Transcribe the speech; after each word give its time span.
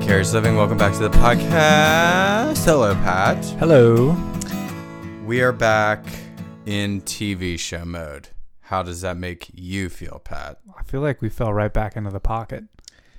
Vicarious 0.00 0.32
Living. 0.32 0.56
Welcome 0.56 0.78
back 0.78 0.94
to 0.94 0.98
the 0.98 1.10
podcast. 1.10 2.64
Hello, 2.64 2.94
Pat. 2.94 3.44
Hello. 3.58 4.16
We 5.26 5.42
are 5.42 5.52
back 5.52 6.02
in 6.64 7.02
TV 7.02 7.58
show 7.58 7.84
mode. 7.84 8.28
How 8.60 8.82
does 8.82 9.02
that 9.02 9.18
make 9.18 9.50
you 9.52 9.90
feel, 9.90 10.18
Pat? 10.24 10.58
I 10.76 10.82
feel 10.84 11.02
like 11.02 11.20
we 11.20 11.28
fell 11.28 11.52
right 11.52 11.72
back 11.72 11.96
into 11.96 12.08
the 12.08 12.18
pocket. 12.18 12.64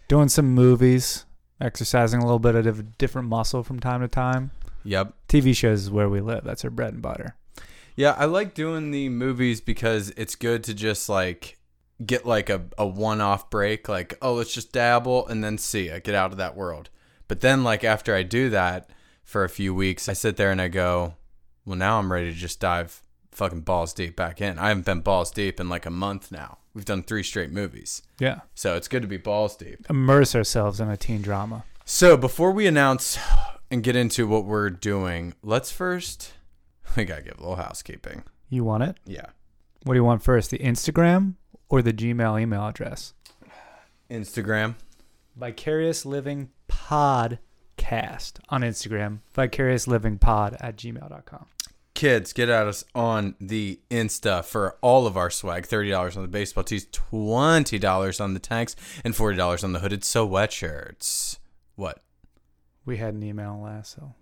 Doing 0.07 0.27
some 0.27 0.55
movies, 0.55 1.25
exercising 1.61 2.19
a 2.19 2.25
little 2.25 2.39
bit 2.39 2.55
of 2.55 2.79
a 2.79 2.83
different 2.83 3.29
muscle 3.29 3.61
from 3.61 3.79
time 3.79 4.01
to 4.01 4.07
time. 4.07 4.49
Yep. 4.83 5.13
TV 5.29 5.55
shows 5.55 5.83
is 5.83 5.91
where 5.91 6.09
we 6.09 6.19
live. 6.19 6.43
That's 6.43 6.65
our 6.65 6.71
bread 6.71 6.93
and 6.93 7.01
butter. 7.01 7.35
Yeah, 7.95 8.15
I 8.17 8.25
like 8.25 8.55
doing 8.55 8.89
the 8.89 9.07
movies 9.07 9.61
because 9.61 10.09
it's 10.17 10.35
good 10.35 10.63
to 10.63 10.73
just 10.73 11.07
like 11.07 11.59
get 12.05 12.25
like 12.25 12.49
a, 12.49 12.63
a 12.77 12.85
one 12.85 13.21
off 13.21 13.49
break, 13.49 13.87
like, 13.89 14.17
oh, 14.21 14.33
let's 14.33 14.53
just 14.53 14.71
dabble 14.71 15.27
and 15.27 15.43
then 15.43 15.57
see 15.57 15.91
I 15.91 15.99
get 15.99 16.15
out 16.15 16.31
of 16.31 16.37
that 16.37 16.55
world. 16.55 16.89
But 17.27 17.41
then, 17.41 17.63
like, 17.63 17.83
after 17.83 18.13
I 18.13 18.23
do 18.23 18.49
that 18.49 18.89
for 19.23 19.43
a 19.43 19.49
few 19.49 19.73
weeks, 19.73 20.09
I 20.09 20.13
sit 20.13 20.35
there 20.35 20.51
and 20.51 20.61
I 20.61 20.67
go, 20.67 21.15
well, 21.65 21.77
now 21.77 21.99
I'm 21.99 22.11
ready 22.11 22.31
to 22.31 22.37
just 22.37 22.59
dive 22.59 23.01
fucking 23.31 23.61
balls 23.61 23.93
deep 23.93 24.15
back 24.15 24.41
in. 24.41 24.59
I 24.59 24.69
haven't 24.69 24.85
been 24.85 24.99
balls 24.99 25.31
deep 25.31 25.59
in 25.59 25.69
like 25.69 25.85
a 25.85 25.91
month 25.91 26.31
now. 26.31 26.57
We've 26.73 26.85
done 26.85 27.03
three 27.03 27.23
straight 27.23 27.51
movies. 27.51 28.01
Yeah. 28.19 28.41
So 28.55 28.75
it's 28.75 28.87
good 28.87 29.01
to 29.01 29.07
be 29.07 29.17
balls 29.17 29.55
deep. 29.55 29.85
Immerse 29.89 30.35
ourselves 30.35 30.79
in 30.79 30.89
a 30.89 30.97
teen 30.97 31.21
drama. 31.21 31.63
So 31.85 32.17
before 32.17 32.51
we 32.51 32.67
announce 32.67 33.17
and 33.69 33.83
get 33.83 33.95
into 33.95 34.27
what 34.27 34.45
we're 34.45 34.69
doing, 34.69 35.33
let's 35.41 35.71
first, 35.71 36.33
we 36.95 37.05
got 37.05 37.17
to 37.17 37.21
give 37.23 37.37
a 37.37 37.41
little 37.41 37.55
housekeeping. 37.55 38.23
You 38.49 38.63
want 38.63 38.83
it? 38.83 38.97
Yeah. 39.05 39.27
What 39.83 39.93
do 39.93 39.99
you 39.99 40.03
want 40.03 40.23
first? 40.23 40.51
The 40.51 40.59
Instagram 40.59 41.35
or 41.71 41.81
the 41.81 41.93
Gmail 41.93 42.39
email 42.39 42.67
address? 42.67 43.13
Instagram. 44.09 44.75
Vicarious 45.35 46.05
Living 46.05 46.49
Podcast 46.69 48.39
on 48.49 48.61
Instagram. 48.61 49.19
Vicarious 49.33 49.87
Living 49.87 50.17
Pod 50.17 50.57
at 50.59 50.75
gmail.com. 50.75 51.45
Kids, 51.93 52.33
get 52.33 52.49
at 52.49 52.67
us 52.67 52.83
on 52.95 53.35
the 53.39 53.79
Insta 53.89 54.43
for 54.43 54.77
all 54.81 55.05
of 55.07 55.15
our 55.17 55.29
swag. 55.29 55.67
$30 55.67 56.15
on 56.15 56.21
the 56.23 56.27
baseball 56.27 56.63
tees, 56.63 56.85
$20 56.87 58.21
on 58.21 58.33
the 58.33 58.39
tanks, 58.39 58.75
and 59.03 59.13
$40 59.13 59.63
on 59.63 59.73
the 59.73 59.79
hooded 59.79 60.01
sweatshirts. 60.01 61.37
What? 61.75 62.01
We 62.85 62.97
had 62.97 63.13
an 63.13 63.23
email 63.23 63.59
last, 63.63 63.93
so 63.95 64.13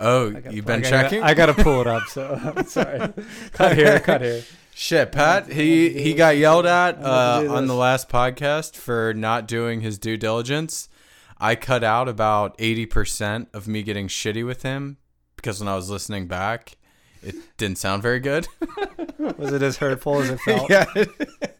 Oh, 0.00 0.28
you've 0.50 0.64
been 0.64 0.84
I 0.84 0.90
gotta- 0.90 0.90
checking? 0.90 1.22
I 1.24 1.34
got 1.34 1.46
to 1.46 1.54
pull 1.54 1.80
it 1.80 1.88
up, 1.88 2.04
so 2.04 2.40
I'm 2.56 2.66
sorry. 2.66 3.00
cut 3.52 3.76
here, 3.76 3.98
cut 3.98 4.20
here. 4.20 4.44
Shit, 4.80 5.10
Pat. 5.10 5.50
He 5.50 5.90
he 5.90 6.14
got 6.14 6.36
yelled 6.36 6.64
at 6.64 7.02
uh, 7.02 7.44
on 7.50 7.66
the 7.66 7.74
last 7.74 8.08
podcast 8.08 8.76
for 8.76 9.12
not 9.12 9.48
doing 9.48 9.80
his 9.80 9.98
due 9.98 10.16
diligence. 10.16 10.88
I 11.36 11.56
cut 11.56 11.82
out 11.82 12.08
about 12.08 12.54
eighty 12.60 12.86
percent 12.86 13.48
of 13.52 13.66
me 13.66 13.82
getting 13.82 14.06
shitty 14.06 14.46
with 14.46 14.62
him 14.62 14.98
because 15.34 15.58
when 15.58 15.68
I 15.68 15.74
was 15.74 15.90
listening 15.90 16.28
back, 16.28 16.76
it 17.24 17.34
didn't 17.56 17.78
sound 17.78 18.04
very 18.04 18.20
good. 18.20 18.46
Was 19.36 19.52
it 19.52 19.62
as 19.62 19.78
hurtful 19.78 20.20
as 20.20 20.30
it 20.30 20.40
felt? 20.42 20.70
yeah, 20.70 20.84
it 20.94 21.56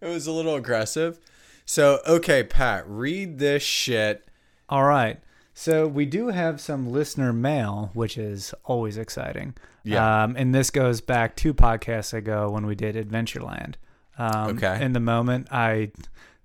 was 0.00 0.26
a 0.26 0.32
little 0.32 0.54
aggressive. 0.54 1.20
So 1.66 2.00
okay, 2.06 2.42
Pat, 2.42 2.84
read 2.88 3.38
this 3.38 3.62
shit. 3.62 4.26
All 4.70 4.84
right. 4.84 5.20
So 5.54 5.86
we 5.86 6.06
do 6.06 6.28
have 6.28 6.60
some 6.60 6.90
listener 6.92 7.32
mail, 7.32 7.90
which 7.94 8.16
is 8.16 8.54
always 8.64 8.96
exciting. 8.96 9.54
Yeah. 9.84 10.24
Um, 10.24 10.34
and 10.36 10.54
this 10.54 10.70
goes 10.70 11.00
back 11.00 11.36
two 11.36 11.52
podcasts 11.52 12.12
ago 12.14 12.50
when 12.50 12.64
we 12.66 12.74
did 12.74 12.94
Adventureland. 12.96 13.74
Um, 14.18 14.56
Okay. 14.56 14.82
In 14.82 14.92
the 14.92 15.00
moment, 15.00 15.48
I 15.50 15.90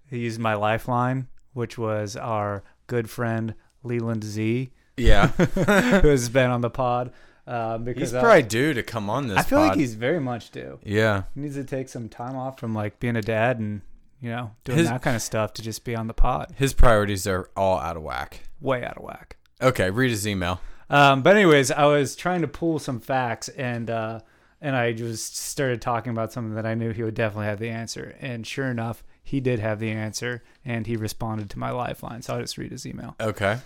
used 0.09 0.39
my 0.39 0.55
lifeline, 0.55 1.27
which 1.53 1.77
was 1.77 2.15
our 2.15 2.63
good 2.87 3.09
friend 3.09 3.53
Leland 3.83 4.23
Z, 4.23 4.71
Yeah, 4.97 5.27
who 6.01 6.07
has 6.09 6.29
been 6.29 6.49
on 6.49 6.61
the 6.61 6.69
pod. 6.69 7.11
Um, 7.45 7.85
because 7.85 8.09
he's 8.09 8.13
I- 8.13 8.21
probably 8.21 8.43
due 8.43 8.73
to 8.73 8.83
come 8.83 9.09
on 9.09 9.27
this. 9.27 9.37
I 9.37 9.43
feel 9.43 9.59
pod. 9.59 9.69
like 9.69 9.77
he's 9.77 9.93
very 9.95 10.19
much 10.19 10.51
due. 10.51 10.79
Yeah, 10.83 11.23
He 11.33 11.41
needs 11.41 11.55
to 11.55 11.63
take 11.63 11.87
some 11.87 12.09
time 12.09 12.35
off 12.35 12.59
from 12.59 12.73
like 12.73 12.99
being 12.99 13.15
a 13.15 13.21
dad 13.21 13.59
and 13.59 13.81
you 14.21 14.29
know 14.29 14.51
doing 14.63 14.77
His- 14.79 14.89
that 14.89 15.01
kind 15.01 15.15
of 15.15 15.21
stuff 15.21 15.53
to 15.53 15.61
just 15.61 15.83
be 15.83 15.95
on 15.95 16.07
the 16.07 16.13
pod. 16.13 16.53
his 16.57 16.73
priorities 16.73 17.27
are 17.27 17.49
all 17.55 17.79
out 17.79 17.97
of 17.97 18.03
whack. 18.03 18.41
Way 18.61 18.83
out 18.83 18.97
of 18.97 19.03
whack. 19.03 19.37
Okay, 19.61 19.89
read 19.91 20.09
his 20.11 20.27
email. 20.27 20.59
Um, 20.89 21.21
but 21.21 21.35
anyways, 21.35 21.69
I 21.71 21.85
was 21.85 22.15
trying 22.15 22.41
to 22.41 22.47
pull 22.47 22.79
some 22.79 22.99
facts 22.99 23.49
and 23.49 23.89
uh, 23.89 24.19
and 24.61 24.75
I 24.75 24.91
just 24.93 25.37
started 25.37 25.81
talking 25.81 26.11
about 26.11 26.31
something 26.33 26.55
that 26.55 26.65
I 26.65 26.73
knew 26.73 26.91
he 26.91 27.03
would 27.03 27.13
definitely 27.13 27.45
have 27.47 27.59
the 27.59 27.69
answer. 27.69 28.15
And 28.19 28.45
sure 28.47 28.65
enough, 28.71 29.03
he 29.23 29.39
did 29.39 29.59
have 29.59 29.79
the 29.79 29.91
answer, 29.91 30.43
and 30.65 30.87
he 30.87 30.95
responded 30.95 31.49
to 31.51 31.59
my 31.59 31.69
lifeline. 31.71 32.21
So 32.23 32.33
I'll 32.33 32.41
just 32.41 32.57
read 32.57 32.71
his 32.71 32.85
email. 32.85 33.15
Okay. 33.19 33.59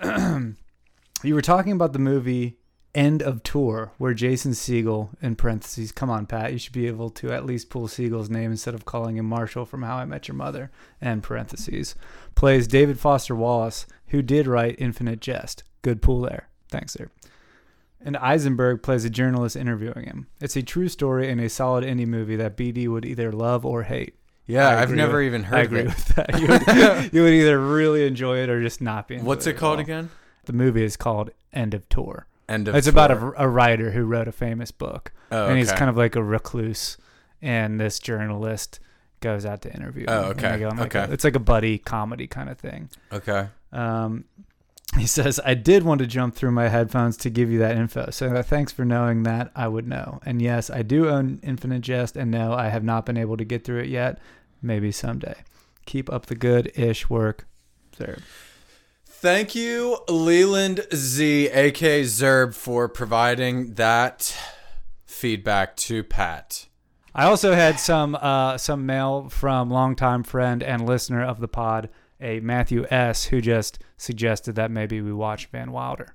You 1.24 1.34
were 1.34 1.42
talking 1.42 1.72
about 1.72 1.92
the 1.92 1.98
movie 1.98 2.57
End 2.94 3.22
of 3.22 3.42
Tour, 3.42 3.92
where 3.98 4.14
Jason 4.14 4.52
Segel, 4.52 5.10
in 5.20 5.36
parentheses, 5.36 5.92
come 5.92 6.08
on, 6.10 6.26
Pat, 6.26 6.52
you 6.52 6.58
should 6.58 6.72
be 6.72 6.86
able 6.86 7.10
to 7.10 7.30
at 7.30 7.44
least 7.44 7.68
pull 7.70 7.86
Segel's 7.86 8.30
name 8.30 8.50
instead 8.50 8.74
of 8.74 8.84
calling 8.86 9.16
him 9.16 9.26
Marshall 9.26 9.66
from 9.66 9.82
How 9.82 9.96
I 9.96 10.04
Met 10.06 10.26
Your 10.26 10.34
Mother, 10.36 10.70
end 11.00 11.22
parentheses, 11.22 11.94
plays 12.34 12.66
David 12.66 12.98
Foster 12.98 13.36
Wallace, 13.36 13.86
who 14.08 14.22
did 14.22 14.46
write 14.46 14.76
Infinite 14.78 15.20
Jest. 15.20 15.64
Good 15.82 16.00
pull 16.02 16.22
there. 16.22 16.48
Thanks, 16.70 16.94
sir. 16.94 17.10
And 18.00 18.16
Eisenberg 18.16 18.82
plays 18.82 19.04
a 19.04 19.10
journalist 19.10 19.54
interviewing 19.56 20.04
him. 20.06 20.28
It's 20.40 20.56
a 20.56 20.62
true 20.62 20.88
story 20.88 21.30
and 21.30 21.40
a 21.40 21.48
solid 21.48 21.84
indie 21.84 22.06
movie 22.06 22.36
that 22.36 22.56
BD 22.56 22.88
would 22.88 23.04
either 23.04 23.30
love 23.32 23.66
or 23.66 23.82
hate. 23.82 24.14
Yeah, 24.46 24.80
I've 24.80 24.92
never 24.92 25.18
with- 25.18 25.26
even 25.26 25.42
heard 25.44 25.56
I 25.58 25.60
of 25.60 25.66
agree 25.66 25.80
it. 25.80 25.86
with 25.86 26.06
that. 26.14 26.40
You 26.40 26.46
would, 26.46 27.12
you 27.12 27.22
would 27.22 27.32
either 27.34 27.58
really 27.60 28.06
enjoy 28.06 28.38
it 28.38 28.48
or 28.48 28.62
just 28.62 28.80
not 28.80 29.08
be. 29.08 29.18
What's 29.18 29.46
it 29.46 29.50
at 29.50 29.56
called 29.58 29.74
all. 29.76 29.80
again? 29.82 30.10
The 30.46 30.52
movie 30.54 30.84
is 30.84 30.96
called 30.96 31.30
End 31.52 31.74
of 31.74 31.86
Tour. 31.90 32.26
End 32.48 32.68
of. 32.68 32.74
It's 32.74 32.86
about 32.86 33.10
a, 33.10 33.32
a 33.42 33.48
writer 33.48 33.90
who 33.90 34.04
wrote 34.04 34.28
a 34.28 34.32
famous 34.32 34.70
book, 34.70 35.12
Oh, 35.30 35.48
and 35.48 35.58
he's 35.58 35.70
kind 35.72 35.90
of 35.90 35.96
like 35.96 36.16
a 36.16 36.22
recluse, 36.22 36.96
and 37.42 37.78
this 37.80 37.98
journalist 37.98 38.80
goes 39.20 39.44
out 39.44 39.62
to 39.62 39.72
interview. 39.74 40.06
Oh, 40.08 40.30
him, 40.30 40.30
and 40.30 40.40
okay, 40.44 40.58
go 40.60 40.68
like 40.68 40.96
okay. 40.96 41.10
a- 41.10 41.12
it's 41.12 41.24
like 41.24 41.36
a 41.36 41.40
buddy 41.40 41.76
comedy 41.78 42.26
kind 42.26 42.48
of 42.48 42.58
thing. 42.58 42.88
okay. 43.12 43.48
Um, 43.72 44.24
he 44.96 45.06
says, 45.06 45.38
"I 45.44 45.52
did 45.52 45.82
want 45.82 45.98
to 45.98 46.06
jump 46.06 46.34
through 46.34 46.52
my 46.52 46.68
headphones 46.68 47.18
to 47.18 47.28
give 47.30 47.50
you 47.50 47.58
that 47.58 47.76
info. 47.76 48.08
So 48.10 48.28
uh, 48.34 48.42
thanks 48.42 48.72
for 48.72 48.86
knowing 48.86 49.24
that. 49.24 49.50
I 49.54 49.68
would 49.68 49.86
know. 49.86 50.18
And 50.24 50.40
yes, 50.40 50.70
I 50.70 50.80
do 50.82 51.10
own 51.10 51.40
Infinite 51.42 51.82
Jest, 51.82 52.16
and 52.16 52.30
no, 52.30 52.54
I 52.54 52.68
have 52.70 52.82
not 52.82 53.04
been 53.04 53.18
able 53.18 53.36
to 53.36 53.44
get 53.44 53.64
through 53.64 53.80
it 53.80 53.88
yet. 53.88 54.18
Maybe 54.62 54.90
someday. 54.90 55.34
Keep 55.84 56.10
up 56.10 56.26
the 56.26 56.34
good-ish 56.34 57.10
work, 57.10 57.46
sir." 57.96 58.16
Thank 59.20 59.56
you, 59.56 59.98
Leland 60.08 60.86
Z, 60.94 61.48
aka 61.48 62.02
Zerb, 62.04 62.54
for 62.54 62.88
providing 62.88 63.74
that 63.74 64.36
feedback 65.06 65.74
to 65.76 66.04
Pat. 66.04 66.66
I 67.16 67.24
also 67.24 67.52
had 67.52 67.80
some 67.80 68.14
uh, 68.14 68.56
some 68.58 68.86
mail 68.86 69.28
from 69.28 69.70
longtime 69.70 70.22
friend 70.22 70.62
and 70.62 70.86
listener 70.86 71.24
of 71.24 71.40
the 71.40 71.48
pod, 71.48 71.88
a 72.20 72.38
Matthew 72.38 72.86
S, 72.90 73.24
who 73.24 73.40
just 73.40 73.80
suggested 73.96 74.54
that 74.54 74.70
maybe 74.70 75.00
we 75.00 75.12
watch 75.12 75.46
Van 75.46 75.72
Wilder. 75.72 76.14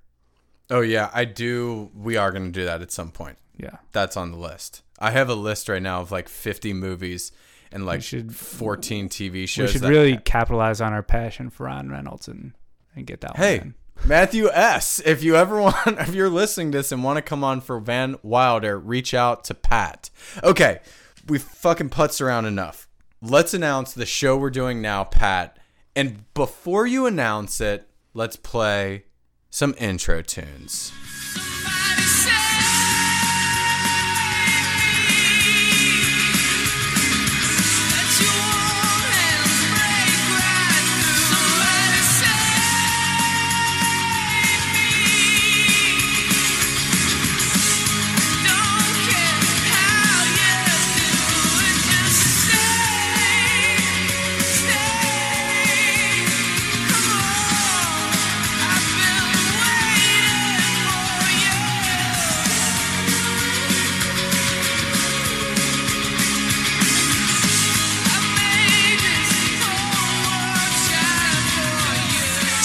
Oh 0.69 0.79
yeah, 0.79 1.09
I 1.13 1.25
do. 1.25 1.91
We 1.93 2.15
are 2.15 2.31
going 2.31 2.45
to 2.45 2.57
do 2.57 2.63
that 2.63 2.81
at 2.81 2.91
some 2.93 3.11
point. 3.11 3.37
Yeah, 3.57 3.79
That's 3.91 4.15
on 4.15 4.31
the 4.31 4.37
list. 4.37 4.81
I 4.97 5.11
have 5.11 5.29
a 5.29 5.35
list 5.35 5.67
right 5.67 5.81
now 5.81 5.99
of 5.99 6.09
like 6.11 6.29
50 6.29 6.71
movies 6.71 7.33
and 7.69 7.85
like 7.85 8.01
should- 8.01 8.33
14 8.33 9.09
TV 9.09 9.45
shows. 9.45 9.73
we 9.73 9.73
should 9.73 9.89
really 9.89 10.17
capitalize 10.19 10.79
on 10.79 10.93
our 10.93 11.03
passion 11.03 11.49
for 11.49 11.65
Ryan 11.65 11.91
Reynolds 11.91 12.29
and 12.29 12.53
and 12.95 13.05
get 13.05 13.21
that 13.21 13.37
Hey, 13.37 13.59
one. 13.59 13.67
in. 13.67 14.09
Matthew 14.09 14.49
S. 14.49 15.01
If 15.05 15.23
you 15.23 15.35
ever 15.35 15.59
want, 15.61 15.99
if 15.99 16.13
you're 16.13 16.29
listening 16.29 16.71
to 16.73 16.79
this 16.79 16.91
and 16.91 17.03
want 17.03 17.17
to 17.17 17.21
come 17.21 17.43
on 17.43 17.61
for 17.61 17.79
Van 17.79 18.15
Wilder, 18.23 18.77
reach 18.79 19.13
out 19.13 19.43
to 19.45 19.53
Pat. 19.53 20.09
Okay, 20.43 20.79
we 21.27 21.37
fucking 21.39 21.89
putz 21.89 22.19
around 22.21 22.45
enough. 22.45 22.87
Let's 23.21 23.53
announce 23.53 23.93
the 23.93 24.05
show 24.05 24.35
we're 24.35 24.49
doing 24.49 24.81
now, 24.81 25.03
Pat. 25.05 25.57
And 25.95 26.25
before 26.33 26.85
you 26.87 27.05
announce 27.05 27.61
it, 27.61 27.87
let's 28.13 28.35
play 28.35 29.05
some 29.49 29.75
intro 29.77 30.21
tunes. 30.21 30.91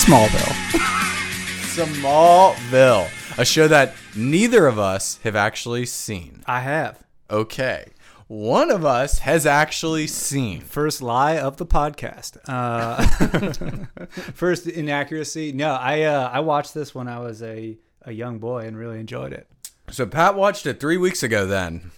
Smallville. 0.09 0.55
Smallville, 1.77 3.39
a 3.39 3.45
show 3.45 3.69
that 3.69 3.93
neither 4.17 4.67
of 4.67 4.79
us 4.79 5.19
have 5.23 5.37
actually 5.37 5.85
seen. 5.85 6.43
I 6.47 6.61
have. 6.61 7.05
Okay. 7.31 7.91
One 8.27 8.71
of 8.71 8.87
us 8.87 9.19
has 9.19 9.45
actually 9.45 10.07
seen. 10.07 10.63
First 10.63 11.03
lie 11.03 11.37
of 11.37 11.59
the 11.59 11.67
podcast. 11.67 12.39
Uh, 12.49 13.05
first 14.33 14.67
inaccuracy. 14.67 15.53
No, 15.53 15.75
I 15.75 16.05
uh, 16.05 16.31
I 16.33 16.41
watched 16.41 16.73
this 16.73 16.95
when 16.95 17.07
I 17.07 17.19
was 17.19 17.43
a, 17.43 17.77
a 18.01 18.13
young 18.13 18.39
boy 18.39 18.65
and 18.65 18.79
really 18.79 19.01
enjoyed 19.01 19.35
it. 19.35 19.47
So 19.91 20.07
Pat 20.07 20.35
watched 20.35 20.65
it 20.65 20.81
three 20.81 20.97
weeks 20.97 21.23
ago 21.23 21.45
then. 21.45 21.91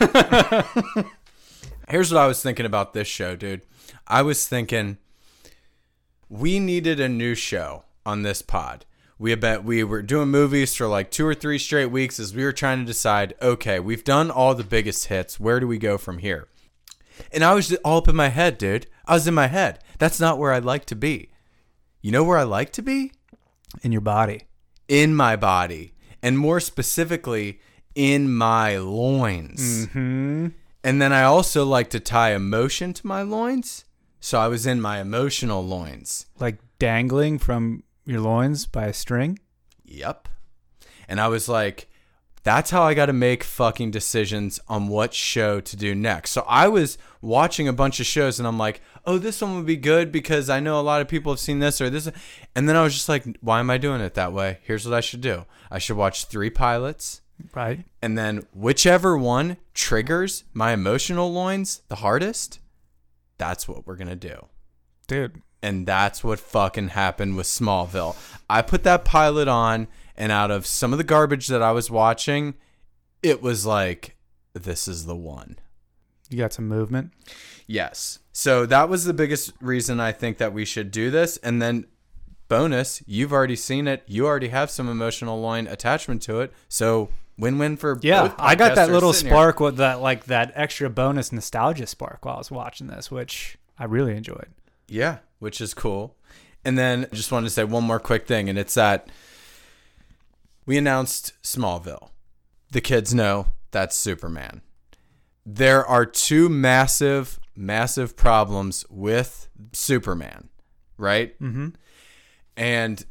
Here's 1.88 2.12
what 2.12 2.20
I 2.20 2.26
was 2.26 2.42
thinking 2.42 2.66
about 2.66 2.92
this 2.92 3.06
show, 3.06 3.36
dude. 3.36 3.62
I 4.08 4.22
was 4.22 4.48
thinking 4.48 4.98
we 6.32 6.58
needed 6.58 6.98
a 6.98 7.10
new 7.10 7.34
show 7.34 7.84
on 8.06 8.22
this 8.22 8.40
pod. 8.40 8.86
We 9.18 9.30
had 9.30 9.40
bet 9.40 9.64
we 9.64 9.84
were 9.84 10.00
doing 10.00 10.28
movies 10.28 10.74
for 10.74 10.88
like 10.88 11.10
two 11.10 11.26
or 11.26 11.34
three 11.34 11.58
straight 11.58 11.90
weeks 11.90 12.18
as 12.18 12.34
we 12.34 12.42
were 12.42 12.52
trying 12.52 12.78
to 12.78 12.86
decide, 12.86 13.34
okay, 13.42 13.78
we've 13.78 14.02
done 14.02 14.30
all 14.30 14.54
the 14.54 14.64
biggest 14.64 15.08
hits. 15.08 15.38
Where 15.38 15.60
do 15.60 15.66
we 15.68 15.76
go 15.76 15.98
from 15.98 16.18
here? 16.18 16.48
And 17.32 17.44
I 17.44 17.54
was 17.54 17.74
all 17.84 17.98
up 17.98 18.08
in 18.08 18.16
my 18.16 18.28
head, 18.28 18.56
dude. 18.56 18.86
I 19.04 19.12
was 19.14 19.28
in 19.28 19.34
my 19.34 19.48
head. 19.48 19.78
That's 19.98 20.18
not 20.18 20.38
where 20.38 20.52
I'd 20.52 20.64
like 20.64 20.86
to 20.86 20.96
be. 20.96 21.28
You 22.00 22.10
know 22.10 22.24
where 22.24 22.38
I 22.38 22.44
like 22.44 22.72
to 22.72 22.82
be? 22.82 23.12
In 23.82 23.92
your 23.92 24.00
body. 24.00 24.42
in 24.88 25.14
my 25.14 25.36
body 25.36 25.94
and 26.22 26.38
more 26.38 26.60
specifically 26.60 27.60
in 27.94 28.32
my 28.32 28.76
loins. 28.78 29.86
Mm-hmm. 29.86 30.48
And 30.84 31.02
then 31.02 31.12
I 31.12 31.22
also 31.22 31.64
like 31.64 31.90
to 31.90 32.00
tie 32.00 32.34
emotion 32.34 32.92
to 32.94 33.06
my 33.06 33.22
loins. 33.22 33.84
So 34.24 34.38
I 34.38 34.46
was 34.46 34.66
in 34.66 34.80
my 34.80 35.00
emotional 35.00 35.66
loins. 35.66 36.26
Like 36.38 36.58
dangling 36.78 37.40
from 37.40 37.82
your 38.06 38.20
loins 38.20 38.66
by 38.66 38.86
a 38.86 38.92
string. 38.92 39.40
Yep. 39.84 40.28
And 41.08 41.20
I 41.20 41.26
was 41.26 41.48
like, 41.48 41.88
that's 42.44 42.70
how 42.70 42.84
I 42.84 42.94
got 42.94 43.06
to 43.06 43.12
make 43.12 43.42
fucking 43.42 43.90
decisions 43.90 44.60
on 44.68 44.86
what 44.86 45.12
show 45.12 45.60
to 45.60 45.76
do 45.76 45.92
next. 45.92 46.30
So 46.30 46.44
I 46.46 46.68
was 46.68 46.98
watching 47.20 47.66
a 47.66 47.72
bunch 47.72 47.98
of 47.98 48.06
shows 48.06 48.38
and 48.38 48.46
I'm 48.46 48.58
like, 48.58 48.80
oh, 49.04 49.18
this 49.18 49.42
one 49.42 49.56
would 49.56 49.66
be 49.66 49.76
good 49.76 50.12
because 50.12 50.48
I 50.48 50.60
know 50.60 50.78
a 50.78 50.82
lot 50.82 51.00
of 51.00 51.08
people 51.08 51.32
have 51.32 51.40
seen 51.40 51.58
this 51.58 51.80
or 51.80 51.90
this. 51.90 52.08
And 52.54 52.68
then 52.68 52.76
I 52.76 52.84
was 52.84 52.94
just 52.94 53.08
like, 53.08 53.24
why 53.40 53.58
am 53.58 53.70
I 53.70 53.76
doing 53.76 54.00
it 54.00 54.14
that 54.14 54.32
way? 54.32 54.58
Here's 54.62 54.86
what 54.86 54.94
I 54.94 55.00
should 55.00 55.20
do 55.20 55.46
I 55.68 55.80
should 55.80 55.96
watch 55.96 56.26
three 56.26 56.50
pilots. 56.50 57.22
Right. 57.54 57.84
And 58.00 58.16
then 58.16 58.46
whichever 58.54 59.18
one 59.18 59.56
triggers 59.74 60.44
my 60.54 60.72
emotional 60.72 61.32
loins 61.32 61.82
the 61.88 61.96
hardest, 61.96 62.60
that's 63.38 63.68
what 63.68 63.86
we're 63.86 63.96
going 63.96 64.08
to 64.08 64.16
do. 64.16 64.46
Dude. 65.06 65.42
And 65.62 65.86
that's 65.86 66.24
what 66.24 66.40
fucking 66.40 66.88
happened 66.88 67.36
with 67.36 67.46
Smallville. 67.46 68.16
I 68.50 68.62
put 68.62 68.82
that 68.82 69.04
pilot 69.04 69.48
on, 69.48 69.86
and 70.16 70.32
out 70.32 70.50
of 70.50 70.66
some 70.66 70.92
of 70.92 70.98
the 70.98 71.04
garbage 71.04 71.46
that 71.48 71.62
I 71.62 71.72
was 71.72 71.90
watching, 71.90 72.54
it 73.22 73.40
was 73.42 73.64
like, 73.64 74.16
this 74.54 74.88
is 74.88 75.06
the 75.06 75.16
one. 75.16 75.58
You 76.30 76.38
got 76.38 76.52
some 76.52 76.66
movement. 76.66 77.12
Yes. 77.66 78.18
So 78.32 78.66
that 78.66 78.88
was 78.88 79.04
the 79.04 79.12
biggest 79.12 79.52
reason 79.60 80.00
I 80.00 80.12
think 80.12 80.38
that 80.38 80.52
we 80.52 80.64
should 80.64 80.90
do 80.90 81.10
this. 81.10 81.36
And 81.38 81.62
then, 81.62 81.86
bonus, 82.48 83.02
you've 83.06 83.32
already 83.32 83.56
seen 83.56 83.86
it. 83.86 84.02
You 84.06 84.26
already 84.26 84.48
have 84.48 84.70
some 84.70 84.88
emotional 84.88 85.40
loin 85.40 85.66
attachment 85.66 86.22
to 86.22 86.40
it. 86.40 86.52
So, 86.68 87.10
win 87.38 87.58
win 87.58 87.76
for 87.76 87.98
Yeah, 88.02 88.34
I 88.38 88.54
got 88.54 88.74
that 88.76 88.90
little 88.90 89.12
sitting 89.12 89.28
here. 89.28 89.36
spark 89.36 89.60
with 89.60 89.76
that 89.76 90.00
like 90.00 90.24
that 90.26 90.52
extra 90.54 90.90
bonus 90.90 91.32
nostalgia 91.32 91.86
spark 91.86 92.24
while 92.24 92.36
I 92.36 92.38
was 92.38 92.50
watching 92.50 92.86
this, 92.86 93.10
which 93.10 93.56
I 93.78 93.84
really 93.84 94.16
enjoyed. 94.16 94.48
Yeah, 94.88 95.18
which 95.38 95.60
is 95.60 95.74
cool. 95.74 96.16
And 96.64 96.78
then 96.78 97.06
just 97.12 97.32
wanted 97.32 97.46
to 97.46 97.50
say 97.50 97.64
one 97.64 97.84
more 97.84 97.98
quick 97.98 98.26
thing, 98.26 98.48
and 98.48 98.58
it's 98.58 98.74
that 98.74 99.08
we 100.64 100.78
announced 100.78 101.32
Smallville. 101.42 102.10
The 102.70 102.80
kids 102.80 103.12
know 103.12 103.48
that's 103.72 103.96
Superman. 103.96 104.62
There 105.44 105.84
are 105.84 106.06
two 106.06 106.48
massive, 106.48 107.40
massive 107.56 108.16
problems 108.16 108.84
with 108.88 109.48
Superman, 109.72 110.48
right? 110.96 111.38
Mm-hmm. 111.40 111.70
And 112.56 113.04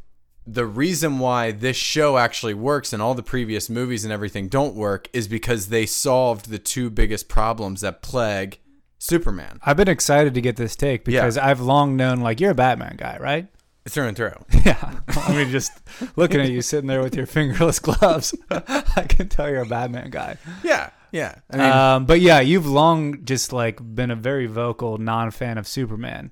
the 0.54 0.66
reason 0.66 1.20
why 1.20 1.52
this 1.52 1.78
show 1.78 2.18
actually 2.18 2.54
works 2.54 2.94
and 2.94 3.02
all 3.02 3.14
the 3.14 3.24
previous 3.24 3.70
movies 3.70 4.04
and 4.04 4.12
everything 4.12 4.48
don't 4.48 4.76
work 4.76 5.08
is 5.14 5.28
because 5.28 5.68
they 5.70 5.86
solved 5.86 6.50
the 6.50 6.60
two 6.60 6.90
biggest 6.90 7.28
problems 7.30 7.82
that 7.82 8.02
plague 8.02 8.60
Superman 9.00 9.60
I've 9.64 9.78
been 9.78 9.88
excited 9.88 10.34
to 10.36 10.42
get 10.42 10.58
this 10.58 10.76
take 10.76 11.08
Yeah. 11.08 11.22
because 11.22 11.38
I've 11.38 11.60
long 11.62 11.96
known 11.96 12.20
like 12.22 12.40
you're 12.40 12.52
a 12.52 12.56
Batman 12.56 12.96
guy, 12.98 13.18
right? 13.20 13.48
through 13.90 14.08
and 14.10 14.16
through. 14.18 14.34
Yeah. 14.66 15.00
I 15.08 15.34
mean, 15.36 15.50
just 15.50 15.72
looking 16.16 16.40
at 16.40 16.50
you 16.52 16.62
sitting 16.62 16.88
there 16.88 17.02
with 17.02 17.16
your 17.16 17.26
fingerless 17.26 17.80
gloves, 17.80 18.36
I 18.52 19.06
can 19.10 19.28
tell 19.28 19.50
you're 19.50 19.64
a 19.64 19.66
Batman 19.66 20.12
guy. 20.12 20.38
Yeah, 20.64 20.92
yeah. 21.12 21.36
I 21.50 21.58
mean, 21.58 21.66
um, 21.72 22.06
but 22.06 22.22
yeah, 22.22 22.42
you've 22.42 22.68
long 22.68 23.26
just 23.26 23.52
like 23.52 23.80
been 23.96 24.12
a 24.12 24.16
very 24.16 24.46
vocal 24.46 25.00
non-fan 25.00 25.58
of 25.58 25.68
Superman, 25.68 26.30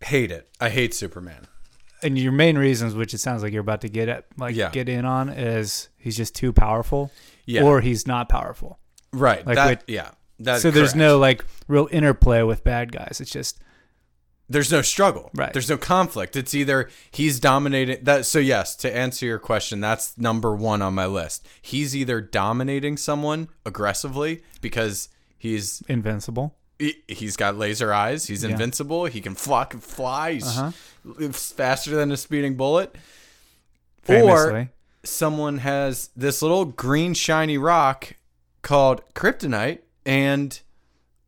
hate 0.00 0.30
it. 0.30 0.48
I 0.60 0.68
hate 0.68 0.94
Superman. 0.94 1.48
And 2.02 2.18
your 2.18 2.32
main 2.32 2.58
reasons, 2.58 2.94
which 2.94 3.14
it 3.14 3.18
sounds 3.18 3.42
like 3.42 3.52
you're 3.52 3.60
about 3.62 3.80
to 3.82 3.88
get 3.88 4.08
at, 4.08 4.26
like 4.36 4.54
Yeah. 4.54 4.70
get 4.70 4.88
in 4.88 5.04
on, 5.04 5.28
is 5.28 5.88
he's 5.96 6.16
just 6.16 6.34
too 6.34 6.52
powerful, 6.52 7.10
Yeah. 7.46 7.62
or 7.62 7.80
he's 7.80 8.06
not 8.06 8.28
powerful. 8.28 8.78
Right. 9.12 9.46
like 9.46 9.56
that, 9.56 9.84
yeah. 9.86 10.10
That's 10.38 10.60
so 10.62 10.70
there's 10.70 10.94
no 10.94 11.18
like 11.18 11.44
real 11.68 11.88
interplay 11.90 12.42
with 12.42 12.62
bad 12.62 12.92
guys. 12.92 13.18
It's 13.20 13.30
just 13.30 13.58
there's 14.48 14.70
no 14.70 14.80
struggle. 14.82 15.30
Right. 15.34 15.52
There's 15.52 15.68
no 15.70 15.76
conflict. 15.78 16.36
It's 16.36 16.54
either 16.54 16.88
he's 17.10 17.40
dominating 17.40 18.04
that 18.04 18.26
so 18.26 18.38
yes, 18.38 18.76
to 18.76 18.94
answer 18.94 19.26
your 19.26 19.38
question, 19.38 19.80
that's 19.80 20.16
number 20.18 20.54
1 20.54 20.82
on 20.82 20.94
my 20.94 21.06
list. 21.06 21.46
He's 21.62 21.96
either 21.96 22.20
dominating 22.20 22.96
someone 22.96 23.48
aggressively 23.64 24.42
because 24.60 25.08
he's 25.38 25.82
invincible. 25.88 26.54
He, 26.78 26.94
he's 27.08 27.36
got 27.36 27.56
laser 27.56 27.92
eyes, 27.92 28.26
he's 28.26 28.42
Yeah. 28.44 28.50
invincible, 28.50 29.06
he 29.06 29.20
can 29.20 29.34
fly, 29.34 29.66
fly, 29.80 30.32
he's 30.34 30.46
Uh-huh. 30.58 31.32
faster 31.32 31.94
than 31.96 32.10
a 32.12 32.16
speeding 32.16 32.56
bullet. 32.56 32.94
Famously. 34.02 34.60
Or 34.62 34.70
someone 35.04 35.58
has 35.58 36.10
this 36.16 36.42
little 36.42 36.64
green 36.64 37.14
shiny 37.14 37.58
rock 37.58 38.14
called 38.62 39.02
kryptonite 39.14 39.78
and 40.04 40.60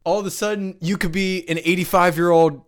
all 0.05 0.19
of 0.21 0.26
a 0.26 0.31
sudden 0.31 0.76
you 0.81 0.97
could 0.97 1.12
be 1.12 1.49
an 1.49 1.59
85 1.59 2.17
year 2.17 2.31
old 2.31 2.62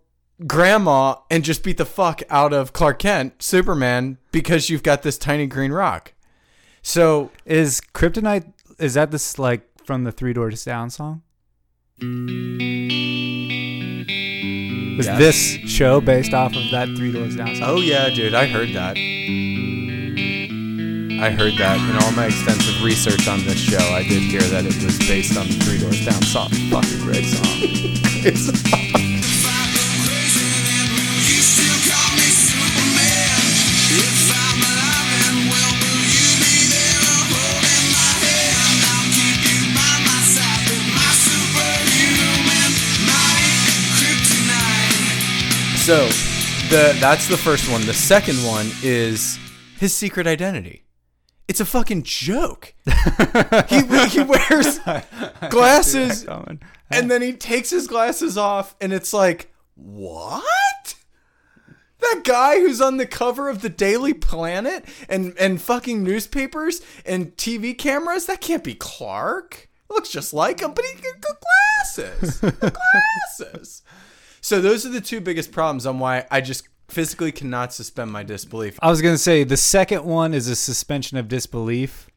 grandma 0.47 1.15
and 1.29 1.43
just 1.43 1.63
beat 1.63 1.77
the 1.77 1.85
fuck 1.85 2.21
out 2.29 2.51
of 2.53 2.73
Clark 2.73 2.99
Kent, 2.99 3.41
Superman, 3.43 4.17
because 4.31 4.69
you've 4.69 4.83
got 4.83 5.03
this 5.03 5.17
tiny 5.17 5.45
green 5.47 5.71
rock. 5.71 6.13
So 6.81 7.31
Is 7.45 7.79
Kryptonite 7.93 8.51
is 8.79 8.95
that 8.95 9.11
this 9.11 9.37
like 9.37 9.67
from 9.85 10.03
the 10.03 10.11
Three 10.11 10.33
Doors 10.33 10.63
Down 10.65 10.89
song? 10.89 11.21
Was 14.97 15.05
Yes. 15.05 15.17
this 15.19 15.37
show 15.69 16.01
based 16.01 16.33
off 16.33 16.55
of 16.55 16.71
that 16.71 16.87
Three 16.97 17.11
Doors 17.11 17.35
Down 17.35 17.55
song? 17.55 17.63
Oh 17.69 17.77
yeah, 17.77 18.09
dude, 18.09 18.33
I 18.33 18.47
heard 18.47 18.69
that. 18.73 18.97
I 21.21 21.29
heard 21.29 21.53
that 21.59 21.77
in 21.77 21.95
all 22.03 22.11
my 22.13 22.25
extensive 22.25 22.83
research 22.83 23.27
on 23.27 23.43
this 23.45 23.59
show. 23.59 23.77
I 23.93 24.01
did 24.01 24.23
hear 24.23 24.41
that 24.41 24.65
it 24.65 24.83
was 24.83 24.97
based 25.07 25.37
on 25.37 25.45
the 25.47 25.53
Three 25.53 25.77
Doors 25.77 26.03
Down 26.03 26.21
song. 26.23 26.49
Fucking 26.71 26.99
great 27.01 27.25
song. 27.25 27.45
It's 28.23 28.51
so 45.81 46.05
the 46.69 46.95
that's 46.99 47.27
the 47.27 47.37
first 47.37 47.69
one. 47.71 47.85
The 47.85 47.93
second 47.93 48.35
one 48.45 48.69
is 48.83 49.39
his 49.79 49.95
secret 49.95 50.27
identity. 50.27 50.83
It's 51.47 51.59
a 51.59 51.65
fucking 51.65 52.03
joke. 52.03 52.75
he 53.67 53.81
he 54.07 54.23
wears 54.23 54.79
glasses 55.49 56.25
and 56.91 57.09
then 57.09 57.21
he 57.21 57.33
takes 57.33 57.71
his 57.71 57.87
glasses 57.87 58.37
off 58.37 58.75
and 58.79 58.93
it's 58.93 59.11
like 59.11 59.51
what 59.75 60.95
that 61.99 62.21
guy 62.23 62.59
who's 62.59 62.81
on 62.81 62.97
the 62.97 63.05
cover 63.05 63.49
of 63.49 63.61
the 63.61 63.69
daily 63.69 64.13
planet 64.13 64.85
and 65.09 65.33
and 65.39 65.61
fucking 65.61 66.03
newspapers 66.03 66.81
and 67.05 67.35
tv 67.37 67.77
cameras 67.77 68.25
that 68.27 68.41
can't 68.41 68.63
be 68.63 68.75
clark 68.75 69.69
looks 69.89 70.09
just 70.09 70.33
like 70.33 70.59
him 70.61 70.73
but 70.73 70.85
he 70.85 71.01
got 71.01 71.41
glasses 71.41 72.39
glasses 72.39 73.81
so 74.41 74.59
those 74.59 74.85
are 74.85 74.89
the 74.89 75.01
two 75.01 75.21
biggest 75.21 75.51
problems 75.51 75.85
on 75.85 75.99
why 75.99 76.25
i 76.31 76.41
just 76.41 76.67
physically 76.89 77.31
cannot 77.31 77.71
suspend 77.73 78.11
my 78.11 78.21
disbelief 78.21 78.77
I 78.81 78.89
was 78.89 79.01
gonna 79.01 79.17
say 79.17 79.45
the 79.45 79.55
second 79.55 80.03
one 80.03 80.33
is 80.33 80.49
a 80.49 80.55
suspension 80.57 81.17
of 81.17 81.29
disbelief 81.29 82.09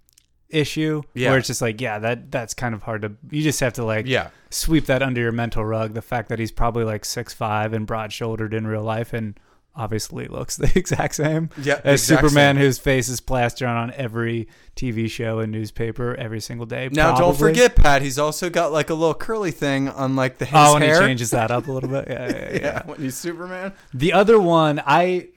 issue 0.49 1.03
Yeah. 1.15 1.31
where 1.31 1.39
it's 1.39 1.47
just 1.49 1.63
like 1.63 1.81
yeah 1.81 1.99
that 2.01 2.31
that's 2.31 2.55
kind 2.55 2.75
of 2.75 2.83
hard 2.83 3.03
to 3.03 3.13
you 3.31 3.43
just 3.43 3.61
have 3.61 3.73
to 3.75 3.85
like 3.85 4.07
yeah 4.07 4.31
sweep 4.51 4.87
that 4.87 5.03
under 5.03 5.21
your 5.21 5.33
mental 5.33 5.65
rug 5.65 5.95
the 5.95 6.03
fact 6.03 6.29
that 6.29 6.39
he's 6.39 6.53
probably 6.53 6.85
like 6.85 7.05
six 7.05 7.33
five 7.33 7.73
and 7.73 7.87
broad 7.87 8.13
shouldered 8.13 8.53
in 8.55 8.67
real 8.67 8.83
life 8.83 9.13
and 9.13 9.39
obviously 9.77 10.27
looks 10.29 10.57
the 10.59 10.71
exact 10.77 11.15
same 11.17 11.51
Yeah, 11.61 11.81
as 11.85 12.03
exact 12.03 12.21
Superman, 12.23 12.57
same. 12.57 12.63
whose 12.65 12.79
face 12.79 13.09
is 13.09 13.21
plastered 13.21 13.69
on 13.69 13.93
every 13.93 14.49
TV 14.77 15.11
show 15.11 15.41
and 15.41 15.51
newspaper 15.53 16.15
every 16.15 16.41
single 16.41 16.67
day. 16.67 16.89
Now 16.93 17.17
don't 17.17 17.37
forget, 17.37 17.75
Pat. 17.77 18.03
He's 18.03 18.19
also 18.19 18.51
got 18.51 18.73
like 18.73 18.91
a 18.91 18.95
little 18.95 19.15
curly 19.15 19.51
thing 19.51 19.89
on 19.89 20.17
like 20.17 20.39
the 20.39 20.45
his 20.45 20.55
Oh, 20.57 20.75
and 20.77 20.85
hair. 20.85 21.01
he 21.01 21.07
changes 21.09 21.31
that 21.31 21.51
up 21.51 21.67
a 21.69 21.73
little 21.73 21.89
bit. 21.89 22.07
Yeah, 22.09 22.29
yeah, 22.29 22.37
yeah. 22.53 22.59
yeah, 22.63 22.83
when 22.87 23.01
he's 23.01 23.17
Superman. 23.17 23.73
The 23.93 24.13
other 24.13 24.41
one, 24.41 24.83
I 24.87 25.29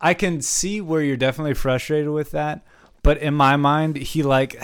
I 0.00 0.14
can 0.14 0.40
see 0.42 0.80
where 0.80 1.00
you're 1.02 1.16
definitely 1.16 1.54
frustrated 1.54 2.10
with 2.10 2.30
that, 2.32 2.64
but 3.02 3.18
in 3.18 3.34
my 3.34 3.56
mind, 3.56 3.96
he 3.96 4.22
like 4.22 4.60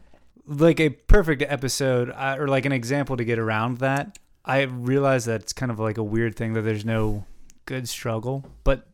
like 0.46 0.80
a 0.80 0.90
perfect 0.90 1.42
episode 1.42 2.10
uh, 2.10 2.36
or 2.38 2.48
like 2.48 2.64
an 2.66 2.72
example 2.72 3.16
to 3.16 3.24
get 3.24 3.38
around 3.38 3.78
that. 3.78 4.18
I 4.44 4.62
realize 4.62 5.26
that 5.26 5.42
it's 5.42 5.52
kind 5.52 5.70
of 5.70 5.78
like 5.78 5.98
a 5.98 6.02
weird 6.02 6.34
thing 6.34 6.54
that 6.54 6.62
there's 6.62 6.84
no 6.84 7.24
good 7.70 7.88
struggle, 7.88 8.44
but 8.64 8.86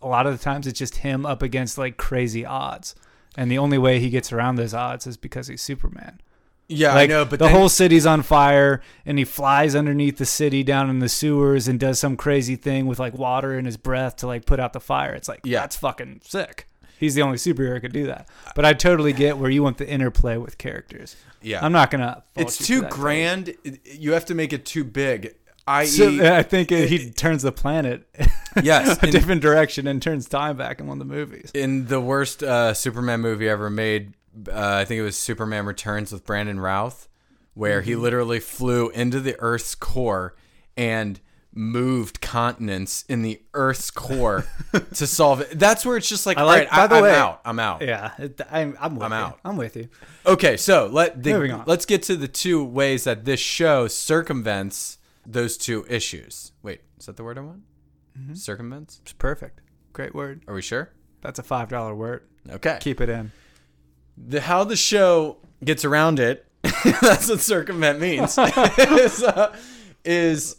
a 0.00 0.06
lot 0.06 0.26
of 0.26 0.36
the 0.36 0.42
times 0.42 0.66
it's 0.66 0.78
just 0.78 0.98
him 0.98 1.26
up 1.26 1.42
against 1.42 1.76
like 1.78 1.96
crazy 1.96 2.46
odds. 2.46 2.94
And 3.36 3.50
the 3.50 3.58
only 3.58 3.78
way 3.78 3.98
he 3.98 4.10
gets 4.10 4.32
around 4.32 4.54
those 4.56 4.72
odds 4.72 5.06
is 5.08 5.16
because 5.16 5.48
he's 5.48 5.60
Superman. 5.60 6.20
Yeah, 6.68 6.94
Like 6.94 7.10
I 7.10 7.12
know, 7.12 7.24
but 7.24 7.40
the 7.40 7.46
then- 7.46 7.54
whole 7.54 7.68
city's 7.68 8.06
on 8.06 8.22
fire, 8.22 8.80
and 9.04 9.18
he 9.18 9.24
flies 9.24 9.74
underneath 9.74 10.16
the 10.18 10.24
city 10.24 10.62
down 10.62 10.88
in 10.88 11.00
the 11.00 11.08
sewers 11.08 11.66
and 11.68 11.78
does 11.80 11.98
some 11.98 12.16
crazy 12.16 12.54
thing 12.56 12.86
with 12.86 12.98
like 13.00 13.12
water 13.18 13.58
in 13.58 13.64
his 13.64 13.76
breath 13.76 14.14
to 14.18 14.26
like 14.28 14.46
put 14.46 14.60
out 14.60 14.72
the 14.72 14.80
fire. 14.80 15.12
It's 15.12 15.28
like, 15.28 15.40
Yeah. 15.44 15.60
that's 15.60 15.76
fucking 15.76 16.20
sick. 16.24 16.68
He's 16.98 17.16
the 17.16 17.22
only 17.22 17.36
superhero 17.38 17.74
who 17.74 17.80
could 17.80 17.92
do 17.92 18.06
that. 18.06 18.28
But 18.54 18.64
I 18.64 18.72
totally 18.72 19.12
get 19.12 19.36
where 19.36 19.50
you 19.50 19.62
want 19.64 19.78
the 19.78 19.88
interplay 19.88 20.36
with 20.36 20.56
characters. 20.58 21.16
yeah, 21.42 21.62
I'm 21.62 21.72
not 21.72 21.90
gonna. 21.90 22.22
It's 22.36 22.56
too 22.64 22.82
grand. 22.82 23.48
It- 23.64 23.80
You 23.98 24.12
have 24.12 24.24
to 24.26 24.34
make 24.34 24.52
it 24.52 24.64
too 24.64 24.84
big. 24.84 25.34
I.e., 25.66 25.86
So 25.86 26.08
I 26.34 26.42
think 26.42 26.70
it, 26.72 26.88
he 26.88 27.10
turns 27.10 27.42
the 27.42 27.52
planet 27.52 28.06
yes, 28.62 29.02
a 29.02 29.06
in, 29.06 29.12
different 29.12 29.40
direction 29.42 29.86
and 29.86 30.00
turns 30.02 30.28
time 30.28 30.56
back 30.56 30.78
in 30.80 30.86
one 30.86 31.00
of 31.00 31.08
the 31.08 31.14
movies. 31.14 31.50
in 31.54 31.86
the 31.86 32.00
worst 32.00 32.42
uh, 32.42 32.74
Superman 32.74 33.20
movie 33.20 33.48
ever 33.48 33.70
made, 33.70 34.14
uh, 34.48 34.52
I 34.80 34.84
think 34.84 34.98
it 34.98 35.02
was 35.02 35.16
Superman 35.16 35.64
Returns 35.66 36.12
with 36.12 36.24
Brandon 36.26 36.60
Routh, 36.60 37.08
where 37.54 37.80
Mm-hmm. 37.80 37.88
he 37.88 37.96
literally 37.96 38.40
flew 38.40 38.90
into 38.90 39.20
the 39.20 39.36
Earth's 39.38 39.74
core 39.74 40.34
and 40.76 41.18
moved 41.56 42.20
continents 42.20 43.04
in 43.08 43.22
the 43.22 43.40
Earth's 43.54 43.88
core 43.92 44.44
to 44.94 45.06
solve 45.06 45.40
it. 45.40 45.56
That's 45.56 45.86
where 45.86 45.96
it's 45.96 46.08
just 46.08 46.26
like, 46.26 46.36
I 46.36 46.42
like- 46.42 46.68
right, 46.68 46.70
by 46.70 46.82
I, 46.82 46.86
the 46.88 46.94
I'm 46.96 47.02
way- 47.04 47.14
out. 47.14 47.40
I'm 47.44 47.58
out. 47.60 47.80
Yeah, 47.82 48.10
I'm, 48.50 48.76
I'm, 48.80 48.94
with 48.96 49.04
I'm 49.04 49.12
out. 49.12 49.38
I'm 49.44 49.56
with 49.56 49.76
you. 49.76 49.88
Okay, 50.26 50.56
so 50.56 50.88
let 50.88 51.22
the, 51.22 51.62
let's 51.66 51.86
get 51.86 52.02
to 52.04 52.16
the 52.16 52.26
two 52.28 52.62
ways 52.64 53.04
that 53.04 53.24
this 53.24 53.38
show 53.40 53.86
circumvents 53.86 54.98
those 55.26 55.56
two 55.56 55.84
issues. 55.88 56.52
Wait, 56.62 56.80
is 56.98 57.06
that 57.06 57.16
the 57.16 57.24
word 57.24 57.38
I 57.38 57.42
want? 57.42 57.62
Mm-hmm. 58.18 58.34
Circumvents? 58.34 59.00
It's 59.02 59.12
perfect. 59.12 59.60
Great 59.92 60.14
word. 60.14 60.42
Are 60.48 60.54
we 60.54 60.62
sure? 60.62 60.90
That's 61.20 61.38
a 61.38 61.42
five 61.42 61.68
dollar 61.68 61.94
word. 61.94 62.22
Okay. 62.48 62.78
Keep 62.80 63.00
it 63.00 63.08
in. 63.08 63.32
the 64.16 64.40
how 64.40 64.64
the 64.64 64.76
show 64.76 65.38
gets 65.64 65.84
around 65.84 66.20
it 66.20 66.46
that's 67.00 67.28
what 67.28 67.40
circumvent 67.40 67.98
means 68.00 68.36
is, 68.78 69.22
uh, 69.22 69.54
is 70.04 70.56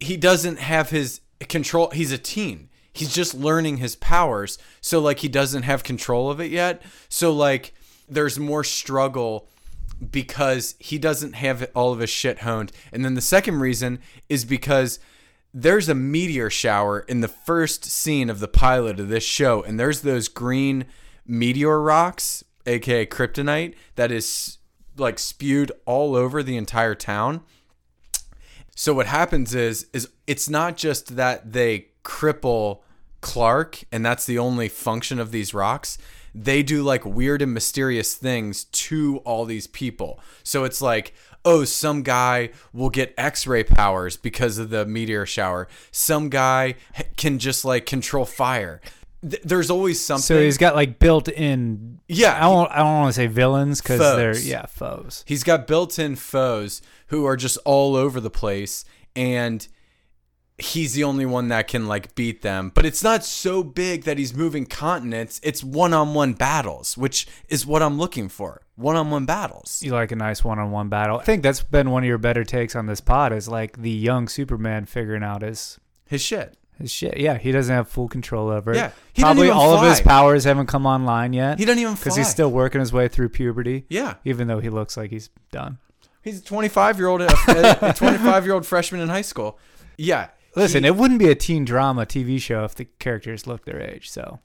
he 0.00 0.16
doesn't 0.16 0.58
have 0.58 0.90
his 0.90 1.20
control 1.48 1.90
he's 1.90 2.12
a 2.12 2.18
teen 2.18 2.68
he's 2.92 3.12
just 3.14 3.34
learning 3.34 3.76
his 3.78 3.96
powers 3.96 4.56
so 4.80 5.00
like 5.00 5.18
he 5.20 5.28
doesn't 5.28 5.64
have 5.64 5.82
control 5.84 6.30
of 6.30 6.40
it 6.40 6.50
yet 6.50 6.80
so 7.08 7.32
like 7.32 7.74
there's 8.08 8.38
more 8.38 8.62
struggle 8.64 9.48
because 10.10 10.74
he 10.78 10.98
doesn't 10.98 11.34
have 11.34 11.70
all 11.74 11.92
of 11.92 12.00
his 12.00 12.10
shit 12.10 12.40
honed 12.40 12.72
and 12.92 13.04
then 13.04 13.14
the 13.14 13.20
second 13.20 13.60
reason 13.60 13.98
is 14.28 14.44
because 14.44 14.98
there's 15.58 15.88
a 15.88 15.94
meteor 15.94 16.50
shower 16.50 17.00
in 17.00 17.22
the 17.22 17.28
first 17.28 17.86
scene 17.86 18.28
of 18.28 18.40
the 18.40 18.48
pilot 18.48 19.00
of 19.00 19.08
this 19.08 19.24
show, 19.24 19.62
and 19.62 19.80
there's 19.80 20.02
those 20.02 20.28
green 20.28 20.84
meteor 21.26 21.80
rocks, 21.80 22.44
aka 22.66 23.06
kryptonite, 23.06 23.74
that 23.94 24.12
is 24.12 24.58
like 24.98 25.18
spewed 25.18 25.72
all 25.86 26.14
over 26.14 26.42
the 26.42 26.58
entire 26.58 26.94
town. 26.94 27.40
So 28.74 28.92
what 28.92 29.06
happens 29.06 29.54
is 29.54 29.86
is 29.94 30.10
it's 30.26 30.46
not 30.46 30.76
just 30.76 31.16
that 31.16 31.54
they 31.54 31.86
cripple 32.04 32.80
Clark 33.22 33.82
and 33.90 34.04
that's 34.04 34.26
the 34.26 34.38
only 34.38 34.68
function 34.68 35.18
of 35.18 35.30
these 35.30 35.54
rocks. 35.54 35.96
They 36.38 36.62
do 36.62 36.82
like 36.82 37.06
weird 37.06 37.40
and 37.40 37.54
mysterious 37.54 38.14
things 38.14 38.64
to 38.64 39.18
all 39.24 39.46
these 39.46 39.66
people. 39.66 40.20
So 40.42 40.64
it's 40.64 40.82
like, 40.82 41.14
oh, 41.46 41.64
some 41.64 42.02
guy 42.02 42.50
will 42.74 42.90
get 42.90 43.14
X-ray 43.16 43.64
powers 43.64 44.18
because 44.18 44.58
of 44.58 44.68
the 44.68 44.84
meteor 44.84 45.24
shower. 45.24 45.66
Some 45.90 46.28
guy 46.28 46.74
can 47.16 47.38
just 47.38 47.64
like 47.64 47.86
control 47.86 48.26
fire. 48.26 48.82
Th- 49.22 49.42
There's 49.42 49.70
always 49.70 49.98
something. 49.98 50.22
So 50.22 50.40
he's 50.40 50.58
got 50.58 50.74
like 50.74 50.98
built 50.98 51.28
in. 51.28 52.00
Yeah, 52.06 52.36
I 52.36 52.40
don't. 52.40 52.70
I 52.70 52.76
don't 52.78 52.92
want 52.92 53.14
to 53.14 53.20
say 53.20 53.26
villains 53.28 53.80
because 53.80 53.98
they're 53.98 54.36
yeah 54.36 54.66
foes. 54.66 55.24
He's 55.26 55.42
got 55.42 55.66
built-in 55.66 56.16
foes 56.16 56.82
who 57.06 57.24
are 57.24 57.36
just 57.36 57.56
all 57.64 57.96
over 57.96 58.20
the 58.20 58.30
place 58.30 58.84
and 59.14 59.66
he's 60.58 60.94
the 60.94 61.04
only 61.04 61.26
one 61.26 61.48
that 61.48 61.68
can 61.68 61.86
like 61.86 62.14
beat 62.14 62.42
them. 62.42 62.72
But 62.74 62.86
it's 62.86 63.02
not 63.02 63.24
so 63.24 63.62
big 63.62 64.04
that 64.04 64.18
he's 64.18 64.34
moving 64.34 64.64
continents. 64.66 65.40
It's 65.42 65.62
one-on-one 65.62 66.32
battles, 66.34 66.96
which 66.96 67.26
is 67.48 67.66
what 67.66 67.82
I'm 67.82 67.98
looking 67.98 68.28
for. 68.28 68.62
One-on-one 68.76 69.26
battles. 69.26 69.82
You 69.82 69.92
like 69.92 70.12
a 70.12 70.16
nice 70.16 70.42
one-on-one 70.44 70.88
battle. 70.88 71.18
I 71.18 71.24
think 71.24 71.42
that's 71.42 71.62
been 71.62 71.90
one 71.90 72.02
of 72.02 72.08
your 72.08 72.18
better 72.18 72.44
takes 72.44 72.74
on 72.76 72.86
this 72.86 73.00
pod. 73.00 73.32
Is 73.32 73.48
like 73.48 73.80
the 73.80 73.90
young 73.90 74.28
Superman 74.28 74.86
figuring 74.86 75.22
out 75.22 75.42
his 75.42 75.78
His 76.06 76.20
shit. 76.22 76.56
his 76.78 76.90
shit. 76.90 77.16
Yeah, 77.18 77.38
he 77.38 77.52
doesn't 77.52 77.74
have 77.74 77.88
full 77.88 78.08
control 78.08 78.48
over 78.50 78.72
it. 78.72 78.76
Yeah, 78.76 78.90
he 79.14 79.22
probably 79.22 79.48
all 79.50 79.74
of 79.78 79.88
his 79.88 80.00
powers 80.00 80.44
haven't 80.44 80.66
come 80.66 80.84
online 80.86 81.32
yet. 81.32 81.58
He 81.58 81.64
doesn't 81.64 81.80
even 81.80 81.94
because 81.94 82.16
he's 82.16 82.28
still 82.28 82.50
working 82.50 82.80
his 82.80 82.92
way 82.92 83.08
through 83.08 83.30
puberty. 83.30 83.86
Yeah. 83.88 84.14
even 84.24 84.46
though 84.46 84.60
he 84.60 84.68
looks 84.70 84.96
like 84.96 85.10
he's 85.10 85.30
done. 85.50 85.78
He's 86.22 86.40
a 86.40 86.42
25-year-old 86.42 87.22
a 87.22 87.26
25-year-old 87.28 88.66
freshman 88.66 89.00
in 89.00 89.08
high 89.08 89.22
school. 89.22 89.58
Yeah. 89.96 90.28
Listen, 90.56 90.84
it 90.84 90.96
wouldn't 90.96 91.20
be 91.20 91.28
a 91.28 91.34
teen 91.34 91.64
drama 91.64 92.06
TV 92.06 92.40
show 92.40 92.64
if 92.64 92.74
the 92.74 92.86
characters 92.86 93.46
looked 93.46 93.66
their 93.66 93.80
age. 93.80 94.10
So, 94.10 94.40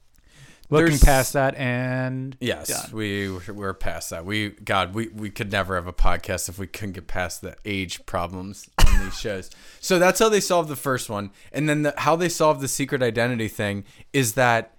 looking 0.70 0.86
There's- 0.88 1.04
past 1.04 1.32
that, 1.32 1.54
and 1.56 2.36
Yes, 2.40 2.68
done. 2.68 2.90
we 2.92 3.30
we're 3.48 3.74
past 3.74 4.10
that. 4.10 4.24
We 4.24 4.50
God, 4.50 4.94
we 4.94 5.08
we 5.08 5.30
could 5.30 5.50
never 5.50 5.74
have 5.74 5.86
a 5.86 5.92
podcast 5.92 6.48
if 6.48 6.58
we 6.58 6.66
couldn't 6.66 6.92
get 6.92 7.06
past 7.06 7.40
the 7.40 7.56
age 7.64 8.04
problems 8.06 8.68
on 8.86 9.04
these 9.04 9.18
shows. 9.18 9.50
So 9.80 9.98
that's 9.98 10.18
how 10.20 10.28
they 10.28 10.40
solved 10.40 10.68
the 10.68 10.76
first 10.76 11.08
one, 11.10 11.30
and 11.52 11.68
then 11.68 11.82
the, 11.82 11.94
how 11.98 12.14
they 12.16 12.28
solved 12.28 12.60
the 12.60 12.68
secret 12.68 13.02
identity 13.02 13.48
thing 13.48 13.84
is 14.12 14.34
that 14.34 14.74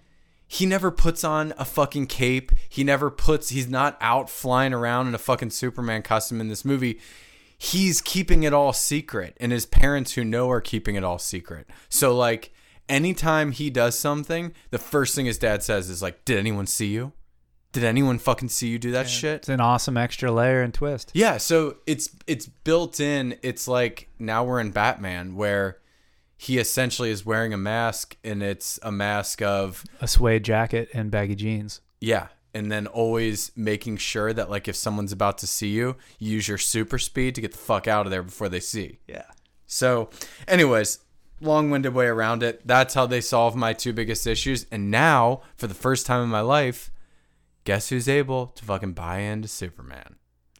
he 0.48 0.68
never 0.68 0.92
puts 0.92 1.24
on 1.24 1.52
a 1.58 1.66
fucking 1.66 2.06
cape. 2.08 2.52
He 2.70 2.84
never 2.84 3.10
puts. 3.10 3.50
He's 3.50 3.68
not 3.68 3.98
out 4.00 4.30
flying 4.30 4.72
around 4.72 5.08
in 5.08 5.16
a 5.16 5.18
fucking 5.20 5.50
Superman 5.50 6.04
costume 6.04 6.40
in 6.42 6.48
this 6.50 6.64
movie. 6.64 7.00
He's 7.64 8.02
keeping 8.02 8.44
it 8.44 8.54
all 8.54 8.74
secret, 8.74 9.38
and 9.40 9.52
his 9.52 9.66
parents 9.66 10.14
who 10.14 10.24
know 10.24 10.50
are 10.52 10.62
keeping 10.62 10.96
it 10.96 11.04
all 11.04 11.20
secret. 11.20 11.68
So 11.90 12.16
like. 12.16 12.52
Anytime 12.90 13.54
he 13.54 13.70
does 13.70 13.98
something, 13.98 14.52
the 14.70 14.78
first 14.78 15.16
thing 15.16 15.26
his 15.26 15.38
dad 15.38 15.64
says 15.64 15.90
is 15.90 16.02
like, 16.02 16.26
"Did 16.26 16.38
anyone 16.38 16.68
see 16.68 16.88
you?" 16.88 17.14
Did 17.72 17.86
anyone 17.86 18.20
fucking 18.20 18.50
see 18.50 18.68
you 18.68 18.78
do 18.78 18.92
that 18.92 19.10
shit? 19.10 19.36
it's 19.38 19.50
an 19.50 19.62
awesome 19.62 19.96
extra 19.96 20.30
layer 20.34 20.62
and 20.62 20.74
twist. 20.74 21.10
Yeah, 21.14 21.38
so 21.38 21.78
it's 21.88 22.10
it's 22.28 22.46
built 22.46 23.00
in. 23.00 23.38
It's 23.42 23.70
like 23.70 24.10
now 24.20 24.44
we're 24.44 24.60
in 24.60 24.72
Batman 24.72 25.36
where 25.36 25.78
he 26.36 26.58
essentially 26.60 27.10
is 27.10 27.26
wearing 27.26 27.54
a 27.54 27.58
mask 27.58 28.18
and 28.22 28.44
it's 28.44 28.80
a 28.84 28.92
mask 28.92 29.42
of 29.42 29.86
A 30.02 30.08
suede 30.08 30.44
jacket 30.44 30.90
and 30.94 31.10
baggy 31.10 31.36
jeans. 31.36 31.80
yeah, 32.02 32.28
and 32.54 32.72
then 32.72 32.88
always 32.88 33.52
making 33.56 33.98
sure 33.98 34.34
that 34.34 34.50
like 34.50 34.68
if 34.68 34.76
someone's 34.76 35.12
about 35.12 35.38
to 35.40 35.48
see 35.48 35.70
you, 35.70 35.96
you 36.20 36.34
use 36.34 36.48
your 36.48 36.58
super 36.58 37.00
speed 37.00 37.36
to 37.36 37.42
get 37.42 37.52
the 37.52 37.58
fuck 37.58 37.88
out 37.88 38.06
of 38.06 38.12
there 38.12 38.24
before 38.24 38.50
they 38.50 38.60
see. 38.60 39.00
Yeah. 39.08 39.26
So, 39.66 40.10
anyways, 40.48 41.00
long-winded 41.42 41.94
way 41.94 42.06
around 42.06 42.44
it. 42.44 42.66
That's 42.66 42.94
how 42.94 43.06
they 43.06 43.22
solve 43.22 43.56
my 43.56 43.74
two 43.74 43.94
biggest 43.94 44.28
issues. 44.28 44.66
And 44.72 44.92
now, 44.92 45.42
for 45.56 45.68
the 45.68 45.74
first 45.74 46.06
time 46.06 46.24
in 46.24 46.30
my 46.30 46.42
life, 46.42 46.92
guess 47.64 47.90
who's 47.90 48.08
able 48.08 48.48
to 48.48 48.66
fucking 48.66 48.94
buy 48.94 49.20
into 49.20 49.48
Superman? 49.48 50.18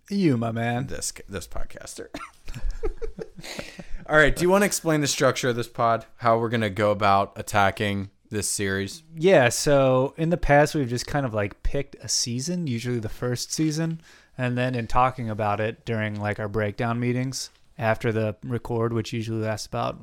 You, 0.10 0.38
my 0.38 0.52
man. 0.52 0.88
This 0.88 1.14
this 1.30 1.48
podcaster. 1.48 2.08
All 4.10 4.18
right, 4.18 4.36
do 4.36 4.42
you 4.42 4.50
want 4.50 4.64
to 4.64 4.66
explain 4.66 5.02
the 5.02 5.08
structure 5.08 5.50
of 5.50 5.56
this 5.56 5.70
pod? 5.70 6.06
How 6.18 6.38
we're 6.38 6.50
gonna 6.50 6.70
go 6.70 6.92
about 6.92 7.34
attacking 7.36 8.10
this 8.34 8.50
series? 8.50 9.04
Yeah, 9.16 9.50
so 9.50 10.14
in 10.18 10.30
the 10.30 10.38
past 10.38 10.76
we've 10.76 10.90
just 10.90 11.08
kind 11.08 11.26
of 11.26 11.34
like 11.34 11.64
picked 11.64 11.96
a 12.02 12.08
season, 12.10 12.68
usually 12.68 13.00
the 13.00 13.10
first 13.10 13.54
season, 13.54 14.02
and 14.38 14.58
then 14.58 14.76
in 14.76 14.88
talking 14.88 15.30
about 15.30 15.60
it 15.62 15.86
during 15.86 16.20
like 16.20 16.40
our 16.40 16.50
breakdown 16.50 17.00
meetings 17.00 17.50
after 17.78 18.12
the 18.12 18.36
record, 18.44 18.92
which 18.94 19.14
usually 19.14 19.42
lasts 19.44 19.68
about 19.68 20.00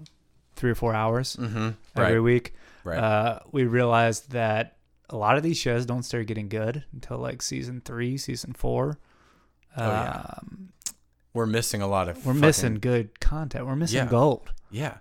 three 0.57 0.71
or 0.71 0.75
four 0.75 0.95
hours 0.95 1.37
Mm-hmm. 1.37 1.71
every 1.97 2.15
Right. 2.15 2.21
week, 2.23 2.55
Right. 2.85 2.99
uh, 2.99 3.41
we 3.53 3.65
realized 3.65 4.31
that 4.33 4.77
a 5.11 5.17
lot 5.17 5.37
of 5.37 5.43
these 5.43 5.59
shows 5.59 5.85
don't 5.87 6.03
start 6.05 6.27
getting 6.27 6.49
good 6.49 6.85
until 6.93 7.19
like 7.19 7.43
season 7.43 7.81
three, 7.85 8.17
season 8.17 8.53
four. 8.53 8.99
Oh, 9.77 9.87
yeah. 9.87 10.25
Um, 10.39 10.73
we're 11.33 11.47
missing 11.47 11.81
a 11.83 11.87
lot 11.87 12.09
of. 12.09 12.17
we're 12.27 12.33
fucking- 12.33 12.41
missing 12.41 12.75
good 12.75 13.21
content. 13.21 13.67
We're 13.67 13.77
missing 13.77 13.99
Yeah. 13.99 14.07
gold. 14.07 14.53
Yeah. 14.71 14.99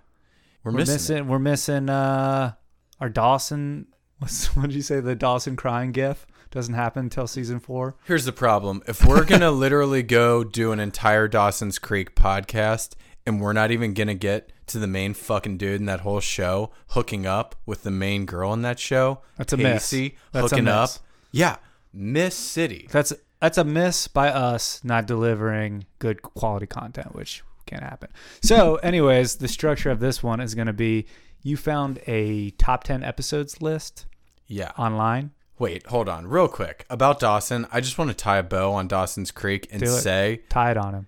We're, 0.62 0.72
We're 0.72 0.78
missing. 0.78 0.94
missing. 0.94 1.28
We're 1.28 1.38
missing. 1.38 1.88
Uh, 1.88 2.52
our 3.00 3.08
Dawson. 3.08 3.86
What's, 4.18 4.54
what 4.54 4.66
did 4.66 4.74
you 4.74 4.82
say? 4.82 5.00
The 5.00 5.14
Dawson 5.14 5.56
crying 5.56 5.92
gif 5.92 6.26
doesn't 6.50 6.74
happen 6.74 7.04
until 7.04 7.26
season 7.26 7.58
four. 7.58 7.96
Here's 8.04 8.26
the 8.26 8.32
problem. 8.32 8.82
If 8.86 9.04
we're 9.06 9.24
going 9.24 9.40
to 9.40 9.50
literally 9.50 10.02
go 10.02 10.44
do 10.44 10.72
an 10.72 10.80
entire 10.80 11.26
Dawson's 11.26 11.78
Creek 11.78 12.14
podcast 12.14 12.94
and 13.24 13.40
we're 13.40 13.54
not 13.54 13.70
even 13.70 13.94
going 13.94 14.08
to 14.08 14.14
get 14.14 14.52
to 14.66 14.78
the 14.78 14.86
main 14.86 15.14
fucking 15.14 15.56
dude 15.56 15.80
in 15.80 15.86
that 15.86 16.00
whole 16.00 16.20
show 16.20 16.70
hooking 16.88 17.24
up 17.26 17.54
with 17.66 17.82
the 17.82 17.90
main 17.90 18.26
girl 18.26 18.52
in 18.52 18.62
that 18.62 18.78
show, 18.78 19.20
That's 19.36 19.52
a 19.52 19.56
miss. 19.56 19.90
Casey, 19.90 20.16
That's 20.32 20.52
a 20.52 20.56
hooking 20.56 20.68
up. 20.68 20.82
miss. 20.82 21.00
Yeah. 21.32 21.56
Miss 21.92 22.34
City. 22.34 22.88
That's 22.90 23.12
that's 23.40 23.56
a 23.58 23.64
miss 23.64 24.06
by 24.06 24.28
us 24.28 24.84
not 24.84 25.06
delivering 25.06 25.86
good 25.98 26.20
quality 26.22 26.66
content, 26.66 27.14
which 27.14 27.42
can't 27.66 27.82
happen. 27.82 28.10
So, 28.42 28.76
anyways, 28.76 29.36
the 29.36 29.48
structure 29.48 29.90
of 29.90 29.98
this 29.98 30.22
one 30.22 30.40
is 30.40 30.54
going 30.54 30.66
to 30.66 30.72
be 30.74 31.06
you 31.42 31.56
found 31.56 32.00
a 32.06 32.50
top 32.52 32.84
10 32.84 33.02
episodes 33.02 33.60
list 33.62 34.06
Yeah. 34.46 34.72
online. 34.78 35.30
Wait, 35.58 35.86
hold 35.88 36.08
on. 36.08 36.26
Real 36.26 36.48
quick. 36.48 36.86
About 36.88 37.20
Dawson, 37.20 37.66
I 37.70 37.80
just 37.80 37.98
want 37.98 38.10
to 38.10 38.16
tie 38.16 38.38
a 38.38 38.42
bow 38.42 38.72
on 38.72 38.88
Dawson's 38.88 39.30
Creek 39.30 39.68
and 39.70 39.82
it. 39.82 39.88
say 39.88 40.40
Tied 40.48 40.76
on 40.78 40.94
him. 40.94 41.06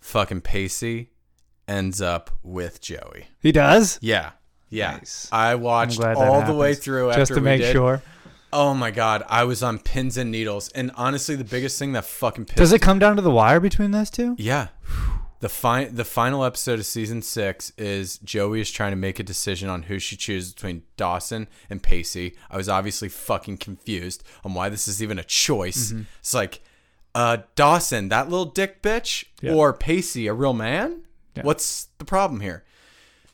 fucking 0.00 0.40
Pacey 0.42 1.10
ends 1.66 2.00
up 2.00 2.30
with 2.42 2.80
Joey. 2.80 3.26
He 3.40 3.50
does? 3.52 3.98
Yeah. 4.00 4.30
Yeah. 4.68 4.92
Nice. 4.98 5.28
I 5.32 5.54
watched 5.56 6.00
all 6.00 6.42
the 6.42 6.54
way 6.54 6.74
through 6.74 7.12
Just 7.14 7.34
to 7.34 7.40
make 7.40 7.60
did. 7.60 7.72
sure. 7.72 8.02
Oh 8.54 8.74
my 8.74 8.90
god, 8.90 9.24
I 9.28 9.44
was 9.44 9.62
on 9.62 9.78
pins 9.78 10.16
and 10.18 10.30
needles. 10.30 10.68
And 10.70 10.90
honestly, 10.94 11.36
the 11.36 11.44
biggest 11.44 11.78
thing 11.78 11.92
that 11.92 12.04
fucking 12.04 12.44
pissed 12.44 12.58
Does 12.58 12.72
it 12.72 12.82
come 12.82 12.98
down 12.98 13.16
to 13.16 13.22
the 13.22 13.30
wire 13.30 13.60
between 13.60 13.92
those 13.92 14.10
two? 14.10 14.36
Yeah. 14.38 14.68
The 15.42 15.48
fi- 15.48 15.86
the 15.86 16.04
final 16.04 16.44
episode 16.44 16.78
of 16.78 16.86
season 16.86 17.20
6 17.20 17.72
is 17.76 18.18
Joey 18.18 18.60
is 18.60 18.70
trying 18.70 18.92
to 18.92 18.96
make 18.96 19.18
a 19.18 19.24
decision 19.24 19.68
on 19.68 19.82
who 19.82 19.98
she 19.98 20.16
chooses 20.16 20.54
between 20.54 20.84
Dawson 20.96 21.48
and 21.68 21.82
Pacey. 21.82 22.36
I 22.48 22.56
was 22.56 22.68
obviously 22.68 23.08
fucking 23.08 23.56
confused 23.58 24.22
on 24.44 24.54
why 24.54 24.68
this 24.68 24.86
is 24.86 25.02
even 25.02 25.18
a 25.18 25.24
choice. 25.24 25.88
Mm-hmm. 25.90 26.02
It's 26.20 26.32
like 26.32 26.62
uh 27.16 27.38
Dawson, 27.56 28.08
that 28.10 28.30
little 28.30 28.44
dick 28.44 28.82
bitch 28.82 29.24
Yeah. 29.40 29.54
or 29.54 29.72
Pacey, 29.72 30.28
a 30.28 30.32
real 30.32 30.52
man? 30.52 31.02
Yeah. 31.34 31.42
What's 31.42 31.88
the 31.98 32.04
problem 32.04 32.38
here? 32.40 32.62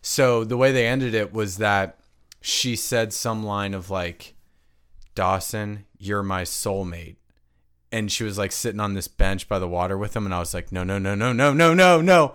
So 0.00 0.44
the 0.44 0.56
way 0.56 0.72
they 0.72 0.86
ended 0.86 1.12
it 1.12 1.34
was 1.34 1.58
that 1.58 1.98
she 2.40 2.74
said 2.74 3.12
some 3.12 3.44
line 3.44 3.74
of 3.74 3.90
like 3.90 4.34
Dawson, 5.14 5.84
you're 5.98 6.22
my 6.22 6.44
soulmate. 6.44 7.16
And 7.90 8.12
she 8.12 8.24
was 8.24 8.36
like 8.36 8.52
sitting 8.52 8.80
on 8.80 8.94
this 8.94 9.08
bench 9.08 9.48
by 9.48 9.58
the 9.58 9.68
water 9.68 9.96
with 9.96 10.14
him 10.14 10.26
and 10.26 10.34
I 10.34 10.40
was 10.40 10.52
like, 10.52 10.70
"No, 10.70 10.84
no, 10.84 10.98
no, 10.98 11.14
no, 11.14 11.32
no, 11.32 11.52
no, 11.52 11.74
no, 11.74 12.00
no." 12.00 12.34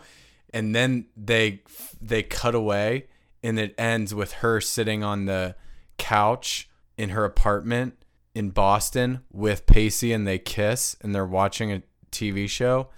And 0.51 0.75
then 0.75 1.07
they 1.15 1.61
they 2.01 2.23
cut 2.23 2.55
away 2.55 3.07
and 3.43 3.59
it 3.59 3.75
ends 3.77 4.15
with 4.15 4.33
her 4.33 4.59
sitting 4.59 5.03
on 5.03 5.25
the 5.25 5.55
couch 5.97 6.69
in 6.97 7.09
her 7.09 7.25
apartment 7.25 8.03
in 8.33 8.49
Boston 8.49 9.21
with 9.31 9.65
Pacey 9.65 10.11
and 10.11 10.27
they 10.27 10.39
kiss 10.39 10.95
and 11.01 11.13
they're 11.13 11.25
watching 11.25 11.71
a 11.71 11.83
TV 12.11 12.49
show. 12.49 12.89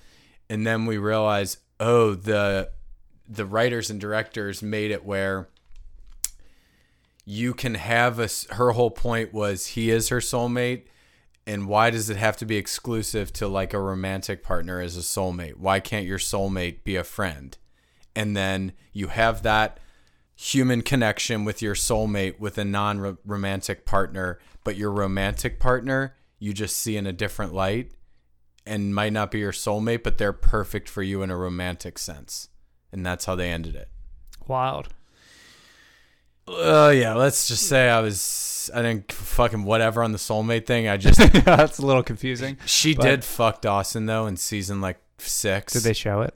And 0.49 0.65
then 0.65 0.85
we 0.85 0.97
realize, 0.97 1.57
"Oh, 1.79 2.13
the 2.13 2.71
the 3.27 3.45
writers 3.45 3.89
and 3.89 3.99
directors 3.99 4.61
made 4.61 4.91
it 4.91 5.03
where 5.03 5.49
you 7.25 7.53
can 7.53 7.73
have 7.73 8.19
a 8.19 8.29
her 8.53 8.71
whole 8.71 8.91
point 8.91 9.33
was 9.33 9.67
he 9.67 9.89
is 9.89 10.09
her 10.09 10.19
soulmate 10.19 10.83
and 11.47 11.67
why 11.67 11.89
does 11.89 12.09
it 12.09 12.17
have 12.17 12.37
to 12.37 12.45
be 12.45 12.57
exclusive 12.57 13.31
to 13.33 13.47
like 13.47 13.73
a 13.73 13.79
romantic 13.79 14.43
partner 14.43 14.79
as 14.79 14.97
a 14.97 15.01
soulmate? 15.01 15.57
Why 15.57 15.79
can't 15.79 16.05
your 16.05 16.17
soulmate 16.17 16.83
be 16.83 16.95
a 16.95 17.03
friend? 17.03 17.57
And 18.15 18.35
then 18.35 18.73
you 18.93 19.07
have 19.07 19.43
that 19.43 19.79
human 20.35 20.81
connection 20.81 21.45
with 21.45 21.61
your 21.61 21.75
soulmate 21.75 22.39
with 22.39 22.57
a 22.57 22.65
non-romantic 22.65 23.85
partner 23.85 24.37
but 24.65 24.75
your 24.75 24.91
romantic 24.91 25.59
partner 25.59 26.13
you 26.39 26.51
just 26.51 26.75
see 26.75 26.97
in 26.97 27.07
a 27.07 27.13
different 27.13 27.53
light 27.53 27.91
and 28.65 28.93
might 28.93 29.13
not 29.13 29.31
be 29.31 29.39
your 29.39 29.53
soulmate 29.53 30.03
but 30.03 30.17
they're 30.17 30.33
perfect 30.33 30.89
for 30.89 31.03
you 31.03 31.21
in 31.21 31.31
a 31.31 31.37
romantic 31.37 31.97
sense. 31.97 32.49
And 32.91 33.05
that's 33.05 33.25
how 33.25 33.35
they 33.35 33.49
ended 33.49 33.75
it. 33.75 33.89
Wild. 34.47 34.89
Uh, 36.47 36.91
yeah, 36.95 37.13
let's 37.13 37.47
just 37.47 37.67
say 37.67 37.89
I 37.89 37.99
was 38.01 38.69
I 38.73 38.81
didn't 38.81 39.11
fucking 39.11 39.63
whatever 39.63 40.03
on 40.03 40.11
the 40.11 40.17
soulmate 40.17 40.65
thing. 40.65 40.87
I 40.87 40.97
just 40.97 41.19
That's 41.45 41.79
a 41.79 41.85
little 41.85 42.03
confusing. 42.03 42.57
she 42.65 42.95
But- 42.95 43.03
did 43.03 43.23
fuck 43.23 43.61
Dawson 43.61 44.05
though 44.05 44.27
in 44.27 44.37
season 44.37 44.81
like 44.81 44.97
six. 45.17 45.73
Did 45.73 45.83
they 45.83 45.93
show 45.93 46.21
it? 46.21 46.33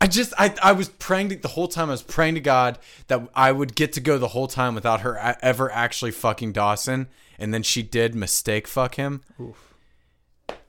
I 0.00 0.06
just 0.06 0.34
I 0.38 0.54
I 0.62 0.72
was 0.72 0.88
praying 0.90 1.30
to, 1.30 1.36
the 1.36 1.48
whole 1.48 1.68
time. 1.68 1.88
I 1.88 1.92
was 1.92 2.02
praying 2.02 2.34
to 2.34 2.40
God 2.40 2.78
that 3.06 3.26
I 3.34 3.50
would 3.52 3.74
get 3.74 3.94
to 3.94 4.00
go 4.00 4.18
the 4.18 4.28
whole 4.28 4.46
time 4.46 4.74
without 4.74 5.00
her 5.00 5.36
ever 5.40 5.72
actually 5.72 6.10
fucking 6.10 6.52
Dawson, 6.52 7.08
and 7.38 7.54
then 7.54 7.62
she 7.62 7.82
did 7.82 8.14
mistake 8.14 8.68
fuck 8.68 8.96
him. 8.96 9.22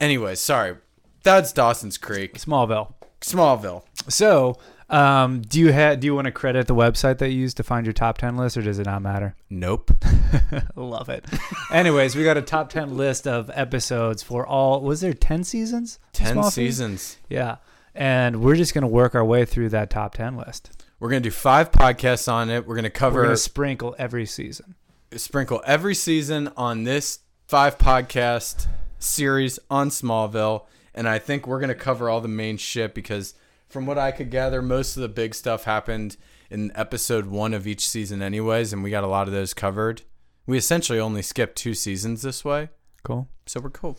Anyways, 0.00 0.40
sorry. 0.40 0.76
That's 1.24 1.52
Dawson's 1.52 1.98
Creek, 1.98 2.38
Smallville. 2.38 2.94
Smallville. 3.20 3.82
So, 4.08 4.56
um, 4.90 5.42
do 5.42 5.60
you 5.60 5.72
have 5.72 6.00
do 6.00 6.06
you 6.06 6.14
want 6.14 6.24
to 6.26 6.30
credit 6.32 6.66
the 6.66 6.74
website 6.74 7.18
that 7.18 7.30
you 7.30 7.38
used 7.40 7.56
to 7.58 7.62
find 7.62 7.86
your 7.86 7.92
top 7.92 8.18
ten 8.18 8.36
list, 8.36 8.56
or 8.56 8.62
does 8.62 8.78
it 8.78 8.86
not 8.86 9.02
matter? 9.02 9.34
Nope. 9.50 9.92
Love 10.76 11.08
it. 11.08 11.24
Anyways, 11.72 12.16
we 12.16 12.24
got 12.24 12.36
a 12.36 12.42
top 12.42 12.70
ten 12.70 12.96
list 12.96 13.26
of 13.26 13.50
episodes 13.54 14.22
for 14.22 14.46
all. 14.46 14.80
Was 14.80 15.00
there 15.00 15.12
ten 15.12 15.44
seasons? 15.44 15.98
Ten 16.12 16.42
seasons. 16.44 17.18
Yeah, 17.28 17.56
and 17.94 18.40
we're 18.42 18.56
just 18.56 18.74
gonna 18.74 18.86
work 18.88 19.14
our 19.14 19.24
way 19.24 19.44
through 19.44 19.68
that 19.70 19.90
top 19.90 20.14
ten 20.14 20.36
list. 20.36 20.84
We're 21.00 21.10
gonna 21.10 21.20
do 21.20 21.30
five 21.30 21.70
podcasts 21.70 22.30
on 22.32 22.50
it. 22.50 22.66
We're 22.66 22.76
gonna 22.76 22.90
cover 22.90 23.20
We're 23.20 23.24
gonna 23.26 23.36
sprinkle 23.36 23.94
every 23.98 24.26
season. 24.26 24.74
sprinkle 25.14 25.62
every 25.66 25.94
season 25.94 26.50
on 26.56 26.84
this 26.84 27.20
five 27.46 27.78
podcast 27.78 28.66
series 28.98 29.58
on 29.70 29.90
Smallville. 29.90 30.64
And 30.94 31.08
I 31.08 31.18
think 31.18 31.46
we're 31.46 31.60
going 31.60 31.68
to 31.68 31.74
cover 31.76 32.10
all 32.10 32.20
the 32.20 32.26
main 32.28 32.56
shit 32.56 32.92
because, 32.94 33.34
from 33.68 33.86
what 33.86 33.98
I 33.98 34.10
could 34.10 34.30
gather, 34.30 34.62
most 34.62 34.96
of 34.96 35.02
the 35.02 35.08
big 35.08 35.34
stuff 35.34 35.64
happened 35.64 36.16
in 36.50 36.72
episode 36.74 37.26
one 37.26 37.54
of 37.54 37.66
each 37.66 37.88
season, 37.88 38.22
anyways. 38.22 38.72
And 38.72 38.82
we 38.82 38.90
got 38.90 39.04
a 39.04 39.08
lot 39.08 39.28
of 39.28 39.34
those 39.34 39.54
covered. 39.54 40.02
We 40.46 40.56
essentially 40.56 40.98
only 40.98 41.22
skipped 41.22 41.56
two 41.56 41.74
seasons 41.74 42.22
this 42.22 42.44
way. 42.44 42.70
Cool. 43.02 43.28
So 43.46 43.60
we're 43.60 43.70
cool. 43.70 43.98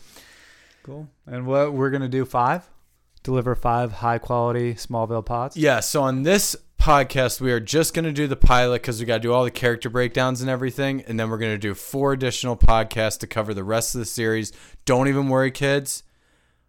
Cool. 0.82 1.08
And 1.26 1.46
what 1.46 1.72
we're 1.72 1.90
gonna 1.90 2.08
do 2.08 2.24
five? 2.24 2.68
Deliver 3.22 3.54
five 3.54 3.92
high 3.92 4.18
quality 4.18 4.74
Smallville 4.74 5.24
pods. 5.24 5.56
Yeah. 5.56 5.80
So 5.80 6.02
on 6.02 6.22
this 6.22 6.56
podcast, 6.80 7.40
we 7.40 7.52
are 7.52 7.60
just 7.60 7.92
going 7.92 8.06
to 8.06 8.12
do 8.12 8.26
the 8.26 8.36
pilot 8.36 8.80
because 8.80 8.98
we 8.98 9.04
got 9.04 9.16
to 9.16 9.20
do 9.20 9.32
all 9.32 9.44
the 9.44 9.50
character 9.50 9.90
breakdowns 9.90 10.40
and 10.40 10.48
everything. 10.48 11.02
And 11.06 11.20
then 11.20 11.28
we're 11.28 11.36
going 11.36 11.52
to 11.52 11.58
do 11.58 11.74
four 11.74 12.12
additional 12.14 12.56
podcasts 12.56 13.18
to 13.18 13.26
cover 13.26 13.52
the 13.52 13.62
rest 13.62 13.94
of 13.94 13.98
the 13.98 14.06
series. 14.06 14.52
Don't 14.86 15.06
even 15.06 15.28
worry, 15.28 15.50
kids. 15.50 16.02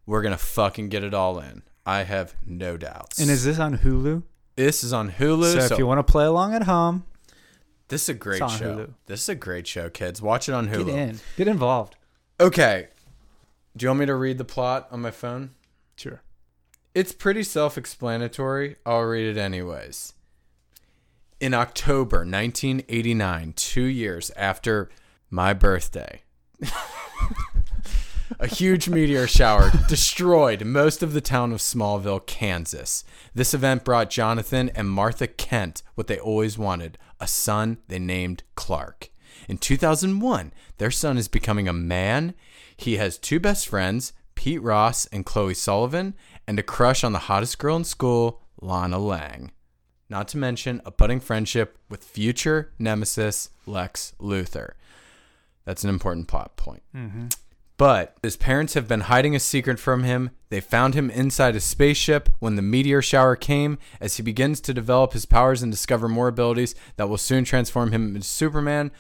We're 0.06 0.22
going 0.22 0.34
to 0.34 0.44
fucking 0.44 0.90
get 0.90 1.06
it 1.06 1.14
all 1.14 1.40
in. 1.40 1.64
I 1.86 2.04
have 2.04 2.36
no 2.46 2.78
doubts. 2.78 3.20
And 3.20 3.30
is 3.30 3.44
this 3.44 3.60
on 3.60 3.80
Hulu? 3.80 4.24
this 4.56 4.84
is 4.84 4.94
on 4.94 5.12
Hulu. 5.12 5.54
So, 5.54 5.60
So, 5.68 5.74
if 5.74 5.80
you 5.80 5.88
want 5.88 6.06
to 6.06 6.12
play 6.12 6.26
along 6.26 6.54
at 6.54 6.64
home, 6.64 7.06
this 7.88 8.04
is 8.04 8.10
a 8.10 8.14
great 8.14 8.38
show. 8.40 8.48
Hulu. 8.48 8.94
This 9.08 9.24
is 9.24 9.30
a 9.30 9.36
great 9.36 9.66
show, 9.68 9.90
kids. 9.90 10.22
Watch 10.22 10.48
it 10.48 10.54
on 10.54 10.70
Hulu. 10.70 10.86
get 10.86 10.96
in, 10.96 11.20
get 11.38 11.48
involved. 11.48 11.96
Okay. 12.40 12.90
Do 13.76 13.84
you 13.86 13.90
want 13.90 14.02
me 14.02 14.06
to 14.06 14.16
read 14.16 14.38
the 14.38 14.46
plot 14.46 14.88
on 14.92 15.02
my 15.02 15.12
phone? 15.12 15.52
Sure. 15.96 16.22
It's 16.94 17.12
pretty 17.14 17.44
self 17.44 17.78
explanatory. 17.78 18.76
I'll 18.86 19.04
read 19.04 19.28
it 19.28 19.40
anyways. 19.40 20.14
In 21.40 21.54
October 21.54 22.18
1989, 22.18 23.54
two 23.56 23.82
years 23.84 24.30
after 24.36 24.90
my 25.30 25.54
birthday, 25.54 26.22
a 28.40 28.48
huge 28.48 28.90
meteor 28.90 29.28
shower 29.28 29.72
destroyed 29.88 30.66
most 30.66 31.04
of 31.04 31.14
the 31.14 31.22
town 31.22 31.52
of 31.52 31.60
Smallville, 31.60 32.26
Kansas. 32.26 33.04
This 33.34 33.54
event 33.54 33.84
brought 33.84 34.10
Jonathan 34.10 34.70
and 34.76 34.90
Martha 34.90 35.28
Kent 35.28 35.84
what 35.96 36.08
they 36.08 36.20
always 36.20 36.58
wanted 36.58 36.98
a 37.20 37.28
son 37.28 37.78
they 37.88 38.00
named 38.00 38.44
Clark. 38.56 39.10
In 39.48 39.58
2001, 39.58 40.54
their 40.78 40.92
son 40.92 41.18
is 41.18 41.28
becoming 41.28 41.68
a 41.68 41.74
man. 41.74 42.34
He 42.76 42.98
has 42.98 43.18
two 43.18 43.40
best 43.40 43.68
friends, 43.68 44.14
Pete 44.36 44.62
Ross 44.62 45.06
and 45.08 45.26
Chloe 45.26 45.54
Sullivan, 45.54 46.16
and 46.48 46.58
a 46.58 46.64
crush 46.64 47.04
on 47.04 47.14
the 47.14 47.20
hottest 47.20 47.60
girl 47.60 47.76
in 47.76 47.84
school, 47.84 48.42
Lana 48.62 48.98
Lang. 48.98 49.52
Not 50.10 50.28
to 50.30 50.38
mention 50.38 50.82
a 50.86 50.92
budding 50.92 51.20
friendship 51.20 51.78
with 51.90 52.04
future 52.04 52.74
nemesis 52.78 53.50
Lex 53.66 54.14
Luthor. 54.20 54.72
That's 55.64 55.84
an 55.84 55.90
important 55.90 56.28
plot 56.28 56.58
point. 56.58 56.84
Mm-hmm. 56.96 57.28
But 57.82 58.16
his 58.22 58.38
parents 58.38 58.76
have 58.76 58.88
been 58.88 59.00
hiding 59.00 59.36
a 59.36 59.40
secret 59.40 59.80
from 59.80 60.04
him. 60.04 60.30
They 60.50 60.60
found 60.60 60.94
him 60.94 61.10
inside 61.10 61.56
a 61.56 61.60
spaceship 61.60 62.30
when 62.38 62.56
the 62.56 62.62
meteor 62.62 63.02
shower 63.02 63.36
came. 63.36 63.80
As 64.00 64.18
he 64.18 64.22
begins 64.22 64.62
to 64.62 64.74
develop 64.76 65.14
his 65.14 65.26
powers 65.26 65.64
and 65.64 65.72
discover 65.72 66.08
more 66.08 66.28
abilities 66.28 66.76
that 66.98 67.10
will 67.10 67.18
soon 67.18 67.44
transform 67.44 67.92
him 67.92 68.16
into 68.16 68.28
Superman, 68.28 68.92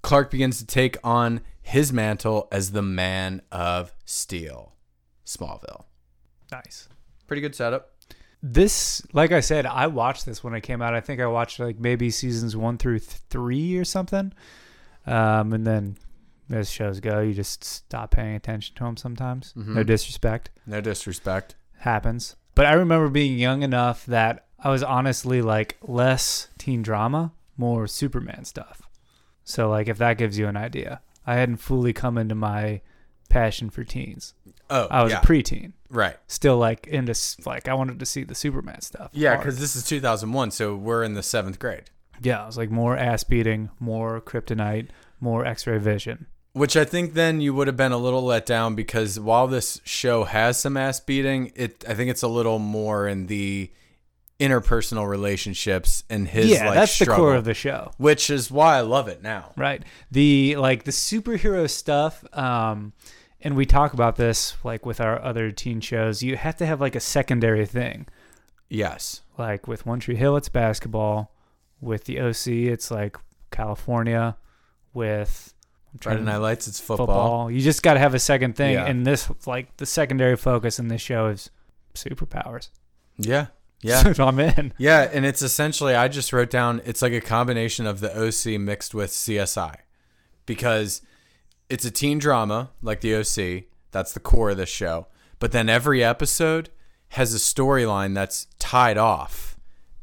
Clark 0.00 0.30
begins 0.30 0.56
to 0.56 0.64
take 0.64 0.96
on 1.04 1.42
his 1.60 1.92
mantle 1.92 2.48
as 2.50 2.72
the 2.72 2.80
Man 2.80 3.42
of 3.52 3.92
Steel. 4.06 4.72
Smallville. 5.26 5.84
Nice. 6.50 6.88
Pretty 7.26 7.42
good 7.42 7.54
setup. 7.54 7.90
this, 8.42 9.02
like 9.12 9.32
I 9.32 9.40
said, 9.40 9.66
I 9.66 9.86
watched 9.88 10.24
this 10.24 10.42
when 10.42 10.54
it 10.54 10.62
came 10.62 10.80
out. 10.80 10.94
I 10.94 11.02
think 11.02 11.20
I 11.20 11.26
watched 11.26 11.60
like 11.60 11.78
maybe 11.78 12.08
seasons 12.08 12.56
one 12.56 12.78
through 12.78 13.00
three 13.00 13.76
or 13.76 13.84
something. 13.84 14.32
Um, 15.06 15.52
and 15.52 15.66
then 15.66 15.96
as 16.50 16.70
shows 16.70 17.00
go, 17.00 17.20
you 17.20 17.32
just 17.34 17.62
stop 17.64 18.10
paying 18.10 18.34
attention 18.34 18.74
to 18.76 18.84
them 18.84 18.96
sometimes. 18.96 19.52
No 19.56 19.82
Mhm. 19.82 19.86
disrespect. 19.86 20.50
No 20.66 20.80
disrespect. 20.80 21.54
happens. 21.78 22.36
But 22.54 22.66
I 22.66 22.72
remember 22.74 23.08
being 23.08 23.38
young 23.38 23.62
enough 23.62 24.04
that 24.06 24.44
I 24.58 24.68
was 24.68 24.82
honestly 24.82 25.40
like 25.40 25.78
less 25.82 26.48
teen 26.58 26.82
drama, 26.82 27.32
more 27.56 27.86
Superman 27.86 28.44
stuff. 28.44 28.82
So 29.44 29.70
like 29.70 29.88
if 29.88 29.96
that 29.98 30.18
gives 30.18 30.38
you 30.38 30.46
an 30.46 30.56
idea, 30.58 31.00
I 31.26 31.34
hadn't 31.36 31.56
fully 31.56 31.92
come 31.94 32.18
into 32.18 32.34
my 32.34 32.82
passion 33.30 33.70
for 33.70 33.82
teens. 33.84 34.34
Oh, 34.68 34.88
I 34.90 35.02
was 35.02 35.12
yeah. 35.12 35.20
a 35.20 35.24
preteen, 35.24 35.72
right. 35.88 36.16
still 36.26 36.58
like 36.58 36.86
into 36.88 37.14
like 37.46 37.66
I 37.68 37.72
wanted 37.74 37.98
to 38.00 38.06
see 38.06 38.24
the 38.24 38.34
Superman 38.34 38.80
stuff. 38.82 39.10
Yeah, 39.14 39.36
because 39.38 39.58
this 39.58 39.74
is 39.76 39.84
2001, 39.84 40.50
so 40.50 40.76
we're 40.76 41.02
in 41.02 41.14
the 41.14 41.22
seventh 41.22 41.58
grade. 41.58 41.84
yeah, 42.22 42.42
it 42.42 42.46
was 42.46 42.58
like 42.58 42.70
more 42.70 42.96
ass 42.96 43.24
beating, 43.24 43.70
more 43.80 44.20
kryptonite, 44.20 44.88
more 45.20 45.46
X-ray 45.46 45.78
vision. 45.78 46.26
Which 46.52 46.76
I 46.76 46.84
think 46.84 47.14
then 47.14 47.40
you 47.40 47.54
would 47.54 47.68
have 47.68 47.76
been 47.76 47.92
a 47.92 47.96
little 47.96 48.24
let 48.24 48.44
down 48.44 48.74
because 48.74 49.20
while 49.20 49.46
this 49.46 49.80
show 49.84 50.24
has 50.24 50.58
some 50.58 50.76
ass 50.76 50.98
beating, 50.98 51.52
it 51.54 51.84
I 51.88 51.94
think 51.94 52.10
it's 52.10 52.22
a 52.22 52.28
little 52.28 52.58
more 52.58 53.06
in 53.06 53.26
the 53.28 53.70
interpersonal 54.40 55.06
relationships 55.08 56.02
and 56.08 56.26
his 56.26 56.48
yeah, 56.50 56.64
like 56.66 56.74
that's 56.74 56.98
the 56.98 57.04
core 57.06 57.34
of 57.34 57.44
the 57.44 57.52
show. 57.54 57.92
which 57.98 58.30
is 58.30 58.50
why 58.50 58.76
I 58.78 58.80
love 58.80 59.06
it 59.06 59.22
now. 59.22 59.52
right 59.54 59.82
the 60.10 60.56
like 60.56 60.84
the 60.84 60.92
superhero 60.92 61.68
stuff 61.68 62.24
um 62.34 62.94
and 63.42 63.54
we 63.54 63.66
talk 63.66 63.92
about 63.92 64.16
this 64.16 64.56
like 64.64 64.86
with 64.86 64.98
our 64.98 65.22
other 65.22 65.50
teen 65.52 65.82
shows 65.82 66.22
you 66.22 66.36
have 66.38 66.56
to 66.56 66.64
have 66.64 66.80
like 66.80 66.96
a 66.96 67.00
secondary 67.00 67.66
thing 67.66 68.06
Yes. 68.70 69.20
like 69.36 69.68
with 69.68 69.84
one 69.84 70.00
tree 70.00 70.16
hill 70.16 70.38
it's 70.38 70.48
basketball 70.48 71.34
with 71.82 72.04
the 72.04 72.18
oc 72.18 72.46
it's 72.46 72.90
like 72.90 73.18
california 73.50 74.38
with 74.94 75.52
Friday 76.00 76.18
to- 76.20 76.24
Night 76.24 76.36
Lights, 76.38 76.68
it's 76.68 76.78
football. 76.80 77.06
football. 77.06 77.50
you 77.50 77.60
just 77.60 77.82
got 77.82 77.94
to 77.94 78.00
have 78.00 78.14
a 78.14 78.18
second 78.18 78.56
thing 78.56 78.74
Yeah. 78.74 78.86
and 78.86 79.06
this 79.06 79.28
like 79.46 79.76
the 79.78 79.86
secondary 79.86 80.36
focus 80.36 80.78
in 80.78 80.88
this 80.88 81.00
show 81.00 81.26
is 81.28 81.50
superpowers 81.94 82.68
Yeah. 83.18 83.46
Yeah. 83.82 84.12
so 84.12 84.26
i'm 84.26 84.38
in 84.38 84.72
Yeah, 84.78 85.08
and 85.12 85.24
it's 85.26 85.42
essentially 85.42 85.94
I 85.94 86.08
just 86.08 86.32
wrote 86.32 86.50
down 86.50 86.80
it's 86.84 87.02
like 87.02 87.12
a 87.12 87.20
combination 87.20 87.86
of 87.86 88.00
the 88.00 88.10
OC 88.14 88.60
mixed 88.60 88.94
with 88.94 89.10
CSI 89.10 89.76
because 90.46 91.02
it's 91.68 91.84
a 91.84 91.90
teen 91.90 92.18
drama 92.18 92.70
like 92.82 93.00
the 93.00 93.14
OC. 93.14 93.64
That's 93.92 94.12
the 94.12 94.20
core 94.20 94.50
of 94.50 94.56
the 94.56 94.66
show. 94.66 95.06
But 95.38 95.52
then 95.52 95.68
every 95.68 96.02
episode 96.04 96.70
has 97.10 97.34
a 97.34 97.38
storyline 97.38 98.14
that's 98.14 98.46
tied 98.58 98.98
off 98.98 99.49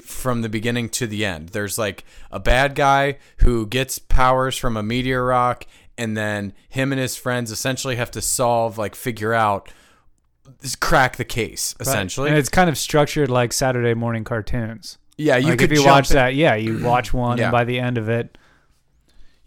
from 0.07 0.41
the 0.41 0.49
beginning 0.49 0.89
to 0.89 1.05
the 1.07 1.25
end. 1.25 1.49
There's 1.49 1.77
like 1.77 2.03
a 2.31 2.39
bad 2.39 2.75
guy 2.75 3.17
who 3.37 3.65
gets 3.67 3.99
powers 3.99 4.57
from 4.57 4.77
a 4.77 4.83
meteor 4.83 5.25
rock 5.25 5.65
and 5.97 6.15
then 6.15 6.53
him 6.69 6.91
and 6.91 7.01
his 7.01 7.15
friends 7.17 7.51
essentially 7.51 7.95
have 7.97 8.11
to 8.11 8.21
solve 8.21 8.77
like 8.77 8.95
figure 8.95 9.33
out 9.33 9.69
crack 10.79 11.17
the 11.17 11.25
case 11.25 11.75
essentially. 11.79 12.29
and 12.29 12.37
it's 12.37 12.47
kind 12.49 12.69
of 12.69 12.77
structured 12.77 13.29
like 13.29 13.51
saturday 13.51 13.93
morning 13.93 14.23
cartoons 14.23 14.97
yeah, 15.17 15.35
you 15.35 15.49
like 15.49 15.59
could 15.59 15.71
if 15.71 15.79
you 15.79 15.85
watch 15.85 16.11
in- 16.11 16.15
that 16.15 16.35
yeah 16.35 16.55
you 16.55 16.79
watch 16.83 17.13
one 17.13 17.37
Yeah. 17.37 17.45
and 17.45 17.51
by 17.51 17.63
the 17.65 17.79
end 17.79 17.97
of 17.97 18.07
it 18.07 18.37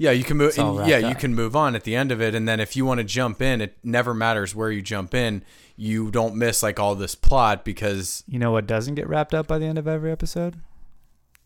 Yeah, 0.01 0.13
you 0.13 0.25
can 0.25 0.39
move. 0.39 0.59
And 0.59 0.89
yeah, 0.89 0.97
wrapped 0.97 1.09
you 1.11 1.15
can 1.15 1.35
move 1.35 1.55
on 1.55 1.75
at 1.77 1.85
the 1.85 1.95
end 1.95 2.11
of 2.11 2.23
it, 2.23 2.35
and 2.35 2.49
then 2.49 2.59
if 2.59 2.75
you 2.75 2.87
want 2.87 2.99
to 2.99 3.05
jump 3.05 3.43
in, 3.43 3.61
it 3.61 3.77
never 3.85 4.15
matters 4.15 4.55
where 4.55 4.71
you 4.71 4.81
jump 4.81 5.13
in. 5.13 5.45
You 5.77 6.11
don't 6.11 6.37
miss 6.37 6.63
like 6.63 6.81
all 6.81 6.95
this 6.95 7.15
plot 7.15 7.67
because 7.67 8.25
You 8.27 8.39
know 8.39 8.51
what 8.51 8.67
doesn't 8.67 8.95
get 8.95 9.07
wrapped 9.07 9.35
up 9.35 9.47
by 9.47 9.59
the 9.59 9.67
end 9.67 9.77
of 9.77 9.87
every 9.87 10.11
episode? 10.11 10.57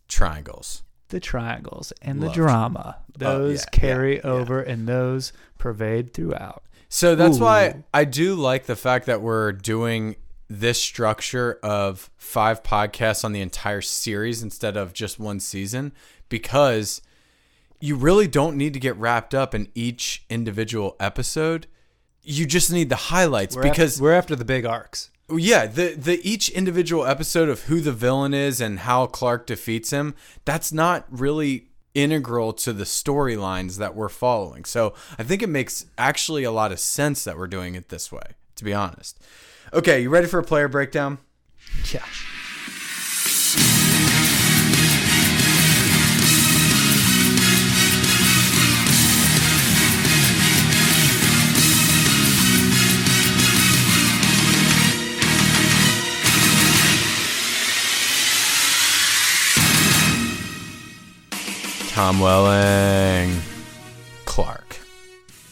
triangles. 0.06 0.84
The 1.08 1.18
triangles 1.18 1.92
and 2.00 2.22
the 2.22 2.26
Love 2.26 2.34
drama. 2.34 2.96
Oh, 2.98 3.18
Those 3.18 3.60
yeah, 3.62 3.78
carry 3.78 4.14
yeah, 4.16 4.20
yeah. 4.24 4.30
over 4.30 4.60
and 4.60 4.86
those 4.86 5.32
pervade 5.58 6.14
throughout. 6.14 6.62
So 6.88 7.16
that's 7.16 7.38
Ooh. 7.38 7.42
why 7.42 7.82
I 7.92 8.04
do 8.04 8.36
like 8.36 8.66
the 8.66 8.76
fact 8.76 9.06
that 9.06 9.20
we're 9.20 9.50
doing 9.50 10.14
this 10.48 10.80
structure 10.80 11.58
of 11.62 12.08
five 12.16 12.62
podcasts 12.62 13.24
on 13.24 13.32
the 13.32 13.40
entire 13.40 13.80
series 13.80 14.42
instead 14.44 14.76
of 14.76 14.92
just 14.92 15.18
one 15.18 15.40
season 15.40 15.92
because 16.28 17.02
you 17.85 17.97
really 17.97 18.27
don't 18.27 18.57
need 18.57 18.73
to 18.73 18.81
get 18.81 18.97
wrapped 18.97 19.35
up 19.35 19.55
in 19.55 19.68
each 19.75 20.25
individual 20.31 20.97
episode. 20.99 21.66
You 22.23 22.47
just 22.47 22.73
need 22.73 22.88
the 22.88 22.97
highlights 22.97 23.55
We're 23.55 23.62
because 23.62 23.97
after, 23.97 24.03
we're 24.03 24.14
after 24.14 24.35
the 24.35 24.44
big 24.44 24.64
arcs. 24.64 25.11
Yeah, 25.31 25.66
the 25.66 25.88
the 25.88 26.18
each 26.27 26.49
individual 26.49 27.05
episode 27.05 27.51
of 27.51 27.64
who 27.64 27.83
the 27.83 27.92
villain 27.92 28.33
is 28.33 28.59
and 28.59 28.81
how 28.81 29.05
Clark 29.05 29.47
defeats 29.47 29.90
him, 29.90 30.14
that's 30.47 30.73
not 30.73 31.05
really 31.11 31.68
integral 31.92 32.55
to 32.55 32.73
the 32.73 32.85
storylines 32.85 33.77
that 33.77 33.94
we're 33.94 34.09
following. 34.09 34.64
So, 34.64 34.94
I 35.18 35.23
think 35.23 35.42
it 35.42 35.51
makes 35.51 35.85
actually 35.99 36.42
a 36.42 36.51
lot 36.51 36.73
of 36.73 36.81
sense 36.81 37.23
that 37.25 37.37
we're 37.37 37.47
doing 37.47 37.75
it 37.75 37.90
this 37.90 38.11
way, 38.11 38.33
to 38.57 38.64
be 38.64 38.73
honest. 38.73 39.23
Okay, 39.75 40.01
you 40.01 40.09
ready 40.09 40.27
for 40.27 40.38
a 40.38 40.44
player 40.44 40.68
breakdown? 40.68 41.18
Yeah. 41.92 42.05
Tom 62.04 62.20
Welling, 62.20 63.40
Clark. 64.26 64.76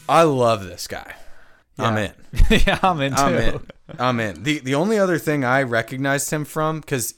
I 0.07 0.25
love 0.25 0.65
this 0.65 0.87
guy. 0.87 1.15
I'm 1.79 1.97
in. 1.97 2.13
yeah, 2.51 2.79
I'm 2.83 3.01
into 3.01 3.19
I'm 3.23 3.35
in. 3.39 3.61
I'm 3.99 4.21
in. 4.21 4.43
The 4.43 4.59
the 4.59 4.75
only 4.75 4.99
other 4.99 5.17
thing 5.17 5.47
I 5.47 5.63
recognized 5.63 6.31
him 6.31 6.45
from 6.45 6.81
because 6.81 7.15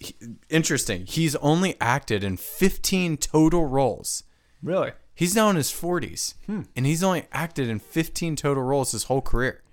interesting, 0.48 1.06
he's 1.06 1.34
only 1.34 1.74
acted 1.80 2.22
in 2.22 2.36
15 2.36 3.16
total 3.16 3.66
roles. 3.66 4.22
Really? 4.62 4.92
He's 5.16 5.34
now 5.34 5.50
in 5.50 5.56
his 5.56 5.72
40s, 5.72 6.34
hmm. 6.46 6.62
and 6.76 6.86
he's 6.86 7.02
only 7.02 7.26
acted 7.32 7.68
in 7.68 7.80
15 7.80 8.36
total 8.36 8.62
roles 8.62 8.92
his 8.92 9.02
whole 9.02 9.20
career. 9.20 9.64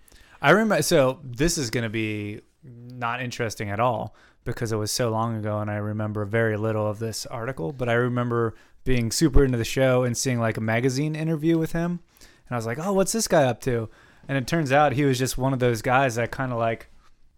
I 0.41 0.49
remember. 0.49 0.81
So 0.81 1.19
this 1.23 1.59
is 1.59 1.69
going 1.69 1.83
to 1.83 1.89
be 1.91 2.41
not 2.63 3.21
interesting 3.21 3.69
at 3.69 3.79
all 3.79 4.15
because 4.43 4.71
it 4.71 4.77
was 4.77 4.91
so 4.91 5.11
long 5.11 5.37
ago, 5.37 5.59
and 5.59 5.69
I 5.69 5.75
remember 5.75 6.25
very 6.25 6.57
little 6.57 6.87
of 6.87 6.97
this 6.97 7.27
article. 7.27 7.71
But 7.71 7.89
I 7.89 7.93
remember 7.93 8.55
being 8.83 9.11
super 9.11 9.43
into 9.43 9.57
the 9.57 9.65
show 9.65 10.03
and 10.03 10.17
seeing 10.17 10.39
like 10.39 10.57
a 10.57 10.61
magazine 10.61 11.15
interview 11.15 11.57
with 11.57 11.71
him, 11.73 11.99
and 12.19 12.51
I 12.51 12.55
was 12.55 12.65
like, 12.65 12.79
"Oh, 12.79 12.93
what's 12.93 13.11
this 13.11 13.27
guy 13.27 13.43
up 13.43 13.61
to?" 13.61 13.89
And 14.27 14.37
it 14.37 14.47
turns 14.47 14.71
out 14.71 14.93
he 14.93 15.03
was 15.03 15.17
just 15.19 15.37
one 15.37 15.53
of 15.53 15.59
those 15.59 15.81
guys 15.81 16.15
that 16.15 16.31
kind 16.31 16.51
of 16.51 16.57
like 16.57 16.87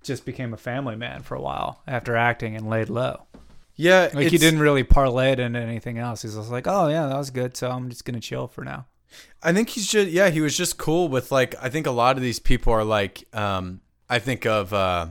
just 0.03 0.25
became 0.25 0.53
a 0.53 0.57
family 0.57 0.95
man 0.95 1.21
for 1.23 1.35
a 1.35 1.41
while 1.41 1.81
after 1.87 2.15
acting 2.15 2.55
and 2.55 2.69
laid 2.69 2.89
low. 2.89 3.23
Yeah, 3.75 4.09
Like 4.13 4.27
he 4.27 4.37
didn't 4.37 4.59
really 4.59 4.83
parlay 4.83 5.31
it 5.31 5.39
into 5.39 5.59
anything 5.59 5.97
else. 5.97 6.21
He's 6.21 6.35
just 6.35 6.51
like, 6.51 6.67
"Oh 6.67 6.87
yeah, 6.89 7.07
that 7.07 7.17
was 7.17 7.29
good, 7.31 7.57
so 7.57 7.71
I'm 7.71 7.89
just 7.89 8.05
gonna 8.05 8.19
chill 8.19 8.47
for 8.47 8.63
now." 8.63 8.85
I 9.41 9.53
think 9.53 9.69
he's 9.69 9.87
just 9.87 10.09
yeah, 10.09 10.29
he 10.29 10.41
was 10.41 10.55
just 10.57 10.77
cool 10.77 11.07
with 11.07 11.31
like 11.31 11.55
I 11.61 11.69
think 11.69 11.87
a 11.87 11.91
lot 11.91 12.17
of 12.17 12.23
these 12.23 12.39
people 12.39 12.73
are 12.73 12.83
like 12.83 13.23
um 13.33 13.81
I 14.09 14.19
think 14.19 14.45
of 14.45 14.73
uh 14.73 15.07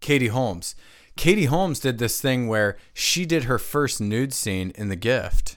Katie 0.00 0.28
Holmes. 0.28 0.74
Katie 1.16 1.46
Holmes 1.46 1.80
did 1.80 1.98
this 1.98 2.20
thing 2.20 2.46
where 2.46 2.76
she 2.92 3.24
did 3.24 3.44
her 3.44 3.58
first 3.58 4.00
nude 4.00 4.34
scene 4.34 4.70
in 4.74 4.88
The 4.88 4.96
Gift, 4.96 5.55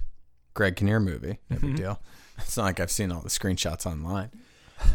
Greg 0.54 0.76
Kinnear 0.76 1.00
movie. 1.00 1.40
No 1.50 1.58
big 1.58 1.60
mm-hmm. 1.62 1.76
deal. 1.76 2.02
It's 2.42 2.56
not 2.56 2.64
like 2.64 2.80
I've 2.80 2.90
seen 2.90 3.12
all 3.12 3.20
the 3.20 3.28
screenshots 3.28 3.86
online. 3.86 4.30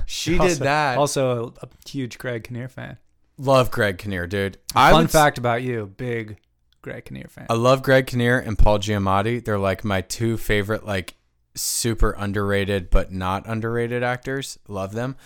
She 0.06 0.38
also, 0.38 0.54
did 0.54 0.62
that. 0.62 0.96
Also, 0.96 1.52
a, 1.60 1.66
a 1.66 1.68
huge 1.86 2.16
Greg 2.16 2.44
Kinnear 2.44 2.68
fan. 2.68 2.96
love 3.36 3.70
Greg 3.70 3.98
Kinnear, 3.98 4.26
dude. 4.26 4.56
I 4.74 4.92
Fun 4.92 5.02
would 5.02 5.10
fact 5.10 5.36
about 5.36 5.62
you: 5.62 5.92
big 5.94 6.38
Greg 6.80 7.04
Kinnear 7.04 7.28
fan. 7.28 7.46
I 7.50 7.54
love 7.54 7.82
Greg 7.82 8.06
Kinnear 8.06 8.38
and 8.38 8.58
Paul 8.58 8.78
Giamatti. 8.78 9.44
They're 9.44 9.58
like 9.58 9.84
my 9.84 10.00
two 10.00 10.38
favorite, 10.38 10.86
like 10.86 11.16
super 11.54 12.12
underrated 12.12 12.90
but 12.90 13.12
not 13.12 13.46
underrated 13.46 14.02
actors. 14.02 14.58
Love 14.68 14.92
them. 14.92 15.16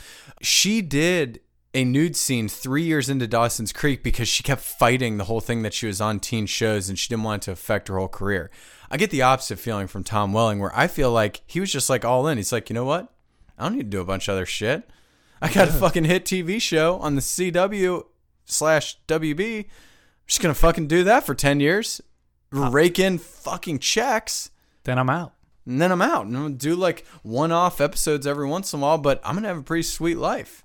She 0.43 0.83
did 0.83 1.41
a 1.75 1.85
nude 1.85 2.17
scene 2.17 2.49
three 2.49 2.83
years 2.83 3.09
into 3.09 3.27
Dawson's 3.27 3.73
Creek 3.73 4.03
because 4.03 4.29
she 4.29 4.43
kept 4.43 4.63
fighting 4.63 5.17
the 5.17 5.25
whole 5.25 5.41
thing 5.41 5.63
that 5.63 5.75
she 5.75 5.87
was 5.87 6.01
on 6.01 6.21
teen 6.21 6.47
shows 6.47 6.89
and 6.89 6.99
she 6.99 7.09
didn't 7.09 7.25
want 7.25 7.43
it 7.43 7.45
to 7.47 7.53
affect 7.53 7.89
her 7.89 7.99
whole 7.99 8.09
career. 8.09 8.51
I 8.91 8.97
get 8.97 9.11
the 9.11 9.23
opposite 9.23 9.59
feeling 9.59 9.87
from 9.87 10.05
Tom 10.05 10.33
Welling 10.33 10.59
where 10.61 10.77
I 10.77 10.87
feel 10.87 11.11
like 11.13 11.43
he 11.47 11.61
was 11.61 11.71
just 11.73 11.91
like 11.91 12.05
all 12.05 12.27
in. 12.27 12.39
He's 12.39 12.53
like, 12.53 12.71
you 12.71 12.75
know 12.75 12.85
what? 12.85 13.13
I 13.59 13.65
don't 13.65 13.75
need 13.77 13.85
to 13.85 13.97
do 13.97 14.01
a 14.01 14.05
bunch 14.05 14.29
of 14.29 14.33
other 14.33 14.47
shit. 14.47 14.89
I 15.43 15.53
got 15.53 15.69
a 15.69 15.73
fucking 15.73 16.05
hit 16.05 16.25
TV 16.25 16.61
show 16.61 16.97
on 16.99 17.15
the 17.15 17.21
CW 17.21 18.05
slash 18.47 18.99
WB. 19.07 19.59
I'm 19.61 19.65
just 20.27 20.41
gonna 20.41 20.55
fucking 20.55 20.87
do 20.89 21.05
that 21.05 21.25
for 21.25 21.35
ten 21.35 21.61
years, 21.61 22.01
rake 22.51 22.99
in 22.99 23.19
fucking 23.19 23.79
checks, 23.79 24.51
then 24.85 24.99
I'm 24.99 25.11
out. 25.11 25.35
and 25.67 25.81
then 25.81 25.93
I'm 25.93 26.03
out. 26.03 26.27
And 26.27 26.37
I'm 26.37 26.43
gonna 26.45 26.55
do 26.55 26.75
like 26.75 27.05
one-off 27.23 27.81
episodes 27.81 28.27
every 28.27 28.47
once 28.47 28.73
in 28.73 28.81
a 28.81 28.83
while, 28.83 28.99
but 28.99 29.21
I'm 29.25 29.35
gonna 29.35 29.49
have 29.49 29.59
a 29.59 29.63
pretty 29.63 29.83
sweet 29.85 30.19
life. 30.19 30.65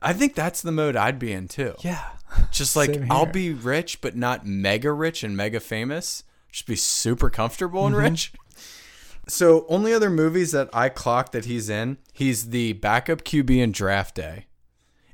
I 0.00 0.12
think 0.12 0.34
that's 0.34 0.62
the 0.62 0.72
mode 0.72 0.96
I'd 0.96 1.18
be 1.18 1.32
in 1.32 1.48
too. 1.48 1.74
Yeah. 1.80 2.04
Just 2.50 2.76
like 2.76 2.98
I'll 3.10 3.26
be 3.26 3.52
rich, 3.52 4.00
but 4.00 4.16
not 4.16 4.46
mega 4.46 4.92
rich 4.92 5.22
and 5.24 5.36
mega 5.36 5.60
famous. 5.60 6.22
Just 6.58 6.66
be 6.66 6.74
super 6.76 7.30
comfortable 7.30 7.86
and 7.86 7.94
Mm-hmm. 7.94 8.04
rich. 8.10 8.32
So, 9.28 9.64
only 9.68 9.92
other 9.92 10.10
movies 10.10 10.50
that 10.52 10.68
I 10.72 10.88
clocked 10.88 11.32
that 11.32 11.44
he's 11.44 11.68
in, 11.68 11.98
he's 12.12 12.48
the 12.48 12.72
backup 12.72 13.22
QB 13.22 13.50
in 13.58 13.70
Draft 13.72 14.14
Day. 14.16 14.46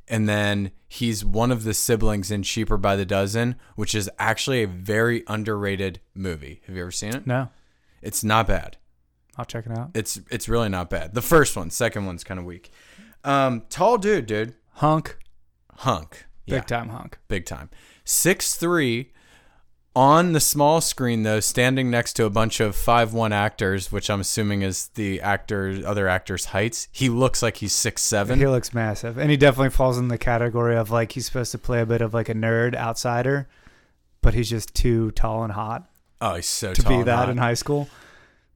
And 0.08 0.26
then 0.28 0.70
he's 0.88 1.24
one 1.24 1.50
of 1.50 1.64
the 1.64 1.74
siblings 1.74 2.30
in 2.30 2.42
Cheaper 2.44 2.76
by 2.78 2.94
the 2.96 3.04
Dozen, 3.04 3.56
which 3.74 3.94
is 3.94 4.08
actually 4.18 4.62
a 4.62 4.66
very 4.68 5.22
underrated 5.26 6.00
movie. 6.14 6.62
Have 6.66 6.76
you 6.76 6.82
ever 6.82 6.90
seen 6.92 7.14
it? 7.14 7.26
No, 7.26 7.48
It's 8.02 8.22
not 8.24 8.46
bad. 8.46 8.76
I'll 9.36 9.44
check 9.44 9.66
it 9.66 9.76
out. 9.76 9.90
It's 9.94 10.20
it's 10.30 10.48
really 10.48 10.68
not 10.68 10.88
bad. 10.90 11.12
The 11.14 11.22
first 11.22 11.56
one, 11.56 11.68
second 11.70 12.06
one's 12.06 12.22
kind 12.24 12.38
of 12.38 12.46
weak. 12.46 12.70
Um, 13.24 13.64
tall 13.68 13.98
dude, 13.98 14.26
dude, 14.26 14.54
Hunk, 14.74 15.18
hunk, 15.78 16.26
big 16.46 16.54
yeah, 16.54 16.60
time 16.60 16.88
hunk. 16.90 17.18
big 17.28 17.44
time. 17.44 17.68
Six 18.04 18.54
three. 18.54 19.10
On 19.96 20.32
the 20.32 20.40
small 20.40 20.80
screen 20.80 21.22
though, 21.22 21.38
standing 21.38 21.88
next 21.88 22.14
to 22.14 22.24
a 22.24 22.30
bunch 22.30 22.58
of 22.58 22.74
five 22.74 23.12
one 23.12 23.32
actors, 23.32 23.92
which 23.92 24.10
I'm 24.10 24.20
assuming 24.20 24.62
is 24.62 24.88
the 24.94 25.20
actor 25.20 25.82
other 25.86 26.08
actors' 26.08 26.46
heights. 26.46 26.88
He 26.90 27.08
looks 27.08 27.42
like 27.42 27.58
he's 27.58 27.72
six 27.72 28.02
seven. 28.02 28.40
He 28.40 28.46
looks 28.48 28.74
massive, 28.74 29.18
and 29.18 29.30
he 29.30 29.36
definitely 29.36 29.70
falls 29.70 29.96
in 29.96 30.08
the 30.08 30.18
category 30.18 30.76
of 30.76 30.90
like 30.90 31.12
he's 31.12 31.26
supposed 31.26 31.52
to 31.52 31.58
play 31.58 31.80
a 31.80 31.86
bit 31.86 32.00
of 32.00 32.12
like 32.12 32.28
a 32.28 32.34
nerd 32.34 32.74
outsider, 32.74 33.46
but 34.20 34.34
he's 34.34 34.50
just 34.50 34.74
too 34.74 35.12
tall 35.12 35.44
and 35.44 35.52
hot 35.52 35.88
Oh, 36.20 36.34
he's 36.34 36.46
so 36.46 36.72
to 36.74 36.82
be 36.88 37.02
that 37.04 37.16
hot. 37.16 37.28
in 37.28 37.36
high 37.36 37.54
school. 37.54 37.88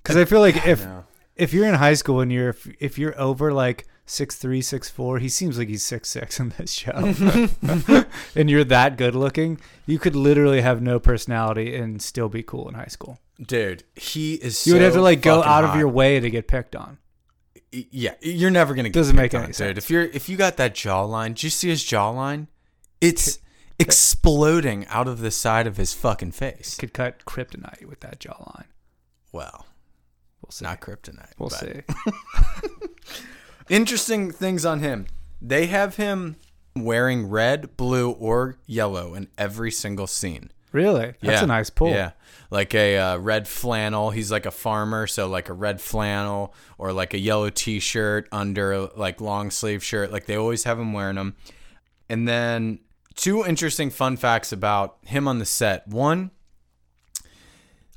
Because 0.03 0.17
I 0.17 0.25
feel 0.25 0.41
like 0.41 0.67
if 0.67 0.85
if 1.37 1.53
you're 1.53 1.69
in 1.69 1.75
high 1.75 1.95
school 1.95 2.21
and 2.21 2.33
you're 2.33 2.49
if, 2.49 2.67
if 2.81 2.99
you're 2.99 3.19
over 3.21 3.53
like 3.53 3.87
six 4.11 4.37
three 4.37 4.63
six 4.63 4.89
four, 4.89 5.19
he 5.19 5.29
seems 5.29 5.59
like 5.59 5.69
he's 5.69 5.83
six 5.83 6.09
six 6.09 6.41
in 6.41 6.49
this 6.59 6.73
show, 6.73 6.91
and 8.35 8.51
you're 8.51 8.65
that 8.65 8.97
good 8.97 9.15
looking, 9.15 9.61
you 9.87 9.99
could 9.99 10.17
literally 10.17 10.61
have 10.63 10.81
no 10.83 10.99
personality 10.99 11.77
and 11.77 12.01
still 12.03 12.29
be 12.29 12.43
cool 12.43 12.69
in 12.69 12.75
high 12.75 12.87
school. 12.87 13.19
dude, 13.41 13.85
he 13.95 14.35
is. 14.35 14.67
You 14.67 14.73
would 14.75 14.83
have 14.83 14.95
to 14.95 15.01
like 15.03 15.21
go 15.23 15.43
out 15.43 15.65
of 15.65 15.77
your 15.77 15.89
way 15.89 16.19
to 16.21 16.31
get 16.31 16.49
picked 16.49 16.75
on. 16.75 16.99
Yeah, 17.71 18.15
you're 18.23 18.51
never 18.51 18.75
gonna. 18.75 18.89
Get 18.89 18.95
Doesn't 18.95 19.15
make 19.17 19.35
any 19.35 19.45
on, 19.45 19.53
sense. 19.53 19.69
dude. 19.69 19.79
If 19.79 19.91
you're 19.91 20.05
if 20.05 20.29
you 20.31 20.37
got 20.39 20.57
that 20.57 20.75
jawline, 20.75 21.35
do 21.35 21.47
you 21.47 21.51
see 21.51 21.69
his 21.69 21.85
jawline? 21.85 22.47
It's 23.01 23.39
exploding 23.79 24.87
out 24.89 25.07
of 25.07 25.21
the 25.21 25.31
side 25.31 25.67
of 25.67 25.77
his 25.77 25.93
fucking 25.93 26.33
face. 26.33 26.77
Could 26.77 26.95
cut 26.95 27.25
kryptonite 27.27 27.85
with 27.85 28.01
that 28.01 28.19
jawline. 28.21 28.65
Well, 29.33 29.67
We'll 30.43 30.51
see. 30.51 30.65
not 30.65 30.81
kryptonite. 30.81 31.33
we'll 31.39 31.51
but- 31.51 31.59
see. 31.61 31.83
Interesting 33.69 34.31
things 34.31 34.65
on 34.65 34.81
him. 34.81 35.07
They 35.41 35.67
have 35.67 35.97
him 35.97 36.37
wearing 36.75 37.29
red, 37.29 37.77
blue, 37.77 38.11
or 38.11 38.57
yellow 38.67 39.15
in 39.15 39.29
every 39.37 39.71
single 39.71 40.07
scene. 40.07 40.51
Really? 40.73 41.15
That's 41.23 41.41
Yeah. 41.41 41.45
a 41.45 41.47
nice 41.47 41.71
pull. 41.71 41.91
Yeah. 41.91 42.13
Like 42.51 42.75
a 42.75 42.99
uh, 42.99 43.17
red 43.19 43.49
flannel. 43.49 44.11
He's 44.11 44.31
like 44.31 44.47
a 44.47 44.51
farmer, 44.51 45.07
so 45.07 45.29
like 45.29 45.49
a 45.49 45.53
red 45.53 45.81
flannel 45.81 46.55
or 46.77 46.93
like 46.93 47.15
a 47.15 47.19
yellow 47.19 47.51
t-shirt 47.51 48.29
under 48.33 48.89
like 48.97 49.21
long 49.21 49.51
sleeve 49.51 49.83
shirt. 49.83 50.13
Like 50.13 50.27
they 50.27 50.37
always 50.37 50.65
have 50.65 50.79
him 50.79 50.93
wearing 50.93 51.17
them. 51.17 51.37
And 52.09 52.27
then 52.29 52.81
two 53.15 53.45
interesting 53.45 53.91
fun 53.91 54.17
facts 54.17 54.53
about 54.53 54.97
him 55.05 55.27
on 55.29 55.39
the 55.39 55.45
set. 55.45 55.87
One, 55.89 56.31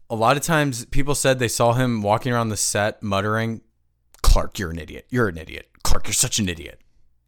a 0.10 0.16
lot 0.16 0.36
of 0.38 0.44
times 0.44 0.86
people 0.86 1.16
said 1.16 1.40
they 1.40 1.48
saw 1.48 1.74
him 1.74 2.02
walking 2.02 2.34
around 2.34 2.50
the 2.50 2.58
set 2.58 3.02
muttering, 3.02 3.62
"Clark, 4.22 4.60
you're 4.60 4.72
an 4.72 4.80
idiot. 4.80 5.06
You're 5.10 5.28
an 5.28 5.38
idiot. 5.38 5.70
Clark, 5.84 6.08
you're 6.08 6.14
such 6.14 6.40
an 6.40 6.50
idiot." 6.50 6.80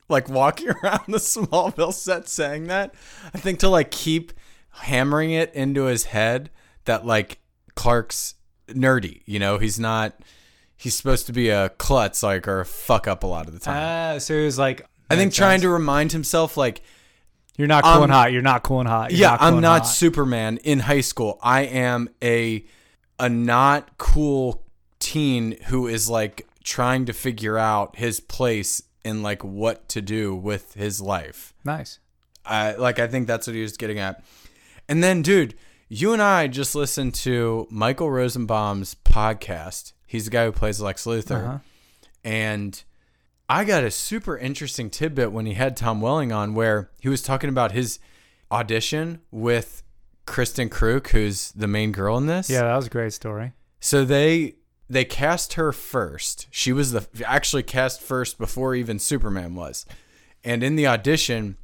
Like 0.09 0.29
walking 0.29 0.69
around 0.83 1.03
the 1.07 1.17
Smallville 1.17 1.93
set 1.93 2.27
saying 2.27 2.67
that. 2.67 2.93
I 3.33 3.37
think 3.37 3.59
to 3.59 3.69
like 3.69 3.91
keep 3.91 4.33
hammering 4.71 5.31
it 5.31 5.53
into 5.53 5.85
his 5.85 6.05
head 6.05 6.49
that 6.85 7.05
like 7.05 7.39
Clark's 7.75 8.35
nerdy, 8.67 9.21
you 9.25 9.39
know, 9.39 9.57
he's 9.57 9.79
not 9.79 10.13
he's 10.75 10.95
supposed 10.95 11.25
to 11.27 11.33
be 11.33 11.49
a 11.49 11.69
klutz 11.69 12.21
like 12.23 12.47
or 12.47 12.59
a 12.61 12.65
fuck 12.65 13.07
up 13.07 13.23
a 13.23 13.27
lot 13.27 13.47
of 13.47 13.53
the 13.53 13.59
time. 13.59 13.77
Ah, 14.15 14.17
so 14.19 14.37
he 14.37 14.43
was 14.45 14.59
like, 14.59 14.85
I 15.09 15.15
think 15.15 15.33
trying 15.33 15.53
sense. 15.55 15.61
to 15.63 15.69
remind 15.69 16.11
himself 16.11 16.57
like 16.57 16.81
You're 17.57 17.67
not 17.67 17.83
cool 17.83 17.93
Um, 17.93 18.03
and 18.03 18.11
hot. 18.11 18.31
You're 18.33 18.41
not 18.41 18.63
cool 18.63 18.79
and 18.81 18.89
hot. 18.89 19.11
You're 19.11 19.21
yeah, 19.21 19.29
not 19.31 19.39
cool 19.39 19.47
I'm 19.49 19.61
not 19.61 19.81
hot. 19.83 19.87
Superman 19.87 20.57
in 20.63 20.79
high 20.79 21.01
school. 21.01 21.39
I 21.41 21.61
am 21.61 22.09
a 22.21 22.65
a 23.19 23.29
not 23.29 23.97
cool 23.97 24.63
teen 24.99 25.57
who 25.67 25.87
is 25.87 26.09
like 26.09 26.47
trying 26.63 27.05
to 27.05 27.13
figure 27.13 27.57
out 27.57 27.95
his 27.97 28.19
place 28.19 28.81
in 29.03 29.21
like 29.21 29.43
what 29.43 29.87
to 29.89 30.01
do 30.01 30.33
with 30.35 30.73
his 30.73 31.01
life. 31.01 31.53
nice. 31.63 31.99
I 32.45 32.73
like 32.73 32.99
I 32.99 33.07
think 33.07 33.27
that's 33.27 33.47
what 33.47 33.55
he 33.55 33.61
was 33.61 33.77
getting 33.77 33.99
at. 33.99 34.21
And 34.89 35.01
then 35.01 35.21
dude, 35.21 35.55
you 35.87 36.11
and 36.11 36.21
I 36.21 36.47
just 36.47 36.75
listened 36.75 37.13
to 37.15 37.67
Michael 37.69 38.11
Rosenbaum's 38.11 38.95
podcast. 38.95 39.93
He's 40.05 40.25
the 40.25 40.31
guy 40.31 40.45
who 40.45 40.51
plays 40.51 40.81
Lex 40.81 41.05
Luthor. 41.05 41.43
Uh-huh. 41.43 41.57
And 42.23 42.83
I 43.47 43.63
got 43.65 43.83
a 43.83 43.91
super 43.91 44.37
interesting 44.37 44.89
tidbit 44.89 45.31
when 45.31 45.45
he 45.45 45.53
had 45.53 45.77
Tom 45.77 46.01
Welling 46.01 46.31
on 46.31 46.53
where 46.53 46.89
he 46.99 47.09
was 47.09 47.21
talking 47.21 47.49
about 47.49 47.71
his 47.71 47.99
audition 48.51 49.21
with 49.31 49.83
Kristin 50.25 50.69
Kreuk, 50.69 51.07
who's 51.07 51.51
the 51.51 51.67
main 51.67 51.91
girl 51.91 52.17
in 52.17 52.27
this. 52.27 52.49
Yeah, 52.49 52.61
that 52.63 52.75
was 52.75 52.87
a 52.87 52.89
great 52.89 53.13
story. 53.13 53.53
So 53.79 54.05
they 54.05 54.55
they 54.89 55.05
cast 55.05 55.53
her 55.53 55.71
first. 55.71 56.47
She 56.51 56.73
was 56.73 56.91
the 56.91 57.07
actually 57.25 57.63
cast 57.63 58.01
first 58.01 58.37
before 58.37 58.75
even 58.75 58.99
Superman 58.99 59.55
was. 59.55 59.85
And 60.43 60.63
in 60.63 60.75
the 60.75 60.87
audition, 60.87 61.57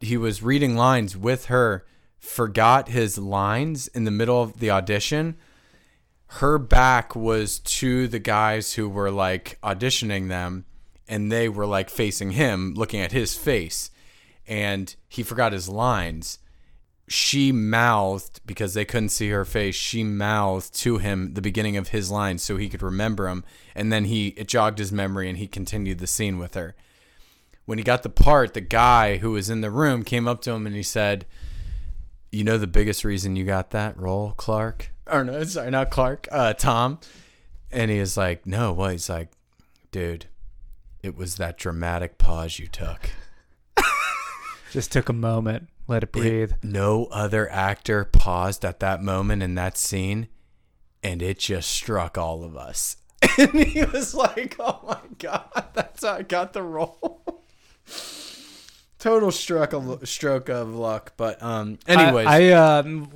he 0.00 0.16
was 0.16 0.42
reading 0.42 0.76
lines 0.76 1.16
with 1.16 1.46
her, 1.46 1.86
forgot 2.18 2.88
his 2.88 3.18
lines 3.18 3.88
in 3.88 4.04
the 4.04 4.10
middle 4.10 4.42
of 4.42 4.58
the 4.58 4.70
audition. 4.70 5.36
Her 6.34 6.58
back 6.58 7.16
was 7.16 7.58
to 7.60 8.06
the 8.06 8.18
guys 8.18 8.74
who 8.74 8.88
were 8.88 9.10
like 9.10 9.58
auditioning 9.62 10.28
them, 10.28 10.64
and 11.08 11.32
they 11.32 11.48
were 11.48 11.66
like 11.66 11.90
facing 11.90 12.32
him, 12.32 12.74
looking 12.74 13.00
at 13.00 13.12
his 13.12 13.34
face. 13.34 13.90
And 14.46 14.94
he 15.08 15.22
forgot 15.22 15.52
his 15.52 15.68
lines 15.68 16.38
she 17.10 17.50
mouthed 17.50 18.40
because 18.46 18.74
they 18.74 18.84
couldn't 18.84 19.08
see 19.08 19.30
her 19.30 19.44
face 19.44 19.74
she 19.74 20.04
mouthed 20.04 20.72
to 20.72 20.98
him 20.98 21.34
the 21.34 21.42
beginning 21.42 21.76
of 21.76 21.88
his 21.88 22.08
line 22.08 22.38
so 22.38 22.56
he 22.56 22.68
could 22.68 22.82
remember 22.82 23.26
him. 23.26 23.42
And 23.74 23.92
then 23.92 24.04
he 24.04 24.28
it 24.36 24.46
jogged 24.46 24.78
his 24.78 24.92
memory 24.92 25.28
and 25.28 25.36
he 25.36 25.48
continued 25.48 25.98
the 25.98 26.06
scene 26.06 26.38
with 26.38 26.54
her. 26.54 26.76
When 27.64 27.78
he 27.78 27.84
got 27.84 28.04
the 28.04 28.10
part 28.10 28.54
the 28.54 28.60
guy 28.60 29.16
who 29.16 29.32
was 29.32 29.50
in 29.50 29.60
the 29.60 29.72
room 29.72 30.04
came 30.04 30.28
up 30.28 30.40
to 30.42 30.52
him 30.52 30.68
and 30.68 30.76
he 30.76 30.84
said 30.84 31.26
you 32.30 32.44
know 32.44 32.56
the 32.56 32.68
biggest 32.68 33.04
reason 33.04 33.34
you 33.34 33.44
got 33.44 33.70
that 33.70 33.98
role 33.98 34.32
clark? 34.36 34.92
Or 35.08 35.24
no 35.24 35.42
sorry 35.42 35.72
not 35.72 35.90
clark 35.90 36.28
uh 36.30 36.52
tom. 36.52 37.00
And 37.72 37.90
he 37.90 37.98
is 37.98 38.16
like 38.16 38.46
no 38.46 38.72
what? 38.72 38.92
He's 38.92 39.10
like 39.10 39.32
dude 39.90 40.26
it 41.02 41.16
was 41.16 41.36
that 41.36 41.58
dramatic 41.58 42.18
pause 42.18 42.60
you 42.60 42.68
took. 42.68 43.10
Just 44.70 44.92
took 44.92 45.08
a 45.08 45.12
moment, 45.12 45.68
let 45.90 46.02
it 46.04 46.12
breathe. 46.12 46.52
It- 46.52 46.64
no 46.64 47.06
other 47.06 47.50
actor 47.50 48.04
paused 48.04 48.64
at 48.64 48.80
that 48.80 49.02
moment 49.02 49.42
in 49.42 49.54
that 49.56 49.76
scene, 49.76 50.28
and 51.02 51.20
it 51.20 51.38
just 51.38 51.70
struck 51.70 52.16
all 52.16 52.44
of 52.44 52.56
us. 52.56 52.96
And 53.38 53.54
he 53.54 53.84
was 53.84 54.14
like, 54.14 54.56
"Oh 54.58 54.80
my 54.86 54.98
god, 55.18 55.64
that's 55.74 56.04
how 56.04 56.14
I 56.14 56.22
got 56.22 56.52
the 56.54 56.62
role." 56.62 57.42
Total 58.98 59.30
stroke 59.30 59.72
of 59.72 60.08
stroke 60.08 60.48
of 60.48 60.74
luck, 60.74 61.14
but 61.16 61.42
um. 61.42 61.78
Anyways, 61.86 62.26
I, 62.26 62.50
I 62.50 62.78
um, 62.78 63.10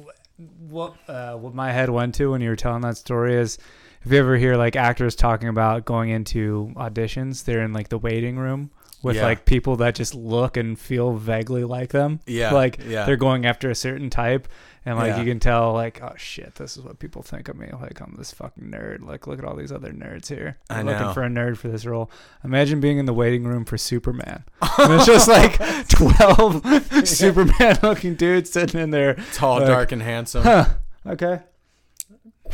what 0.68 0.94
uh, 1.08 1.34
what 1.36 1.54
my 1.54 1.72
head 1.72 1.90
went 1.90 2.14
to 2.16 2.30
when 2.32 2.40
you 2.40 2.48
were 2.50 2.56
telling 2.56 2.82
that 2.82 2.96
story 2.96 3.34
is, 3.34 3.58
if 4.02 4.10
you 4.12 4.18
ever 4.18 4.36
hear 4.36 4.56
like 4.56 4.76
actors 4.76 5.14
talking 5.14 5.48
about 5.48 5.84
going 5.84 6.10
into 6.10 6.72
auditions, 6.76 7.44
they're 7.44 7.62
in 7.62 7.72
like 7.72 7.88
the 7.88 7.98
waiting 7.98 8.38
room 8.38 8.70
with 9.04 9.16
Yeah. 9.16 9.24
like 9.24 9.44
people 9.44 9.76
that 9.76 9.94
just 9.94 10.14
look 10.14 10.56
and 10.56 10.78
feel 10.78 11.12
vaguely 11.14 11.62
like 11.64 11.90
them. 11.90 12.20
Yeah, 12.26 12.52
like 12.52 12.80
yeah. 12.86 13.04
they're 13.04 13.16
going 13.16 13.46
after 13.46 13.70
a 13.70 13.74
certain 13.74 14.10
type, 14.10 14.48
and 14.86 14.96
like 14.96 15.10
Yeah. 15.12 15.20
you 15.20 15.24
can 15.26 15.38
tell 15.40 15.72
like, 15.72 16.02
oh 16.02 16.14
shit, 16.16 16.54
this 16.56 16.76
is 16.76 16.82
what 16.82 16.98
people 16.98 17.22
think 17.22 17.48
of 17.48 17.56
me. 17.56 17.68
Like 17.80 18.00
I'm 18.00 18.14
this 18.18 18.32
fucking 18.32 18.64
nerd. 18.64 19.06
Like 19.06 19.26
look 19.26 19.38
at 19.38 19.44
all 19.44 19.54
these 19.56 19.70
other 19.72 19.92
nerds 19.92 20.28
here. 20.28 20.58
I 20.70 20.82
know. 20.82 20.92
looking 20.92 21.12
for 21.12 21.22
a 21.22 21.28
nerd 21.28 21.56
for 21.58 21.68
this 21.68 21.84
role. 21.86 22.10
Imagine 22.42 22.80
being 22.80 22.98
in 22.98 23.04
the 23.06 23.14
waiting 23.14 23.44
room 23.44 23.64
for 23.64 23.76
Superman. 23.78 24.44
and 24.78 24.92
it's 24.94 25.06
just 25.06 25.28
like 25.28 25.58
twelve 25.88 26.64
Superman 27.06 27.78
looking 27.82 28.14
dudes 28.14 28.50
sitting 28.50 28.80
in 28.80 28.90
there. 28.90 29.14
tall, 29.34 29.58
like- 29.58 29.66
dark, 29.68 29.92
and 29.92 30.02
handsome. 30.02 30.42
Huh. 30.42 30.66
Okay. 31.06 31.40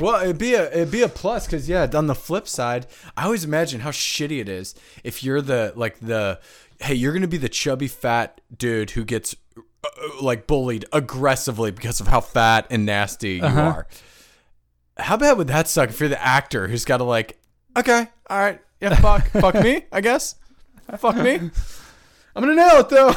Well, 0.00 0.22
it'd 0.22 0.38
be 0.38 0.54
a 0.54 0.68
it'd 0.72 0.90
be 0.90 1.02
a 1.02 1.08
plus 1.08 1.46
because 1.46 1.68
yeah. 1.68 1.86
On 1.94 2.06
the 2.06 2.14
flip 2.14 2.48
side, 2.48 2.86
I 3.16 3.24
always 3.24 3.44
imagine 3.44 3.80
how 3.80 3.90
shitty 3.90 4.40
it 4.40 4.48
is 4.48 4.74
if 5.04 5.22
you're 5.22 5.42
the 5.42 5.72
like 5.76 5.98
the 6.00 6.40
hey, 6.80 6.94
you're 6.94 7.12
gonna 7.12 7.26
be 7.28 7.36
the 7.36 7.48
chubby 7.48 7.88
fat 7.88 8.40
dude 8.56 8.90
who 8.92 9.04
gets 9.04 9.34
uh, 9.58 9.60
like 10.22 10.46
bullied 10.46 10.84
aggressively 10.92 11.70
because 11.70 12.00
of 12.00 12.08
how 12.08 12.20
fat 12.20 12.66
and 12.70 12.86
nasty 12.86 13.34
you 13.36 13.42
Uh-huh. 13.44 13.60
are. 13.60 13.86
How 14.98 15.16
bad 15.16 15.38
would 15.38 15.48
that 15.48 15.68
suck 15.68 15.90
if 15.90 16.00
you're 16.00 16.08
the 16.08 16.22
actor 16.22 16.68
who's 16.68 16.84
got 16.84 16.98
to 16.98 17.04
like, 17.04 17.38
okay, 17.76 18.06
all 18.28 18.38
right, 18.38 18.60
yeah, 18.80 18.94
fuck, 18.96 19.28
fuck 19.28 19.54
me, 19.54 19.84
I 19.92 20.00
guess, 20.02 20.34
fuck 20.98 21.16
me. 21.16 21.34
I'm 22.36 22.42
gonna 22.42 22.54
nail 22.54 22.80
it 22.80 22.88
though. 22.90 23.14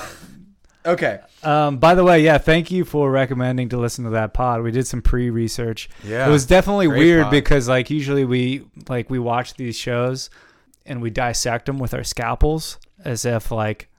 okay. 0.86 1.20
Um, 1.46 1.78
by 1.78 1.96
the 1.96 2.04
way, 2.04 2.24
yeah, 2.24 2.38
thank 2.38 2.72
you 2.72 2.86
for 2.86 3.12
recommending 3.12 3.70
to 3.70 3.78
listen 3.78 4.04
to 4.06 4.12
that 4.12 4.34
pod. 4.34 4.62
We 4.62 4.72
did 4.72 4.88
some 4.88 5.02
pre-research. 5.02 5.90
Yeah. 6.04 6.28
It 6.28 6.32
was 6.32 6.46
definitely 6.46 6.88
weird 6.88 7.24
pod. 7.24 7.32
because 7.32 7.68
like 7.68 7.90
usually 7.90 8.26
we 8.26 8.66
like 8.88 9.10
we 9.10 9.20
watch 9.20 9.56
these 9.56 9.76
shows 9.76 10.30
and 10.86 11.02
we 11.02 11.10
dissect 11.10 11.66
them 11.66 11.80
with 11.80 11.94
our 11.94 12.04
scalpels 12.04 12.78
as 13.04 13.26
if 13.26 13.52
like 13.52 13.90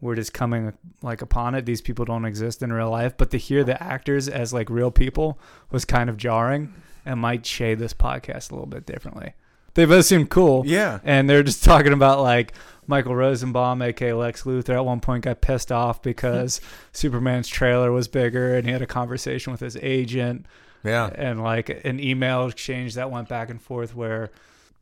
we're 0.00 0.14
just 0.14 0.34
coming 0.34 0.72
like 1.02 1.22
upon 1.22 1.54
it. 1.54 1.64
These 1.66 1.80
people 1.80 2.04
don't 2.04 2.24
exist 2.24 2.62
in 2.62 2.72
real 2.72 2.90
life, 2.90 3.16
but 3.16 3.30
to 3.30 3.38
hear 3.38 3.64
the 3.64 3.82
actors 3.82 4.28
as 4.28 4.52
like 4.52 4.68
real 4.70 4.90
people 4.90 5.38
was 5.70 5.84
kind 5.84 6.10
of 6.10 6.16
jarring 6.16 6.74
and 7.06 7.20
might 7.20 7.44
shade 7.46 7.78
this 7.78 7.94
podcast 7.94 8.50
a 8.50 8.54
little 8.54 8.66
bit 8.66 8.86
differently. 8.86 9.34
They 9.74 9.86
both 9.86 10.04
seemed 10.04 10.30
cool. 10.30 10.62
Yeah. 10.66 11.00
And 11.04 11.28
they're 11.28 11.42
just 11.42 11.64
talking 11.64 11.92
about 11.92 12.20
like 12.20 12.52
Michael 12.86 13.14
Rosenbaum, 13.16 13.80
aka 13.82 14.12
Lex 14.12 14.42
Luthor, 14.44 14.74
at 14.74 14.84
one 14.84 15.00
point 15.00 15.24
got 15.24 15.40
pissed 15.40 15.70
off 15.72 16.02
because 16.02 16.60
Superman's 16.92 17.48
trailer 17.48 17.90
was 17.92 18.08
bigger 18.08 18.54
and 18.54 18.66
he 18.66 18.72
had 18.72 18.82
a 18.82 18.86
conversation 18.86 19.50
with 19.52 19.60
his 19.60 19.76
agent 19.76 20.46
Yeah. 20.82 21.10
and 21.14 21.42
like 21.42 21.68
an 21.84 22.00
email 22.00 22.46
exchange 22.46 22.94
that 22.94 23.10
went 23.10 23.28
back 23.28 23.50
and 23.50 23.60
forth 23.60 23.94
where 23.94 24.30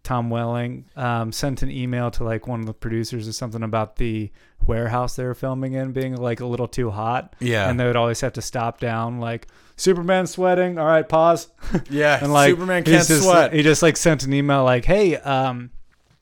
Tom 0.05 0.31
Welling 0.31 0.87
um, 0.97 1.31
sent 1.31 1.63
an 1.63 1.71
email 1.71 2.11
to 2.11 2.25
like 2.25 2.49
one 2.49 2.59
of 2.59 2.67
the 2.67 2.75
producers 2.75 3.29
or 3.29 3.33
something 3.33 3.63
about 3.63 3.97
the 3.97 4.33
warehouse 4.67 5.15
they 5.15 5.23
were 5.25 5.35
filming 5.35 5.75
in 5.75 5.93
being 5.93 6.17
like 6.17 6.41
a 6.41 6.47
little 6.47 6.67
too 6.67 6.91
hot. 6.91 7.37
Yeah. 7.39 7.71
And 7.71 7.79
they 7.79 7.87
would 7.87 7.95
always 7.95 8.21
have 8.23 8.33
to 8.33 8.43
stop 8.43 8.81
down 8.81 9.21
like 9.21 9.47
Superman 9.77 10.27
sweating. 10.27 10.77
All 10.77 10.87
right, 10.87 11.09
pause. 11.09 11.49
Yeah. 11.91 12.19
And 12.21 12.33
like 12.33 12.51
Superman 12.51 12.83
can't 12.83 13.07
just, 13.07 13.23
sweat. 13.23 13.53
He 13.53 13.63
just 13.63 13.81
like 13.81 13.97
sent 13.97 14.25
an 14.25 14.33
email 14.33 14.65
like, 14.65 14.85
"Hey, 14.85 15.17
um, 15.19 15.71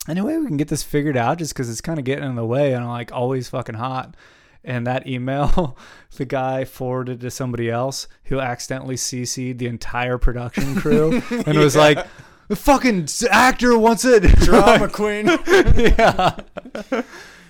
anyway, 0.09 0.37
we 0.37 0.47
can 0.47 0.57
get 0.57 0.69
this 0.69 0.83
figured 0.83 1.17
out 1.17 1.39
just 1.39 1.53
because 1.55 1.69
it's 1.71 1.81
kind 1.81 1.99
of 1.99 2.05
getting 2.05 2.25
in 2.25 2.35
the 2.37 2.45
way 2.47 2.73
and 2.73 2.83
I'm 2.85 2.91
like 2.91 3.13
always 3.13 3.49
fucking 3.49 3.77
hot." 3.77 4.15
And 4.63 4.87
that 4.87 5.07
email, 5.07 5.77
the 6.17 6.27
guy 6.27 6.65
forwarded 6.67 7.21
to 7.21 7.31
somebody 7.31 7.71
else 7.71 8.07
who 8.25 8.41
accidentally 8.41 8.97
CC'd 8.97 9.59
the 9.59 9.67
entire 9.67 10.19
production 10.19 10.75
crew 10.81 11.23
and 11.31 11.59
was 11.59 11.75
Yeah. 11.77 11.81
like, 11.81 12.07
"The 12.49 12.57
fucking 12.57 13.09
actor 13.31 13.79
wants 13.79 14.05
it." 14.05 14.23
Drama 14.41 14.89
queen. 14.89 15.27
yeah. 15.27 16.37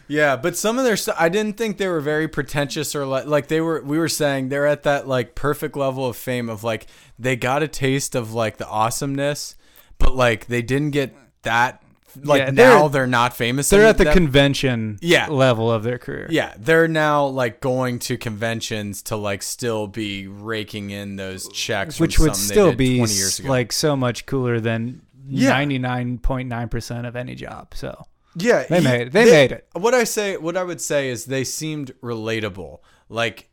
Yeah, 0.09 0.35
but 0.35 0.57
some 0.57 0.77
of 0.77 0.85
their 0.85 0.97
stuff, 0.97 1.15
I 1.21 1.29
didn't 1.29 1.57
think 1.57 1.79
they 1.79 1.87
were 1.87 2.01
very 2.01 2.27
pretentious 2.27 2.97
or 2.97 3.07
like, 3.07 3.27
like 3.27 3.47
they 3.47 3.61
were. 3.61 3.81
We 3.81 3.97
were 3.97 4.09
saying 4.09 4.49
they're 4.49 4.67
at 4.67 4.83
that 4.83 5.07
like 5.07 5.37
perfect 5.37 5.77
level 5.77 6.05
of 6.07 6.17
fame 6.17 6.49
of 6.49 6.65
like 6.65 6.89
they 7.17 7.37
got 7.37 7.63
a 7.63 7.69
taste 7.69 8.17
of 8.17 8.33
like 8.35 8.57
the 8.57 8.67
awesomeness, 8.67 9.55
but 9.99 10.15
like 10.17 10.47
they 10.47 10.63
didn't 10.63 10.91
get 10.91 11.15
that. 11.43 11.83
Like 12.23 12.39
Yeah, 12.41 12.45
they're- 12.51 12.69
now 12.81 12.89
they're 12.89 13.07
not 13.07 13.37
famous. 13.37 13.69
They're 13.69 13.87
at 13.87 13.99
the 13.99 14.05
that- 14.05 14.15
convention 14.15 14.99
Yeah. 15.01 15.29
level 15.29 15.71
of 15.71 15.83
their 15.83 15.99
career. 15.99 16.27
Yeah, 16.31 16.55
they're 16.59 16.89
now 16.89 17.27
like 17.27 17.61
going 17.61 17.99
to 18.01 18.17
conventions 18.17 19.03
to 19.03 19.17
like 19.17 19.43
still 19.43 19.87
be 19.87 20.27
raking 20.27 20.91
in 20.91 21.17
those 21.17 21.49
checks, 21.49 21.97
from 21.97 22.05
Which 22.05 22.19
would 22.19 22.37
still 22.37 22.73
be 22.75 22.99
20 22.99 23.13
years 23.15 23.39
ago. 23.39 23.49
like 23.49 23.73
so 23.73 23.97
much 23.97 24.27
cooler 24.27 24.61
than 24.61 25.03
99.9% 25.29 27.07
of 27.07 27.17
any 27.17 27.35
job. 27.35 27.73
So 27.75 28.07
Yeah, 28.37 28.65
They 28.69 28.81
made 28.81 29.09
it. 29.09 29.13
They 29.13 29.25
made 29.25 29.53
it. 29.53 29.67
What 29.73 29.93
I 29.95 30.05
say, 30.05 30.37
what 30.37 30.57
I 30.57 30.63
would 30.63 30.81
say 30.81 31.09
is 31.09 31.25
they 31.25 31.43
seemed 31.45 31.93
relatable. 32.01 32.79
Like 33.09 33.49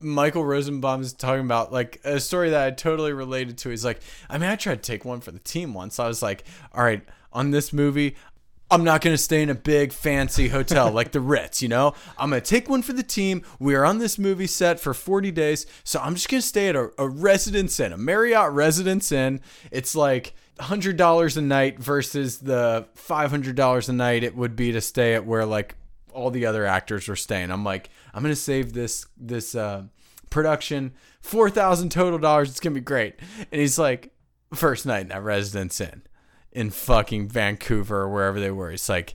Michael 0.00 0.44
Rosenbaum 0.44 1.02
is 1.02 1.12
talking 1.12 1.44
about 1.44 1.72
like 1.72 2.00
a 2.04 2.18
story 2.18 2.50
that 2.50 2.66
I 2.66 2.70
totally 2.72 3.12
related 3.12 3.58
to. 3.58 3.68
He's 3.70 3.84
like, 3.84 4.00
I 4.28 4.38
mean, 4.38 4.50
I 4.50 4.56
tried 4.56 4.82
to 4.82 4.90
take 4.90 5.04
one 5.04 5.20
for 5.20 5.30
the 5.30 5.38
team 5.38 5.72
once. 5.74 6.00
I 6.00 6.08
was 6.08 6.20
like, 6.22 6.42
all 6.74 6.82
right, 6.82 7.02
on 7.32 7.50
this 7.50 7.72
movie. 7.72 8.16
I'm 8.72 8.84
not 8.84 9.02
going 9.02 9.12
to 9.12 9.22
stay 9.22 9.42
in 9.42 9.50
a 9.50 9.54
big 9.54 9.92
fancy 9.92 10.48
hotel 10.48 10.90
like 10.90 11.12
the 11.12 11.20
Ritz, 11.20 11.60
you 11.60 11.68
know? 11.68 11.92
I'm 12.16 12.30
going 12.30 12.40
to 12.40 12.48
take 12.48 12.70
one 12.70 12.80
for 12.80 12.94
the 12.94 13.02
team. 13.02 13.42
We 13.58 13.74
are 13.74 13.84
on 13.84 13.98
this 13.98 14.18
movie 14.18 14.46
set 14.46 14.80
for 14.80 14.94
40 14.94 15.30
days. 15.30 15.66
So 15.84 16.00
I'm 16.00 16.14
just 16.14 16.30
going 16.30 16.40
to 16.40 16.46
stay 16.46 16.70
at 16.70 16.76
a, 16.76 16.90
a 16.96 17.06
residence 17.06 17.78
inn, 17.78 17.92
a 17.92 17.98
Marriott 17.98 18.50
residence 18.52 19.12
inn. 19.12 19.42
It's 19.70 19.94
like 19.94 20.34
$100 20.58 21.36
a 21.36 21.40
night 21.42 21.80
versus 21.80 22.38
the 22.38 22.86
$500 22.96 23.88
a 23.88 23.92
night 23.92 24.24
it 24.24 24.34
would 24.34 24.56
be 24.56 24.72
to 24.72 24.80
stay 24.80 25.14
at 25.14 25.26
where 25.26 25.44
like 25.44 25.74
all 26.14 26.30
the 26.30 26.46
other 26.46 26.64
actors 26.64 27.08
were 27.08 27.16
staying. 27.16 27.50
I'm 27.50 27.64
like, 27.64 27.90
I'm 28.14 28.22
going 28.22 28.34
to 28.34 28.40
save 28.40 28.72
this 28.72 29.06
this 29.18 29.54
uh 29.54 29.84
production 30.30 30.92
4000 31.20 31.90
total 31.90 32.18
dollars. 32.18 32.48
It's 32.48 32.60
going 32.60 32.72
to 32.72 32.80
be 32.80 32.84
great. 32.84 33.16
And 33.50 33.60
he's 33.60 33.78
like, 33.78 34.12
first 34.54 34.86
night 34.86 35.00
in 35.00 35.08
that 35.08 35.22
residence 35.22 35.78
inn 35.80 36.02
in 36.52 36.70
fucking 36.70 37.28
Vancouver 37.28 38.02
or 38.02 38.08
wherever 38.08 38.40
they 38.40 38.50
were. 38.50 38.70
It's 38.70 38.88
like 38.88 39.14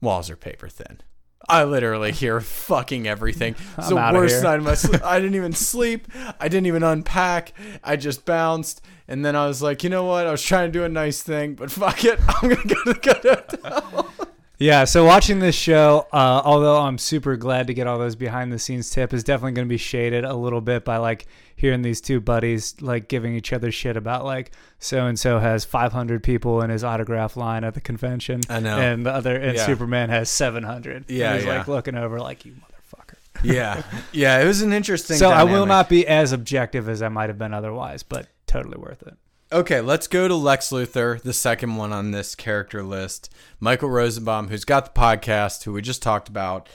walls 0.00 0.30
are 0.30 0.36
paper 0.36 0.68
thin. 0.68 1.00
I 1.48 1.64
literally 1.64 2.12
hear 2.22 2.40
fucking 2.40 3.06
everything. 3.06 3.54
It's 3.78 3.90
I'm 3.90 4.14
the 4.14 4.18
worst 4.18 4.34
here. 4.34 4.42
night 4.42 4.58
of 4.58 4.64
my 4.64 4.74
sleep. 4.74 5.02
I 5.04 5.18
didn't 5.18 5.34
even 5.34 5.52
sleep. 5.52 6.08
I 6.38 6.48
didn't 6.48 6.66
even 6.66 6.82
unpack. 6.82 7.52
I 7.82 7.96
just 7.96 8.24
bounced. 8.24 8.82
And 9.08 9.24
then 9.24 9.34
I 9.34 9.46
was 9.46 9.60
like, 9.60 9.82
you 9.82 9.90
know 9.90 10.04
what? 10.04 10.26
I 10.26 10.30
was 10.30 10.42
trying 10.42 10.68
to 10.68 10.72
do 10.72 10.84
a 10.84 10.88
nice 10.88 11.22
thing, 11.22 11.54
but 11.54 11.70
fuck 11.70 12.04
it. 12.04 12.20
I'm 12.28 12.48
going 12.48 12.62
to 12.62 12.68
go 12.68 12.82
to 12.84 12.92
the 12.92 13.46
hotel. 13.62 14.29
Yeah, 14.60 14.84
so 14.84 15.06
watching 15.06 15.38
this 15.38 15.54
show, 15.54 16.06
uh, 16.12 16.42
although 16.44 16.78
I'm 16.82 16.98
super 16.98 17.34
glad 17.38 17.66
to 17.68 17.74
get 17.74 17.86
all 17.86 17.98
those 17.98 18.14
behind 18.14 18.52
the 18.52 18.58
scenes 18.58 18.90
tip, 18.90 19.14
is 19.14 19.24
definitely 19.24 19.52
going 19.52 19.66
to 19.66 19.72
be 19.72 19.78
shaded 19.78 20.22
a 20.22 20.34
little 20.34 20.60
bit 20.60 20.84
by 20.84 20.98
like 20.98 21.26
hearing 21.56 21.80
these 21.80 22.02
two 22.02 22.20
buddies 22.20 22.74
like 22.82 23.08
giving 23.08 23.34
each 23.34 23.54
other 23.54 23.72
shit 23.72 23.96
about 23.96 24.26
like 24.26 24.50
so 24.78 25.06
and 25.06 25.18
so 25.18 25.38
has 25.38 25.64
500 25.64 26.22
people 26.22 26.60
in 26.60 26.68
his 26.68 26.84
autograph 26.84 27.38
line 27.38 27.64
at 27.64 27.72
the 27.72 27.80
convention. 27.80 28.42
I 28.50 28.60
know. 28.60 28.78
and 28.78 29.06
the 29.06 29.12
other 29.12 29.34
and 29.34 29.56
Yeah. 29.56 29.64
Superman 29.64 30.10
has 30.10 30.28
700. 30.28 31.06
Yeah, 31.08 31.30
and 31.30 31.36
he's 31.38 31.46
yeah. 31.46 31.58
like 31.58 31.66
looking 31.66 31.94
over 31.94 32.20
like 32.20 32.44
you 32.44 32.52
motherfucker. 32.52 33.16
Yeah. 33.42 33.82
Yeah. 34.12 34.40
It 34.40 34.44
was 34.44 34.60
an 34.60 34.74
interesting 34.74 35.16
So 35.16 35.30
I 35.30 35.44
will 35.44 35.64
not 35.64 35.88
be 35.88 36.06
as 36.06 36.32
objective 36.32 36.86
as 36.86 37.00
I 37.00 37.08
might 37.08 37.30
have 37.30 37.38
been 37.38 37.54
otherwise, 37.54 38.02
but 38.02 38.26
totally 38.46 38.76
worth 38.76 39.02
it. 39.06 39.14
Okay, 39.52 39.80
let's 39.80 40.06
go 40.06 40.28
to 40.28 40.34
Lex 40.36 40.70
Luthor, 40.70 41.20
the 41.20 41.32
second 41.32 41.74
one 41.74 41.92
on 41.92 42.12
this 42.12 42.36
character 42.36 42.84
list. 42.84 43.28
Michael 43.58 43.90
Rosenbaum, 43.90 44.46
who's 44.48 44.64
got 44.64 44.94
the 44.94 45.00
podcast, 45.00 45.64
who 45.64 45.72
we 45.72 45.82
just 45.82 46.02
talked 46.02 46.28
about, 46.28 46.68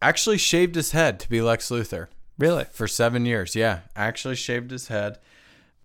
actually 0.00 0.38
shaved 0.38 0.74
his 0.74 0.90
head 0.90 1.20
to 1.20 1.28
be 1.30 1.40
Lex 1.40 1.68
Luthor 1.70 2.08
Really? 2.38 2.64
for 2.72 2.88
seven 2.88 3.24
years. 3.24 3.54
Yeah, 3.54 3.80
actually 3.94 4.34
shaved 4.34 4.72
his 4.72 4.88
head. 4.88 5.18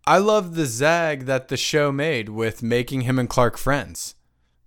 I 0.08 0.17
love 0.17 0.56
the 0.56 0.65
zag 0.65 1.25
that 1.25 1.49
the 1.49 1.58
show 1.58 1.91
made 1.91 2.30
with 2.30 2.63
making 2.63 3.01
him 3.01 3.19
and 3.19 3.30
Clark 3.30 3.56
friends. 3.56 4.15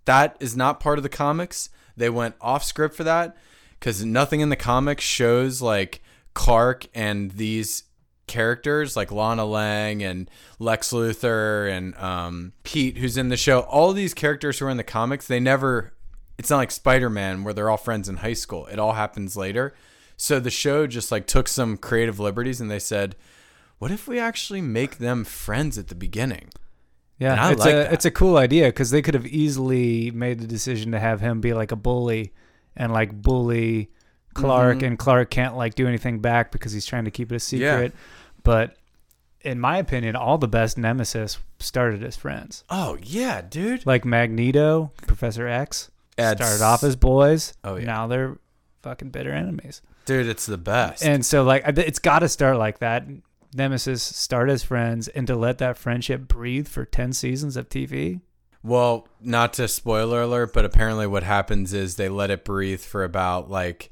That 0.05 0.37
is 0.39 0.55
not 0.55 0.79
part 0.79 0.99
of 0.99 1.03
the 1.03 1.09
comics. 1.09 1.69
They 1.97 2.09
went 2.09 2.35
off 2.39 2.63
script 2.63 2.95
for 2.95 3.03
that 3.03 3.35
because 3.77 4.05
nothing 4.05 4.39
in 4.39 4.47
the 4.47 4.55
comics 4.55 5.03
shows 5.03 5.61
like 5.61 6.01
Clark 6.33 6.87
and 6.95 7.31
these 7.31 7.83
characters 8.31 8.95
like 8.95 9.11
Lana 9.11 9.45
Lang 9.45 10.01
and 10.01 10.29
Lex 10.57 10.91
Luthor 10.93 11.69
and 11.69 11.93
um, 11.97 12.53
Pete, 12.63 12.97
who's 12.97 13.17
in 13.17 13.27
the 13.29 13.37
show. 13.37 13.59
All 13.61 13.91
these 13.93 14.13
characters 14.13 14.57
who 14.59 14.65
are 14.65 14.69
in 14.69 14.77
the 14.77 14.83
comics, 14.83 15.27
they 15.27 15.39
never. 15.39 15.93
It's 16.37 16.49
not 16.49 16.57
like 16.57 16.71
Spider 16.71 17.09
Man 17.09 17.43
where 17.43 17.53
they're 17.53 17.69
all 17.69 17.77
friends 17.77 18.09
in 18.09 18.17
high 18.17 18.33
school. 18.33 18.65
It 18.67 18.79
all 18.79 18.93
happens 18.93 19.35
later. 19.37 19.73
So 20.17 20.39
the 20.39 20.49
show 20.49 20.87
just 20.87 21.11
like 21.11 21.27
took 21.27 21.47
some 21.47 21.77
creative 21.77 22.19
liberties 22.19 22.61
and 22.61 22.71
they 22.71 22.79
said, 22.79 23.15
"What 23.79 23.91
if 23.91 24.07
we 24.07 24.17
actually 24.17 24.61
make 24.61 24.97
them 24.97 25.23
friends 25.25 25.77
at 25.77 25.89
the 25.89 25.95
beginning?" 25.95 26.49
Yeah, 27.19 27.51
it's 27.51 27.59
like 27.59 27.73
a 27.73 27.75
that. 27.77 27.93
it's 27.93 28.05
a 28.05 28.11
cool 28.11 28.37
idea 28.37 28.67
because 28.67 28.89
they 28.89 29.01
could 29.03 29.13
have 29.13 29.27
easily 29.27 30.09
made 30.09 30.39
the 30.39 30.47
decision 30.47 30.91
to 30.93 30.99
have 30.99 31.21
him 31.21 31.41
be 31.41 31.53
like 31.53 31.71
a 31.71 31.75
bully 31.75 32.33
and 32.75 32.91
like 32.93 33.11
bully 33.21 33.91
Clark, 34.33 34.77
Mhm. 34.79 34.87
and 34.87 34.97
Clark 34.97 35.29
can't 35.29 35.57
like 35.57 35.75
do 35.75 35.87
anything 35.87 36.19
back 36.19 36.51
because 36.53 36.71
he's 36.71 36.85
trying 36.85 37.03
to 37.05 37.11
keep 37.11 37.31
it 37.31 37.35
a 37.35 37.39
secret. 37.39 37.93
But 38.43 38.75
in 39.41 39.59
my 39.59 39.77
opinion, 39.77 40.15
all 40.15 40.37
the 40.37 40.47
best 40.47 40.77
Nemesis 40.77 41.39
started 41.59 42.03
as 42.03 42.15
friends. 42.15 42.63
Oh 42.69 42.97
yeah, 43.01 43.41
dude. 43.41 43.85
Like 43.85 44.05
Magneto, 44.05 44.91
Professor 45.07 45.47
X 45.47 45.89
started 46.17 46.61
off 46.61 46.83
as 46.83 46.95
boys. 46.95 47.53
Oh, 47.63 47.75
yeah. 47.75 47.85
now 47.85 48.07
they're 48.07 48.37
fucking 48.83 49.09
bitter 49.09 49.31
enemies. 49.31 49.81
Dude, 50.05 50.27
it's 50.27 50.45
the 50.45 50.57
best. 50.57 51.03
And 51.03 51.25
so 51.25 51.43
like 51.43 51.63
it's 51.65 51.99
got 51.99 52.19
to 52.19 52.29
start 52.29 52.57
like 52.57 52.79
that. 52.79 53.05
Nemesis 53.53 54.01
start 54.01 54.49
as 54.49 54.63
friends, 54.63 55.09
and 55.09 55.27
to 55.27 55.35
let 55.35 55.57
that 55.57 55.77
friendship 55.77 56.21
breathe 56.21 56.69
for 56.69 56.85
ten 56.85 57.11
seasons 57.11 57.57
of 57.57 57.67
TV. 57.67 58.21
Well, 58.63 59.07
not 59.19 59.53
to 59.53 59.67
spoiler 59.67 60.21
alert, 60.21 60.53
but 60.53 60.63
apparently 60.65 61.07
what 61.07 61.23
happens 61.23 61.73
is 61.73 61.95
they 61.95 62.09
let 62.09 62.29
it 62.29 62.45
breathe 62.45 62.79
for 62.79 63.03
about 63.03 63.49
like 63.49 63.91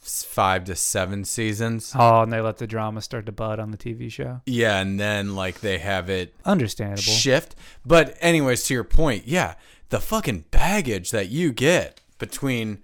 five 0.00 0.64
to 0.64 0.74
seven 0.74 1.24
seasons. 1.24 1.92
Oh, 1.94 2.22
and 2.22 2.32
they 2.32 2.40
let 2.40 2.58
the 2.58 2.66
drama 2.66 3.00
start 3.02 3.26
to 3.26 3.32
bud 3.32 3.58
on 3.60 3.70
the 3.70 3.76
TV 3.76 4.10
show. 4.10 4.40
Yeah, 4.46 4.80
and 4.80 4.98
then 4.98 5.34
like 5.34 5.60
they 5.60 5.78
have 5.78 6.08
it 6.08 6.34
Understandable. 6.44 7.02
shift. 7.02 7.54
But 7.84 8.16
anyways, 8.20 8.64
to 8.64 8.74
your 8.74 8.84
point, 8.84 9.26
yeah, 9.26 9.54
the 9.90 10.00
fucking 10.00 10.44
baggage 10.50 11.10
that 11.10 11.28
you 11.28 11.52
get 11.52 12.00
between 12.18 12.82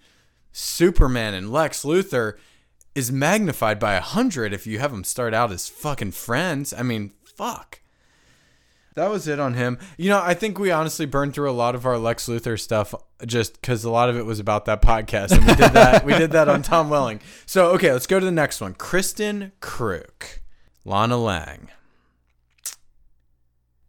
Superman 0.53 1.35
and 1.35 1.53
Lex 1.53 1.85
Luthor 1.85 2.35
is 2.95 3.11
magnified 3.11 3.79
by 3.81 3.95
a 3.95 4.01
hundred 4.01 4.53
if 4.53 4.67
you 4.67 4.79
have 4.79 4.93
them 4.93 5.03
start 5.05 5.35
out 5.35 5.51
as 5.51 5.69
fucking 5.69 6.13
friends. 6.13 6.73
I 6.73 6.83
mean, 6.83 7.13
fuck. 7.25 7.81
That 8.95 9.11
was 9.11 9.27
it 9.27 9.41
on 9.41 9.55
him. 9.55 9.79
You 9.97 10.11
know, 10.11 10.21
I 10.23 10.35
think 10.35 10.59
we 10.59 10.71
honestly 10.71 11.05
burned 11.05 11.35
through 11.35 11.51
a 11.51 11.53
lot 11.53 11.75
of 11.75 11.85
our 11.85 11.99
Lex 11.99 12.29
Luthor 12.29 12.59
stuff 12.59 12.95
just 13.27 13.61
because 13.61 13.83
a 13.83 13.91
lot 13.91 14.09
of 14.09 14.17
it 14.17 14.25
was 14.25 14.39
about 14.39 14.67
that 14.67 14.83
podcast, 14.83 15.33
and 15.33 15.45
we 15.45 15.55
did 15.55 15.73
that. 15.73 16.05
we 16.05 16.15
did 16.15 16.31
that 16.31 16.49
on 16.49 16.63
Tom 16.63 16.91
Welling. 16.91 17.21
So 17.45 17.71
okay, 17.73 17.93
let's 17.93 18.07
go 18.07 18.21
to 18.21 18.25
the 18.25 18.31
next 18.33 18.61
one. 18.61 18.75
Kristin 18.75 19.51
Kreuk, 19.61 20.39
Lana 20.85 21.17
Lang. 21.17 21.71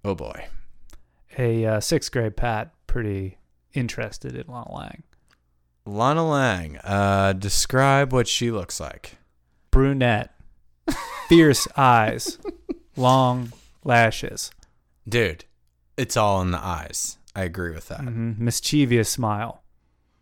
Oh 0.03 0.15
boy, 0.15 0.47
A 1.37 1.65
uh, 1.65 1.79
sixth 1.79 2.11
grade 2.11 2.35
Pat, 2.35 2.73
pretty 2.87 3.37
interested 3.73 4.35
in 4.35 4.45
Lana 4.47 4.73
Lang. 4.73 5.03
Lana 5.85 6.27
Lang. 6.27 6.77
Uh, 6.83 7.33
describe 7.33 8.11
what 8.11 8.27
she 8.27 8.49
looks 8.49 8.79
like. 8.79 9.17
Brunette, 9.69 10.33
fierce 11.27 11.67
eyes, 11.77 12.39
long 12.95 13.51
lashes, 13.83 14.51
Dude, 15.07 15.45
it's 15.97 16.17
all 16.17 16.41
in 16.41 16.51
the 16.51 16.59
eyes. 16.63 17.17
I 17.35 17.43
agree 17.43 17.71
with 17.71 17.87
that. 17.89 18.01
hmm 18.01 18.33
mischievous 18.37 19.09
smile. 19.09 19.63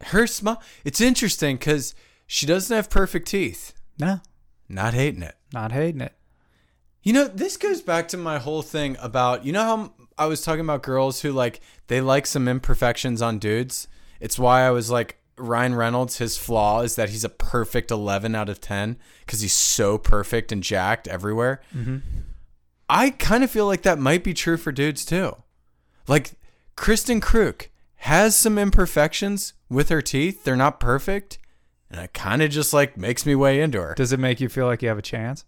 Her 0.06 0.28
smile. 0.28 0.62
It's 0.84 1.00
interesting 1.00 1.56
because 1.58 1.96
she 2.28 2.46
doesn't 2.46 2.76
have 2.76 2.90
perfect 2.90 3.28
teeth. 3.28 3.74
No, 4.00 4.20
Not 4.68 4.94
hating 4.94 5.22
it. 5.24 5.36
not 5.54 5.72
hating 5.72 6.02
it. 6.02 6.14
You 7.04 7.14
know, 7.14 7.28
this 7.28 7.58
goes 7.58 7.82
back 7.82 8.08
to 8.10 8.18
my 8.18 8.40
whole 8.40 8.62
thing 8.62 8.98
about, 9.02 9.46
you 9.46 9.52
know 9.54 9.64
how 9.64 9.94
I 10.18 10.26
was 10.26 10.42
talking 10.42 10.62
about 10.62 10.84
girls 10.84 11.22
who 11.22 11.32
like 11.32 11.60
they 11.88 12.02
like 12.02 12.26
some 12.26 12.48
imperfections 12.48 13.22
on 13.22 13.40
dudes? 13.40 13.88
It's 14.20 14.40
why 14.40 14.62
I 14.66 14.72
was 14.72 14.90
like 14.90 15.20
Ryan 15.38 15.76
Reynolds 15.76 16.18
his 16.18 16.38
flaw 16.38 16.82
is 16.82 16.96
that 16.96 17.10
he's 17.10 17.24
a 17.26 17.30
perfect 17.30 17.92
11 17.92 18.36
out 18.36 18.50
of 18.50 18.62
10 18.62 18.98
cuz 19.28 19.42
he's 19.42 19.54
so 19.54 19.98
perfect 19.98 20.52
and 20.52 20.64
jacked 20.64 21.08
everywhere. 21.08 21.62
I 22.94 23.10
kind 23.10 23.44
of 23.44 23.50
feel 23.50 23.66
like 23.66 23.82
that 23.82 23.98
might 23.98 24.24
be 24.24 24.36
true 24.36 24.56
for 24.56 24.72
dudes 24.72 25.04
too. 25.04 25.36
Like 26.08 26.34
Kristin 26.78 27.22
Kreuk 27.22 27.70
has 27.96 28.36
some 28.36 28.60
imperfections 28.60 29.54
with 29.68 29.90
her 29.90 30.02
teeth. 30.02 30.44
They're 30.44 30.56
not 30.56 30.80
perfect, 30.80 31.40
and 31.90 32.00
it 32.00 32.14
kind 32.14 32.44
of 32.44 32.52
just 32.52 32.72
like 32.72 32.96
makes 32.96 33.26
me 33.26 33.34
way 33.34 33.62
into 33.62 33.82
her. 33.82 33.96
Does 33.96 34.14
it 34.14 34.20
make 34.20 34.40
you 34.40 34.48
feel 34.48 34.68
like 34.68 34.84
you 34.84 34.90
have 34.90 35.00
a 35.00 35.02
chance? 35.04 35.44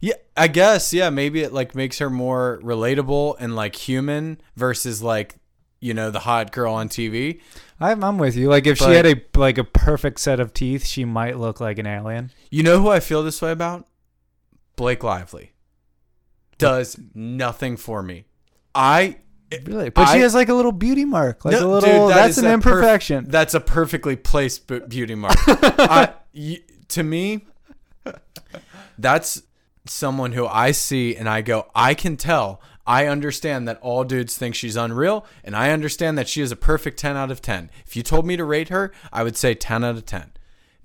Yeah, 0.00 0.14
I 0.36 0.46
guess. 0.46 0.92
Yeah, 0.92 1.10
maybe 1.10 1.42
it 1.42 1.52
like 1.52 1.74
makes 1.74 1.98
her 1.98 2.08
more 2.08 2.60
relatable 2.62 3.34
and 3.40 3.56
like 3.56 3.74
human 3.74 4.40
versus 4.54 5.02
like 5.02 5.34
you 5.80 5.94
know 5.94 6.12
the 6.12 6.20
hot 6.20 6.52
girl 6.52 6.74
on 6.74 6.88
TV. 6.88 7.40
I'm, 7.80 8.04
I'm 8.04 8.18
with 8.18 8.36
you. 8.36 8.48
Like 8.48 8.68
if 8.68 8.78
she 8.78 8.92
had 8.92 9.04
a 9.04 9.20
like 9.34 9.58
a 9.58 9.64
perfect 9.64 10.20
set 10.20 10.38
of 10.38 10.54
teeth, 10.54 10.86
she 10.86 11.04
might 11.04 11.38
look 11.38 11.58
like 11.58 11.78
an 11.78 11.88
alien. 11.88 12.30
You 12.52 12.62
know 12.62 12.80
who 12.80 12.88
I 12.88 13.00
feel 13.00 13.24
this 13.24 13.42
way 13.42 13.50
about? 13.50 13.88
Blake 14.76 15.02
Lively 15.02 15.50
does 16.58 16.98
nothing 17.14 17.76
for 17.76 18.02
me. 18.02 18.26
I 18.74 19.16
Really? 19.64 19.88
But 19.88 20.12
she 20.12 20.18
has 20.20 20.34
like 20.34 20.50
a 20.50 20.54
little 20.54 20.72
beauty 20.72 21.06
mark, 21.06 21.44
like 21.46 21.52
No, 21.52 21.66
a 21.66 21.70
little. 21.72 22.08
dude, 22.08 22.10
that 22.16 22.26
that's 22.26 22.36
an 22.38 22.44
a 22.44 22.48
perf- 22.48 22.52
imperfection. 22.54 23.24
that's 23.28 23.54
a 23.54 23.60
perfectly 23.60 24.14
placed 24.14 24.66
beauty 24.90 25.14
mark. 25.14 25.36
I, 25.46 26.12
y- 26.34 26.60
to 26.88 27.02
me, 27.02 27.46
that's 28.98 29.42
someone 29.86 30.32
who 30.32 30.46
I 30.46 30.72
see 30.72 31.16
and 31.16 31.28
I 31.28 31.40
go, 31.42 31.70
I 31.74 31.94
can 31.94 32.16
tell. 32.16 32.60
I 32.86 33.06
understand 33.06 33.68
that 33.68 33.78
all 33.80 34.02
dudes 34.04 34.36
think 34.38 34.54
she's 34.54 34.76
unreal, 34.76 35.26
and 35.44 35.54
I 35.54 35.70
understand 35.72 36.16
that 36.16 36.26
she 36.28 36.40
is 36.40 36.50
a 36.50 36.56
perfect 36.56 36.98
10 36.98 37.16
out 37.16 37.30
of 37.30 37.42
10. 37.42 37.70
If 37.86 37.96
you 37.96 38.02
told 38.02 38.26
me 38.26 38.36
to 38.38 38.44
rate 38.44 38.70
her, 38.70 38.92
I 39.12 39.22
would 39.22 39.36
say 39.36 39.54
10 39.54 39.84
out 39.84 39.96
of 39.96 40.06
10. 40.06 40.32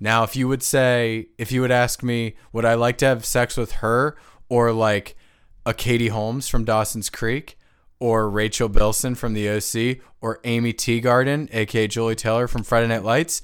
Now, 0.00 0.22
if 0.22 0.36
you 0.36 0.46
would 0.48 0.62
say, 0.62 1.28
if 1.38 1.50
you 1.50 1.62
would 1.62 1.70
ask 1.70 2.02
me, 2.02 2.34
would 2.52 2.66
I 2.66 2.74
like 2.74 2.98
to 2.98 3.06
have 3.06 3.24
sex 3.24 3.56
with 3.56 3.72
her 3.72 4.16
or 4.50 4.70
like 4.72 5.16
a 5.66 5.74
Katie 5.74 6.08
Holmes 6.08 6.48
from 6.48 6.64
Dawson's 6.64 7.10
Creek 7.10 7.58
or 7.98 8.28
Rachel 8.28 8.68
Bilson 8.68 9.14
from 9.14 9.34
the 9.34 9.48
OC 9.48 9.98
or 10.20 10.40
Aimee 10.44 10.72
Teegarden, 10.72 11.48
aka 11.54 11.86
Julie 11.86 12.14
Taylor 12.14 12.46
from 12.46 12.62
Friday 12.62 12.88
Night 12.88 13.04
Lights, 13.04 13.42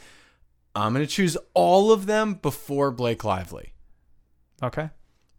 I'm 0.75 0.93
going 0.93 1.05
to 1.05 1.11
choose 1.11 1.37
all 1.55 1.93
of 1.93 2.07
them 2.07 2.35
before 2.35 2.91
Blake 2.91 3.25
Lively. 3.25 3.73
okay. 4.63 4.91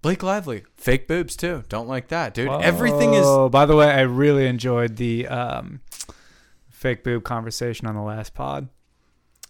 Blake 0.01 0.23
Lively, 0.23 0.63
fake 0.73 1.07
boobs 1.07 1.35
too. 1.35 1.63
Don't 1.69 1.87
like 1.87 2.07
that, 2.07 2.33
dude. 2.33 2.49
Everything 2.49 3.13
is 3.13 3.23
Oh, 3.23 3.49
by 3.49 3.67
the 3.67 3.75
way, 3.75 3.87
I 3.91 4.01
really 4.01 4.47
enjoyed 4.47 4.95
the 4.95 5.27
um, 5.27 5.81
fake 6.69 7.03
boob 7.03 7.23
conversation 7.23 7.85
on 7.85 7.93
the 7.93 8.01
last 8.01 8.33
pod. 8.33 8.69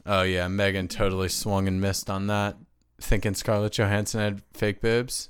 Oh 0.06 0.24
yeah, 0.24 0.50
Megan 0.50 0.90
totally 0.90 1.30
swung 1.30 1.70
and 1.70 1.80
missed 1.80 2.10
on 2.10 2.28
that, 2.28 2.58
thinking 3.00 3.34
Scarlett 3.34 3.72
Johansson 3.72 4.20
had 4.20 4.42
fake 4.54 4.82
boobs. 4.82 5.30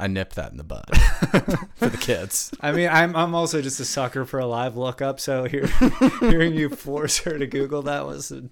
I 0.00 0.06
nipped 0.06 0.36
that 0.36 0.52
in 0.52 0.58
the 0.58 0.64
bud 0.64 0.84
for 1.74 1.88
the 1.88 1.98
kids. 1.98 2.52
I 2.60 2.70
mean, 2.70 2.88
I'm 2.88 3.16
I'm 3.16 3.34
also 3.34 3.60
just 3.60 3.80
a 3.80 3.84
sucker 3.84 4.24
for 4.24 4.38
a 4.38 4.46
live 4.46 4.76
lookup, 4.76 5.18
so 5.18 5.44
hear, 5.44 5.66
hearing 6.20 6.54
you 6.54 6.68
force 6.68 7.18
her 7.18 7.36
to 7.36 7.46
Google 7.48 7.82
that 7.82 8.06
was 8.06 8.30
a, 8.30 8.48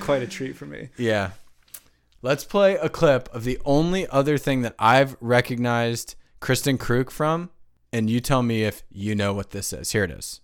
quite 0.00 0.22
a 0.22 0.26
treat 0.26 0.56
for 0.56 0.64
me. 0.64 0.88
Yeah. 0.96 1.32
Let's 2.22 2.44
play 2.44 2.76
a 2.76 2.88
clip 2.88 3.28
of 3.34 3.44
the 3.44 3.58
only 3.66 4.08
other 4.08 4.38
thing 4.38 4.62
that 4.62 4.74
I've 4.78 5.18
recognized 5.20 6.14
Kristin 6.40 6.78
Kreuk 6.78 7.10
from, 7.10 7.50
and 7.92 8.08
you 8.08 8.20
tell 8.20 8.42
me 8.42 8.64
if 8.64 8.82
you 8.90 9.14
know 9.14 9.34
what 9.34 9.50
this 9.50 9.74
is. 9.74 9.92
Here 9.92 10.04
it 10.04 10.10
is. 10.10 10.40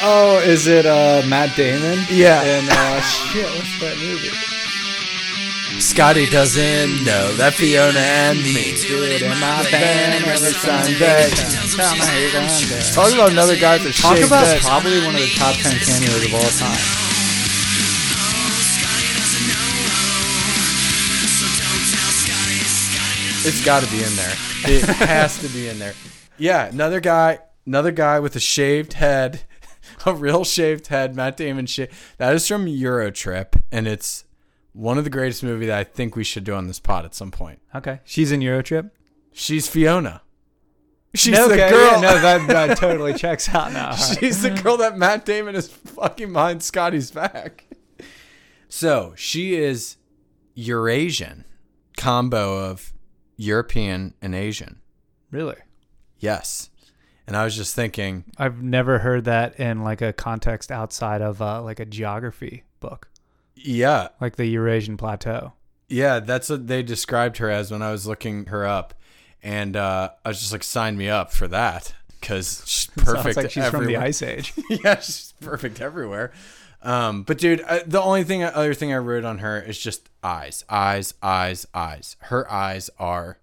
Oh, 0.00 0.40
is 0.46 0.68
it 0.68 0.86
uh, 0.86 1.22
Matt 1.28 1.56
Damon? 1.56 1.98
Yeah. 2.08 2.40
And 2.42 2.68
uh, 2.70 3.00
shit, 3.00 3.44
what's 3.46 3.80
that 3.80 3.96
movie? 3.98 4.57
Scotty 5.76 6.26
doesn't 6.26 7.04
know 7.04 7.32
that 7.34 7.54
Fiona 7.54 7.98
and 8.00 8.38
me 8.38 8.74
Do 8.80 9.04
it 9.04 9.22
in 9.22 9.30
my 9.38 9.62
band 9.70 10.24
every 10.24 10.52
Sunday. 10.52 11.28
Tell 11.76 11.92
me 11.92 12.00
how 12.00 12.18
you're 12.18 12.32
gonna 12.32 12.48
Talk 12.92 13.12
about 13.12 13.30
another 13.30 13.56
guy 13.56 13.78
that 13.78 13.94
Talk 13.94 14.16
shaved 14.16 14.26
about 14.28 14.46
head. 14.46 14.60
probably 14.62 14.98
one 15.04 15.14
of 15.14 15.20
the 15.20 15.30
top 15.36 15.54
ten 15.54 15.78
cameos 15.78 16.24
of 16.24 16.34
all 16.34 16.50
time. 16.58 16.78
It's 23.44 23.64
got 23.64 23.82
to 23.82 23.90
be 23.90 24.02
in 24.02 24.14
there. 24.16 24.34
It 24.66 24.84
has 24.84 25.38
to 25.38 25.48
be 25.48 25.68
in 25.68 25.78
there. 25.78 25.94
Yeah, 26.36 26.66
another 26.66 27.00
guy, 27.00 27.38
another 27.66 27.92
guy 27.92 28.20
with 28.20 28.34
a 28.36 28.40
shaved 28.40 28.94
head, 28.94 29.42
a 30.06 30.12
real 30.12 30.44
shaved 30.44 30.88
head. 30.88 31.14
Matt 31.14 31.36
Damon 31.36 31.66
shit. 31.66 31.90
That 32.18 32.34
is 32.34 32.46
from 32.46 32.66
Eurotrip, 32.66 33.62
and 33.72 33.86
it's 33.86 34.24
one 34.78 34.96
of 34.96 35.02
the 35.02 35.10
greatest 35.10 35.42
movie 35.42 35.66
that 35.66 35.76
I 35.76 35.82
think 35.82 36.14
we 36.14 36.22
should 36.22 36.44
do 36.44 36.54
on 36.54 36.68
this 36.68 36.78
pod 36.78 37.04
at 37.04 37.12
some 37.12 37.32
point. 37.32 37.60
Okay, 37.74 37.98
she's 38.04 38.30
in 38.30 38.40
Eurotrip. 38.40 38.90
She's 39.32 39.66
Fiona. 39.68 40.22
She's 41.14 41.32
No, 41.34 41.48
the 41.48 41.54
okay, 41.54 41.70
girl. 41.70 41.90
yeah, 41.92 42.00
no, 42.00 42.20
that, 42.20 42.46
that 42.48 42.76
totally 42.78 43.14
checks 43.14 43.48
out 43.48 43.72
now. 43.72 43.90
Right. 43.90 44.18
She's 44.20 44.42
the 44.42 44.50
girl 44.50 44.76
that 44.76 44.96
Matt 44.96 45.24
Damon 45.24 45.56
is 45.56 45.68
fucking 45.68 46.32
behind 46.32 46.62
Scotty's 46.62 47.10
back. 47.10 47.64
So 48.68 49.14
she 49.16 49.56
is 49.56 49.96
Eurasian, 50.54 51.44
combo 51.96 52.70
of 52.70 52.92
European 53.36 54.14
and 54.20 54.34
Asian. 54.34 54.80
Really? 55.30 55.56
Yes. 56.18 56.70
And 57.26 57.36
I 57.36 57.44
was 57.44 57.56
just 57.56 57.74
thinking, 57.74 58.24
I've 58.36 58.62
never 58.62 58.98
heard 58.98 59.24
that 59.24 59.58
in 59.58 59.82
like 59.82 60.02
a 60.02 60.12
context 60.12 60.70
outside 60.70 61.22
of 61.22 61.40
uh, 61.42 61.62
like 61.62 61.80
a 61.80 61.86
geography 61.86 62.64
book, 62.80 63.07
yeah, 63.64 64.08
like 64.20 64.36
the 64.36 64.46
Eurasian 64.46 64.96
Plateau. 64.96 65.52
yeah, 65.88 66.20
that's 66.20 66.50
what 66.50 66.66
they 66.66 66.82
described 66.82 67.38
her 67.38 67.50
as 67.50 67.70
when 67.70 67.82
I 67.82 67.90
was 67.92 68.06
looking 68.06 68.46
her 68.46 68.66
up. 68.66 68.94
And 69.42 69.76
uh, 69.76 70.10
I 70.24 70.28
was 70.28 70.40
just 70.40 70.52
like, 70.52 70.64
sign 70.64 70.96
me 70.96 71.08
up 71.08 71.32
for 71.32 71.46
that 71.48 71.94
because 72.20 72.62
she's 72.66 72.86
perfect. 72.96 73.36
Like 73.36 73.50
she's 73.50 73.68
from 73.68 73.86
the. 73.86 73.96
Ice 73.96 74.22
Age. 74.22 74.52
yeah, 74.68 75.00
she's 75.00 75.32
perfect 75.40 75.80
everywhere. 75.80 76.32
Um, 76.82 77.22
but 77.22 77.38
dude, 77.38 77.62
I, 77.62 77.82
the 77.84 78.00
only 78.00 78.24
thing, 78.24 78.42
other 78.42 78.74
thing 78.74 78.92
I 78.92 78.98
wrote 78.98 79.24
on 79.24 79.38
her 79.38 79.60
is 79.60 79.78
just 79.78 80.08
eyes, 80.22 80.64
eyes, 80.68 81.14
eyes, 81.22 81.66
eyes. 81.74 82.16
Her 82.20 82.50
eyes 82.50 82.90
are, 82.98 83.38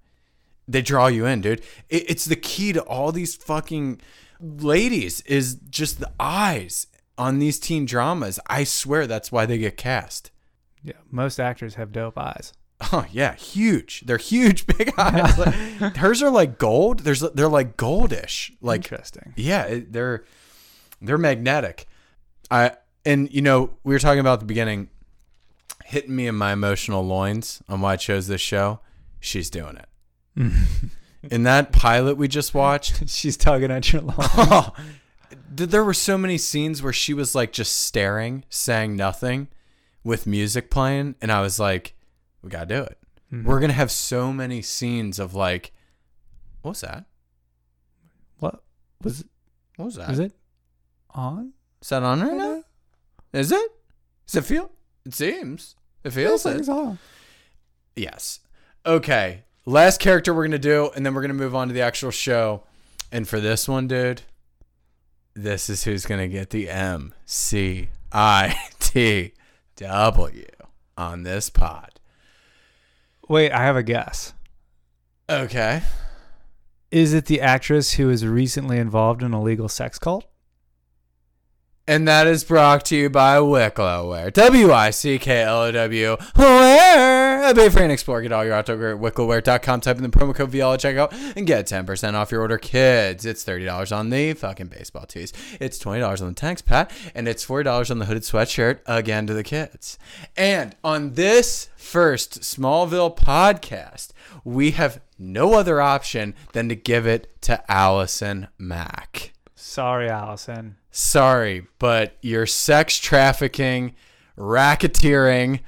they 0.67 0.81
draw 0.81 1.07
you 1.07 1.25
in, 1.25 1.41
dude. 1.41 1.61
It, 1.89 2.09
it's 2.09 2.25
the 2.25 2.35
key 2.35 2.73
to 2.73 2.81
all 2.81 3.11
these 3.11 3.35
fucking 3.35 3.99
ladies 4.39 5.21
is 5.21 5.55
just 5.69 5.99
the 5.99 6.11
eyes 6.19 6.87
on 7.17 7.39
these 7.39 7.59
teen 7.59 7.85
dramas. 7.85 8.39
I 8.47 8.63
swear 8.63 9.07
that's 9.07 9.31
why 9.31 9.45
they 9.45 9.57
get 9.57 9.77
cast. 9.77 10.31
yeah, 10.83 10.93
most 11.11 11.39
actors 11.39 11.75
have 11.75 11.91
dope 11.91 12.17
eyes. 12.17 12.53
Oh 12.91 13.05
yeah, 13.11 13.35
huge. 13.35 14.01
They're 14.05 14.17
huge, 14.17 14.67
big 14.77 14.93
eyes. 14.97 15.37
Like, 15.37 15.53
hers 15.97 16.21
are 16.21 16.29
like 16.29 16.57
gold. 16.57 16.99
There's 16.99 17.21
they're 17.21 17.47
like 17.47 17.77
goldish. 17.77 18.51
Like 18.61 18.83
Interesting. 18.83 19.33
yeah, 19.37 19.63
it, 19.63 19.93
they're 19.93 20.25
they're 21.01 21.17
magnetic. 21.17 21.87
I 22.51 22.73
and 23.05 23.31
you 23.33 23.41
know 23.41 23.71
we 23.83 23.93
were 23.93 23.99
talking 23.99 24.19
about 24.19 24.33
at 24.33 24.39
the 24.41 24.45
beginning, 24.45 24.89
hitting 25.85 26.15
me 26.15 26.27
in 26.27 26.35
my 26.35 26.51
emotional 26.51 27.01
loins 27.05 27.61
on 27.69 27.79
why 27.81 27.93
I 27.93 27.95
chose 27.95 28.27
this 28.27 28.41
show. 28.41 28.81
She's 29.21 29.49
doing 29.49 29.77
it. 29.77 30.51
in 31.31 31.43
that 31.43 31.71
pilot 31.71 32.17
we 32.17 32.27
just 32.27 32.53
watched, 32.53 33.07
She's 33.09 33.37
tugging 33.37 33.71
at 33.71 33.91
your 33.93 34.01
loins. 34.01 34.17
oh, 34.19 34.73
there 35.49 35.83
were 35.83 35.93
so 35.93 36.17
many 36.17 36.37
scenes 36.37 36.81
where 36.81 36.93
she 36.93 37.13
was 37.13 37.35
like 37.35 37.51
just 37.51 37.75
staring, 37.75 38.43
saying 38.49 38.95
nothing, 38.95 39.47
with 40.03 40.27
music 40.27 40.69
playing, 40.69 41.15
and 41.21 41.31
I 41.31 41.41
was 41.41 41.59
like, 41.59 41.95
we 42.41 42.49
gotta 42.49 42.67
do 42.67 42.83
it. 42.83 42.97
Mm-hmm. 43.33 43.47
we're 43.47 43.59
gonna 43.59 43.73
have 43.73 43.91
so 43.91 44.31
many 44.31 44.61
scenes 44.61 45.17
of 45.17 45.33
like, 45.33 45.71
what's 46.61 46.81
that? 46.81 47.05
What 48.39 48.61
was 49.03 49.21
It? 49.21 49.27
What 49.77 49.85
was 49.85 49.95
that? 49.95 50.11
is 50.11 50.19
it 50.19 50.33
on? 51.09 51.53
Is 51.81 51.89
that 51.89 52.03
on 52.03 52.21
right 52.21 52.37
now? 52.37 52.63
Is 53.33 53.51
it? 53.51 53.71
Does 54.27 54.35
it 54.35 54.45
feel? 54.45 54.71
It 55.05 55.13
seems. 55.13 55.75
It 56.03 56.11
feels 56.11 56.45
it. 56.45 56.69
on. 56.69 56.99
Yes. 57.95 58.39
Okay. 58.85 59.43
Last 59.65 59.99
character 59.99 60.33
we're 60.33 60.45
gonna 60.45 60.59
do, 60.59 60.91
and 60.95 61.05
then 61.05 61.15
we're 61.15 61.21
gonna 61.21 61.33
move 61.33 61.55
on 61.55 61.67
to 61.67 61.73
the 61.73 61.81
actual 61.81 62.11
show. 62.11 62.63
And 63.11 63.27
for 63.27 63.39
this 63.39 63.67
one, 63.67 63.87
dude, 63.87 64.21
this 65.35 65.69
is 65.69 65.83
who's 65.83 66.05
gonna 66.05 66.27
get 66.27 66.49
the 66.49 66.69
M 66.69 67.13
C 67.25 67.89
I 68.11 68.57
T 68.79 69.33
W 69.75 70.45
on 70.97 71.23
this 71.23 71.49
pod. 71.49 71.99
Wait, 73.27 73.51
I 73.51 73.63
have 73.63 73.75
a 73.75 73.83
guess. 73.83 74.33
Okay. 75.29 75.81
Is 76.91 77.13
it 77.13 77.25
the 77.25 77.41
actress 77.41 77.93
who 77.93 78.07
was 78.07 78.25
recently 78.25 78.77
involved 78.77 79.21
in 79.21 79.33
a 79.33 79.41
legal 79.41 79.67
sex 79.67 79.99
cult? 79.99 80.25
And 81.87 82.07
that 82.07 82.25
is 82.25 82.43
brought 82.43 82.85
to 82.85 82.95
you 82.95 83.09
by 83.09 83.39
Wicklow 83.39 84.09
Wear. 84.09 84.31
W 84.31 84.71
I 84.71 84.89
C 84.91 85.19
K 85.19 85.41
L 85.41 85.63
O 85.63 85.71
W. 85.71 86.17
Where? 86.35 87.24
Be 87.53 87.69
free 87.69 87.83
and 87.83 87.91
explore. 87.91 88.21
Get 88.21 88.31
all 88.31 88.43
your 88.45 88.53
outdoor 88.53 88.77
gear 88.77 88.93
at 88.93 88.99
wicklowwear.com. 88.99 89.81
Type 89.81 89.97
in 89.97 90.03
the 90.03 90.09
promo 90.09 90.33
code 90.35 90.51
VL 90.51 90.73
at 90.73 90.79
checkout 90.79 91.33
and 91.35 91.45
get 91.47 91.65
10% 91.67 92.13
off 92.13 92.31
your 92.31 92.41
order, 92.41 92.57
kids. 92.57 93.25
It's 93.25 93.43
$30 93.43 93.95
on 93.95 94.09
the 94.09 94.33
fucking 94.33 94.67
baseball 94.67 95.05
tees. 95.05 95.33
It's 95.59 95.77
$20 95.77 96.21
on 96.21 96.27
the 96.27 96.33
tanks, 96.33 96.61
Pat. 96.61 96.91
And 97.13 97.27
it's 97.27 97.45
$40 97.45 97.91
on 97.91 97.99
the 97.99 98.05
hooded 98.05 98.23
sweatshirt, 98.23 98.79
again 98.85 99.27
to 99.27 99.33
the 99.33 99.43
kids. 99.43 99.97
And 100.35 100.75
on 100.83 101.13
this 101.13 101.69
first 101.75 102.41
Smallville 102.41 103.15
podcast, 103.15 104.09
we 104.43 104.71
have 104.71 105.01
no 105.17 105.53
other 105.53 105.81
option 105.81 106.35
than 106.53 106.69
to 106.69 106.75
give 106.75 107.07
it 107.07 107.41
to 107.41 107.63
Allison 107.71 108.47
Mack 108.57 109.31
Sorry, 109.55 110.09
Allison. 110.09 110.75
sorry, 110.91 111.67
but 111.79 112.17
your 112.21 112.45
sex 112.45 112.97
trafficking, 112.99 113.95
racketeering, 114.37 115.61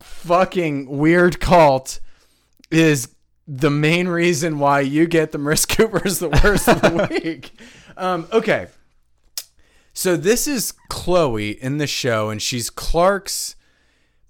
fucking 0.00 0.88
weird 0.88 1.40
cult 1.40 2.00
is 2.70 3.14
the 3.46 3.70
main 3.70 4.08
reason 4.08 4.58
why 4.58 4.80
you 4.80 5.06
get 5.06 5.32
the 5.32 5.38
Maris 5.38 5.66
Cooper's 5.66 6.18
the 6.18 6.28
worst 6.28 6.68
of 6.68 6.80
the 6.80 7.08
week. 7.24 7.52
Um, 7.96 8.26
okay. 8.32 8.68
So 9.92 10.16
this 10.16 10.46
is 10.46 10.72
Chloe 10.90 11.50
in 11.50 11.78
the 11.78 11.86
show, 11.86 12.28
and 12.30 12.42
she's 12.42 12.68
Clark's. 12.70 13.56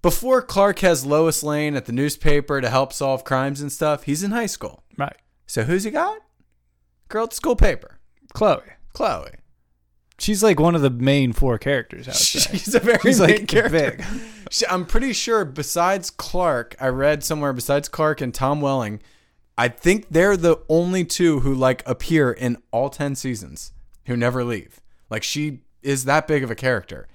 Before 0.03 0.41
Clark 0.41 0.79
has 0.81 1.05
Lois 1.05 1.43
Lane 1.43 1.75
at 1.75 1.87
the 1.87 1.93
newspaper 1.93 2.61
to 2.61 2.71
help 2.71 2.93
solve 2.93 3.25
crimes 3.25 3.61
and 3.61 3.73
stuff, 3.73 4.05
he's 4.05 4.23
in 4.23 4.31
high 4.31 4.47
school. 4.47 4.85
Right. 4.97 5.17
So 5.47 5.64
who's 5.64 5.83
he 5.83 5.91
got? 5.91 6.19
Girl 7.09 7.25
at 7.25 7.31
the 7.31 7.37
school 7.37 7.57
paper. 7.57 7.99
Chloe. 8.33 8.62
Chloe. 8.93 9.31
She's 10.19 10.43
like 10.43 10.59
one 10.59 10.75
of 10.75 10.81
the 10.83 10.91
main 10.91 11.33
four 11.33 11.59
characters, 11.59 12.09
I 12.09 12.12
would 12.12 12.17
say. 12.17 12.57
She's 12.57 12.75
a 12.75 12.81
very 12.81 12.99
She's, 13.01 13.21
main 13.21 13.31
like, 13.31 13.49
character. 13.49 13.97
big. 13.99 14.05
She- 14.51 14.67
I'm 14.69 14.87
pretty 14.87 15.12
sure 15.12 15.45
besides 15.45 16.09
Clark, 16.11 16.77
I 16.81 16.87
read 16.89 17.25
somewhere 17.25 17.53
besides 17.53 17.89
Clark 17.89 18.21
and 18.21 18.33
Tom 18.33 18.61
Welling, 18.61 19.01
I 19.59 19.67
think 19.69 20.07
they're 20.11 20.37
the 20.37 20.59
only 20.69 21.05
two 21.05 21.41
who 21.41 21.53
like 21.55 21.83
appear 21.87 22.31
in 22.31 22.57
all 22.71 22.89
10 22.89 23.17
seasons 23.17 23.73
who 24.07 24.17
never 24.17 24.45
leave. 24.45 24.81
Like 25.11 25.23
she 25.25 25.62
is 25.83 26.05
that 26.05 26.29
big 26.29 26.45
of 26.45 26.51
a 26.51 26.55
character. 26.55 27.09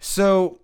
So, 0.00 0.60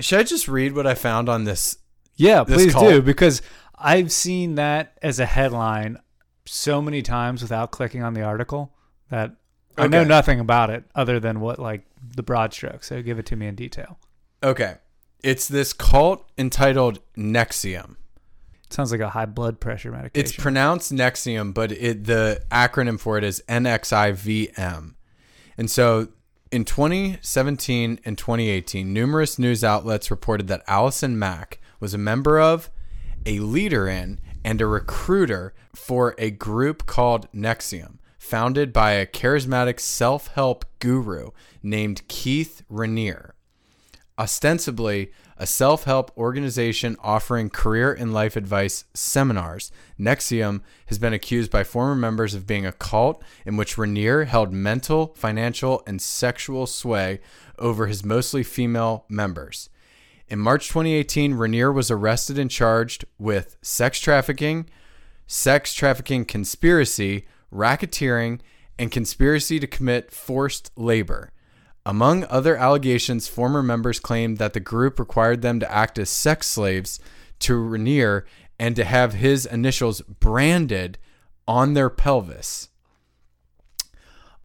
should 0.00 0.20
I 0.20 0.22
just 0.22 0.48
read 0.48 0.74
what 0.74 0.86
I 0.86 0.94
found 0.94 1.28
on 1.28 1.44
this? 1.44 1.78
Yeah, 2.16 2.44
This 2.44 2.56
please 2.64 2.72
cult. 2.72 2.88
do 2.88 3.02
because 3.02 3.42
I've 3.76 4.10
seen 4.12 4.56
that 4.56 4.98
as 5.02 5.18
a 5.20 5.26
headline 5.26 5.98
so 6.46 6.80
many 6.82 7.02
times 7.02 7.42
without 7.42 7.70
clicking 7.70 8.02
on 8.02 8.14
the 8.14 8.22
article 8.22 8.72
that 9.10 9.36
I 9.78 9.86
know 9.86 10.00
Okay. 10.00 10.08
nothing 10.08 10.40
about 10.40 10.70
it 10.70 10.84
other 10.94 11.20
than 11.20 11.40
what 11.40 11.58
like 11.58 11.82
the 12.16 12.22
broad 12.22 12.52
strokes. 12.52 12.86
So 12.88 13.02
give 13.02 13.18
it 13.18 13.26
to 13.26 13.36
me 13.36 13.46
in 13.46 13.54
detail. 13.54 13.98
Okay. 14.42 14.76
It's 15.22 15.48
this 15.48 15.72
cult 15.72 16.28
entitled 16.38 17.00
Nexium. 17.16 17.96
It 18.64 18.72
sounds 18.72 18.92
like 18.92 19.00
a 19.00 19.08
high 19.10 19.26
blood 19.26 19.60
pressure 19.60 19.90
medication. 19.90 20.24
It's 20.26 20.36
pronounced 20.36 20.92
Nexium, 20.92 21.54
but 21.54 21.72
it 21.72 22.04
the 22.04 22.42
acronym 22.50 23.00
for 23.00 23.16
it 23.18 23.24
is 23.24 23.42
NXIVM. 23.48 24.94
And 25.56 25.70
so 25.70 26.08
in 26.52 26.64
2017 26.64 28.00
and 28.04 28.16
2018, 28.18 28.92
numerous 28.92 29.38
news 29.38 29.64
outlets 29.64 30.10
reported 30.10 30.48
that 30.48 30.62
Allison 30.66 31.18
Mack 31.18 31.60
was 31.80 31.94
a 31.94 31.98
member 31.98 32.38
of, 32.40 32.70
a 33.26 33.38
leader 33.40 33.88
in, 33.88 34.20
and 34.44 34.60
a 34.60 34.66
recruiter 34.66 35.54
for 35.74 36.14
a 36.18 36.30
group 36.30 36.86
called 36.86 37.30
Nexium, 37.32 37.97
founded 38.28 38.72
by 38.72 38.92
a 38.92 39.06
charismatic 39.06 39.80
self 39.80 40.28
help 40.28 40.64
guru 40.78 41.30
named 41.62 42.06
Keith 42.08 42.62
Raniere 42.70 43.32
ostensibly 44.18 45.12
a 45.36 45.46
self 45.46 45.84
help 45.84 46.10
organization 46.18 46.96
offering 47.00 47.48
career 47.48 47.92
and 47.92 48.12
life 48.12 48.34
advice 48.34 48.84
seminars. 48.92 49.70
Nexium 49.98 50.62
has 50.86 50.98
been 50.98 51.12
accused 51.12 51.50
by 51.50 51.62
former 51.62 51.94
members 51.94 52.34
of 52.34 52.46
being 52.46 52.66
a 52.66 52.72
cult 52.72 53.22
in 53.46 53.56
which 53.56 53.76
Raniere 53.76 54.26
held 54.26 54.52
mental, 54.52 55.14
financial, 55.16 55.82
and 55.86 56.02
sexual 56.02 56.66
sway 56.66 57.20
over 57.58 57.86
his 57.86 58.04
mostly 58.04 58.42
female 58.42 59.04
members. 59.08 59.70
In 60.26 60.40
March 60.40 60.68
2018, 60.68 61.34
Raniere 61.34 61.72
was 61.72 61.90
arrested 61.90 62.38
and 62.38 62.50
charged 62.50 63.04
with 63.18 63.56
sex 63.62 64.00
trafficking, 64.00 64.68
sex 65.26 65.72
trafficking 65.72 66.24
conspiracy, 66.24 67.26
racketeering, 67.52 68.40
and 68.78 68.90
conspiracy 68.90 69.58
to 69.58 69.66
commit 69.66 70.12
forced 70.12 70.70
labor. 70.76 71.32
Among 71.84 72.24
other 72.24 72.56
allegations, 72.56 73.28
former 73.28 73.62
members 73.62 73.98
claimed 73.98 74.38
that 74.38 74.52
the 74.52 74.60
group 74.60 74.98
required 74.98 75.42
them 75.42 75.58
to 75.60 75.72
act 75.72 75.98
as 75.98 76.10
sex 76.10 76.46
slaves 76.46 77.00
to 77.40 77.54
Raniere 77.54 78.24
and 78.58 78.76
to 78.76 78.84
have 78.84 79.14
his 79.14 79.46
initials 79.46 80.00
branded 80.02 80.98
on 81.46 81.74
their 81.74 81.88
pelvis. 81.88 82.68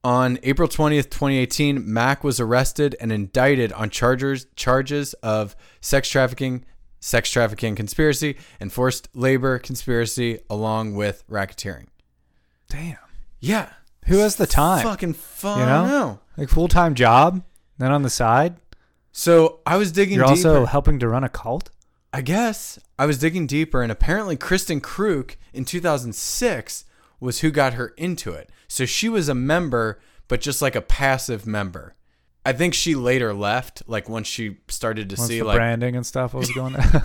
On 0.06 0.38
April 0.44 0.68
20th, 0.68 1.10
2018, 1.10 1.82
Mack 1.92 2.24
was 2.24 2.40
arrested 2.40 2.96
and 3.00 3.12
indicted 3.12 3.72
on 3.74 3.90
charges 3.90 4.48
charges 4.56 5.14
of 5.16 5.56
sex 5.80 6.10
trafficking, 6.10 6.66
sex 7.00 7.30
trafficking 7.30 7.76
conspiracy, 7.76 8.38
and 8.60 8.72
forced 8.72 9.08
labor 9.14 9.60
conspiracy 9.60 10.40
along 10.50 10.96
with 10.96 11.26
racketeering. 11.30 11.88
Damn. 12.70 12.98
Yeah. 13.40 13.70
Who 14.06 14.18
has 14.20 14.36
the 14.36 14.48
time? 14.48 14.84
Fucking 14.84 15.14
fun. 15.14 15.60
You 15.60 15.66
know? 15.66 16.20
Like 16.38 16.50
full 16.50 16.68
time 16.68 16.96
job, 16.96 17.44
then 17.78 17.92
on 17.92 18.02
the 18.04 18.10
side, 18.10 18.56
So 19.12 19.60
I 19.66 19.78
was 19.78 19.92
digging 19.92 20.16
you're 20.18 20.26
deeper. 20.26 20.50
also 20.50 20.66
helping 20.66 21.00
to 21.00 21.08
run 21.08 21.24
a 21.24 21.30
cult. 21.30 21.70
I 22.12 22.22
guess 22.22 22.80
I 23.00 23.06
was 23.06 23.18
digging 23.18 23.48
deeper, 23.48 23.82
and 23.82 23.92
apparently 23.92 24.38
Kristin 24.38 24.82
Kreuk 24.82 25.36
in 25.54 25.66
2006 25.66 26.86
was 27.20 27.40
who 27.40 27.52
got 27.52 27.74
her 27.74 27.88
into 27.98 28.34
it. 28.34 28.50
So 28.68 28.86
she 28.86 29.10
was 29.10 29.30
a 29.30 29.36
member, 29.36 30.00
but 30.28 30.42
just 30.42 30.62
like 30.62 30.76
a 30.76 30.82
passive 30.82 31.46
member. 31.48 31.96
I 32.46 32.52
think 32.54 32.74
she 32.74 32.96
later 32.96 33.34
left, 33.34 33.84
like 33.88 34.10
once 34.10 34.28
she 34.28 34.58
started 34.68 35.10
to 35.12 35.16
Once 35.18 35.28
see 35.30 35.40
the 35.40 35.46
like. 35.46 35.56
branding 35.56 35.96
and 35.96 36.06
stuff 36.06 36.34
was 36.34 36.52
going 36.52 36.76
on. 36.78 37.02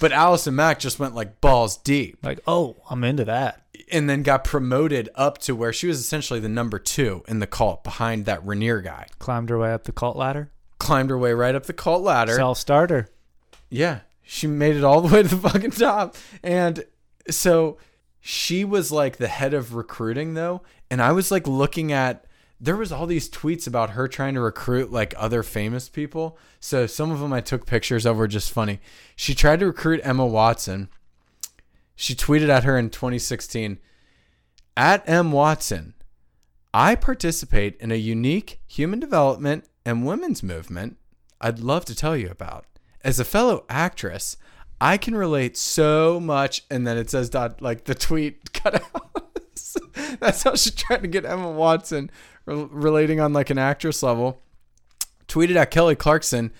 But 0.00 0.12
Allison 0.12 0.54
Mack 0.54 0.78
just 0.78 0.98
went 0.98 1.14
like 1.14 1.40
balls 1.40 1.76
deep, 1.76 2.18
like, 2.22 2.40
oh, 2.46 2.76
I'm 2.88 3.04
into 3.04 3.24
that. 3.26 3.62
and 3.92 4.08
then 4.08 4.22
got 4.22 4.42
promoted 4.44 5.10
up 5.14 5.36
to 5.38 5.54
where 5.54 5.72
she 5.72 5.86
was 5.86 6.00
essentially 6.00 6.40
the 6.40 6.48
number 6.48 6.78
two 6.78 7.22
in 7.28 7.38
the 7.40 7.46
cult 7.46 7.84
behind 7.84 8.24
that 8.24 8.42
Raniere 8.44 8.82
guy. 8.82 9.06
Climbed 9.18 9.50
her 9.50 9.58
way 9.58 9.72
up 9.72 9.84
the 9.84 9.92
cult 9.92 10.16
ladder. 10.16 10.50
Climbed 10.78 11.10
her 11.10 11.18
way 11.18 11.32
right 11.34 11.54
up 11.54 11.66
the 11.66 11.72
cult 11.74 12.02
ladder. 12.02 12.34
Self 12.34 12.56
starter. 12.58 13.08
Yeah, 13.68 14.00
she 14.22 14.46
made 14.46 14.76
it 14.76 14.84
all 14.84 15.00
the 15.02 15.14
way 15.14 15.22
to 15.22 15.28
the 15.28 15.48
fucking 15.48 15.72
top. 15.72 16.16
And 16.42 16.84
so 17.30 17.76
she 18.20 18.64
was 18.64 18.90
like 18.90 19.18
the 19.18 19.28
head 19.28 19.52
of 19.52 19.74
recruiting 19.74 20.32
though, 20.34 20.62
and 20.90 21.02
I 21.02 21.12
was 21.12 21.30
like 21.30 21.46
looking 21.46 21.92
at 21.92 22.24
there 22.64 22.76
was 22.76 22.90
all 22.90 23.06
these 23.06 23.28
tweets 23.28 23.66
about 23.66 23.90
her 23.90 24.08
trying 24.08 24.32
to 24.34 24.40
recruit 24.40 24.90
like 24.90 25.12
other 25.18 25.42
famous 25.42 25.90
people. 25.90 26.38
So 26.60 26.86
some 26.86 27.10
of 27.10 27.20
them 27.20 27.32
I 27.32 27.42
took 27.42 27.66
pictures 27.66 28.06
of 28.06 28.16
were 28.16 28.26
just 28.26 28.50
funny. 28.50 28.80
She 29.14 29.34
tried 29.34 29.60
to 29.60 29.66
recruit 29.66 30.00
Emma 30.02 30.24
Watson. 30.24 30.88
She 31.94 32.14
tweeted 32.14 32.48
at 32.48 32.64
her 32.64 32.78
in 32.78 32.88
2016 32.88 33.78
at 34.78 35.06
M 35.06 35.30
Watson. 35.30 35.92
I 36.72 36.94
participate 36.94 37.76
in 37.80 37.92
a 37.92 37.96
unique 37.96 38.60
human 38.66 38.98
development 38.98 39.68
and 39.84 40.06
women's 40.06 40.42
movement 40.42 40.96
I'd 41.42 41.58
love 41.58 41.84
to 41.86 41.94
tell 41.94 42.16
you 42.16 42.30
about. 42.30 42.64
As 43.02 43.20
a 43.20 43.24
fellow 43.24 43.66
actress, 43.68 44.38
I 44.80 44.96
can 44.96 45.14
relate 45.14 45.58
so 45.58 46.18
much. 46.18 46.62
And 46.70 46.86
then 46.86 46.96
it 46.96 47.10
says 47.10 47.28
dot 47.28 47.60
like 47.60 47.84
the 47.84 47.94
tweet 47.94 48.52
cut 48.54 48.76
out. 48.76 49.24
That's 50.20 50.42
how 50.42 50.54
she 50.54 50.70
tried 50.70 51.02
to 51.02 51.08
get 51.08 51.24
Emma 51.24 51.50
Watson 51.50 52.10
re- 52.46 52.68
relating 52.70 53.20
on 53.20 53.32
like 53.32 53.50
an 53.50 53.58
actress 53.58 54.02
level. 54.02 54.40
Tweeted 55.26 55.56
at 55.56 55.70
Kelly 55.70 55.96
Clarkson 55.96 56.52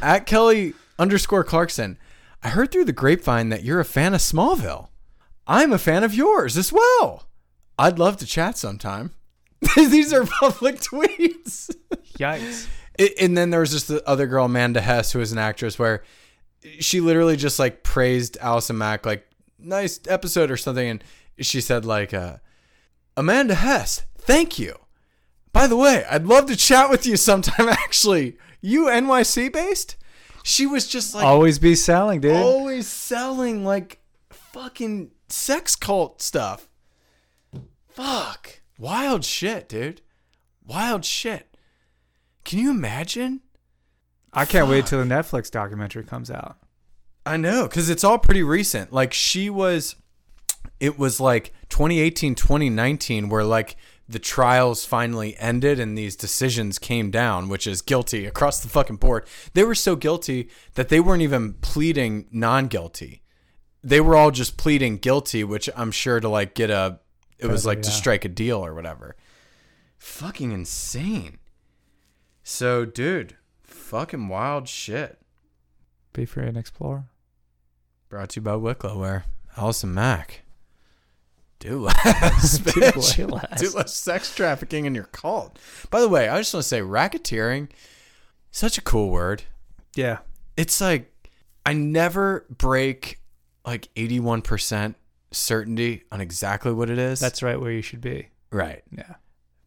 at 0.00 0.26
Kelly 0.26 0.74
underscore 0.98 1.44
Clarkson. 1.44 1.98
I 2.42 2.48
heard 2.48 2.72
through 2.72 2.86
the 2.86 2.92
grapevine 2.92 3.50
that 3.50 3.64
you're 3.64 3.80
a 3.80 3.84
fan 3.84 4.14
of 4.14 4.20
Smallville. 4.20 4.88
I'm 5.46 5.72
a 5.72 5.78
fan 5.78 6.04
of 6.04 6.14
yours 6.14 6.56
as 6.56 6.72
well. 6.72 7.26
I'd 7.78 7.98
love 7.98 8.16
to 8.18 8.26
chat 8.26 8.56
sometime. 8.56 9.12
These 9.76 10.12
are 10.12 10.24
public 10.24 10.76
tweets. 10.80 11.74
Yikes. 12.18 12.68
It, 12.98 13.14
and 13.20 13.36
then 13.36 13.50
there 13.50 13.60
was 13.60 13.70
just 13.70 13.88
the 13.88 14.06
other 14.08 14.26
girl, 14.26 14.46
Amanda 14.46 14.80
Hess, 14.80 15.12
who 15.12 15.20
is 15.20 15.32
an 15.32 15.38
actress, 15.38 15.78
where 15.78 16.02
she 16.78 17.00
literally 17.00 17.36
just 17.36 17.58
like 17.58 17.82
praised 17.82 18.36
Allison 18.40 18.78
Mack, 18.78 19.06
like 19.06 19.26
nice 19.58 20.00
episode 20.08 20.50
or 20.50 20.56
something, 20.56 20.88
and 20.88 21.04
she 21.38 21.60
said 21.60 21.84
like, 21.84 22.12
uh, 22.12 22.36
Amanda 23.16 23.54
Hess, 23.54 24.04
thank 24.18 24.58
you. 24.58 24.76
By 25.52 25.66
the 25.66 25.76
way, 25.76 26.04
I'd 26.10 26.26
love 26.26 26.46
to 26.46 26.56
chat 26.56 26.88
with 26.90 27.06
you 27.06 27.16
sometime. 27.16 27.68
Actually, 27.70 28.36
you 28.60 28.86
NYC 28.86 29.52
based? 29.52 29.96
She 30.44 30.66
was 30.66 30.88
just 30.88 31.14
like 31.14 31.24
Always 31.24 31.58
be 31.58 31.74
selling, 31.74 32.20
dude. 32.20 32.34
always 32.36 32.86
selling 32.88 33.64
like 33.64 34.00
fucking 34.30 35.10
sex 35.28 35.76
cult 35.76 36.20
stuff. 36.20 36.68
Fuck. 37.88 38.60
Wild 38.78 39.24
shit, 39.24 39.68
dude. 39.68 40.00
Wild 40.66 41.04
shit. 41.04 41.56
Can 42.44 42.58
you 42.58 42.70
imagine? 42.70 43.40
I 44.32 44.44
can't 44.46 44.68
wait 44.68 44.86
till 44.86 44.98
the 44.98 45.04
Netflix 45.04 45.50
documentary 45.50 46.04
comes 46.04 46.30
out. 46.30 46.56
I 47.24 47.36
know, 47.36 47.68
because 47.68 47.90
it's 47.90 48.02
all 48.02 48.18
pretty 48.18 48.42
recent. 48.42 48.92
Like, 48.92 49.12
she 49.12 49.48
was, 49.50 49.94
it 50.80 50.98
was 50.98 51.20
like 51.20 51.52
2018, 51.68 52.34
2019, 52.34 53.28
where 53.28 53.44
like 53.44 53.76
the 54.12 54.18
trials 54.18 54.84
finally 54.84 55.36
ended 55.38 55.80
and 55.80 55.96
these 55.96 56.16
decisions 56.16 56.78
came 56.78 57.10
down, 57.10 57.48
which 57.48 57.66
is 57.66 57.82
guilty 57.82 58.26
across 58.26 58.60
the 58.60 58.68
fucking 58.68 58.96
board. 58.96 59.26
They 59.54 59.64
were 59.64 59.74
so 59.74 59.96
guilty 59.96 60.50
that 60.74 60.88
they 60.88 61.00
weren't 61.00 61.22
even 61.22 61.54
pleading 61.54 62.26
non 62.30 62.68
guilty. 62.68 63.22
They 63.82 64.00
were 64.00 64.14
all 64.14 64.30
just 64.30 64.56
pleading 64.56 64.98
guilty, 64.98 65.42
which 65.42 65.68
I'm 65.74 65.90
sure 65.90 66.20
to 66.20 66.28
like 66.28 66.54
get 66.54 66.70
a, 66.70 67.00
it 67.38 67.46
was 67.46 67.66
like 67.66 67.82
to 67.82 67.90
strike 67.90 68.24
a 68.24 68.28
deal 68.28 68.64
or 68.64 68.74
whatever. 68.74 69.16
Fucking 69.98 70.52
insane. 70.52 71.38
So, 72.44 72.84
dude, 72.84 73.36
fucking 73.62 74.28
wild 74.28 74.68
shit. 74.68 75.18
Be 76.12 76.24
free 76.24 76.46
and 76.46 76.56
explore. 76.56 77.06
Brought 78.08 78.30
to 78.30 78.40
you 78.40 78.42
by 78.42 78.56
Wicklow, 78.56 78.98
where 78.98 79.24
Allison 79.56 79.94
Mack. 79.94 80.42
Do 81.62 81.78
less, 81.82 82.58
Do 83.14 83.26
less. 83.28 83.60
Do 83.60 83.70
less 83.70 83.94
sex 83.94 84.34
trafficking 84.34 84.84
in 84.84 84.96
your 84.96 85.04
cult. 85.04 85.60
By 85.90 86.00
the 86.00 86.08
way, 86.08 86.28
I 86.28 86.38
just 86.38 86.52
want 86.52 86.64
to 86.64 86.68
say 86.68 86.80
racketeering, 86.80 87.68
such 88.50 88.78
a 88.78 88.80
cool 88.80 89.10
word. 89.10 89.44
Yeah. 89.94 90.18
It's 90.56 90.80
like 90.80 91.12
I 91.64 91.72
never 91.72 92.46
break 92.50 93.20
like 93.64 93.88
81% 93.94 94.96
certainty 95.30 96.02
on 96.10 96.20
exactly 96.20 96.72
what 96.72 96.90
it 96.90 96.98
is. 96.98 97.20
That's 97.20 97.44
right 97.44 97.60
where 97.60 97.70
you 97.70 97.80
should 97.82 98.00
be. 98.00 98.28
right. 98.50 98.82
Yeah. 98.90 99.14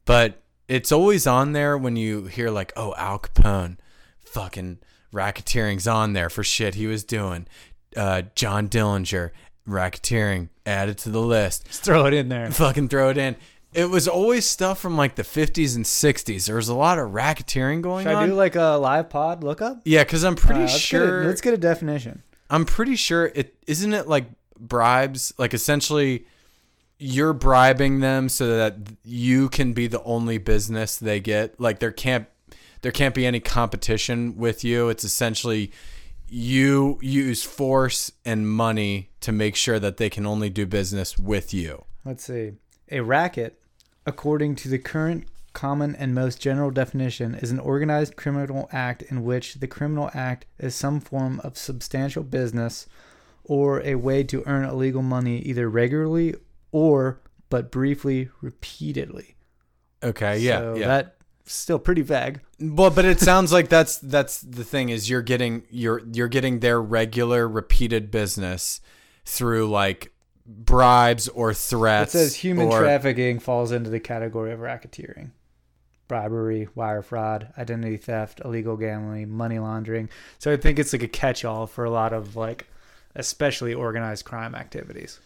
But 0.03 0.43
it's 0.67 0.91
always 0.91 1.25
on 1.25 1.53
there 1.53 1.77
when 1.77 1.95
you 1.95 2.25
hear 2.25 2.49
like, 2.51 2.73
oh, 2.75 2.93
Al 2.97 3.19
Capone, 3.19 3.77
fucking 4.25 4.79
racketeering's 5.13 5.87
on 5.87 6.11
there 6.11 6.29
for 6.29 6.43
shit 6.43 6.75
he 6.75 6.87
was 6.87 7.05
doing. 7.05 7.47
Uh, 7.95 8.23
John 8.35 8.67
Dillinger, 8.67 9.31
racketeering 9.67 10.49
added 10.65 10.97
to 10.99 11.09
the 11.09 11.21
list. 11.21 11.65
Just 11.67 11.83
throw 11.83 12.05
it 12.05 12.13
in 12.13 12.29
there. 12.29 12.49
Fucking 12.51 12.89
throw 12.89 13.09
it 13.09 13.17
in. 13.17 13.35
It 13.73 13.89
was 13.89 14.07
always 14.07 14.45
stuff 14.45 14.79
from 14.79 14.95
like 14.95 15.15
the 15.15 15.23
50s 15.23 15.75
and 15.75 15.83
60s. 15.83 16.45
There 16.47 16.55
was 16.55 16.69
a 16.69 16.73
lot 16.75 16.97
of 16.97 17.11
racketeering 17.11 17.81
going 17.81 18.07
on. 18.07 18.13
Should 18.13 18.19
I 18.19 18.25
do 18.27 18.33
like 18.33 18.55
a 18.55 18.77
live 18.79 19.09
pod 19.09 19.43
lookup? 19.43 19.81
yeah, 19.83 20.03
because 20.03 20.23
I'm 20.23 20.35
pretty 20.35 20.61
Uh, 20.61 20.67
let's 20.67 20.73
get 20.89 21.01
a- 21.01 21.05
sure. 21.07 21.25
let's 21.25 21.41
get 21.41 21.53
a 21.53 21.57
definition. 21.57 22.23
I'm 22.49 22.63
pretty 22.65 22.95
sure 22.95 23.31
it 23.35 23.55
isn't 23.67 23.93
it 23.93 24.07
like 24.07 24.27
bribes, 24.57 25.33
like 25.37 25.53
essentially 25.53 26.25
you're 26.97 27.33
bribing 27.33 27.99
them 27.99 28.29
so 28.29 28.55
that 28.55 28.77
you 29.03 29.49
can 29.49 29.73
be 29.73 29.87
the 29.87 30.01
only 30.03 30.37
business 30.37 30.95
they 30.95 31.19
get. 31.19 31.59
Like 31.59 31.79
there 31.79 31.91
can't 31.91 32.27
there 32.81 32.91
can't 32.93 33.13
be 33.15 33.25
any 33.25 33.39
competition 33.41 34.37
with 34.37 34.63
you. 34.63 34.87
It's 34.89 35.03
essentially 35.03 35.71
you 36.27 36.99
use 37.01 37.43
force 37.43 38.11
and 38.23 38.49
money 38.49 39.09
to 39.21 39.31
make 39.31 39.55
sure 39.55 39.79
that 39.79 39.97
they 39.97 40.09
can 40.09 40.25
only 40.25 40.49
do 40.49 40.65
business 40.65 41.17
with 41.17 41.53
you. 41.53 41.85
Let's 42.03 42.23
see. 42.23 42.53
A 42.91 43.01
racket, 43.01 43.59
according 44.05 44.55
to 44.57 44.69
the 44.69 44.77
current 44.77 45.27
common 45.53 45.95
and 45.95 46.13
most 46.13 46.41
general 46.41 46.71
definition, 46.71 47.35
is 47.35 47.51
an 47.51 47.59
organized 47.59 48.15
criminal 48.15 48.69
act 48.71 49.01
in 49.03 49.23
which 49.23 49.55
the 49.55 49.67
criminal 49.67 50.11
act 50.13 50.45
is 50.59 50.75
some 50.75 50.99
form 50.99 51.39
of 51.43 51.57
substantial 51.57 52.23
business 52.23 52.87
or 53.43 53.81
a 53.83 53.95
way 53.95 54.23
to 54.23 54.43
earn 54.45 54.65
illegal 54.65 55.01
money 55.01 55.39
either 55.39 55.69
regularly 55.69 56.35
or 56.71 57.21
but 57.49 57.71
briefly 57.71 58.29
repeatedly. 58.41 59.35
Okay, 60.03 60.39
yeah, 60.39 60.59
so 60.59 60.75
yeah. 60.75 60.87
That's 60.87 61.09
still 61.45 61.79
pretty 61.79 62.01
vague. 62.01 62.41
Well, 62.59 62.89
but 62.89 63.05
it 63.05 63.19
sounds 63.19 63.51
like 63.51 63.69
that's 63.69 63.97
that's 63.97 64.41
the 64.41 64.63
thing 64.63 64.89
is 64.89 65.09
you're 65.09 65.21
getting 65.21 65.63
you're 65.69 66.01
you're 66.11 66.27
getting 66.27 66.59
their 66.59 66.81
regular 66.81 67.47
repeated 67.47 68.11
business 68.11 68.81
through 69.25 69.69
like 69.69 70.11
bribes 70.45 71.27
or 71.29 71.53
threats. 71.53 72.13
It 72.15 72.19
says 72.19 72.35
human 72.35 72.67
or- 72.67 72.79
trafficking 72.79 73.39
falls 73.39 73.71
into 73.71 73.89
the 73.89 73.99
category 73.99 74.51
of 74.51 74.59
racketeering. 74.59 75.31
Bribery, 76.07 76.69
wire 76.75 77.01
fraud, 77.01 77.51
identity 77.57 77.97
theft, 77.97 78.39
illegal 78.45 78.77
gambling, 78.77 79.31
money 79.31 79.57
laundering. 79.57 80.07
So 80.37 80.51
I 80.51 80.57
think 80.57 80.77
it's 80.77 80.93
like 80.93 81.01
a 81.01 81.07
catch-all 81.07 81.65
for 81.65 81.83
a 81.83 81.89
lot 81.89 82.13
of 82.13 82.35
like 82.35 82.67
especially 83.15 83.73
organized 83.73 84.23
crime 84.23 84.53
activities. 84.53 85.19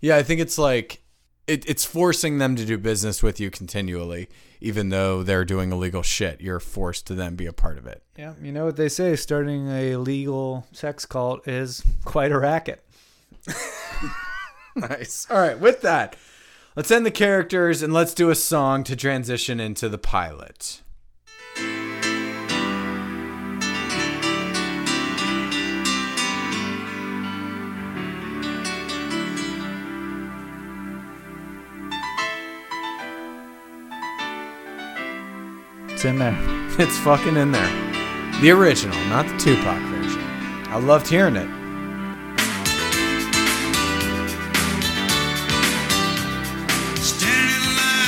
Yeah, 0.00 0.16
I 0.16 0.22
think 0.22 0.40
it's 0.40 0.58
like 0.58 1.00
it, 1.46 1.68
it's 1.68 1.84
forcing 1.86 2.36
them 2.36 2.54
to 2.56 2.66
do 2.66 2.76
business 2.76 3.22
with 3.22 3.40
you 3.40 3.50
continually, 3.50 4.28
even 4.60 4.88
though 4.88 5.22
they're 5.22 5.44
doing 5.44 5.72
illegal 5.72 6.02
shit. 6.02 6.40
You're 6.40 6.60
forced 6.60 7.06
to 7.08 7.14
then 7.14 7.36
be 7.36 7.46
a 7.46 7.52
part 7.52 7.78
of 7.78 7.86
it. 7.86 8.02
Yeah, 8.16 8.34
you 8.42 8.52
know 8.52 8.64
what 8.64 8.76
they 8.76 8.88
say, 8.88 9.16
starting 9.16 9.68
a 9.68 9.96
legal 9.96 10.66
sex 10.72 11.04
cult 11.06 11.46
is 11.46 11.82
quite 12.04 12.32
a 12.32 12.38
racket. 12.38 12.82
Nice. 14.76 15.26
All 15.30 15.38
right, 15.38 15.58
with 15.58 15.80
that, 15.80 16.16
let's 16.76 16.90
end 16.90 17.06
the 17.06 17.10
characters 17.10 17.82
and 17.82 17.94
let's 17.94 18.12
do 18.12 18.28
a 18.28 18.34
song 18.34 18.84
to 18.84 18.94
transition 18.94 19.58
into 19.58 19.88
the 19.88 19.96
pilot. 19.98 20.82
It's 35.96 36.04
in 36.04 36.18
there. 36.18 36.36
It's 36.78 36.98
fucking 36.98 37.38
in 37.38 37.52
there. 37.52 38.40
The 38.42 38.50
original, 38.50 38.98
not 39.06 39.26
the 39.26 39.38
Tupac 39.38 39.80
version. 39.84 40.20
I 40.68 40.78
loved 40.78 41.08
hearing 41.08 41.36
it. 41.36 41.48
Standing 47.00 47.76
line, 47.78 48.06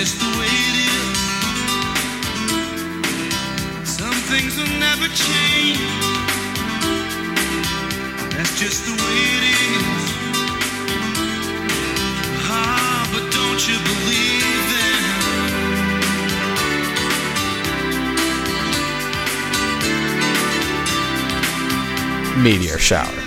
just 0.00 0.18
the 0.18 0.32
way 0.38 0.48
it 0.48 0.76
is. 0.88 1.18
Some 3.86 4.18
things 4.30 4.56
will 4.56 4.74
never 4.78 5.08
change. 5.08 5.78
That's 8.34 8.54
just 8.58 8.86
the 8.86 8.92
way 8.92 9.18
it 9.36 9.42
is. 9.60 10.02
Ah, 12.48 13.10
but 13.12 13.24
don't 13.30 13.62
you 13.68 13.76
believe 13.90 14.68
them? 22.32 22.42
Meteor 22.42 22.78
shower. 22.78 23.20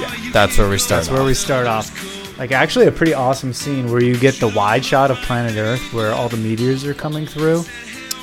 Yeah, 0.00 0.14
that's 0.30 0.56
where 0.56 0.68
we 0.68 0.78
start. 0.78 1.00
That's 1.00 1.10
where 1.12 1.24
we 1.24 1.34
start 1.34 1.66
off. 1.66 2.11
Like 2.42 2.50
actually 2.50 2.86
a 2.86 2.90
pretty 2.90 3.14
awesome 3.14 3.52
scene 3.52 3.88
where 3.92 4.02
you 4.02 4.18
get 4.18 4.34
the 4.40 4.48
wide 4.48 4.84
shot 4.84 5.12
of 5.12 5.16
planet 5.18 5.56
Earth 5.56 5.92
where 5.92 6.12
all 6.12 6.28
the 6.28 6.36
meteors 6.36 6.84
are 6.84 6.92
coming 6.92 7.24
through. 7.24 7.60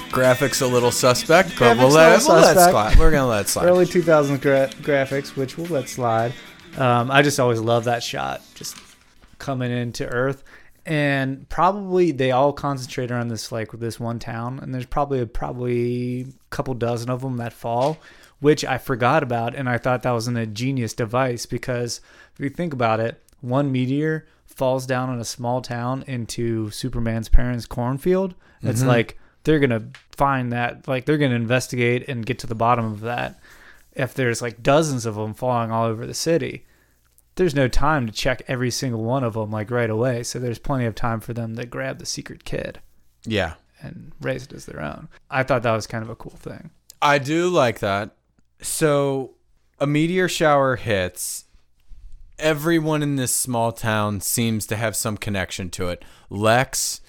Graphics 0.09 0.61
a 0.61 0.65
little 0.65 0.91
suspect, 0.91 1.51
but 1.57 1.77
Graphics 1.77 1.77
we'll 1.77 1.89
let, 1.91 2.21
we'll 2.27 2.35
let 2.35 2.69
slide. 2.69 2.99
We're 2.99 3.11
gonna 3.11 3.29
let 3.29 3.47
slide. 3.47 3.67
Early 3.67 3.85
2000s 3.85 4.41
gra- 4.41 4.71
graphics, 4.81 5.37
which 5.37 5.57
we'll 5.57 5.67
let 5.67 5.87
slide. 5.87 6.33
Um, 6.77 7.09
I 7.09 7.21
just 7.21 7.39
always 7.39 7.61
love 7.61 7.85
that 7.85 8.03
shot, 8.03 8.41
just 8.55 8.75
coming 9.37 9.71
into 9.71 10.05
Earth. 10.05 10.43
and 10.85 11.47
probably 11.47 12.11
they 12.11 12.31
all 12.31 12.51
concentrate 12.51 13.11
around 13.11 13.29
this 13.29 13.53
like 13.53 13.71
this 13.71 14.01
one 14.01 14.19
town, 14.19 14.59
and 14.59 14.75
there's 14.75 14.85
probably 14.85 15.25
probably 15.27 16.23
a 16.23 16.25
couple 16.49 16.73
dozen 16.73 17.09
of 17.09 17.21
them 17.21 17.37
that 17.37 17.53
fall, 17.53 17.97
which 18.41 18.65
I 18.65 18.79
forgot 18.79 19.23
about, 19.23 19.55
and 19.55 19.69
I 19.69 19.77
thought 19.77 20.03
that 20.03 20.11
was 20.11 20.27
an 20.27 20.35
ingenious 20.35 20.93
device 20.93 21.45
because 21.45 22.01
if 22.33 22.43
you 22.43 22.49
think 22.49 22.73
about 22.73 22.99
it, 22.99 23.23
one 23.41 23.71
meteor 23.71 24.27
falls 24.45 24.85
down 24.85 25.09
on 25.09 25.19
a 25.19 25.25
small 25.25 25.61
town 25.61 26.03
into 26.07 26.69
Superman's 26.71 27.29
parents' 27.29 27.65
cornfield. 27.65 28.35
It's 28.61 28.79
mm-hmm. 28.79 28.89
like 28.89 29.17
they're 29.43 29.59
gonna 29.59 29.89
find 30.11 30.51
that, 30.51 30.87
like 30.87 31.05
they're 31.05 31.17
gonna 31.17 31.35
investigate 31.35 32.07
and 32.09 32.25
get 32.25 32.39
to 32.39 32.47
the 32.47 32.55
bottom 32.55 32.85
of 32.85 33.01
that. 33.01 33.39
If 33.93 34.13
there's 34.13 34.41
like 34.41 34.61
dozens 34.61 35.05
of 35.05 35.15
them 35.15 35.33
falling 35.33 35.71
all 35.71 35.85
over 35.85 36.05
the 36.05 36.13
city, 36.13 36.65
there's 37.35 37.55
no 37.55 37.67
time 37.69 38.05
to 38.05 38.11
check 38.11 38.41
every 38.47 38.69
single 38.69 39.01
one 39.01 39.23
of 39.23 39.33
them 39.33 39.49
like 39.49 39.71
right 39.71 39.89
away. 39.89 40.23
So 40.23 40.39
there's 40.39 40.59
plenty 40.59 40.85
of 40.85 40.93
time 40.93 41.21
for 41.21 41.33
them 41.33 41.55
to 41.55 41.65
grab 41.65 41.97
the 41.97 42.05
secret 42.05 42.43
kid 42.43 42.81
Yeah. 43.25 43.53
and 43.81 44.11
raise 44.19 44.43
it 44.43 44.53
as 44.53 44.65
their 44.65 44.81
own. 44.81 45.07
I 45.29 45.43
thought 45.43 45.63
that 45.63 45.71
was 45.71 45.87
kind 45.87 46.03
of 46.03 46.09
a 46.09 46.15
cool 46.15 46.35
thing. 46.35 46.71
I 47.01 47.17
do 47.17 47.47
like 47.47 47.79
that. 47.79 48.11
So 48.61 49.35
a 49.79 49.87
meteor 49.87 50.27
shower 50.27 50.75
hits. 50.75 51.45
Everyone 52.39 53.03
in 53.03 53.15
this 53.15 53.35
small 53.35 53.71
town 53.71 54.21
seems 54.21 54.65
to 54.67 54.75
have 54.75 54.95
some 54.95 55.17
connection 55.17 55.69
to 55.71 55.89
it. 55.89 56.03
Lex 56.29 57.01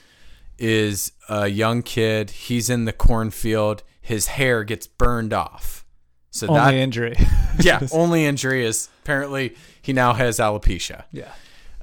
is 0.59 1.13
a 1.29 1.49
young 1.49 1.83
kid. 1.83 2.31
He's 2.31 2.69
in 2.69 2.85
the 2.85 2.93
cornfield. 2.93 3.83
His 4.01 4.29
hair 4.29 4.65
gets 4.65 4.87
burned 4.87 5.33
off. 5.33 5.85
So 6.31 6.47
Only 6.49 6.61
that 6.61 6.75
injury. 6.75 7.17
yeah, 7.61 7.81
only 7.93 8.25
injury 8.25 8.65
is 8.65 8.89
apparently 9.03 9.57
he 9.83 9.93
now 9.93 10.13
has 10.15 10.39
alopecia. 10.39 11.05
yeah. 11.11 11.33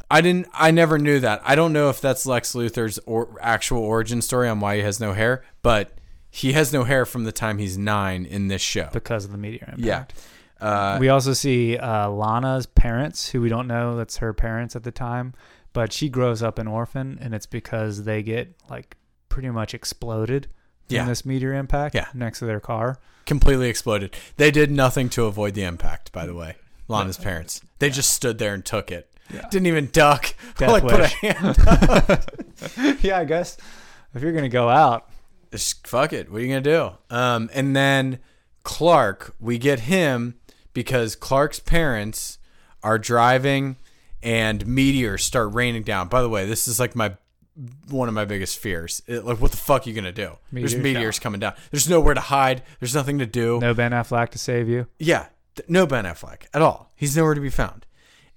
I 0.09 0.21
didn't. 0.21 0.47
I 0.53 0.71
never 0.71 0.97
knew 0.97 1.19
that. 1.19 1.41
I 1.43 1.55
don't 1.55 1.73
know 1.73 1.89
if 1.89 1.99
that's 1.99 2.25
Lex 2.25 2.53
Luthor's 2.53 2.97
or, 3.05 3.37
actual 3.41 3.81
origin 3.81 4.21
story 4.21 4.47
on 4.47 4.61
why 4.61 4.77
he 4.77 4.81
has 4.81 5.01
no 5.01 5.11
hair, 5.11 5.43
but 5.61 5.97
he 6.29 6.53
has 6.53 6.71
no 6.71 6.85
hair 6.85 7.05
from 7.05 7.25
the 7.25 7.33
time 7.33 7.57
he's 7.57 7.77
nine 7.77 8.25
in 8.25 8.47
this 8.47 8.61
show. 8.61 8.89
Because 8.93 9.25
of 9.25 9.31
the 9.31 9.37
meteor 9.37 9.73
impact. 9.73 9.79
Yeah. 10.15 10.21
Uh, 10.59 10.97
we 10.99 11.09
also 11.09 11.33
see 11.33 11.77
uh, 11.77 12.09
Lana's 12.09 12.65
parents, 12.65 13.29
who 13.29 13.41
we 13.41 13.49
don't 13.49 13.67
know 13.67 13.95
that's 13.95 14.17
her 14.17 14.33
parents 14.33 14.75
at 14.75 14.83
the 14.83 14.91
time, 14.91 15.33
but 15.73 15.93
she 15.93 16.09
grows 16.09 16.41
up 16.41 16.57
an 16.59 16.67
orphan, 16.67 17.17
and 17.21 17.33
it's 17.35 17.45
because 17.45 18.03
they 18.05 18.23
get 18.23 18.53
like 18.69 18.97
pretty 19.29 19.49
much 19.49 19.73
exploded 19.73 20.47
Yeah. 20.89 21.01
in 21.03 21.07
this 21.07 21.25
meteor 21.25 21.53
impact 21.53 21.93
Yeah. 21.95 22.07
next 22.13 22.39
to 22.39 22.45
their 22.45 22.59
car. 22.59 22.97
completely 23.25 23.67
exploded. 23.67 24.15
They 24.37 24.51
did 24.51 24.71
nothing 24.71 25.09
to 25.09 25.25
avoid 25.25 25.53
the 25.53 25.63
impact. 25.63 26.11
By 26.13 26.25
the 26.25 26.33
way, 26.33 26.55
Lana's 26.87 27.17
parents. 27.17 27.59
They 27.79 27.89
just 27.89 28.09
stood 28.11 28.37
there 28.37 28.53
and 28.53 28.63
took 28.63 28.89
it. 28.89 29.11
Yeah. 29.33 29.45
Didn't 29.51 29.67
even 29.67 29.89
duck. 29.91 30.33
Death 30.57 30.71
like 30.71 30.83
put 30.83 30.93
a 30.93 30.97
wish. 30.99 31.13
hand. 31.15 32.97
yeah, 33.03 33.19
I 33.19 33.25
guess 33.25 33.57
if 34.15 34.21
you're 34.21 34.31
gonna 34.31 34.47
go 34.47 34.69
out, 34.69 35.09
Just 35.51 35.85
fuck 35.87 36.13
it. 36.13 36.31
What 36.31 36.39
are 36.39 36.45
you 36.45 36.47
gonna 36.47 36.61
do? 36.61 36.91
Um, 37.13 37.49
and 37.53 37.75
then 37.75 38.19
Clark, 38.63 39.35
we 39.39 39.57
get 39.57 39.81
him 39.81 40.35
because 40.77 41.15
Clark's 41.15 41.57
parents 41.59 42.37
are 42.83 42.99
driving, 42.99 43.77
and 44.21 44.67
meteors 44.67 45.23
start 45.25 45.51
raining 45.55 45.81
down. 45.81 46.07
By 46.07 46.21
the 46.21 46.29
way, 46.29 46.45
this 46.45 46.67
is 46.67 46.79
like 46.79 46.95
my 46.95 47.17
one 47.89 48.07
of 48.07 48.13
my 48.13 48.25
biggest 48.25 48.59
fears. 48.59 49.01
It- 49.07 49.25
like, 49.25 49.41
what 49.41 49.49
the 49.49 49.57
fuck 49.57 49.87
are 49.87 49.89
you 49.89 49.95
gonna 49.95 50.11
do? 50.11 50.37
There's 50.51 50.75
Meteors 50.75 50.83
meteors 50.83 51.19
coming 51.19 51.39
down. 51.39 51.53
There's 51.71 51.89
nowhere 51.89 52.13
to 52.13 52.19
hide. 52.21 52.61
There's 52.79 52.93
nothing 52.93 53.17
to 53.17 53.25
do. 53.25 53.59
no 53.59 53.73
Ben 53.73 53.91
Affleck 53.91 54.29
to 54.29 54.37
save 54.37 54.69
you. 54.69 54.85
Yeah, 54.99 55.29
th- 55.55 55.67
no 55.67 55.87
Ben 55.87 56.05
Affleck 56.05 56.43
at 56.53 56.61
all. 56.61 56.91
He's 56.95 57.17
nowhere 57.17 57.33
to 57.33 57.41
be 57.41 57.49
found. 57.49 57.87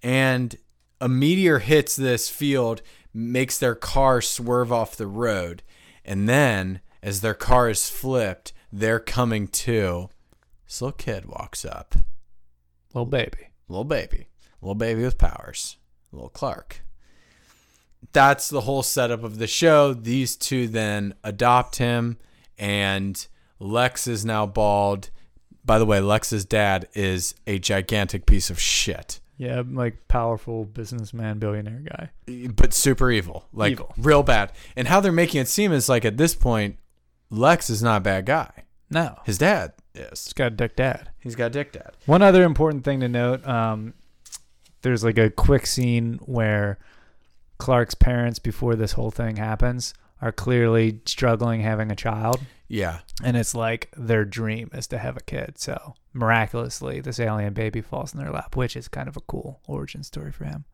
And 0.03 0.57
a 0.99 1.11
meteor 1.11 1.59
hits 1.59 1.95
this 1.95 2.31
field, 2.31 2.81
makes 3.13 3.59
their 3.59 3.75
car 3.75 4.23
swerve 4.23 4.73
off 4.73 4.97
the 4.97 5.07
road, 5.07 5.63
and 6.07 6.27
then 6.27 6.81
as 7.03 7.21
their 7.21 7.35
car 7.35 7.69
is 7.69 7.91
flipped, 7.91 8.55
they're 8.73 8.99
coming 8.99 9.47
to. 9.47 10.09
This 10.67 10.81
little 10.81 10.97
kid 10.97 11.27
walks 11.27 11.67
up, 11.67 11.95
Little 12.95 13.07
baby. 13.07 13.49
little 13.69 13.85
baby, 13.85 14.29
little 14.61 14.75
baby 14.75 15.03
with 15.03 15.17
powers, 15.19 15.77
little 16.13 16.29
Clark. 16.29 16.81
That's 18.13 18.49
the 18.49 18.63
whole 18.63 18.83
setup 18.83 19.23
of 19.23 19.39
the 19.39 19.47
show. 19.47 19.93
These 19.95 20.37
two 20.37 20.67
then 20.69 21.15
adopt 21.23 21.77
him, 21.77 22.17
and 22.59 23.25
Lex 23.59 24.07
is 24.07 24.25
now 24.25 24.47
bald. 24.47 25.11
By 25.65 25.79
the 25.79 25.87
way, 25.87 26.01
Lex's 26.01 26.45
dad 26.45 26.89
is 26.95 27.35
a 27.47 27.59
gigantic 27.59 28.25
piece 28.27 28.49
of 28.51 28.59
shit, 28.59 29.21
Yeah, 29.37 29.63
like 29.71 30.09
powerful 30.09 30.65
businessman, 30.65 31.39
billionaire 31.39 31.83
guy. 32.27 32.49
but 32.57 32.73
super 32.73 33.11
evil, 33.11 33.45
like 33.53 33.73
Evil. 33.73 33.93
real 33.99 34.23
bad. 34.23 34.53
And 34.75 34.89
how 34.89 35.01
they're 35.01 35.13
making 35.13 35.43
it 35.43 35.49
seem 35.49 35.71
is 35.71 35.89
like 35.89 36.05
at 36.07 36.17
this 36.17 36.35
point, 36.35 36.79
Lex 37.29 37.69
is 37.71 37.83
not 37.83 37.99
a 37.99 38.01
bad 38.01 38.25
guy. 38.27 38.65
No, 38.89 39.19
His 39.25 39.39
dad 39.39 39.75
is. 39.95 40.25
He's 40.27 40.33
got 40.33 40.49
a 40.49 40.57
dick 40.57 40.77
dad. 40.77 41.11
He's 41.21 41.35
got 41.35 41.47
a 41.47 41.51
dick 41.51 41.73
dad. 41.73 41.93
One 42.07 42.23
other 42.23 42.45
important 42.45 42.85
thing 42.85 43.01
to 43.01 43.09
note: 43.09 43.47
um, 43.47 43.95
there's 44.83 45.05
like 45.05 45.19
a 45.19 45.31
quick 45.31 45.67
scene 45.67 46.19
where 46.25 46.79
Clark's 47.59 47.95
parents, 47.95 48.39
before 48.39 48.75
this 48.77 48.93
whole 48.93 49.11
thing 49.11 49.37
happens, 49.37 49.95
are 50.23 50.33
clearly 50.33 51.01
struggling 51.07 51.61
having 51.61 51.91
a 51.91 51.97
child, 51.97 52.41
Yeah, 52.69 53.01
and 53.23 53.37
it's 53.37 53.55
like 53.55 53.91
their 53.97 54.25
dream 54.25 54.71
is 54.73 54.87
to 54.89 54.99
have 54.99 55.17
a 55.17 55.21
kid. 55.23 55.59
So 55.59 55.95
miraculously, 56.13 57.01
this 57.01 57.21
alien 57.21 57.53
baby 57.53 57.81
falls 57.81 58.15
in 58.15 58.21
their 58.21 58.33
lap, 58.33 58.57
which 58.57 58.77
is 58.77 58.89
kind 58.89 59.09
of 59.09 59.17
a 59.17 59.21
cool 59.23 59.61
origin 59.67 60.03
story 60.03 60.33
for 60.33 60.45
him. 60.45 60.65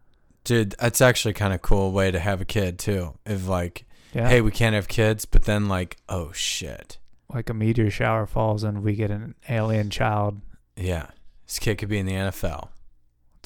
dude, 0.45 0.75
that's 0.79 1.01
actually 1.01 1.35
kind 1.35 1.53
of 1.53 1.61
cool 1.63 1.91
way 1.91 2.11
to 2.13 2.21
have 2.21 2.41
a 2.41 2.45
kid 2.45 2.79
too. 2.79 3.15
If 3.27 3.49
like, 3.49 3.85
Yeah, 4.15 4.29
hey, 4.29 4.41
we 4.41 4.53
can't 4.53 4.75
have 4.77 4.87
kids, 4.89 5.25
but 5.25 5.43
then 5.45 5.67
like, 5.67 5.97
oh 6.09 6.31
shit, 6.33 6.99
like 7.33 7.51
a 7.51 7.55
meteor 7.55 7.91
shower 7.91 8.27
falls 8.27 8.63
and 8.63 8.83
we 8.83 8.95
get 8.95 9.11
an 9.11 9.35
alien 9.49 9.91
child. 9.91 10.41
yeah, 10.77 11.07
this 11.47 11.59
kid 11.59 11.79
could 11.79 11.89
be 11.89 11.99
in 11.99 12.07
the 12.07 12.13
NFL, 12.13 12.69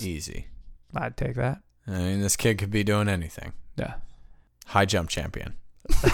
easy. 0.01 0.47
I'd 0.95 1.17
take 1.17 1.37
that. 1.37 1.61
I 1.87 1.99
mean, 1.99 2.21
this 2.21 2.37
kid 2.37 2.59
could 2.59 2.71
be 2.71 2.85
doing 2.85 3.09
anything. 3.09 3.53
Yeah. 3.77 3.95
High 4.67 4.85
jump 4.85 5.09
champion. 5.09 5.55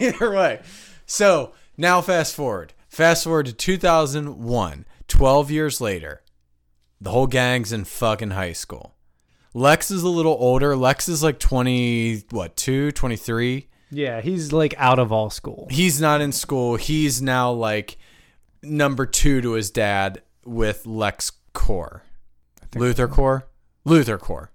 Either 0.00 0.30
way. 0.30 0.60
So 1.06 1.52
now 1.76 2.00
fast 2.00 2.34
forward. 2.34 2.72
Fast 2.88 3.24
forward 3.24 3.46
to 3.46 3.52
2001, 3.52 4.86
12 5.08 5.50
years 5.50 5.80
later. 5.80 6.22
The 7.00 7.10
whole 7.10 7.26
gang's 7.26 7.72
in 7.72 7.84
fucking 7.84 8.30
high 8.30 8.52
school. 8.52 8.94
Lex 9.52 9.90
is 9.90 10.02
a 10.02 10.08
little 10.08 10.36
older. 10.38 10.76
Lex 10.76 11.08
is 11.08 11.22
like 11.22 11.38
20, 11.38 12.24
what, 12.30 12.56
2, 12.56 12.92
23? 12.92 13.68
Yeah, 13.94 14.20
he's 14.20 14.52
like 14.52 14.74
out 14.76 14.98
of 14.98 15.12
all 15.12 15.30
school. 15.30 15.68
He's 15.70 16.00
not 16.00 16.20
in 16.20 16.32
school. 16.32 16.76
He's 16.76 17.22
now 17.22 17.52
like 17.52 17.96
number 18.62 19.06
two 19.06 19.40
to 19.40 19.52
his 19.52 19.70
dad 19.70 20.22
with 20.44 20.84
Lex 20.84 21.32
Core. 21.52 22.02
LuthorCorp? 22.72 23.44
Luther 23.84 24.18
Core. 24.18 24.50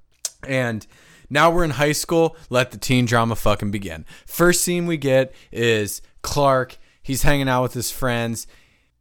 And 0.46 0.86
now 1.30 1.52
we're 1.52 1.64
in 1.64 1.72
high 1.72 1.94
school. 1.94 2.36
Let 2.50 2.72
the 2.72 2.78
teen 2.78 3.06
drama 3.06 3.36
fucking 3.36 3.72
begin. 3.72 4.06
First 4.26 4.64
scene 4.64 4.86
we 4.86 4.98
get 4.98 5.34
is 5.52 6.02
Clark. 6.22 6.78
He's 7.02 7.24
hanging 7.24 7.48
out 7.48 7.64
with 7.64 7.74
his 7.74 7.92
friends. 7.92 8.46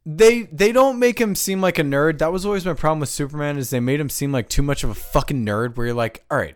They 0.05 0.43
they 0.43 0.71
don't 0.71 0.99
make 0.99 1.19
him 1.19 1.35
seem 1.35 1.59
like 1.59 1.77
a 1.77 1.83
nerd. 1.83 2.19
That 2.19 2.31
was 2.31 2.45
always 2.45 2.65
my 2.65 2.73
problem 2.73 3.01
with 3.01 3.09
Superman 3.09 3.57
is 3.57 3.69
they 3.69 3.79
made 3.79 3.99
him 3.99 4.09
seem 4.09 4.31
like 4.31 4.47
too 4.47 4.63
much 4.63 4.83
of 4.83 4.89
a 4.89 4.95
fucking 4.95 5.45
nerd 5.45 5.75
where 5.75 5.87
you're 5.87 5.95
like, 5.95 6.23
all 6.31 6.37
right, 6.37 6.55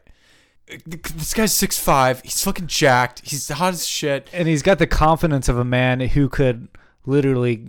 this 0.85 1.33
guy's 1.33 1.53
six 1.53 1.77
five. 1.77 2.21
He's 2.21 2.43
fucking 2.43 2.67
jacked. 2.67 3.21
He's 3.27 3.47
hot 3.49 3.73
as 3.73 3.85
shit. 3.85 4.29
and 4.33 4.47
he's 4.47 4.61
got 4.61 4.79
the 4.79 4.87
confidence 4.87 5.49
of 5.49 5.57
a 5.57 5.65
man 5.65 5.99
who 5.99 6.29
could 6.29 6.67
literally 7.05 7.67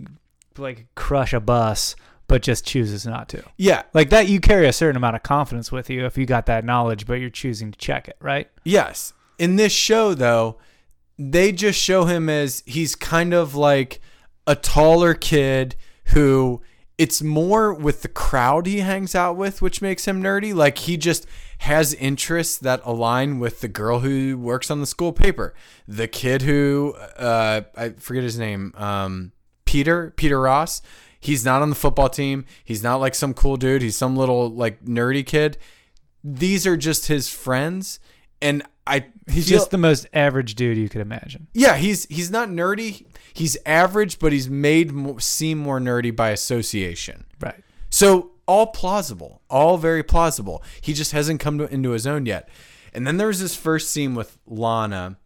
like 0.57 0.87
crush 0.95 1.33
a 1.33 1.39
bus 1.39 1.95
but 2.27 2.41
just 2.41 2.65
chooses 2.65 3.05
not 3.05 3.27
to 3.29 3.43
Yeah, 3.57 3.83
like 3.93 4.09
that 4.09 4.27
you 4.29 4.39
carry 4.39 4.65
a 4.67 4.73
certain 4.73 4.95
amount 4.95 5.15
of 5.17 5.23
confidence 5.23 5.71
with 5.71 5.89
you 5.89 6.05
if 6.05 6.17
you 6.17 6.25
got 6.25 6.45
that 6.47 6.63
knowledge 6.65 7.05
but 7.05 7.15
you're 7.15 7.29
choosing 7.29 7.71
to 7.71 7.77
check 7.77 8.07
it 8.07 8.15
right 8.21 8.49
Yes. 8.63 9.13
In 9.37 9.57
this 9.57 9.73
show, 9.73 10.13
though, 10.13 10.57
they 11.19 11.51
just 11.51 11.77
show 11.77 12.05
him 12.05 12.29
as 12.29 12.63
he's 12.65 12.95
kind 12.95 13.33
of 13.33 13.53
like 13.53 13.99
a 14.47 14.55
taller 14.55 15.13
kid 15.13 15.75
who 16.13 16.61
it's 16.97 17.21
more 17.21 17.73
with 17.73 18.01
the 18.01 18.07
crowd 18.07 18.65
he 18.65 18.79
hangs 18.79 19.13
out 19.13 19.35
with, 19.35 19.61
which 19.61 19.81
makes 19.81 20.05
him 20.05 20.23
nerdy. 20.23 20.55
Like 20.55 20.77
he 20.77 20.95
just 20.95 21.27
has 21.59 21.93
interests 21.93 22.57
that 22.57 22.81
align 22.83 23.39
with 23.39 23.61
the 23.61 23.67
girl 23.67 23.99
who 23.99 24.37
works 24.37 24.69
on 24.69 24.79
the 24.81 24.85
school 24.85 25.13
paper, 25.13 25.53
the 25.87 26.07
kid 26.07 26.41
who, 26.43 26.93
uh, 27.17 27.61
I 27.75 27.89
forget 27.91 28.23
his 28.23 28.37
name, 28.37 28.73
um, 28.75 29.31
Peter, 29.65 30.13
Peter 30.15 30.39
Ross. 30.41 30.81
He's 31.19 31.43
not 31.43 31.61
on 31.61 31.69
the 31.69 31.75
football 31.75 32.09
team. 32.09 32.45
He's 32.63 32.83
not 32.83 32.97
like 32.97 33.15
some 33.15 33.33
cool 33.33 33.57
dude. 33.57 33.81
He's 33.81 33.97
some 33.97 34.15
little 34.15 34.49
like 34.49 34.83
nerdy 34.85 35.25
kid 35.25 35.57
these 36.27 36.65
are 36.65 36.75
just 36.75 37.05
his 37.05 37.29
friends 37.29 37.99
and 38.41 38.63
i 38.87 39.05
he's 39.29 39.47
feel- 39.47 39.59
just 39.59 39.69
the 39.69 39.77
most 39.77 40.07
average 40.11 40.55
dude 40.55 40.75
you 40.75 40.89
could 40.89 41.01
imagine 41.01 41.45
yeah 41.53 41.75
he's 41.75 42.05
he's 42.07 42.31
not 42.31 42.49
nerdy 42.49 43.05
he's 43.31 43.55
average 43.65 44.17
but 44.17 44.31
he's 44.33 44.49
made 44.49 44.91
more, 44.91 45.19
seem 45.19 45.59
more 45.59 45.79
nerdy 45.79 46.13
by 46.13 46.31
association 46.31 47.25
right 47.39 47.63
so 47.91 48.31
all 48.47 48.67
plausible 48.67 49.41
all 49.49 49.77
very 49.77 50.03
plausible 50.03 50.63
he 50.81 50.93
just 50.93 51.11
hasn't 51.11 51.39
come 51.39 51.57
to, 51.57 51.71
into 51.73 51.91
his 51.91 52.05
own 52.05 52.25
yet 52.25 52.49
And 52.95 53.05
then 53.05 53.17
there 53.17 53.27
was 53.27 53.41
this 53.41 53.55
first 53.55 53.91
scene 53.91 54.15
with 54.15 54.37
Lana, 54.47 55.17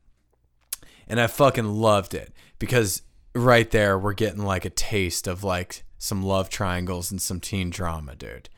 and 1.07 1.21
I 1.21 1.27
fucking 1.27 1.67
loved 1.67 2.15
it 2.15 2.33
because 2.57 3.03
right 3.35 3.69
there 3.69 3.95
we're 3.97 4.13
getting 4.13 4.43
like 4.43 4.65
a 4.65 4.71
taste 4.71 5.27
of 5.27 5.43
like 5.43 5.83
some 5.99 6.23
love 6.23 6.49
triangles 6.49 7.11
and 7.11 7.21
some 7.21 7.39
teen 7.39 7.69
drama, 7.69 8.15
dude. 8.15 8.49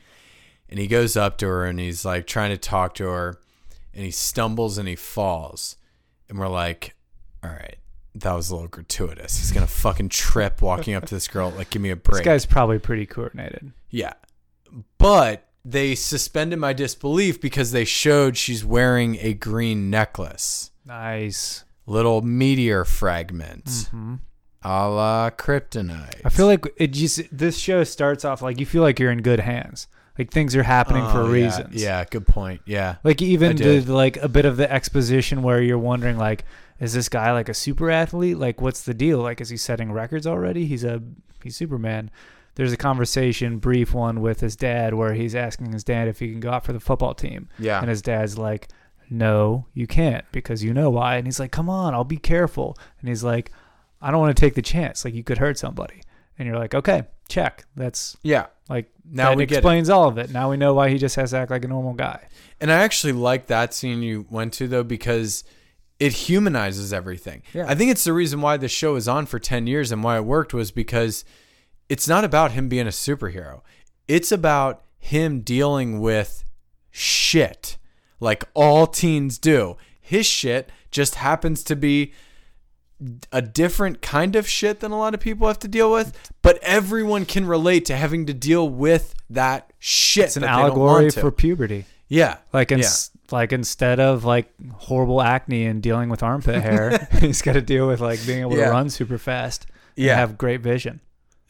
And 0.70 0.80
he 0.80 0.88
goes 0.88 1.18
up 1.18 1.38
to 1.40 1.48
her 1.48 1.66
and 1.66 1.78
he's 1.78 2.06
like 2.06 2.26
trying 2.26 2.52
to 2.52 2.58
talk 2.58 2.96
to 2.96 3.04
her, 3.06 3.38
and 3.94 4.06
he 4.06 4.12
stumbles 4.12 4.78
and 4.78 4.88
he 4.88 4.96
falls, 4.96 5.76
and 6.30 6.40
we're 6.40 6.48
like, 6.48 6.96
all 7.44 7.50
right. 7.50 7.76
That 8.16 8.34
was 8.34 8.50
a 8.50 8.56
little 8.56 8.70
gratuitous. 8.70 9.40
He's 9.40 9.52
gonna 9.52 9.68
fucking 9.68 10.10
trip 10.10 10.62
walking 10.62 10.94
up 10.96 11.06
to 11.08 11.16
this 11.16 11.28
girl. 11.28 11.50
Like, 11.50 11.70
give 11.70 11.82
me 11.82 11.92
a 11.92 11.98
break. 11.98 12.24
This 12.24 12.26
guy's 12.26 12.46
probably 12.46 12.80
pretty 12.80 13.06
coordinated. 13.06 13.72
Yeah. 13.90 14.14
But 15.02 15.48
they 15.66 15.96
suspended 15.96 16.60
my 16.60 16.74
disbelief 16.74 17.42
because 17.42 17.72
they 17.72 17.86
showed 17.86 18.38
she's 18.38 18.64
wearing 18.66 19.18
a 19.20 19.34
green 19.34 19.90
necklace. 19.90 20.72
Nice. 20.86 21.64
Little 21.86 22.22
meteor 22.22 22.86
fragments. 22.86 23.86
Mm-hmm. 23.86 24.16
A 24.64 24.88
la 24.90 25.30
kryptonite. 25.32 26.22
I 26.24 26.30
feel 26.30 26.46
like 26.46 26.66
it 26.78 26.88
just 26.94 27.22
this 27.36 27.58
show 27.58 27.84
starts 27.84 28.24
off 28.24 28.42
like 28.44 28.60
you 28.60 28.66
feel 28.66 28.84
like 28.84 29.00
you're 29.00 29.12
in 29.12 29.22
good 29.24 29.40
hands. 29.40 29.88
Like 30.20 30.30
things 30.30 30.56
are 30.56 30.62
happening 30.64 31.04
for 31.10 31.22
Oh, 31.22 31.26
yeah. 31.28 31.46
reasons. 31.46 31.82
Yeah, 31.82 32.06
good 32.06 32.28
point. 32.28 32.62
Yeah. 32.66 32.98
Like 33.04 33.22
even 33.24 33.56
the 33.56 33.82
like 33.82 34.18
a 34.18 34.30
bit 34.30 34.46
of 34.46 34.58
the 34.58 34.72
exposition 34.72 35.42
where 35.42 35.62
you're 35.64 35.80
wondering 35.80 36.18
like, 36.18 36.46
is 36.80 36.94
this 36.94 37.10
guy 37.10 37.32
like 37.32 37.50
a 37.50 37.56
super 37.56 37.90
athlete? 37.90 38.38
Like 38.38 38.62
what's 38.62 38.84
the 38.84 38.94
deal? 38.94 39.18
Like 39.20 39.42
is 39.42 39.50
he 39.50 39.58
setting 39.58 39.92
records 39.92 40.28
already? 40.28 40.68
He's 40.68 40.84
a 40.84 41.02
he's 41.44 41.56
Superman. 41.56 42.12
There's 42.56 42.74
a 42.74 42.78
conversation, 42.78 43.60
brief 43.60 43.94
one 43.94 44.22
with 44.22 44.42
his 44.42 44.56
dad 44.56 44.94
where 44.94 45.14
he's 45.14 45.36
asking 45.36 45.72
his 45.72 45.84
dad 45.84 46.08
if 46.08 46.20
he 46.20 46.30
can 46.30 46.40
go 46.40 46.52
out 46.52 46.66
for 46.66 46.74
the 46.74 46.80
football 46.80 47.14
team. 47.14 47.48
Yeah. 47.58 47.80
And 47.80 47.90
his 47.90 48.02
dad's 48.02 48.38
like, 48.38 48.68
No, 49.10 49.68
you 49.74 49.88
can't 49.88 50.26
because 50.32 50.64
you 50.64 50.74
know 50.74 50.90
why. 50.90 51.16
And 51.16 51.26
he's 51.26 51.40
like, 51.40 51.52
Come 51.52 51.70
on, 51.70 51.94
I'll 51.94 52.04
be 52.04 52.18
careful. 52.18 52.78
And 53.00 53.08
he's 53.10 53.24
like, 53.24 53.52
I 54.02 54.12
don't 54.12 54.20
want 54.20 54.36
to 54.36 54.40
take 54.42 54.56
the 54.56 54.62
chance. 54.62 55.06
Like 55.06 55.14
you 55.14 55.24
could 55.24 55.38
hurt 55.38 55.58
somebody. 55.58 56.02
And 56.38 56.48
you're 56.48 56.58
like, 56.58 56.76
Okay, 56.76 57.04
check. 57.30 57.66
That's 57.76 58.18
yeah. 58.24 58.48
like 58.70 58.92
Now 59.10 59.30
that 59.30 59.38
we 59.38 59.46
get 59.46 59.56
it. 59.56 59.58
explains 59.60 59.90
all 59.90 60.08
of 60.10 60.18
it. 60.18 60.32
Now 60.32 60.50
we 60.50 60.58
know 60.58 60.74
why 60.74 60.90
he 60.90 60.98
just 60.98 61.16
has 61.16 61.32
to 61.32 61.38
act 61.38 61.52
like 61.52 61.64
a 61.64 61.70
normal 61.70 61.94
guy. 61.94 62.28
And 62.60 62.72
I 62.72 62.82
actually 62.82 63.14
like 63.14 63.48
that 63.48 63.74
scene 63.74 64.02
you 64.02 64.26
went 64.30 64.54
to 64.54 64.68
though 64.68 64.84
because 64.84 65.44
it 66.00 66.14
humanizes 66.14 66.92
everything. 66.92 67.44
Yeah. 67.54 67.66
I 67.68 67.76
think 67.76 67.92
it's 67.92 68.04
the 68.04 68.14
reason 68.14 68.42
why 68.42 68.58
the 68.58 68.68
show 68.68 68.96
is 68.96 69.08
on 69.08 69.26
for 69.28 69.38
10 69.40 69.68
years 69.68 69.92
and 69.92 70.04
why 70.04 70.18
it 70.18 70.26
worked 70.26 70.52
was 70.54 70.72
because 70.72 71.24
it's 71.92 72.08
not 72.08 72.24
about 72.24 72.52
him 72.54 72.70
being 72.70 72.88
a 72.88 72.92
superhero. 72.92 73.62
It's 74.08 74.32
about 74.32 74.84
him 74.98 75.42
dealing 75.42 76.00
with 76.00 76.46
shit 76.90 77.78
like 78.20 78.44
all 78.54 78.88
teens 78.88 79.38
do. 79.38 79.76
His 80.00 80.26
shit 80.26 80.70
just 80.92 81.16
happens 81.16 81.64
to 81.66 81.76
be 81.76 82.14
a 83.32 83.42
different 83.42 84.02
kind 84.02 84.36
of 84.36 84.48
shit 84.48 84.80
than 84.80 84.92
a 84.92 84.98
lot 84.98 85.14
of 85.16 85.20
people 85.20 85.48
have 85.48 85.58
to 85.60 85.68
deal 85.68 85.92
with, 85.92 86.32
but 86.44 86.60
everyone 86.62 87.26
can 87.26 87.46
relate 87.48 87.84
to 87.86 87.96
having 87.98 88.26
to 88.28 88.34
deal 88.34 88.70
with 88.70 89.16
that 89.30 89.74
shit. 89.80 90.26
It's 90.26 90.36
an 90.38 90.44
that 90.44 90.56
they 90.56 90.62
don't 90.62 90.72
allegory 90.78 91.10
for 91.10 91.32
puberty. 91.32 91.86
yeah, 92.08 92.38
Like 92.54 92.70
yeah. 92.72 92.78
ins- 92.78 93.10
like 93.32 93.52
instead 93.54 94.00
of 94.00 94.24
like 94.24 94.52
horrible 94.74 95.22
acne 95.22 95.66
and 95.66 95.82
dealing 95.82 96.10
with 96.10 96.22
armpit 96.22 96.62
hair, 96.62 97.08
he's 97.20 97.42
got 97.42 97.54
to 97.54 97.62
deal 97.62 97.88
with 97.88 98.02
like 98.02 98.24
being 98.28 98.42
able 98.42 98.56
Yeah. 98.58 98.66
to 98.66 98.72
run 98.72 98.90
super 98.92 99.18
fast. 99.18 99.66
and 99.98 100.06
Yeah. 100.06 100.16
have 100.18 100.38
great 100.38 100.62
vision. 100.62 101.00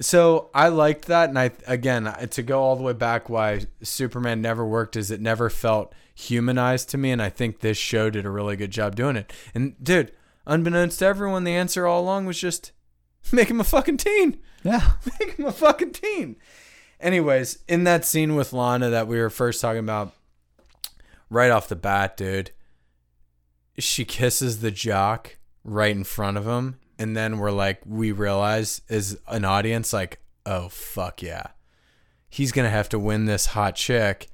So 0.01 0.49
I 0.53 0.69
liked 0.69 1.05
that, 1.05 1.29
and 1.29 1.37
I 1.37 1.51
again 1.67 2.11
to 2.31 2.41
go 2.41 2.61
all 2.61 2.75
the 2.75 2.83
way 2.83 2.93
back 2.93 3.29
why 3.29 3.61
Superman 3.83 4.41
never 4.41 4.65
worked 4.65 4.95
is 4.95 5.11
it 5.11 5.21
never 5.21 5.49
felt 5.49 5.93
humanized 6.15 6.89
to 6.89 6.97
me, 6.97 7.11
and 7.11 7.21
I 7.21 7.29
think 7.29 7.59
this 7.59 7.77
show 7.77 8.09
did 8.09 8.25
a 8.25 8.31
really 8.31 8.55
good 8.55 8.71
job 8.71 8.95
doing 8.95 9.15
it. 9.15 9.31
And 9.53 9.81
dude, 9.81 10.11
unbeknownst 10.47 10.99
to 10.99 11.05
everyone, 11.05 11.43
the 11.43 11.53
answer 11.53 11.85
all 11.85 12.01
along 12.01 12.25
was 12.25 12.39
just 12.39 12.71
make 13.31 13.49
him 13.49 13.61
a 13.61 13.63
fucking 13.63 13.97
teen, 13.97 14.39
Yeah, 14.63 14.93
make 15.19 15.35
him 15.35 15.45
a 15.45 15.51
fucking 15.51 15.91
teen. 15.91 16.35
Anyways, 16.99 17.59
in 17.67 17.83
that 17.83 18.03
scene 18.03 18.35
with 18.35 18.53
Lana 18.53 18.89
that 18.89 19.07
we 19.07 19.19
were 19.19 19.29
first 19.29 19.61
talking 19.61 19.79
about, 19.79 20.13
right 21.29 21.51
off 21.51 21.69
the 21.69 21.75
bat, 21.75 22.17
dude, 22.17 22.51
she 23.77 24.03
kisses 24.03 24.61
the 24.61 24.71
jock 24.71 25.37
right 25.63 25.95
in 25.95 26.03
front 26.03 26.37
of 26.37 26.47
him 26.47 26.79
and 27.01 27.15
then 27.17 27.37
we're 27.39 27.51
like 27.51 27.81
we 27.85 28.11
realize 28.11 28.81
as 28.89 29.17
an 29.27 29.43
audience 29.45 29.91
like 29.93 30.19
oh 30.45 30.69
fuck 30.69 31.21
yeah. 31.21 31.47
He's 32.29 32.51
gonna 32.51 32.69
have 32.69 32.89
to 32.89 32.99
win 32.99 33.25
this 33.25 33.47
hot 33.47 33.75
chick 33.75 34.29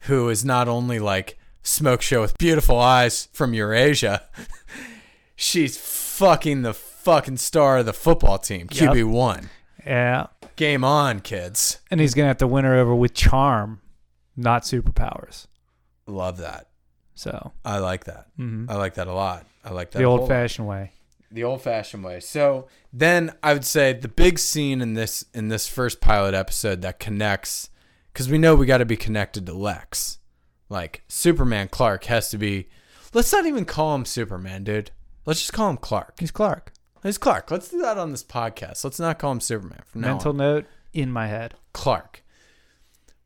who 0.00 0.28
is 0.28 0.44
not 0.44 0.68
only 0.68 0.98
like 0.98 1.38
smoke 1.62 2.02
show 2.02 2.20
with 2.20 2.38
beautiful 2.38 2.78
eyes 2.78 3.28
from 3.32 3.52
eurasia 3.54 4.22
she's 5.36 5.76
fucking 5.76 6.62
the 6.62 6.72
fucking 6.74 7.36
star 7.36 7.78
of 7.78 7.86
the 7.86 7.92
football 7.92 8.38
team 8.38 8.68
Yep. 8.70 8.92
qb1 8.94 9.48
yeah, 9.86 10.26
game 10.56 10.82
on 10.82 11.20
kids. 11.20 11.78
And 11.92 12.00
he's 12.00 12.12
gonna 12.14 12.26
have 12.28 12.38
to 12.38 12.46
win 12.48 12.64
her 12.64 12.74
over 12.74 12.92
with 12.94 13.14
charm, 13.14 13.80
not 14.36 14.62
superpowers. 14.62 15.46
love 16.08 16.38
that. 16.38 16.68
So. 17.14 17.52
I 17.64 17.78
like 17.78 18.04
that. 18.04 18.26
Mhm. 18.36 18.68
i 18.68 18.74
like 18.76 18.94
that 18.94 19.06
a 19.06 19.12
lot. 19.12 19.46
I 19.64 19.70
like 19.70 19.92
that 19.92 19.98
the 20.00 20.04
old-fashioned 20.04 20.66
way. 20.66 20.90
The 21.30 21.44
old 21.44 21.62
fashioned 21.62 22.04
way. 22.04 22.20
So 22.20 22.68
then 22.92 23.32
I 23.42 23.52
would 23.52 23.64
say 23.64 23.92
the 23.92 24.08
big 24.08 24.38
scene 24.38 24.80
in 24.80 24.94
this 24.94 25.24
in 25.34 25.48
this 25.48 25.68
first 25.68 26.00
pilot 26.00 26.34
episode 26.34 26.82
that 26.82 27.00
connects 27.00 27.70
because 28.12 28.28
we 28.28 28.38
know 28.38 28.54
we 28.54 28.66
got 28.66 28.78
to 28.78 28.86
be 28.86 28.96
connected 28.96 29.46
to 29.46 29.52
Lex. 29.52 30.18
Like 30.68 31.02
Superman 31.08 31.68
Clark 31.68 32.04
has 32.04 32.30
to 32.30 32.38
be. 32.38 32.68
Let's 33.12 33.32
not 33.32 33.46
even 33.46 33.64
call 33.64 33.94
him 33.94 34.04
Superman, 34.04 34.64
dude. 34.64 34.90
Let's 35.24 35.40
just 35.40 35.52
call 35.52 35.70
him 35.70 35.76
Clark. 35.76 36.14
He's 36.18 36.30
Clark. 36.30 36.72
He's 37.02 37.18
Clark. 37.18 37.50
Let's 37.50 37.68
do 37.68 37.78
that 37.80 37.98
on 37.98 38.10
this 38.10 38.24
podcast. 38.24 38.84
Let's 38.84 38.98
not 38.98 39.18
call 39.18 39.32
him 39.32 39.40
Superman 39.40 39.82
from 39.84 40.00
now 40.02 40.14
Mental 40.14 40.32
note 40.32 40.66
in 40.92 41.12
my 41.12 41.26
head. 41.28 41.54
Clark. 41.72 42.24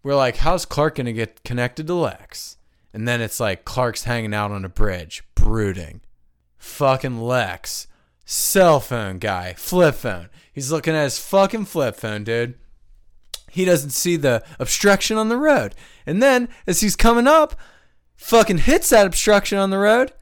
We're 0.02 0.16
like, 0.16 0.38
how's 0.38 0.64
Clark 0.64 0.96
gonna 0.96 1.12
get 1.12 1.44
connected 1.44 1.86
to 1.86 1.94
Lex? 1.94 2.56
And 2.92 3.06
then 3.06 3.20
it's 3.20 3.38
like 3.38 3.64
Clark's 3.64 4.04
hanging 4.04 4.34
out 4.34 4.50
on 4.50 4.64
a 4.64 4.68
bridge, 4.68 5.22
brooding. 5.34 6.00
Fucking 6.58 7.20
Lex, 7.20 7.86
cell 8.30 8.78
phone 8.78 9.18
guy, 9.18 9.54
flip 9.54 9.96
phone. 9.96 10.28
He's 10.52 10.70
looking 10.70 10.94
at 10.94 11.02
his 11.02 11.18
fucking 11.18 11.64
flip 11.64 11.96
phone, 11.96 12.22
dude. 12.22 12.54
He 13.50 13.64
doesn't 13.64 13.90
see 13.90 14.16
the 14.16 14.44
obstruction 14.60 15.16
on 15.16 15.28
the 15.28 15.36
road. 15.36 15.74
And 16.06 16.22
then 16.22 16.48
as 16.64 16.80
he's 16.80 16.94
coming 16.94 17.26
up, 17.26 17.58
fucking 18.14 18.58
hits 18.58 18.90
that 18.90 19.06
obstruction 19.06 19.58
on 19.58 19.70
the 19.70 19.78
road 19.78 20.12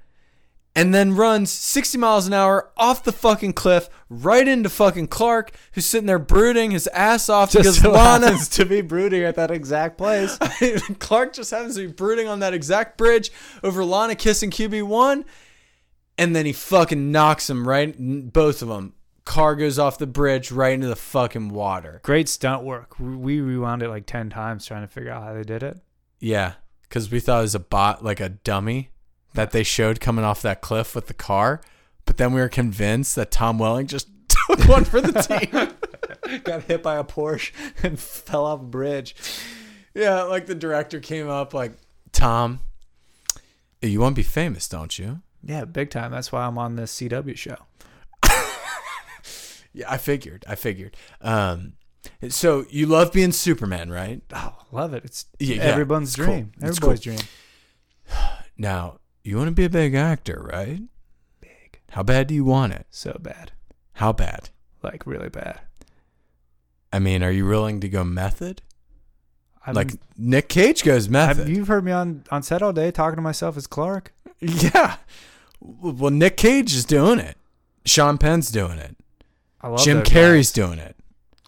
and 0.75 0.95
then 0.95 1.17
runs 1.17 1.51
60 1.51 1.99
miles 1.99 2.27
an 2.27 2.33
hour 2.33 2.71
off 2.79 3.05
the 3.05 3.13
fucking 3.13 3.53
cliff 3.53 3.91
right 4.09 4.49
into 4.49 4.71
fucking 4.71 5.09
Clark, 5.09 5.53
who's 5.73 5.85
sitting 5.85 6.07
there 6.07 6.19
brooding 6.19 6.71
his 6.71 6.87
ass 6.89 7.29
off 7.29 7.53
because 7.53 7.81
so 7.81 7.91
Lana. 7.91 8.29
happens 8.29 8.49
to 8.49 8.65
be 8.65 8.81
brooding 8.81 9.23
at 9.23 9.35
that 9.35 9.51
exact 9.51 9.99
place. 9.99 10.39
Clark 10.99 11.35
just 11.35 11.51
happens 11.51 11.75
to 11.75 11.89
be 11.89 11.93
brooding 11.93 12.27
on 12.27 12.41
that 12.41 12.55
exact 12.55 12.97
bridge 12.97 13.31
over 13.63 13.85
Lana 13.85 14.15
kissing 14.15 14.51
QB1, 14.51 15.25
and 16.19 16.35
then 16.35 16.45
he 16.45 16.53
fucking 16.53 17.11
knocks 17.11 17.49
him 17.49 17.67
right, 17.67 17.95
both 18.33 18.61
of 18.61 18.69
them. 18.69 18.95
Car 19.25 19.55
goes 19.55 19.79
off 19.79 19.99
the 19.99 20.07
bridge 20.07 20.51
right 20.51 20.73
into 20.73 20.89
the 20.89 20.97
fucking 20.97 21.51
water. 21.51 22.01
Great 22.03 22.29
stunt 22.29 22.65
work. 22.65 22.99
We 22.99 23.41
rewound 23.41 23.83
it 23.83 23.89
like 23.89 24.07
ten 24.07 24.31
times 24.31 24.67
trying 24.67 24.83
to 24.83 24.89
figure 24.89 25.13
out 25.13 25.23
how 25.23 25.35
they 25.35 25.43
did 25.43 25.63
it. 25.63 25.79
Yeah, 26.19 26.55
because 26.83 27.11
we 27.11 27.21
thought 27.21 27.41
it 27.41 27.43
was 27.43 27.55
a 27.55 27.61
bot, 27.61 28.03
like 28.03 28.21
a 28.21 28.31
dummy 28.31 28.91
that 29.35 29.53
they 29.53 29.63
showed 29.63 30.01
coming 30.01 30.25
off 30.25 30.43
that 30.43 30.61
cliff 30.61 30.95
with 30.95 31.07
the 31.07 31.15
car, 31.15 31.61
but 32.07 32.17
then 32.17 32.33
we 32.33 32.41
were 32.41 32.49
convinced 32.49 33.15
that 33.17 33.31
Tom 33.31 33.59
Welling 33.59 33.87
just 33.87 34.09
took 34.29 34.67
one 34.67 34.85
for 34.85 35.01
the 35.01 35.13
team. 35.23 36.41
Got 36.45 36.65
hit 36.65 36.83
by 36.83 36.97
a 36.97 37.05
Porsche 37.05 37.53
and 37.83 37.99
fell 37.99 38.47
off 38.47 38.61
a 38.61 38.65
bridge. 38.65 39.15
Yeah, 39.95 40.23
like 40.23 40.47
the 40.47 40.55
director 40.55 41.01
came 41.01 41.29
up 41.29 41.55
like, 41.55 41.73
Tom, 42.13 42.61
you 43.83 44.01
want 44.01 44.15
to 44.15 44.19
be 44.19 44.25
famous, 44.25 44.69
don't 44.69 44.99
you? 44.99 45.21
Yeah, 45.49 45.65
big 45.65 45.89
time. 45.91 46.13
That's 46.13 46.31
why 46.31 46.45
I'm 46.47 46.59
on 46.59 46.77
this 46.77 46.95
CW 46.95 47.37
show. 47.37 47.57
Yeah, 49.75 49.85
I 49.93 49.99
figured. 49.99 50.45
I 50.49 50.55
figured. 50.55 50.97
Um, 51.21 51.75
so 52.31 52.65
you 52.71 52.87
love 52.87 53.13
being 53.13 53.33
Superman, 53.33 53.91
right? 53.91 54.23
Oh, 54.35 54.57
love 54.73 54.95
it. 54.95 55.05
It's 55.05 55.27
Yeah, 55.39 55.57
yeah, 55.57 55.63
everyone's 55.63 56.09
it's 56.09 56.17
dream. 56.17 56.53
It's 56.57 56.79
Everybody's 56.79 57.05
cool. 57.05 57.15
dream. 57.15 57.29
Now 58.61 58.99
you 59.23 59.37
want 59.37 59.49
to 59.49 59.55
be 59.55 59.67
a 59.67 59.71
big 59.71 59.95
actor, 59.95 60.49
right? 60.53 60.81
Big. 61.41 61.81
How 61.91 62.03
bad 62.03 62.27
do 62.27 62.35
you 62.35 62.45
want 62.45 62.73
it? 62.73 62.87
So 62.91 63.17
bad. 63.21 63.53
How 63.93 64.13
bad? 64.13 64.49
Like 64.83 65.07
really 65.07 65.29
bad. 65.29 65.61
I 66.93 66.99
mean, 66.99 67.23
are 67.23 67.31
you 67.31 67.47
willing 67.47 67.79
to 67.81 67.89
go 67.89 68.03
method? 68.03 68.63
I'm, 69.65 69.75
like 69.75 69.93
Nick 70.17 70.49
Cage 70.49 70.83
goes 70.83 71.09
method. 71.09 71.49
you've 71.49 71.69
heard 71.69 71.85
me 71.85 71.93
on, 71.93 72.25
on 72.33 72.43
set 72.43 72.63
all 72.63 72.73
day 72.73 72.91
talking 72.91 73.17
to 73.17 73.23
myself 73.23 73.57
as 73.57 73.69
Clark. 73.69 74.13
yeah. 74.41 74.97
Well, 75.61 76.11
Nick 76.11 76.37
Cage 76.37 76.75
is 76.75 76.85
doing 76.85 77.19
it. 77.19 77.37
Sean 77.85 78.19
Penn's 78.19 78.51
doing 78.51 78.79
it. 78.79 78.97
I 79.61 79.69
love 79.69 79.81
Jim 79.83 80.03
Carrey's 80.03 80.51
guys. 80.51 80.53
doing 80.53 80.79
it. 80.79 80.97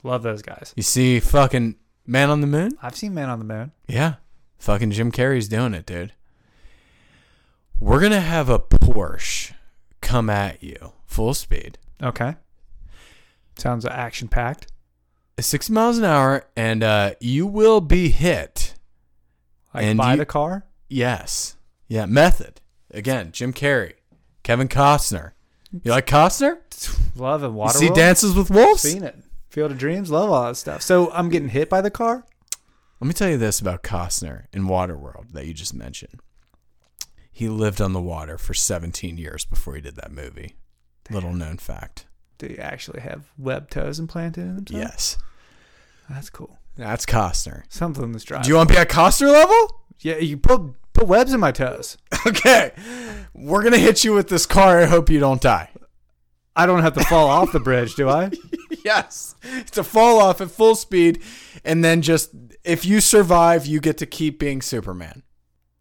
Love 0.03 0.23
those 0.23 0.43
guys. 0.43 0.73
You 0.77 0.83
see, 0.83 1.21
fucking 1.21 1.77
Man 2.07 2.31
on 2.31 2.41
the 2.41 2.47
Moon. 2.47 2.73
I've 2.83 2.97
seen 2.97 3.15
Man 3.15 3.29
on 3.29 3.39
the 3.39 3.45
Moon. 3.45 3.73
Yeah. 3.87 4.15
Fucking 4.59 4.91
Jim 4.91 5.13
Carrey's 5.13 5.49
doing 5.49 5.75
it, 5.75 5.87
dude. 5.87 6.13
We're 7.79 8.01
gonna 8.01 8.21
have 8.21 8.49
a 8.49 8.59
Porsche 8.59 9.53
come 10.01 10.29
at 10.29 10.63
you 10.63 10.93
full 11.07 11.35
speed, 11.35 11.79
Okay. 12.03 12.37
Sounds 13.57 13.85
action 13.85 14.29
packed. 14.29 14.67
60 15.39 15.73
miles 15.73 15.99
an 15.99 16.05
hour, 16.05 16.47
and 16.57 16.83
uh, 16.83 17.13
you 17.21 17.47
will 17.47 17.81
be 17.81 18.09
hit. 18.11 18.75
Like 19.75 19.85
And 19.85 19.99
by 19.99 20.13
you- 20.13 20.19
the 20.19 20.27
car. 20.27 20.67
Yes. 20.89 21.57
Yeah. 21.89 22.07
Method. 22.07 22.61
Again, 22.93 23.31
Jim 23.33 23.53
Carrey, 23.53 23.95
Kevin 24.51 24.67
Costner. 24.67 25.31
You 25.85 25.93
like 25.93 26.09
Costner? 26.09 26.59
Love 27.15 27.45
and 27.45 27.53
You 27.53 27.59
water. 27.59 27.79
see 27.79 27.89
Dances 27.91 28.35
with 28.35 28.51
Wolves? 28.51 28.83
Seen 28.83 29.05
it. 29.05 29.17
Field 29.49 29.71
of 29.71 29.79
Dreams. 29.79 30.11
Love 30.11 30.29
all 30.29 30.47
that 30.49 30.57
stuff. 30.57 30.83
So 30.83 31.09
I'm 31.13 31.29
getting 31.29 31.51
hit 31.51 31.71
by 31.71 31.81
the 31.81 31.89
car. 31.89 32.25
Let 33.01 33.07
me 33.07 33.15
tell 33.15 33.29
you 33.31 33.39
this 33.39 33.61
about 33.61 33.85
Costner 33.85 34.47
in 34.53 34.65
Waterworld 34.65 35.31
that 35.35 35.47
you 35.47 35.55
just 35.55 35.73
mentioned. 35.73 36.19
He 37.31 37.49
lived 37.49 37.81
on 37.81 37.93
the 37.93 38.01
water 38.01 38.39
for 38.39 38.53
17 38.53 39.19
years 39.19 39.45
before 39.45 39.77
he 39.77 39.81
did 39.81 39.95
that 39.95 40.11
movie. 40.11 40.57
Little 41.11 41.33
known 41.33 41.59
fact. 41.59 42.07
Do 42.39 42.49
you 42.49 42.57
actually 42.57 43.03
have 43.03 43.31
web 43.39 43.71
toes 43.71 44.01
implanted 44.01 44.43
in 44.43 44.57
them? 44.57 44.65
Yes. 44.69 45.17
That's 46.09 46.29
cool. 46.29 46.59
That's 46.77 47.07
Costner. 47.07 47.63
Something 47.69 48.11
that's 48.11 48.25
driving. 48.25 48.43
Do 48.43 48.49
you 48.49 48.57
want 48.57 48.69
to 48.71 48.75
be 48.75 48.81
at 48.81 48.89
Costner 48.89 49.31
level? 49.33 49.85
yeah, 50.01 50.17
you 50.17 50.37
put 50.39 50.61
put 51.01 51.09
webs 51.09 51.33
in 51.33 51.41
my 51.41 51.53
toes. 51.53 51.97
Okay. 52.27 52.73
We're 53.33 53.63
going 53.63 53.73
to 53.73 53.79
hit 53.79 54.05
you 54.05 54.13
with 54.13 54.29
this 54.29 54.45
car. 54.45 54.79
I 54.79 54.85
hope 54.85 55.09
you 55.09 55.19
don't 55.19 55.41
die. 55.41 55.71
I 56.55 56.67
don't 56.67 56.83
have 56.83 56.93
to 56.95 57.05
fall 57.05 57.29
off 57.29 57.53
the 57.53 57.61
bridge, 57.61 57.95
do 57.95 58.09
I? 58.09 58.31
Yes. 58.85 59.35
It's 59.43 59.77
a 59.77 59.85
fall 59.85 60.21
off 60.21 60.41
at 60.41 60.51
full 60.51 60.75
speed. 60.75 61.23
And 61.65 61.83
then 61.85 62.01
just, 62.03 62.31
if 62.65 62.85
you 62.87 63.01
survive, 63.01 63.67
you 63.67 63.81
get 63.81 63.99
to 63.99 64.07
keep 64.07 64.39
being 64.39 64.63
Superman. 64.63 65.23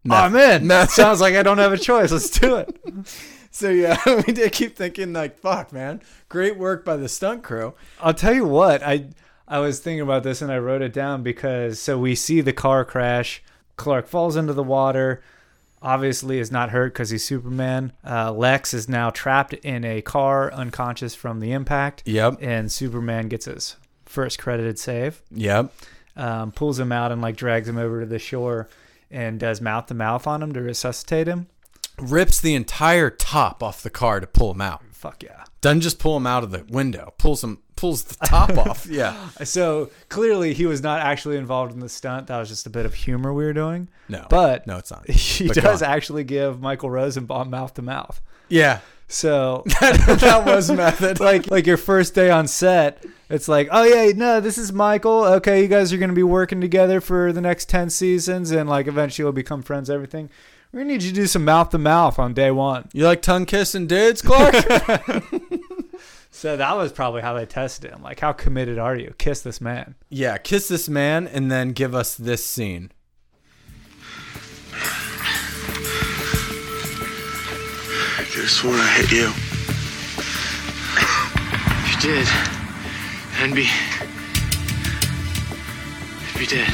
Oh, 0.08 0.14
I'm 0.14 0.36
in. 0.36 0.66
No. 0.66 0.84
Sounds 0.86 1.20
like 1.20 1.34
I 1.34 1.42
don't 1.42 1.58
have 1.58 1.72
a 1.72 1.78
choice. 1.78 2.10
Let's 2.12 2.30
do 2.30 2.56
it. 2.56 2.78
So, 3.52 3.68
yeah, 3.68 3.98
we 4.06 4.32
did 4.32 4.52
keep 4.52 4.76
thinking, 4.76 5.12
like, 5.12 5.36
fuck, 5.36 5.72
man. 5.72 6.02
Great 6.28 6.56
work 6.56 6.84
by 6.84 6.96
the 6.96 7.08
stunt 7.08 7.42
crew. 7.42 7.74
I'll 8.00 8.14
tell 8.14 8.32
you 8.32 8.44
what. 8.44 8.80
I 8.80 9.08
I 9.48 9.58
was 9.58 9.80
thinking 9.80 10.02
about 10.02 10.22
this 10.22 10.40
and 10.40 10.52
I 10.52 10.58
wrote 10.58 10.82
it 10.82 10.92
down 10.92 11.24
because 11.24 11.80
so 11.80 11.98
we 11.98 12.14
see 12.14 12.40
the 12.40 12.52
car 12.52 12.84
crash. 12.84 13.42
Clark 13.80 14.06
falls 14.06 14.36
into 14.36 14.52
the 14.52 14.62
water. 14.62 15.22
Obviously, 15.82 16.38
is 16.38 16.52
not 16.52 16.68
hurt 16.68 16.92
because 16.92 17.08
he's 17.08 17.24
Superman. 17.24 17.92
Uh, 18.06 18.30
Lex 18.30 18.74
is 18.74 18.86
now 18.86 19.08
trapped 19.08 19.54
in 19.54 19.82
a 19.82 20.02
car, 20.02 20.52
unconscious 20.52 21.14
from 21.14 21.40
the 21.40 21.52
impact. 21.52 22.02
Yep. 22.04 22.36
And 22.42 22.70
Superman 22.70 23.28
gets 23.28 23.46
his 23.46 23.76
first 24.04 24.38
credited 24.38 24.78
save. 24.78 25.22
Yep. 25.30 25.72
Um, 26.16 26.52
pulls 26.52 26.78
him 26.78 26.92
out 26.92 27.10
and 27.10 27.22
like 27.22 27.36
drags 27.36 27.66
him 27.66 27.78
over 27.78 28.00
to 28.00 28.06
the 28.06 28.18
shore 28.18 28.68
and 29.10 29.40
does 29.40 29.62
mouth 29.62 29.86
to 29.86 29.94
mouth 29.94 30.26
on 30.26 30.42
him 30.42 30.52
to 30.52 30.60
resuscitate 30.60 31.26
him. 31.26 31.46
rips 31.98 32.38
the 32.38 32.54
entire 32.54 33.08
top 33.08 33.62
off 33.62 33.82
the 33.82 33.88
car 33.88 34.20
to 34.20 34.26
pull 34.26 34.52
him 34.52 34.60
out. 34.60 34.82
Fuck 34.92 35.22
yeah. 35.22 35.44
Doesn't 35.60 35.82
just 35.82 35.98
pull 35.98 36.16
him 36.16 36.26
out 36.26 36.42
of 36.42 36.50
the 36.50 36.64
window, 36.68 37.12
pulls 37.18 37.44
him 37.44 37.58
pulls 37.76 38.04
the 38.04 38.26
top 38.26 38.50
off. 38.58 38.86
Yeah. 38.86 39.16
So 39.44 39.90
clearly 40.08 40.52
he 40.54 40.66
was 40.66 40.82
not 40.82 41.00
actually 41.00 41.36
involved 41.36 41.72
in 41.72 41.80
the 41.80 41.88
stunt. 41.88 42.26
That 42.28 42.38
was 42.38 42.48
just 42.48 42.66
a 42.66 42.70
bit 42.70 42.86
of 42.86 42.94
humor 42.94 43.32
we 43.32 43.44
were 43.44 43.52
doing. 43.52 43.88
No. 44.08 44.26
But 44.28 44.66
no, 44.66 44.76
it's 44.76 44.90
not. 44.90 45.08
he 45.10 45.48
But 45.48 45.56
does 45.56 45.82
actually 45.82 46.24
give 46.24 46.60
Michael 46.60 46.90
Rosenbaum 46.90 47.50
mouth 47.50 47.74
to 47.74 47.82
mouth. 47.82 48.20
Yeah. 48.48 48.80
So 49.08 49.64
that 49.80 50.44
was 50.46 50.70
method. 50.70 51.18
like 51.20 51.50
like 51.50 51.66
your 51.66 51.76
first 51.76 52.14
day 52.14 52.30
on 52.30 52.46
set, 52.46 53.04
it's 53.28 53.48
like, 53.48 53.68
oh 53.72 53.82
yeah, 53.82 54.12
no, 54.14 54.40
this 54.40 54.56
is 54.56 54.72
Michael. 54.72 55.24
Okay, 55.24 55.62
you 55.62 55.68
guys 55.68 55.92
are 55.92 55.98
gonna 55.98 56.12
be 56.12 56.22
working 56.22 56.60
together 56.60 57.00
for 57.00 57.32
the 57.32 57.40
next 57.40 57.68
ten 57.68 57.90
seasons, 57.90 58.52
and 58.52 58.68
like 58.68 58.86
eventually 58.86 59.24
we'll 59.24 59.32
become 59.32 59.62
friends. 59.62 59.90
Everything. 59.90 60.30
We're 60.72 60.80
gonna 60.82 60.92
need 60.92 61.02
you 61.02 61.08
to 61.08 61.14
do 61.16 61.26
some 61.26 61.44
mouth 61.44 61.70
to 61.70 61.78
mouth 61.78 62.20
on 62.20 62.34
day 62.34 62.52
one. 62.52 62.88
You 62.92 63.04
like 63.04 63.20
tongue 63.22 63.46
kissing 63.46 63.88
dudes, 63.88 64.22
Clark? 64.22 64.54
So 66.30 66.56
that 66.56 66.76
was 66.76 66.92
probably 66.92 67.22
how 67.22 67.34
they 67.34 67.44
tested 67.46 67.90
him. 67.90 68.02
Like, 68.02 68.20
how 68.20 68.32
committed 68.32 68.78
are 68.78 68.96
you? 68.96 69.14
Kiss 69.18 69.40
this 69.42 69.60
man. 69.60 69.96
yeah, 70.08 70.38
kiss 70.38 70.68
this 70.68 70.88
man 70.88 71.26
and 71.26 71.50
then 71.50 71.72
give 71.72 71.94
us 71.94 72.14
this 72.14 72.44
scene. 72.44 72.92
I 78.18 78.24
could 78.30 78.42
have 78.42 78.50
sworn 78.50 78.78
I 78.78 78.88
hit 78.98 79.10
you. 79.10 79.32
You 81.90 81.96
did. 82.00 82.28
And 83.40 83.54
be. 83.54 83.68
You 86.38 86.46
did. 86.46 86.68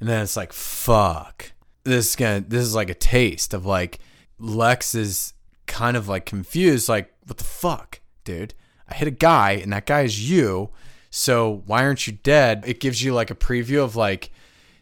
And 0.00 0.08
then 0.08 0.22
it's 0.22 0.36
like, 0.36 0.52
fuck. 0.52 1.52
This 1.84 2.10
is 2.10 2.16
gonna 2.16 2.40
this 2.40 2.62
is 2.62 2.74
like 2.74 2.90
a 2.90 2.94
taste 2.94 3.52
of 3.54 3.66
like 3.66 3.98
Lex 4.38 4.94
is 4.94 5.33
kind 5.74 5.96
of 5.96 6.08
like 6.08 6.24
confused, 6.24 6.88
like, 6.88 7.12
what 7.26 7.36
the 7.36 7.42
fuck, 7.42 8.00
dude? 8.22 8.54
I 8.88 8.94
hit 8.94 9.08
a 9.08 9.10
guy 9.10 9.52
and 9.52 9.72
that 9.72 9.86
guy 9.86 10.02
is 10.02 10.30
you. 10.30 10.70
So 11.10 11.62
why 11.66 11.82
aren't 11.82 12.06
you 12.06 12.12
dead? 12.12 12.62
It 12.64 12.78
gives 12.78 13.02
you 13.02 13.12
like 13.12 13.30
a 13.32 13.34
preview 13.34 13.82
of 13.82 13.96
like 13.96 14.30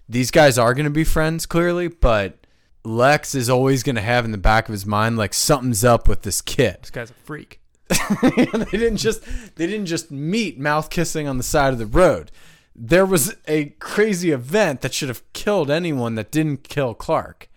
these 0.07 0.31
guys 0.31 0.59
are 0.59 0.75
gonna 0.75 0.91
be 0.91 1.05
friends 1.05 1.47
clearly, 1.47 1.89
but 1.89 2.47
Lex 2.85 3.35
is 3.35 3.49
always 3.49 3.83
gonna 3.83 4.03
have 4.03 4.27
in 4.27 4.33
the 4.33 4.39
back 4.39 4.69
of 4.69 4.73
his 4.73 4.85
mind 4.85 5.17
like 5.17 5.33
something's 5.33 5.83
up 5.83 6.09
with 6.09 6.23
this 6.23 6.43
kid. 6.43 6.79
This 6.83 6.91
guy's 6.91 7.11
a 7.11 7.15
freak. 7.15 7.61
they 8.23 8.47
didn't 8.71 8.99
just 8.99 9.23
they 9.57 9.67
didn't 9.67 9.87
just 9.87 10.11
meet 10.11 10.59
mouth 10.59 10.91
kissing 10.91 11.27
on 11.27 11.39
the 11.39 11.43
side 11.43 11.73
of 11.73 11.79
the 11.79 11.87
road. 11.87 12.31
There 12.77 13.07
was 13.07 13.35
a 13.49 13.67
crazy 13.79 14.31
event 14.31 14.83
that 14.83 14.93
should 14.93 15.09
have 15.09 15.23
killed 15.33 15.71
anyone 15.71 16.17
that 16.17 16.31
didn't 16.31 16.69
kill 16.69 16.95
Clark. 16.95 17.49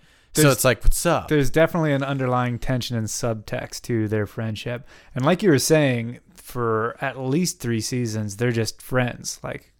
So 0.41 0.49
it's 0.51 0.65
like, 0.65 0.83
what's 0.83 1.05
up? 1.05 1.27
There's 1.27 1.49
definitely 1.49 1.93
an 1.93 2.03
underlying 2.03 2.59
tension 2.59 2.95
and 2.97 3.07
subtext 3.07 3.81
to 3.83 4.07
their 4.07 4.25
friendship. 4.25 4.87
And 5.13 5.25
like 5.25 5.41
you 5.43 5.49
were 5.49 5.59
saying, 5.59 6.19
for 6.35 6.95
at 7.01 7.17
least 7.19 7.59
three 7.59 7.81
seasons, 7.81 8.37
they're 8.37 8.51
just 8.51 8.81
friends, 8.81 9.39
like 9.43 9.73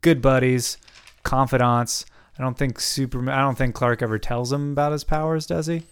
good 0.00 0.22
buddies, 0.22 0.78
confidants. 1.22 2.06
I 2.38 2.42
don't 2.42 2.56
think 2.56 2.78
Superman. 2.80 3.34
I 3.34 3.40
don't 3.42 3.56
think 3.56 3.74
Clark 3.74 4.02
ever 4.02 4.18
tells 4.18 4.52
him 4.52 4.72
about 4.72 4.92
his 4.92 5.04
powers, 5.04 5.46
does 5.46 5.66
he? 5.66 5.82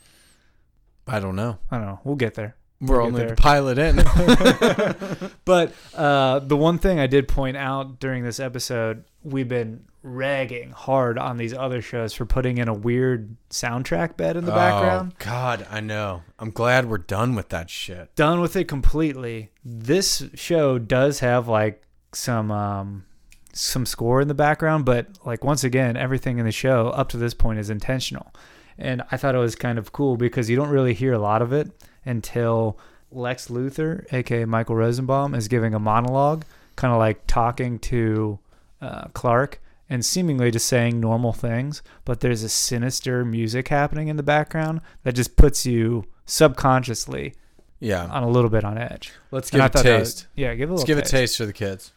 I 1.06 1.20
don't 1.20 1.36
know. 1.36 1.58
I 1.70 1.76
don't 1.78 1.86
know. 1.86 2.00
We'll 2.04 2.16
get 2.16 2.34
there. 2.34 2.56
We're 2.80 2.96
We'll 2.98 3.06
only 3.06 3.20
there. 3.20 3.30
the 3.30 3.36
pilot 3.36 3.78
in. 3.78 5.30
But 5.44 5.72
uh, 5.94 6.38
the 6.40 6.56
one 6.56 6.78
thing 6.78 6.98
I 6.98 7.06
did 7.06 7.28
point 7.28 7.56
out 7.56 8.00
during 8.00 8.24
this 8.24 8.40
episode, 8.40 9.04
we've 9.22 9.48
been 9.48 9.84
ragging 10.04 10.70
hard 10.70 11.18
on 11.18 11.38
these 11.38 11.54
other 11.54 11.80
shows 11.80 12.12
for 12.12 12.26
putting 12.26 12.58
in 12.58 12.68
a 12.68 12.74
weird 12.74 13.36
soundtrack 13.48 14.16
bed 14.18 14.36
in 14.36 14.44
the 14.44 14.52
background. 14.52 15.14
Oh 15.14 15.24
God, 15.24 15.66
I 15.70 15.80
know. 15.80 16.22
I'm 16.38 16.50
glad 16.50 16.88
we're 16.88 16.98
done 16.98 17.34
with 17.34 17.48
that 17.48 17.70
shit. 17.70 18.14
Done 18.14 18.40
with 18.40 18.54
it 18.54 18.68
completely. 18.68 19.50
This 19.64 20.26
show 20.34 20.78
does 20.78 21.20
have 21.20 21.48
like 21.48 21.82
some 22.12 22.50
um, 22.50 23.06
some 23.54 23.86
score 23.86 24.20
in 24.20 24.28
the 24.28 24.34
background, 24.34 24.84
but 24.84 25.06
like 25.24 25.42
once 25.42 25.64
again, 25.64 25.96
everything 25.96 26.38
in 26.38 26.44
the 26.44 26.52
show 26.52 26.88
up 26.88 27.08
to 27.08 27.16
this 27.16 27.32
point 27.32 27.58
is 27.58 27.70
intentional. 27.70 28.32
And 28.76 29.02
I 29.10 29.16
thought 29.16 29.34
it 29.34 29.38
was 29.38 29.56
kind 29.56 29.78
of 29.78 29.92
cool 29.92 30.16
because 30.18 30.50
you 30.50 30.56
don't 30.56 30.68
really 30.68 30.94
hear 30.94 31.14
a 31.14 31.18
lot 31.18 31.40
of 31.40 31.52
it 31.52 31.70
until 32.04 32.78
Lex 33.10 33.48
Luthor, 33.48 34.04
aka 34.12 34.44
Michael 34.44 34.76
Rosenbaum, 34.76 35.34
is 35.34 35.48
giving 35.48 35.72
a 35.72 35.78
monologue, 35.78 36.44
kind 36.76 36.92
of 36.92 36.98
like 36.98 37.26
talking 37.26 37.78
to 37.78 38.38
uh, 38.82 39.04
Clark 39.14 39.62
and 39.90 40.04
seemingly 40.04 40.50
just 40.50 40.66
saying 40.66 40.98
normal 41.00 41.32
things. 41.32 41.82
But 42.04 42.20
there's 42.20 42.42
a 42.42 42.48
sinister 42.48 43.24
music 43.24 43.68
happening 43.68 44.08
in 44.08 44.16
the 44.16 44.22
background 44.22 44.80
that 45.02 45.14
just 45.14 45.36
puts 45.36 45.66
you 45.66 46.04
subconsciously 46.26 47.34
Yeah. 47.80 48.06
on 48.06 48.22
a 48.22 48.28
little 48.28 48.50
bit 48.50 48.64
on 48.64 48.78
edge. 48.78 49.12
Let's 49.30 49.50
give 49.50 49.60
I 49.60 49.66
a 49.66 49.68
thought 49.68 49.84
that 49.84 50.00
was- 50.00 50.14
taste. 50.14 50.26
yeah, 50.34 50.54
give 50.54 50.68
it 50.68 50.72
a 50.72 50.74
Let's 50.76 50.88
little 50.88 50.96
give 50.96 51.04
a 51.04 51.08
taste 51.08 51.36
for 51.36 51.46
the 51.46 51.52
kids. 51.52 51.92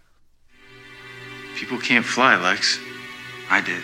People 1.55 1.79
can't 1.79 2.05
fly, 2.05 2.35
Lex. 2.35 2.77
I 3.49 3.61
did. 3.61 3.81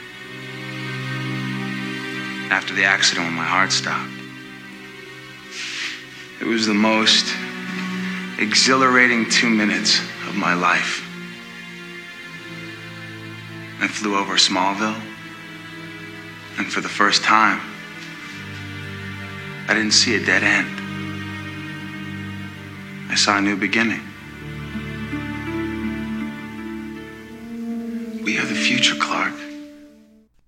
After 2.52 2.74
the 2.76 2.84
accident 2.84 3.26
when 3.28 3.34
my 3.36 3.44
heart 3.46 3.72
stopped. 3.72 4.12
It 6.42 6.46
was 6.46 6.68
the 6.68 6.74
most 6.74 7.26
exhilarating 8.38 9.30
two 9.30 9.50
minutes 9.50 10.00
of 10.28 10.36
my 10.36 10.54
life. 10.54 11.02
I 13.84 13.88
flew 13.88 14.18
over 14.18 14.36
Smallville, 14.36 14.98
and 16.58 16.72
for 16.72 16.80
the 16.80 16.88
first 16.88 17.22
time, 17.22 17.60
I 19.68 19.74
didn't 19.74 19.92
see 19.92 20.16
a 20.16 20.26
dead 20.26 20.42
end. 20.42 20.70
I 23.12 23.16
saw 23.16 23.38
a 23.40 23.42
new 23.42 23.58
beginning. 23.58 24.00
We 28.24 28.40
are 28.40 28.46
the 28.46 28.56
future, 28.56 28.96
Clark. 28.96 29.34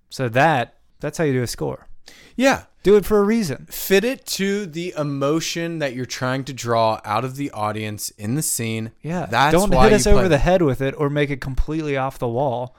So 0.08 0.30
that 0.30 0.76
that's 1.00 1.18
how 1.18 1.24
you 1.24 1.34
do 1.34 1.42
a 1.42 1.46
score. 1.46 1.88
Yeah. 2.36 2.64
Do 2.84 2.96
it 2.96 3.04
for 3.04 3.18
a 3.18 3.22
reason. 3.22 3.66
Fit 3.70 4.02
it 4.04 4.24
to 4.26 4.64
the 4.64 4.94
emotion 4.96 5.78
that 5.80 5.94
you're 5.94 6.06
trying 6.06 6.44
to 6.44 6.54
draw 6.54 7.00
out 7.04 7.24
of 7.24 7.36
the 7.36 7.50
audience 7.50 8.08
in 8.10 8.34
the 8.34 8.42
scene. 8.42 8.92
Yeah. 9.02 9.26
That's 9.26 9.52
Don't 9.52 9.70
why 9.74 9.84
hit 9.90 9.92
us 9.94 10.06
over 10.06 10.20
play- 10.20 10.28
the 10.28 10.38
head 10.38 10.62
with 10.62 10.80
it 10.80 10.94
or 10.96 11.10
make 11.10 11.28
it 11.28 11.40
completely 11.42 11.98
off 11.98 12.18
the 12.18 12.28
wall. 12.28 12.74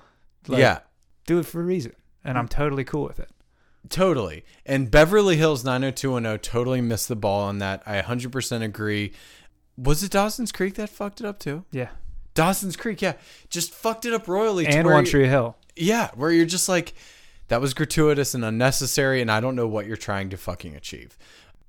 Like, 0.48 0.60
yeah. 0.60 0.80
Do 1.26 1.40
it 1.40 1.46
for 1.46 1.62
a 1.62 1.64
reason. 1.64 1.94
And 2.24 2.38
I'm 2.38 2.48
totally 2.48 2.84
cool 2.84 3.04
with 3.04 3.20
it. 3.20 3.30
Totally. 3.90 4.44
And 4.66 4.92
Beverly 4.92 5.38
Hills 5.38 5.64
90210 5.64 6.40
totally 6.40 6.82
missed 6.82 7.08
the 7.08 7.16
ball 7.16 7.44
on 7.44 7.60
that. 7.60 7.84
I 7.86 8.02
100% 8.02 8.64
agree. 8.64 9.14
Was 9.78 10.04
it 10.04 10.12
Dawson's 10.12 10.52
Creek 10.52 10.76
that 10.76 10.90
fucked 10.90 11.22
it 11.22 11.26
up 11.26 11.40
too? 11.40 11.64
Yeah. 11.72 11.90
Dawson's 12.34 12.76
Creek, 12.76 13.02
yeah. 13.02 13.14
Just 13.50 13.74
fucked 13.74 14.06
it 14.06 14.14
up 14.14 14.28
royally. 14.28 14.68
And 14.68 14.88
One 14.88 15.06
Tree 15.06 15.28
Hill. 15.28 15.56
Yeah, 15.76 16.10
where 16.16 16.32
you're 16.32 16.46
just 16.46 16.70
like, 16.70 16.94
that 17.48 17.62
was 17.62 17.74
gratuitous 17.74 18.34
and 18.34 18.44
unnecessary, 18.44 19.22
and 19.22 19.32
I 19.32 19.40
don't 19.40 19.56
know 19.56 19.68
what 19.68 19.86
you're 19.86 19.98
trying 19.98 20.30
to 20.30 20.38
fucking 20.38 20.76
achieve. 20.76 21.18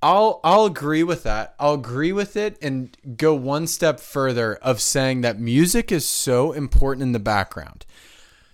I'll 0.03 0.41
I'll 0.45 0.65
agree 0.65 1.03
with 1.03 1.25
that. 1.25 1.55
I'll 1.59 1.75
agree 1.75 2.13
with 2.13 2.37
it 2.37 2.57
and 2.63 2.97
go 3.17 3.35
one 3.35 3.67
step 3.67 3.99
further 3.99 4.57
of 4.57 4.81
saying 4.81 5.23
that 5.23 5.41
music 5.41 5.91
is 5.91 6.07
so 6.07 6.53
important 6.53 7.03
in 7.03 7.13
the 7.13 7.19
background. 7.19 7.85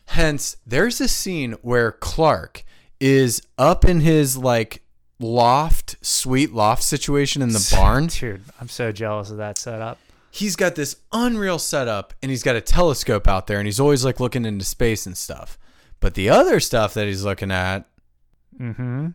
Hence, 0.06 0.56
there's 0.66 1.00
a 1.00 1.08
scene 1.08 1.52
where 1.62 1.92
Clark 1.92 2.64
is 3.00 3.42
up 3.58 3.84
in 3.84 4.00
his 4.00 4.36
like 4.36 4.82
loft, 5.18 5.96
sweet 6.02 6.52
loft 6.52 6.82
situation 6.82 7.42
in 7.42 7.50
the 7.50 7.68
barn. 7.76 8.06
Dude, 8.08 8.42
I'm 8.60 8.68
so 8.68 8.92
jealous 8.92 9.30
of 9.30 9.38
that 9.38 9.58
setup. 9.58 9.98
He's 10.30 10.56
got 10.56 10.74
this 10.74 10.96
unreal 11.12 11.58
setup 11.58 12.12
and 12.22 12.30
he's 12.30 12.42
got 12.42 12.56
a 12.56 12.60
telescope 12.60 13.28
out 13.28 13.46
there 13.46 13.58
and 13.58 13.66
he's 13.66 13.78
always 13.80 14.04
like 14.04 14.18
looking 14.20 14.44
into 14.44 14.64
space 14.64 15.06
and 15.06 15.16
stuff. 15.16 15.58
But 16.00 16.14
the 16.14 16.28
other 16.28 16.58
stuff 16.60 16.94
that 16.94 17.06
he's 17.06 17.24
looking 17.24 17.50
at 17.50 17.86
Mm-hmm. 18.60 19.08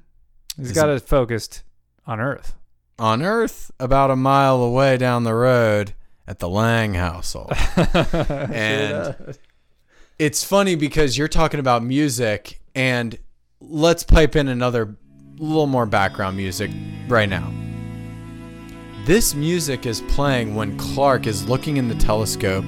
He's 0.57 0.67
Is 0.67 0.73
got 0.73 0.89
it 0.89 1.01
focused 1.01 1.63
on 2.05 2.19
Earth. 2.19 2.55
on 2.97 3.21
Earth, 3.21 3.71
about 3.79 4.11
a 4.11 4.15
mile 4.17 4.61
away 4.61 4.97
down 4.97 5.23
the 5.23 5.33
road 5.33 5.93
at 6.27 6.39
the 6.39 6.49
Lang 6.49 6.95
household. 6.95 7.53
and 7.93 9.15
it's 10.19 10.43
funny 10.43 10.75
because 10.75 11.17
you're 11.17 11.29
talking 11.29 11.61
about 11.61 11.81
music, 11.81 12.59
and 12.75 13.17
let's 13.61 14.03
pipe 14.03 14.35
in 14.35 14.49
another 14.49 14.97
little 15.37 15.65
more 15.65 15.85
background 15.85 16.35
music 16.35 16.69
right 17.07 17.29
now. 17.29 17.51
This 19.05 19.33
music 19.33 19.85
is 19.85 20.01
playing 20.01 20.55
when 20.55 20.77
Clark 20.77 21.25
is 21.25 21.47
looking 21.47 21.77
in 21.77 21.87
the 21.87 21.95
telescope 21.95 22.65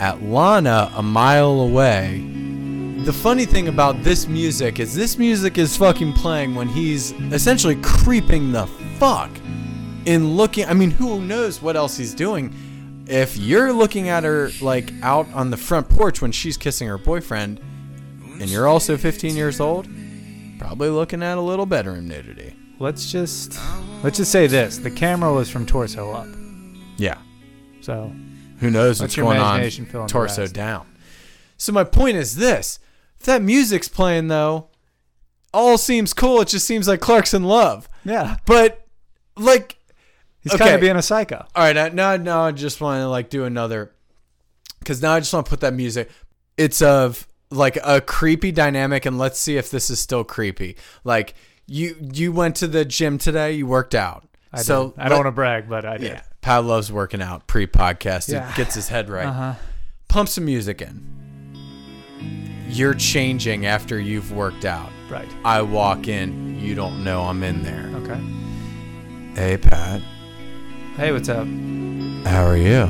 at 0.00 0.20
Lana 0.24 0.90
a 0.96 1.02
mile 1.02 1.60
away. 1.60 2.28
The 3.04 3.12
funny 3.12 3.44
thing 3.44 3.68
about 3.68 4.02
this 4.02 4.26
music 4.26 4.80
is 4.80 4.94
this 4.94 5.16
music 5.16 5.58
is 5.58 5.76
fucking 5.76 6.14
playing 6.14 6.56
when 6.56 6.66
he's 6.66 7.12
essentially 7.32 7.76
creeping 7.82 8.50
the 8.50 8.66
fuck 8.98 9.30
in 10.06 10.36
looking. 10.36 10.66
I 10.66 10.74
mean, 10.74 10.90
who 10.90 11.20
knows 11.20 11.62
what 11.62 11.76
else 11.76 11.96
he's 11.96 12.14
doing? 12.14 12.52
If 13.06 13.36
you're 13.36 13.72
looking 13.72 14.08
at 14.08 14.24
her 14.24 14.50
like 14.60 14.92
out 15.02 15.30
on 15.34 15.50
the 15.50 15.56
front 15.56 15.88
porch 15.88 16.22
when 16.22 16.32
she's 16.32 16.56
kissing 16.56 16.88
her 16.88 16.98
boyfriend, 16.98 17.60
and 18.40 18.48
you're 18.48 18.66
also 18.66 18.96
15 18.96 19.36
years 19.36 19.60
old, 19.60 19.86
probably 20.58 20.88
looking 20.88 21.22
at 21.22 21.36
a 21.36 21.40
little 21.40 21.66
bedroom 21.66 22.08
nudity. 22.08 22.56
Let's 22.78 23.10
just 23.12 23.58
let's 24.02 24.16
just 24.16 24.32
say 24.32 24.46
this: 24.46 24.78
the 24.78 24.90
camera 24.90 25.32
was 25.32 25.50
from 25.50 25.66
torso 25.66 26.12
up. 26.12 26.26
Yeah. 26.96 27.18
So 27.80 28.12
Who 28.60 28.70
knows 28.70 29.00
what's 29.00 29.14
going 29.14 29.38
on 29.38 29.60
fill 29.70 30.00
in 30.02 30.06
the 30.06 30.12
torso 30.12 30.46
down. 30.46 30.86
So 31.56 31.72
my 31.72 31.84
point 31.84 32.16
is 32.16 32.36
this: 32.36 32.78
if 33.20 33.26
that 33.26 33.42
music's 33.42 33.88
playing 33.88 34.28
though, 34.28 34.68
all 35.52 35.78
seems 35.78 36.12
cool. 36.12 36.40
It 36.40 36.48
just 36.48 36.66
seems 36.66 36.88
like 36.88 37.00
Clark's 37.00 37.34
in 37.34 37.44
love. 37.44 37.88
yeah, 38.04 38.38
But 38.46 38.86
like, 39.36 39.78
he's 40.44 40.54
Okay. 40.54 40.62
kind 40.64 40.74
of 40.76 40.80
being 40.80 40.94
a 40.96 41.02
psycho. 41.02 41.44
all 41.56 41.64
right, 41.64 41.92
now 41.92 42.16
now 42.16 42.42
I 42.44 42.52
just 42.52 42.80
want 42.80 43.00
to 43.00 43.08
like 43.08 43.28
do 43.30 43.44
another, 43.44 43.90
because 44.78 45.02
now 45.02 45.14
I 45.14 45.18
just 45.18 45.32
want 45.34 45.46
to 45.46 45.50
put 45.50 45.60
that 45.60 45.74
music. 45.74 46.08
It's 46.56 46.80
of 46.82 47.26
like 47.50 47.76
a 47.82 48.00
creepy 48.00 48.52
dynamic, 48.52 49.04
and 49.06 49.18
let's 49.18 49.38
see 49.40 49.56
if 49.56 49.70
this 49.70 49.90
is 49.90 49.98
still 49.98 50.22
creepy. 50.22 50.76
Like 51.02 51.34
you 51.66 51.96
you 52.00 52.30
went 52.32 52.54
to 52.56 52.68
the 52.68 52.84
gym 52.84 53.18
today, 53.18 53.52
you 53.52 53.66
worked 53.66 53.94
out. 53.96 54.24
I 54.52 54.62
so 54.62 54.90
did. 54.90 55.00
I 55.00 55.08
don't 55.08 55.18
want 55.18 55.26
to 55.26 55.32
brag, 55.32 55.68
but 55.68 55.84
I 55.84 55.96
did. 55.96 56.12
Yeah, 56.12 56.22
Pat 56.40 56.64
loves 56.64 56.92
working 56.92 57.20
out 57.20 57.48
pre-podcast. 57.48 58.30
Yeah. 58.32 58.48
It 58.50 58.54
gets 58.56 58.74
his 58.76 58.86
head 58.88 59.08
right. 59.08 59.26
Uh-huh. 59.26 59.54
Pump 60.08 60.28
some 60.28 60.44
music 60.44 60.80
in. 60.80 61.10
You're 62.68 62.94
changing 62.94 63.66
after 63.66 63.98
you've 64.00 64.30
worked 64.32 64.64
out. 64.64 64.90
Right. 65.10 65.28
I 65.44 65.62
walk 65.62 66.08
in, 66.08 66.58
you 66.58 66.74
don't 66.74 67.02
know 67.04 67.22
I'm 67.22 67.42
in 67.42 67.62
there. 67.62 67.90
Okay. 67.96 68.20
Hey 69.34 69.56
Pat, 69.56 70.00
Hey, 70.96 71.12
what's 71.12 71.28
up? 71.28 71.46
how 72.26 72.44
are 72.44 72.56
you? 72.56 72.88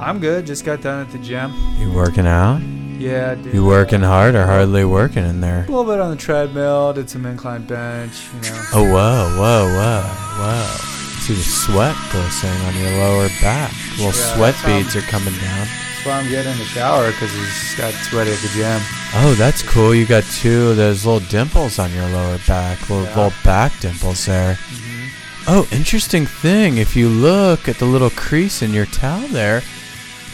I'm 0.00 0.18
good. 0.20 0.46
Just 0.46 0.64
got 0.64 0.80
done 0.82 1.06
at 1.06 1.12
the 1.12 1.18
gym. 1.18 1.52
You 1.78 1.92
working 1.92 2.26
out? 2.26 2.58
Yeah, 2.98 3.34
dude. 3.34 3.54
You 3.54 3.64
working 3.64 4.00
hard 4.00 4.34
or 4.34 4.44
hardly 4.44 4.84
working 4.84 5.24
in 5.24 5.40
there? 5.40 5.64
A 5.64 5.70
little 5.70 5.84
bit 5.84 6.00
on 6.00 6.10
the 6.10 6.16
treadmill. 6.16 6.92
Did 6.92 7.08
some 7.08 7.24
incline 7.26 7.64
bench. 7.66 8.28
You 8.34 8.50
know. 8.50 8.64
Oh 8.74 8.84
whoa, 8.84 9.36
whoa, 9.38 9.66
whoa, 9.76 10.02
whoa. 10.42 10.76
See 11.20 11.34
the 11.34 11.42
sweat 11.42 11.96
glistening 12.10 12.60
on 12.62 12.74
your 12.76 12.90
lower 12.98 13.28
back. 13.40 13.72
Little 13.92 14.06
Yeah, 14.06 14.34
sweat 14.34 14.56
beads 14.66 14.96
are 14.96 15.00
coming 15.02 15.34
down. 15.34 15.66
That's 15.66 16.06
why 16.06 16.12
I'm 16.18 16.28
getting 16.30 16.52
in 16.52 16.58
the 16.58 16.64
shower 16.64 17.10
because 17.12 17.32
he's 17.32 17.74
got 17.76 17.92
sweaty 17.94 18.32
at 18.32 18.38
the 18.38 18.48
gym. 18.48 18.80
Oh, 19.14 19.34
that's 19.38 19.62
cool. 19.62 19.94
You 19.94 20.06
got 20.06 20.24
two 20.24 20.70
of 20.70 20.76
those 20.76 21.04
little 21.06 21.26
dimples 21.28 21.78
on 21.78 21.92
your 21.92 22.08
lower 22.08 22.38
back, 22.46 22.80
little, 22.90 23.04
Yeah. 23.04 23.16
little 23.16 23.32
back 23.44 23.78
dimples 23.80 24.26
there. 24.26 24.54
Mm-hmm. 24.54 24.89
Oh, 25.46 25.66
interesting 25.72 26.26
thing. 26.26 26.76
If 26.76 26.94
you 26.94 27.08
look 27.08 27.68
at 27.68 27.76
the 27.76 27.84
little 27.84 28.10
crease 28.10 28.62
in 28.62 28.72
your 28.72 28.86
towel 28.86 29.26
there, 29.28 29.62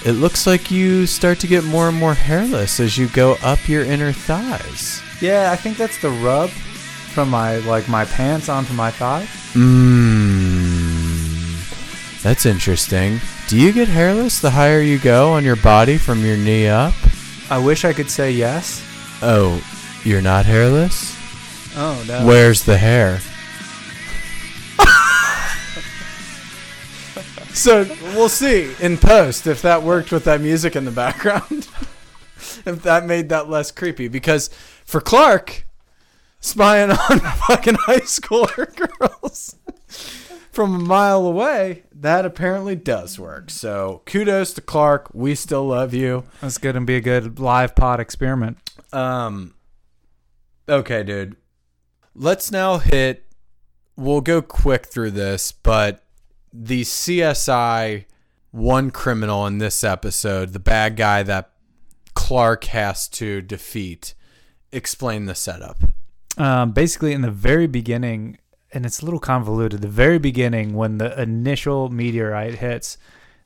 it 0.04 0.12
looks 0.12 0.46
like 0.46 0.70
you 0.70 1.06
start 1.06 1.40
to 1.40 1.46
get 1.46 1.64
more 1.64 1.88
and 1.88 1.96
more 1.96 2.14
hairless 2.14 2.80
as 2.80 2.98
you 2.98 3.08
go 3.08 3.36
up 3.42 3.68
your 3.68 3.84
inner 3.84 4.12
thighs. 4.12 5.02
Yeah, 5.20 5.50
I 5.52 5.56
think 5.56 5.76
that's 5.78 6.00
the 6.00 6.10
rub 6.10 6.50
from 6.50 7.30
my 7.30 7.56
like 7.58 7.88
my 7.88 8.04
pants 8.04 8.48
onto 8.48 8.74
my 8.74 8.90
thighs. 8.90 9.28
Mmm. 9.54 11.16
That's 12.22 12.44
interesting. 12.44 13.20
Do 13.48 13.58
you 13.58 13.72
get 13.72 13.88
hairless 13.88 14.40
the 14.40 14.50
higher 14.50 14.80
you 14.80 14.98
go 14.98 15.32
on 15.32 15.44
your 15.44 15.56
body 15.56 15.96
from 15.96 16.24
your 16.24 16.36
knee 16.36 16.66
up? 16.68 16.94
I 17.48 17.58
wish 17.58 17.84
I 17.84 17.92
could 17.92 18.10
say 18.10 18.32
yes. 18.32 18.82
Oh, 19.22 19.62
you're 20.04 20.20
not 20.20 20.44
hairless? 20.46 21.16
Oh 21.76 22.04
no. 22.06 22.26
Where's 22.26 22.64
the 22.64 22.76
hair? 22.76 23.20
So 27.56 27.84
we'll 28.14 28.28
see 28.28 28.74
in 28.80 28.98
post 28.98 29.46
if 29.46 29.62
that 29.62 29.82
worked 29.82 30.12
with 30.12 30.24
that 30.24 30.40
music 30.40 30.76
in 30.76 30.84
the 30.84 30.90
background. 30.90 31.68
if 32.66 32.82
that 32.82 33.06
made 33.06 33.28
that 33.30 33.48
less 33.48 33.70
creepy. 33.70 34.08
Because 34.08 34.48
for 34.84 35.00
Clark, 35.00 35.66
spying 36.40 36.90
on 36.90 37.20
fucking 37.48 37.76
high 37.76 38.00
schooler 38.00 38.74
girls 38.98 39.56
from 40.50 40.74
a 40.74 40.78
mile 40.78 41.26
away, 41.26 41.84
that 41.92 42.24
apparently 42.24 42.76
does 42.76 43.18
work. 43.18 43.50
So 43.50 44.02
kudos 44.06 44.52
to 44.54 44.60
Clark. 44.60 45.10
We 45.14 45.34
still 45.34 45.66
love 45.66 45.94
you. 45.94 46.24
That's 46.40 46.58
going 46.58 46.74
to 46.74 46.80
be 46.82 46.96
a 46.96 47.00
good 47.00 47.38
live 47.38 47.74
pod 47.74 48.00
experiment. 48.00 48.58
Um. 48.92 49.54
Okay, 50.68 51.04
dude. 51.04 51.36
Let's 52.14 52.50
now 52.50 52.78
hit. 52.78 53.24
We'll 53.96 54.20
go 54.20 54.42
quick 54.42 54.86
through 54.86 55.12
this, 55.12 55.52
but 55.52 56.05
the 56.62 56.82
CSI 56.82 58.04
one 58.50 58.90
criminal 58.90 59.46
in 59.46 59.58
this 59.58 59.84
episode, 59.84 60.52
the 60.52 60.58
bad 60.58 60.96
guy 60.96 61.22
that 61.22 61.50
Clark 62.14 62.64
has 62.64 63.08
to 63.08 63.42
defeat. 63.42 64.14
Explain 64.72 65.26
the 65.26 65.34
setup. 65.34 65.78
Um, 66.38 66.72
basically, 66.72 67.12
in 67.12 67.20
the 67.22 67.30
very 67.30 67.66
beginning, 67.66 68.38
and 68.72 68.84
it's 68.84 69.00
a 69.00 69.04
little 69.04 69.20
convoluted. 69.20 69.80
The 69.82 69.88
very 69.88 70.18
beginning, 70.18 70.74
when 70.74 70.98
the 70.98 71.20
initial 71.20 71.88
meteorite 71.88 72.56
hits, 72.56 72.98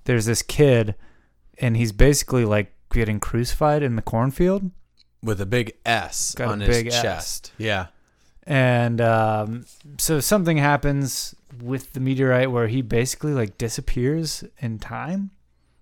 there's 0.05 0.27
this 0.27 0.43
kid, 0.43 0.95
and 1.59 1.77
he's 1.77 1.93
basically 1.93 2.45
like 2.45 2.73
getting 2.93 3.21
crucified 3.21 3.83
in 3.83 3.97
the 3.97 4.03
cornfield. 4.03 4.71
With 5.23 5.41
a 5.41 5.47
big 5.47 5.75
S 5.85 6.35
Got 6.35 6.49
on 6.49 6.59
big 6.61 6.87
his 6.87 6.95
S. 6.95 7.03
chest. 7.03 7.53
Yeah. 7.59 7.87
and 8.45 9.01
um, 9.01 9.67
so 9.99 10.19
something 10.21 10.57
happens 10.57 11.35
with 11.63 11.93
the 11.93 12.01
meteorite 12.01 12.51
where 12.51 12.69
he 12.69 12.83
basically 12.83 13.33
like 13.33 13.59
disappears 13.59 14.45
in 14.59 14.79
time 14.79 15.31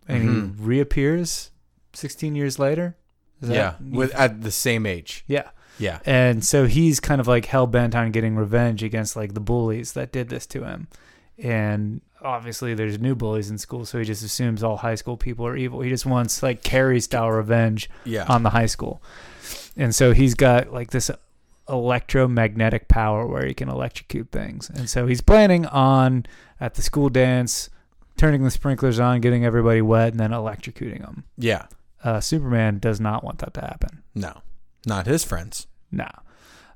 and 0.07 0.29
Mhm. 0.29 0.57
he 0.59 0.65
reappears 0.65 1.51
16 1.93 2.35
years 2.35 2.59
later 2.59 2.97
Is 3.43 3.49
that- 3.49 3.55
yeah. 3.55 3.75
With 3.97 4.15
at 4.15 4.43
the 4.43 4.51
same 4.51 4.87
age. 4.87 5.25
yeah 5.27 5.49
Yeah. 5.79 6.01
and 6.07 6.45
so 6.45 6.67
he's 6.67 7.01
kind 7.01 7.21
of 7.21 7.29
like 7.29 7.45
hell-bent 7.47 7.95
on 7.95 8.11
getting 8.11 8.35
revenge 8.37 8.83
against 8.83 9.15
like 9.17 9.35
the 9.35 9.41
bullies 9.41 9.93
that 9.93 10.11
did 10.13 10.29
this 10.29 10.47
to 10.47 10.65
him 10.65 10.89
and 11.39 12.01
obviously 12.23 12.75
there's 12.75 12.99
new 12.99 13.15
bullies 13.15 13.49
in 13.51 13.59
school 13.59 13.85
so 13.85 13.99
he 13.99 14.05
just 14.05 14.25
assumes 14.25 14.63
all 14.65 14.79
high 14.79 14.97
school 14.97 15.17
people 15.17 15.47
are 15.47 15.57
evil 15.57 15.81
he 15.83 15.89
just 15.91 16.05
wants 16.07 16.43
like 16.43 16.63
carrie 16.65 17.01
style 17.01 17.31
revenge 17.31 17.89
Yeah. 18.05 18.25
on 18.29 18.43
the 18.43 18.51
high 18.51 18.67
school. 18.67 19.03
And 19.77 19.95
so 19.95 20.13
he's 20.13 20.35
got 20.35 20.73
like 20.73 20.91
this 20.91 21.09
electromagnetic 21.69 22.89
power 22.89 23.27
where 23.27 23.47
he 23.47 23.55
can 23.55 23.69
electrocute 23.69 24.31
things. 24.31 24.71
And 24.71 24.89
so 24.89 25.07
he's 25.07 25.21
planning 25.21 25.67
on 25.67 26.27
at 26.61 26.75
the 26.75 26.83
school 26.83 27.09
dance 27.09 27.71
turning 28.17 28.43
the 28.45 28.51
sprinklers 28.51 28.99
on, 28.99 29.21
getting 29.21 29.45
everybody 29.45 29.81
wet, 29.81 30.11
and 30.11 30.21
then 30.21 30.31
electrocuting 30.31 31.01
them. 31.01 31.25
yeah. 31.39 31.67
Uh, 32.05 32.21
Superman 32.21 32.79
does 32.79 33.01
not 33.01 33.25
want 33.25 33.39
that 33.39 33.55
to 33.55 33.61
happen. 33.61 34.05
No. 34.15 34.43
Not 34.87 35.07
his 35.07 35.25
friends. 35.25 35.67
No. 35.91 36.07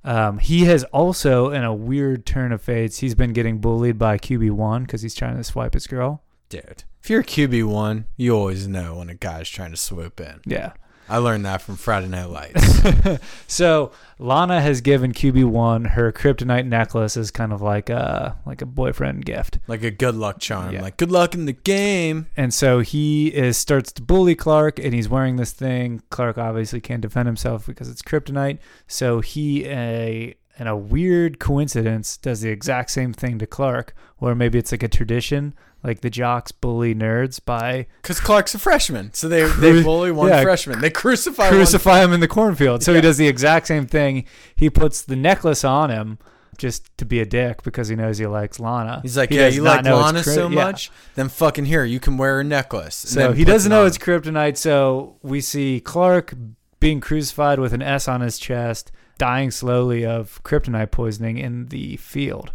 Um, 0.02 0.38
he 0.38 0.64
has 0.64 0.82
also, 0.84 1.50
in 1.50 1.62
a 1.62 1.72
weird 1.72 2.26
turn 2.26 2.50
of 2.50 2.60
fates, 2.60 2.98
he's 2.98 3.14
been 3.14 3.32
getting 3.32 3.58
bullied 3.58 3.98
by 3.98 4.18
QB1 4.18 4.82
because 4.82 5.02
he's 5.02 5.14
trying 5.14 5.36
to 5.36 5.44
swipe 5.44 5.74
his 5.74 5.86
girl. 5.86 6.24
Dude, 6.48 6.82
if 7.00 7.08
you're 7.08 7.22
QB1, 7.22 8.04
you 8.16 8.34
always 8.34 8.66
know 8.66 8.96
when 8.96 9.08
a 9.08 9.14
guy's 9.14 9.48
trying 9.48 9.70
to 9.70 9.76
swoop 9.76 10.20
in. 10.20 10.40
Yeah. 10.44 10.72
I 11.12 11.18
learned 11.18 11.44
that 11.44 11.60
from 11.60 11.76
Friday 11.76 12.08
Night 12.08 12.30
Lights. 12.30 12.80
So 13.46 13.92
Lana 14.18 14.62
has 14.62 14.80
given 14.80 15.12
QB1 15.12 15.90
her 15.90 16.10
kryptonite 16.10 16.66
necklace 16.66 17.18
as 17.18 17.30
kind 17.30 17.52
of 17.52 17.60
like 17.60 17.90
a 17.90 18.38
like 18.46 18.62
a 18.62 18.66
boyfriend 18.66 19.26
gift. 19.26 19.58
like 19.68 19.82
a 19.82 19.90
good 19.90 20.14
luck 20.14 20.38
charm. 20.40 20.72
Yeah. 20.72 20.80
Like, 20.80 20.96
good 20.96 21.10
luck 21.10 21.34
in 21.34 21.44
the 21.44 21.52
game. 21.52 22.28
And 22.34 22.54
so 22.54 22.80
he 22.80 23.28
is 23.28 23.58
starts 23.58 23.92
to 23.92 24.02
bully 24.02 24.34
Clark, 24.34 24.78
and 24.78 24.94
he's 24.94 25.08
wearing 25.08 25.36
this 25.36 25.52
thing. 25.52 26.02
Clark 26.08 26.38
obviously 26.38 26.80
can't 26.80 27.02
defend 27.02 27.26
himself 27.26 27.66
because 27.66 27.90
it's 27.90 28.00
kryptonite. 28.00 28.58
So 28.86 29.20
he, 29.20 29.66
a 29.66 30.34
in 30.58 30.66
a 30.66 30.76
weird 30.76 31.38
coincidence, 31.38 32.16
does 32.16 32.40
the 32.42 32.50
exact 32.50 32.90
same 32.90 33.12
thing 33.12 33.38
to 33.38 33.46
Clark, 33.46 33.94
or 34.20 34.34
maybe 34.34 34.58
it's 34.58 34.70
like 34.72 34.82
a 34.82 34.88
tradition, 34.88 35.54
like 35.82 36.00
the 36.02 36.10
jocks 36.10 36.52
bully 36.52 36.94
nerds 36.94 37.40
by 37.44 37.86
Because 38.02 38.20
Clark's 38.20 38.54
a 38.54 38.58
freshman. 38.58 39.12
So 39.14 39.28
they, 39.28 39.44
they 39.58 39.82
bully 39.82 40.12
one 40.12 40.28
Yeah. 40.28 40.42
freshman. 40.42 40.80
They 40.80 40.90
crucify, 40.90 41.44
one 41.48 41.54
crucify 41.54 42.02
him 42.04 42.12
in 42.12 42.20
the 42.20 42.28
cornfield. 42.28 42.82
So 42.82 42.94
he 42.94 43.00
does 43.00 43.16
the 43.16 43.26
exact 43.28 43.66
same 43.66 43.86
thing. 43.86 44.24
He 44.54 44.68
puts 44.70 45.02
the 45.02 45.16
necklace 45.16 45.64
on 45.64 45.90
him. 45.90 46.18
Just 46.58 46.96
to 46.98 47.06
be 47.06 47.18
a 47.18 47.24
dick 47.24 47.62
because 47.62 47.88
he 47.88 47.96
knows 47.96 48.18
he 48.18 48.26
likes 48.26 48.60
Lana. 48.60 49.00
He's 49.02 49.16
like, 49.16 49.30
He 49.30 49.36
yeah, 49.36 49.48
you 49.48 49.62
like 49.62 49.86
Lana 49.86 50.22
cry- 50.22 50.34
so 50.34 50.48
yeah. 50.48 50.54
much? 50.54 50.90
Then 51.14 51.30
fucking 51.30 51.64
here, 51.64 51.82
you 51.82 51.98
can 51.98 52.18
wear 52.18 52.40
a 52.40 52.44
necklace. 52.44 52.94
So 52.94 53.32
he 53.32 53.44
doesn't 53.46 53.70
know 53.70 53.86
it's 53.86 53.96
kryptonite. 53.96 54.58
So 54.58 55.16
we 55.22 55.40
see 55.40 55.80
Clark 55.80 56.34
being 56.78 57.00
crucified 57.00 57.58
with 57.58 57.72
an 57.72 57.80
S 57.80 58.06
on 58.06 58.20
his 58.20 58.38
chest, 58.38 58.92
dying 59.22 59.52
slowly 59.52 60.04
of 60.04 60.42
kryptonite 60.42 60.90
poisoning 60.90 61.38
in 61.38 61.68
the 61.68 61.96
field. 61.98 62.50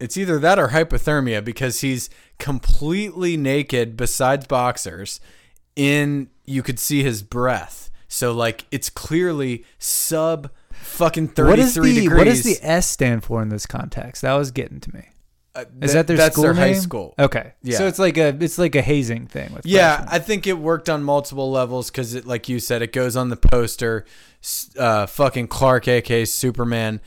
It's 0.00 0.16
either 0.16 0.40
that 0.40 0.58
or 0.58 0.70
hypothermia 0.70 1.44
because 1.44 1.82
he's 1.82 2.10
completely 2.40 3.36
naked 3.36 3.96
besides 3.96 4.48
boxers 4.48 5.20
in 5.76 6.28
you 6.44 6.64
could 6.64 6.80
see 6.80 7.04
his 7.04 7.22
breath. 7.22 7.92
So 8.08 8.32
like 8.32 8.64
it's 8.72 8.90
clearly 8.90 9.64
sub 9.78 10.50
fucking 10.72 11.28
33 11.28 11.48
What 11.48 11.58
is 11.60 11.74
the 11.76 11.80
degrees. 11.82 12.10
what 12.10 12.24
does 12.24 12.42
the 12.42 12.58
S 12.60 12.90
stand 12.90 13.22
for 13.22 13.40
in 13.40 13.48
this 13.50 13.66
context? 13.66 14.22
That 14.22 14.34
was 14.34 14.50
getting 14.50 14.80
to 14.80 14.92
me. 14.92 15.10
Uh, 15.54 15.64
Is 15.82 15.94
that 15.94 16.06
their 16.06 16.16
that's 16.16 16.34
school 16.34 16.44
their 16.44 16.54
high 16.54 16.74
school. 16.74 17.14
Okay, 17.18 17.54
Yeah. 17.62 17.78
So 17.78 17.86
it's 17.88 17.98
like 17.98 18.16
a 18.16 18.28
it's 18.40 18.56
like 18.56 18.76
a 18.76 18.82
hazing 18.82 19.26
thing 19.26 19.52
with 19.52 19.66
Yeah, 19.66 19.96
freshmen. 19.96 20.14
I 20.14 20.18
think 20.24 20.46
it 20.46 20.58
worked 20.58 20.88
on 20.88 21.02
multiple 21.02 21.50
levels 21.50 21.90
because, 21.90 22.14
it, 22.14 22.24
like 22.24 22.48
you 22.48 22.60
said, 22.60 22.82
it 22.82 22.92
goes 22.92 23.16
on 23.16 23.30
the 23.30 23.36
poster. 23.36 24.04
Uh, 24.78 25.06
fucking 25.06 25.48
Clark, 25.48 25.88
aka 25.88 26.24
Superman, 26.24 27.00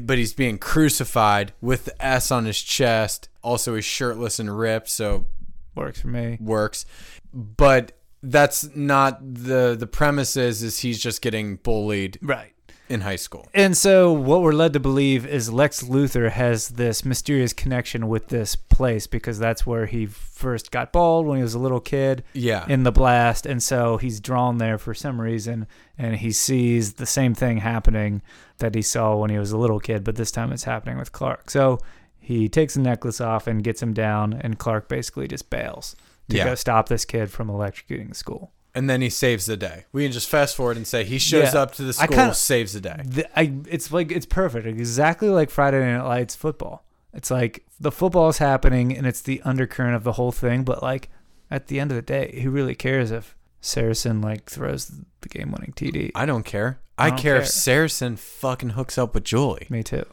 but 0.00 0.18
he's 0.18 0.32
being 0.32 0.56
crucified 0.56 1.52
with 1.60 1.86
the 1.86 2.04
S 2.06 2.30
on 2.30 2.44
his 2.44 2.62
chest. 2.62 3.28
Also, 3.42 3.74
he's 3.74 3.84
shirtless 3.84 4.38
and 4.38 4.56
ripped, 4.56 4.88
so 4.88 5.26
works 5.74 6.00
for 6.00 6.08
me. 6.08 6.38
works. 6.40 6.86
But 7.34 7.92
that's 8.22 8.74
not 8.74 9.18
the 9.34 9.76
the 9.78 9.86
premise. 9.88 10.36
Is 10.36 10.62
is 10.62 10.78
he's 10.78 10.98
just 11.02 11.20
getting 11.22 11.56
bullied 11.56 12.18
Right. 12.22 12.53
In 12.88 13.00
high 13.02 13.16
school? 13.16 13.48
And 13.54 13.76
so, 13.76 14.12
what 14.12 14.42
we're 14.42 14.52
led 14.52 14.72
to 14.74 14.80
believe 14.80 15.26
is 15.26 15.52
Lex 15.52 15.82
Luthor 15.82 16.30
has 16.30 16.68
this 16.70 17.04
mysterious 17.04 17.52
connection 17.52 18.08
with 18.08 18.28
this 18.28 18.56
place 18.56 19.06
because 19.06 19.38
that's 19.38 19.66
where 19.66 19.86
he 19.86 20.06
first 20.06 20.70
got 20.70 20.92
bald 20.92 21.26
when 21.26 21.38
he 21.38 21.42
was 21.42 21.54
a 21.54 21.58
little 21.58 21.80
kid 21.80 22.24
Yeah, 22.32 22.64
in 22.68 22.82
the 22.82 22.92
blast. 22.92 23.46
And 23.46 23.62
so, 23.62 23.96
he's 23.96 24.20
drawn 24.20 24.58
there 24.58 24.78
for 24.78 24.94
some 24.94 25.20
reason 25.20 25.66
and 25.96 26.16
he 26.16 26.32
sees 26.32 26.94
the 26.94 27.06
same 27.06 27.34
thing 27.34 27.58
happening 27.58 28.20
that 28.58 28.74
he 28.74 28.82
saw 28.82 29.16
when 29.16 29.30
he 29.30 29.38
was 29.38 29.52
a 29.52 29.58
little 29.58 29.80
kid, 29.80 30.04
but 30.04 30.16
this 30.16 30.30
time 30.30 30.52
it's 30.52 30.64
happening 30.64 30.98
with 30.98 31.12
Clark. 31.12 31.50
So, 31.50 31.78
he 32.20 32.48
takes 32.48 32.72
the 32.74 32.80
necklace 32.80 33.20
off 33.20 33.46
and 33.46 33.62
gets 33.62 33.82
him 33.82 33.92
down, 33.92 34.32
and 34.32 34.58
Clark 34.58 34.88
basically 34.88 35.28
just 35.28 35.50
bails 35.50 35.94
to 36.30 36.36
Yeah. 36.38 36.44
go 36.44 36.54
stop 36.54 36.88
this 36.88 37.04
kid 37.04 37.30
from 37.30 37.48
electrocuting 37.48 38.08
the 38.08 38.14
school. 38.14 38.50
And 38.74 38.88
then 38.90 39.00
he 39.00 39.08
saves 39.10 39.46
the 39.46 39.56
day. 39.56 39.84
We 39.92 40.02
can 40.04 40.12
just 40.12 40.28
fast 40.28 40.56
forward 40.56 40.76
and 40.76 40.86
say 40.86 41.04
he 41.04 41.18
shows 41.18 41.54
Yeah. 41.54 41.60
up 41.62 41.74
to 41.74 41.82
the 41.84 41.92
school, 41.92 42.08
kinda- 42.08 42.34
saves 42.34 42.72
the 42.72 42.80
day. 42.80 43.00
the, 43.04 43.38
I 43.38 43.52
it's 43.68 43.92
like 43.92 44.10
it's 44.12 44.26
perfect, 44.26 44.66
exactly 44.66 45.28
like 45.28 45.50
Friday 45.50 45.80
Night 45.80 46.02
Lights 46.06 46.34
football. 46.34 46.84
It's 47.12 47.30
like 47.30 47.64
the 47.78 47.92
football 47.92 48.28
is 48.28 48.38
happening 48.38 48.96
and 48.96 49.06
it's 49.06 49.20
the 49.20 49.40
undercurrent 49.42 49.94
of 49.94 50.02
the 50.04 50.12
whole 50.12 50.32
thing, 50.32 50.64
but 50.64 50.82
like 50.82 51.08
at 51.50 51.68
the 51.68 51.78
end 51.78 51.92
of 51.92 51.96
the 51.96 52.02
day, 52.02 52.40
who 52.42 52.50
really 52.50 52.74
cares 52.74 53.10
if 53.10 53.36
Saracen 53.60 54.20
like 54.20 54.50
throws 54.50 54.90
the 55.20 55.28
game-winning 55.28 55.72
TD? 55.76 56.10
I 56.14 56.26
don't 56.26 56.44
care. 56.44 56.80
I 56.98 57.06
I, 57.06 57.10
don't 57.10 57.18
care, 57.18 57.34
care. 57.34 57.42
if 57.42 57.48
Saracen 57.48 58.16
fucking 58.16 58.70
hooks 58.70 58.98
up 58.98 59.14
with 59.14 59.24
Julie. 59.24 59.66
Me 59.70 59.82
too. 59.82 60.04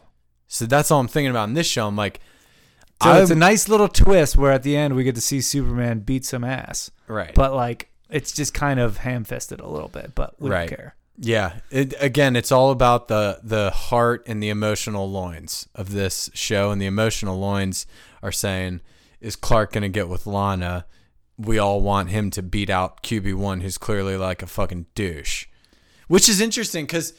So 0.48 0.66
that's 0.66 0.92
all 0.92 1.00
I'm 1.00 1.08
thinking 1.08 1.32
about 1.32 1.48
in 1.50 1.54
this 1.54 1.68
show. 1.68 1.88
I'm 1.88 1.96
like, 1.96 2.20
So 3.04 3.14
it's 3.22 3.32
a 3.32 3.36
nice 3.36 3.68
little 3.68 3.88
twist 3.88 4.36
where 4.38 4.52
at 4.52 4.64
the 4.64 4.76
end 4.78 4.96
we 4.96 5.04
get 5.04 5.16
to 5.16 5.22
see 5.22 5.42
Superman 5.42 6.00
beat 6.00 6.26
some 6.26 6.44
ass, 6.44 6.92
right, 7.08 7.34
but 7.34 7.54
like 7.54 7.90
it's 8.12 8.32
just 8.32 8.54
kind 8.54 8.80
of 8.80 8.98
ham-fisted 8.98 9.60
a 9.60 9.68
little 9.68 9.88
bit, 9.90 10.14
but 10.14 10.40
we 10.40 10.50
Right. 10.50 10.70
don't 10.70 10.78
care. 10.78 10.96
yeah. 11.18 11.54
It, 11.72 11.94
again, 12.00 12.36
it's 12.36 12.52
all 12.52 12.72
about 12.72 13.08
the 13.08 13.40
the 13.44 13.72
heart 13.72 14.24
and 14.28 14.42
the 14.44 14.50
emotional 14.50 15.10
loins 15.10 15.68
of 15.76 15.92
this 15.92 16.30
show, 16.34 16.72
and 16.72 16.82
the 16.82 16.86
emotional 16.86 17.40
loins 17.40 17.86
are 18.22 18.32
saying, 18.32 18.82
is 19.20 19.36
Clark 19.36 19.74
gonna 19.74 19.90
get 19.90 20.10
with 20.10 20.26
Lana? 20.28 20.86
We 21.38 21.58
all 21.58 21.82
want 21.82 22.10
him 22.10 22.30
to 22.32 22.44
beat 22.44 22.70
out 22.70 23.02
QB 23.02 23.34
one, 23.36 23.62
who's 23.62 23.78
clearly 23.78 24.18
like 24.18 24.44
a 24.44 24.48
fucking 24.48 24.86
douche, 24.96 25.48
which 26.08 26.28
is 26.30 26.40
interesting 26.42 26.86
because 26.86 27.14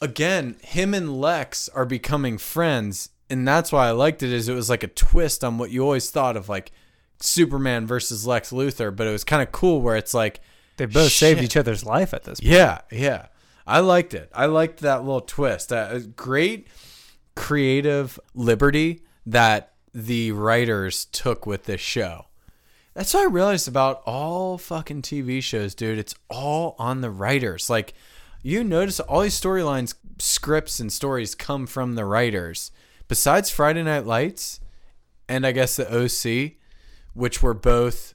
again, 0.00 0.56
him 0.62 0.92
and 0.94 1.20
Lex 1.20 1.68
are 1.70 1.86
becoming 1.86 2.36
friends, 2.38 3.08
and 3.30 3.46
that's 3.48 3.72
why 3.72 3.88
I 3.88 3.92
liked 3.92 4.22
it. 4.22 4.32
Is 4.32 4.48
it 4.48 4.54
was 4.54 4.68
like 4.70 4.82
a 4.82 4.88
twist 4.88 5.42
on 5.42 5.58
what 5.58 5.70
you 5.70 5.82
always 5.82 6.10
thought 6.10 6.36
of 6.36 6.48
like 6.48 6.70
Superman 7.20 7.86
versus 7.86 8.26
Lex 8.26 8.50
Luthor, 8.50 8.94
but 8.94 9.06
it 9.06 9.10
was 9.12 9.24
kind 9.24 9.42
of 9.42 9.52
cool 9.52 9.80
where 9.80 9.96
it's 9.96 10.14
like, 10.14 10.40
They 10.76 10.86
both 10.86 11.12
saved 11.12 11.42
each 11.42 11.56
other's 11.56 11.84
life 11.84 12.12
at 12.14 12.24
this 12.24 12.40
point. 12.40 12.52
yeah, 12.52 12.80
yeah, 12.90 13.26
I 13.66 13.80
liked 13.80 14.14
it. 14.14 14.30
I 14.34 14.46
liked 14.46 14.80
that 14.80 15.04
little 15.04 15.20
twist. 15.20 15.70
That 15.70 15.92
uh, 15.92 16.00
great 16.14 16.68
creative 17.34 18.18
liberty 18.34 19.02
that 19.24 19.72
the 19.92 20.32
writers 20.32 21.06
took 21.06 21.46
with 21.46 21.64
this 21.64 21.80
show. 21.80 22.26
That's 22.94 23.12
what 23.12 23.24
I 23.24 23.26
realized 23.30 23.68
about 23.68 24.02
all 24.06 24.56
fucking 24.56 25.02
TV 25.02 25.42
shows, 25.42 25.74
dude. 25.74 25.98
It's 25.98 26.14
all 26.30 26.76
on 26.78 27.02
the 27.02 27.10
writers. 27.10 27.68
Like, 27.68 27.92
you 28.42 28.64
notice 28.64 29.00
all 29.00 29.20
these 29.20 29.38
storylines, 29.38 29.94
scripts, 30.18 30.80
and 30.80 30.90
stories 30.92 31.34
come 31.34 31.66
from 31.66 31.94
the 31.94 32.04
writers. 32.06 32.70
Besides 33.08 33.50
Friday 33.50 33.82
Night 33.82 34.06
Lights, 34.06 34.60
and 35.28 35.46
I 35.46 35.52
guess 35.52 35.76
the 35.76 35.84
OC, 35.86 36.52
which 37.16 37.42
were 37.42 37.54
both 37.54 38.14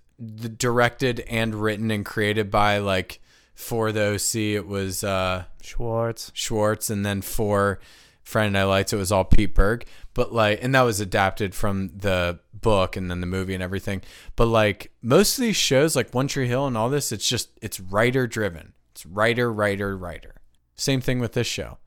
directed 0.58 1.22
and 1.22 1.56
written 1.56 1.90
and 1.90 2.06
created 2.06 2.52
by 2.52 2.78
like 2.78 3.20
for 3.56 3.92
the 3.92 4.14
OC, 4.14 4.36
it 4.36 4.68
was 4.68 5.04
uh, 5.04 5.46
Schwartz. 5.62 6.32
Schwartz, 6.34 6.90
and 6.90 7.06
then 7.06 7.22
for 7.22 7.80
Friday 8.24 8.52
Night 8.52 8.64
Lights, 8.64 8.94
it 8.94 8.98
was 8.98 9.12
all 9.12 9.24
Pete 9.26 9.54
Berg. 9.56 9.86
But 10.14 10.34
like, 10.34 10.60
and 10.62 10.74
that 10.76 10.82
was 10.82 11.00
adapted 11.00 11.56
from 11.56 11.90
the 11.96 12.40
book 12.54 12.96
and 12.96 13.10
then 13.10 13.22
the 13.22 13.28
movie 13.28 13.54
and 13.54 13.64
everything. 13.64 14.02
But 14.36 14.48
like 14.48 14.92
most 15.02 15.38
of 15.38 15.42
these 15.42 15.56
shows, 15.56 15.96
like 15.96 16.14
One 16.14 16.28
Tree 16.28 16.48
Hill 16.48 16.68
and 16.68 16.78
all 16.78 16.90
this, 16.90 17.12
it's 17.12 17.28
just 17.28 17.50
it's 17.62 17.80
writer 17.80 18.28
driven. 18.28 18.74
It's 18.92 19.06
writer, 19.06 19.52
writer, 19.52 19.98
writer. 19.98 20.36
Same 20.76 21.02
thing 21.02 21.20
with 21.20 21.34
this 21.34 21.48
show. 21.48 21.78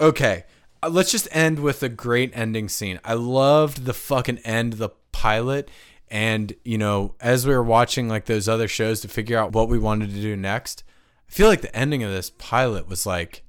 Okay, 0.00 0.44
uh, 0.82 0.88
let's 0.88 1.10
just 1.10 1.28
end 1.30 1.58
with 1.58 1.82
a 1.82 1.88
great 1.88 2.30
ending 2.34 2.68
scene. 2.68 3.00
I 3.04 3.14
loved 3.14 3.84
the 3.84 3.92
fucking 3.92 4.38
end, 4.38 4.74
of 4.74 4.78
the 4.78 4.90
pilot. 5.20 5.70
And, 6.10 6.54
you 6.64 6.78
know, 6.78 7.14
as 7.20 7.46
we 7.46 7.54
were 7.54 7.62
watching 7.62 8.08
like 8.08 8.24
those 8.24 8.48
other 8.48 8.66
shows 8.66 9.00
to 9.02 9.08
figure 9.08 9.38
out 9.38 9.52
what 9.52 9.68
we 9.68 9.78
wanted 9.78 10.10
to 10.10 10.20
do 10.20 10.34
next, 10.36 10.82
I 11.28 11.32
feel 11.32 11.46
like 11.48 11.60
the 11.60 11.76
ending 11.76 12.02
of 12.02 12.10
this 12.10 12.30
pilot 12.30 12.88
was 12.88 13.04
like 13.06 13.42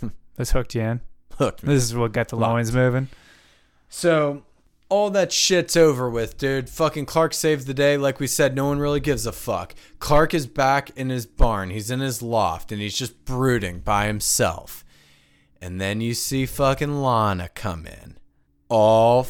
This 0.36 0.52
hooked 0.52 0.74
you 0.74 0.82
in. 0.82 1.00
hooked 1.36 1.62
me. 1.62 1.74
This 1.74 1.82
is 1.84 1.94
what 1.94 2.12
got 2.12 2.28
the 2.28 2.36
loins 2.36 2.72
moving. 2.72 3.08
So 3.88 4.44
all 4.88 5.10
that 5.10 5.32
shit's 5.32 5.76
over 5.76 6.08
with, 6.08 6.38
dude. 6.38 6.70
Fucking 6.70 7.04
Clark 7.06 7.34
saved 7.34 7.66
the 7.66 7.74
day. 7.74 7.96
Like 7.98 8.20
we 8.20 8.26
said, 8.26 8.54
no 8.54 8.66
one 8.66 8.78
really 8.78 9.00
gives 9.00 9.26
a 9.26 9.32
fuck. 9.32 9.74
Clark 9.98 10.32
is 10.32 10.46
back 10.46 10.90
in 10.96 11.10
his 11.10 11.26
barn. 11.26 11.70
He's 11.70 11.90
in 11.90 12.00
his 12.00 12.22
loft 12.22 12.72
and 12.72 12.80
he's 12.80 12.96
just 12.96 13.24
brooding 13.24 13.80
by 13.80 14.06
himself. 14.06 14.84
And 15.60 15.80
then 15.80 16.00
you 16.00 16.14
see 16.14 16.46
fucking 16.46 17.02
Lana 17.02 17.50
come 17.54 17.86
in. 17.86 18.16
All 18.68 19.24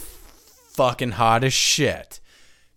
fucking 0.78 1.10
hot 1.10 1.42
as 1.42 1.52
shit. 1.52 2.20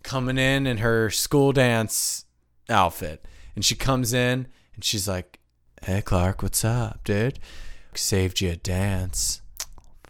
Coming 0.02 0.40
in 0.40 0.66
in 0.66 0.78
her 0.78 1.12
school 1.12 1.52
dance 1.52 2.26
outfit. 2.68 3.28
And 3.56 3.64
she 3.64 3.76
comes 3.76 4.12
in 4.12 4.48
and 4.74 4.84
she's 4.84 5.08
like, 5.08 5.40
Hey 5.84 6.02
Clark, 6.02 6.42
what's 6.42 6.66
up, 6.66 7.04
dude? 7.04 7.38
Saved 7.94 8.42
you 8.42 8.50
a 8.50 8.56
dance. 8.56 9.44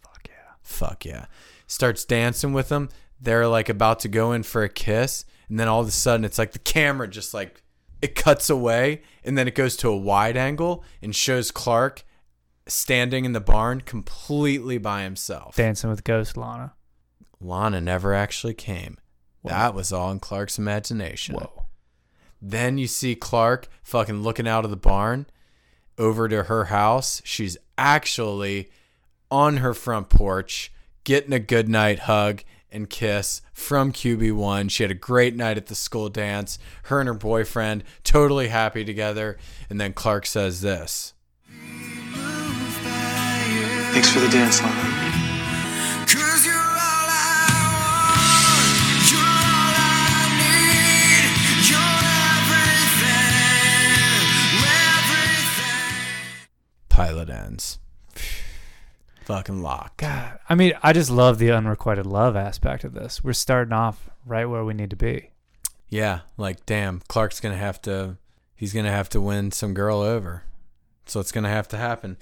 Fuck 0.01 0.29
yeah. 0.29 0.53
Fuck 0.61 1.03
yeah. 1.03 1.25
Starts 1.67 2.05
dancing 2.05 2.53
with 2.53 2.69
them. 2.69 2.87
They're 3.19 3.47
like 3.47 3.67
about 3.67 3.99
to 4.01 4.07
go 4.07 4.31
in 4.31 4.43
for 4.43 4.63
a 4.63 4.69
kiss. 4.69 5.25
And 5.49 5.59
then 5.59 5.67
all 5.67 5.81
of 5.81 5.87
a 5.89 5.91
sudden, 5.91 6.23
it's 6.23 6.37
like 6.37 6.53
the 6.53 6.59
camera 6.59 7.09
just 7.09 7.33
like 7.33 7.61
it 8.01 8.15
cuts 8.15 8.49
away. 8.49 9.01
And 9.25 9.37
then 9.37 9.49
it 9.49 9.55
goes 9.55 9.75
to 9.77 9.89
a 9.89 9.97
wide 9.97 10.37
angle 10.37 10.85
and 11.01 11.13
shows 11.13 11.51
Clark 11.51 12.05
standing 12.67 13.25
in 13.25 13.33
the 13.33 13.41
barn 13.41 13.81
completely 13.81 14.77
by 14.77 15.03
himself. 15.03 15.57
Dancing 15.57 15.89
with 15.89 16.05
Ghost 16.05 16.37
Lana. 16.37 16.73
Lana 17.41 17.81
never 17.81 18.13
actually 18.13 18.53
came. 18.53 18.97
That 19.43 19.73
was 19.73 19.91
all 19.91 20.11
in 20.11 20.19
Clark's 20.19 20.59
imagination. 20.59 21.35
Whoa. 21.35 21.65
Then 22.41 22.77
you 22.77 22.87
see 22.87 23.15
Clark 23.15 23.67
fucking 23.83 24.21
looking 24.21 24.47
out 24.47 24.65
of 24.65 24.71
the 24.71 24.77
barn 24.77 25.25
over 25.97 26.27
to 26.27 26.43
her 26.43 26.65
house. 26.65 27.21
She's 27.25 27.57
actually 27.77 28.69
on 29.29 29.57
her 29.57 29.73
front 29.73 30.09
porch 30.09 30.71
getting 31.03 31.33
a 31.33 31.39
good 31.39 31.67
night 31.67 31.99
hug 31.99 32.43
and 32.71 32.89
kiss 32.89 33.41
from 33.53 33.91
QB1. 33.91 34.71
She 34.71 34.83
had 34.83 34.91
a 34.91 34.95
great 34.95 35.35
night 35.35 35.57
at 35.57 35.67
the 35.67 35.75
school 35.75 36.09
dance. 36.09 36.57
Her 36.83 36.99
and 36.99 37.07
her 37.07 37.13
boyfriend 37.13 37.83
totally 38.03 38.47
happy 38.47 38.85
together. 38.85 39.37
And 39.69 39.79
then 39.79 39.93
Clark 39.93 40.25
says 40.25 40.61
this. 40.61 41.13
Thanks 43.91 44.09
for 44.09 44.19
the 44.19 44.29
dance, 44.29 44.61
Lana. 44.61 45.20
Pilot 56.91 57.29
ends. 57.29 57.79
Fucking 59.23 59.61
lock. 59.61 59.95
God, 59.97 60.39
I 60.49 60.55
mean, 60.55 60.73
I 60.83 60.91
just 60.91 61.09
love 61.09 61.39
the 61.39 61.51
unrequited 61.51 62.05
love 62.05 62.35
aspect 62.35 62.83
of 62.83 62.93
this. 62.93 63.23
We're 63.23 63.31
starting 63.31 63.71
off 63.71 64.09
right 64.25 64.45
where 64.45 64.65
we 64.65 64.73
need 64.73 64.89
to 64.89 64.97
be. 64.97 65.29
Yeah, 65.87 66.21
like 66.37 66.65
damn, 66.65 67.01
Clark's 67.07 67.39
gonna 67.39 67.55
have 67.55 67.81
to 67.83 68.17
he's 68.55 68.73
gonna 68.73 68.91
have 68.91 69.07
to 69.09 69.21
win 69.21 69.51
some 69.51 69.73
girl 69.73 70.01
over. 70.01 70.43
So 71.05 71.21
it's 71.21 71.31
gonna 71.31 71.49
have 71.49 71.69
to 71.69 71.77
happen. 71.77 72.17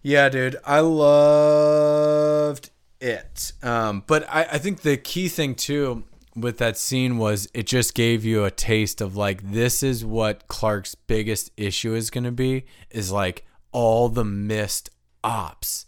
Yeah, 0.00 0.30
dude, 0.30 0.56
I 0.64 0.80
loved 0.80 2.70
it. 2.98 3.52
Um, 3.62 4.04
but 4.06 4.26
I, 4.28 4.44
I 4.52 4.58
think 4.58 4.80
the 4.80 4.96
key 4.96 5.28
thing 5.28 5.54
too 5.54 6.04
with 6.34 6.56
that 6.58 6.78
scene 6.78 7.18
was 7.18 7.46
it 7.52 7.66
just 7.66 7.94
gave 7.94 8.24
you 8.24 8.44
a 8.44 8.50
taste 8.50 9.02
of 9.02 9.16
like 9.16 9.52
this 9.52 9.82
is 9.82 10.02
what 10.02 10.48
Clark's 10.48 10.94
biggest 10.94 11.50
issue 11.58 11.94
is 11.94 12.08
gonna 12.08 12.32
be 12.32 12.64
is 12.90 13.12
like 13.12 13.44
all 13.72 14.08
the 14.08 14.24
missed 14.24 14.90
ops. 15.24 15.86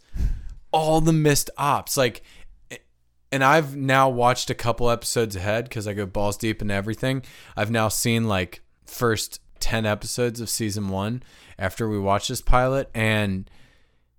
All 0.72 1.00
the 1.00 1.12
missed 1.12 1.50
ops. 1.56 1.96
Like 1.96 2.22
and 3.34 3.42
I've 3.42 3.74
now 3.74 4.08
watched 4.08 4.48
a 4.48 4.54
couple 4.54 4.88
episodes 4.88 5.34
ahead 5.34 5.64
because 5.64 5.88
I 5.88 5.92
go 5.92 6.06
balls 6.06 6.36
deep 6.36 6.62
in 6.62 6.70
everything. 6.70 7.24
I've 7.56 7.70
now 7.70 7.88
seen 7.88 8.28
like 8.28 8.62
first 8.86 9.40
10 9.58 9.84
episodes 9.86 10.40
of 10.40 10.48
season 10.48 10.88
one 10.88 11.20
after 11.58 11.88
we 11.88 11.98
watch 11.98 12.28
this 12.28 12.40
pilot, 12.40 12.88
and 12.94 13.50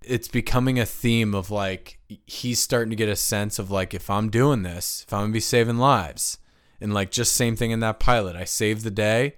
it's 0.02 0.28
becoming 0.28 0.80
a 0.80 0.86
theme 0.86 1.34
of 1.34 1.50
like 1.50 1.98
he's 2.26 2.60
starting 2.60 2.90
to 2.90 2.98
get 2.98 3.08
a 3.08 3.16
sense 3.16 3.58
of 3.58 3.72
like 3.72 3.94
if 3.94 4.10
I'm 4.10 4.30
doing 4.30 4.64
this, 4.64 5.06
if 5.08 5.14
I'm 5.14 5.22
gonna 5.22 5.32
be 5.32 5.40
saving 5.40 5.78
lives, 5.78 6.38
and 6.82 6.94
like 6.94 7.10
just 7.10 7.38
same 7.38 7.56
thing 7.56 7.72
in 7.72 7.80
that 7.80 8.02
pilot, 8.02 8.36
I 8.36 8.44
saved 8.44 8.84
the 8.84 8.92
day, 8.92 9.38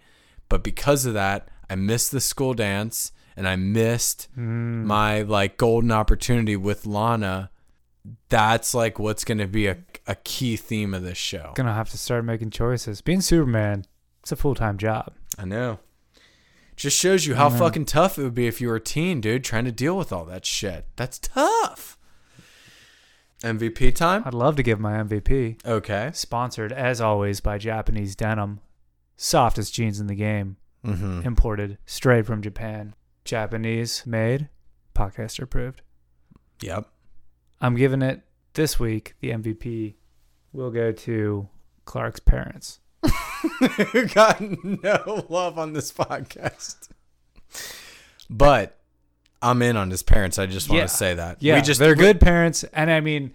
but 0.49 0.63
because 0.63 1.05
of 1.05 1.13
that, 1.13 1.49
I 1.69 1.75
missed 1.75 2.11
the 2.11 2.19
school 2.19 2.55
dance 2.55 3.11
and 3.37 3.47
I 3.47 3.55
missed 3.55 4.27
my 4.35 5.21
like 5.21 5.55
golden 5.55 5.91
opportunity 5.91 6.57
with 6.57 6.85
Lana 6.85 7.51
that's 8.29 8.73
like 8.73 8.99
what's 8.99 9.23
going 9.23 9.37
to 9.37 9.47
be 9.47 9.67
a, 9.67 9.77
a 10.05 10.15
key 10.15 10.55
theme 10.55 10.93
of 10.93 11.03
this 11.03 11.17
show. 11.17 11.51
Gonna 11.55 11.73
have 11.73 11.89
to 11.89 11.97
start 11.97 12.25
making 12.25 12.51
choices. 12.51 13.01
Being 13.01 13.21
Superman, 13.21 13.85
it's 14.21 14.31
a 14.31 14.35
full 14.35 14.55
time 14.55 14.77
job. 14.77 15.13
I 15.37 15.45
know. 15.45 15.79
Just 16.75 16.97
shows 16.99 17.25
you 17.25 17.33
how 17.33 17.49
fucking 17.49 17.85
tough 17.85 18.19
it 18.19 18.23
would 18.23 18.35
be 18.35 18.45
if 18.45 18.61
you 18.61 18.67
were 18.67 18.75
a 18.75 18.79
teen, 18.79 19.19
dude, 19.19 19.43
trying 19.43 19.65
to 19.65 19.71
deal 19.71 19.97
with 19.97 20.13
all 20.13 20.25
that 20.25 20.45
shit. 20.45 20.85
That's 20.95 21.17
tough. 21.17 21.97
MVP 23.41 23.95
time? 23.95 24.21
I'd 24.25 24.35
love 24.35 24.55
to 24.57 24.63
give 24.63 24.79
my 24.79 24.93
MVP. 24.93 25.65
Okay. 25.65 26.11
Sponsored, 26.13 26.71
as 26.71 27.01
always, 27.01 27.39
by 27.39 27.57
Japanese 27.57 28.15
Denim. 28.15 28.59
Softest 29.15 29.73
jeans 29.73 29.99
in 29.99 30.05
the 30.05 30.13
game. 30.13 30.57
Mm-hmm. 30.85 31.21
Imported 31.25 31.79
straight 31.87 32.27
from 32.27 32.43
Japan. 32.43 32.93
Japanese 33.27 34.03
made. 34.05 34.49
Podcaster 34.95 35.41
approved. 35.43 35.81
Yep. 36.61 36.87
I'm 37.61 37.75
giving 37.75 38.01
it 38.01 38.21
this 38.53 38.79
week. 38.79 39.13
The 39.19 39.29
MVP 39.31 39.95
will 40.53 40.71
go 40.71 40.91
to 40.91 41.47
Clark's 41.85 42.19
parents. 42.19 42.79
Got 44.13 44.41
no 44.63 45.25
love 45.29 45.59
on 45.59 45.73
this 45.73 45.91
podcast. 45.91 46.89
But 48.29 48.77
I'm 49.41 49.61
in 49.61 49.77
on 49.77 49.89
his 49.91 50.03
parents. 50.03 50.39
I 50.39 50.45
just 50.47 50.69
want 50.69 50.77
Yeah. 50.79 50.83
to 50.87 50.89
say 50.93 51.13
that. 51.13 51.37
Yeah, 51.41 51.55
we 51.55 51.61
just 51.61 51.79
they're 51.79 51.95
good 51.95 52.19
parents, 52.19 52.63
and 52.73 52.89
I 52.89 52.99
mean, 52.99 53.33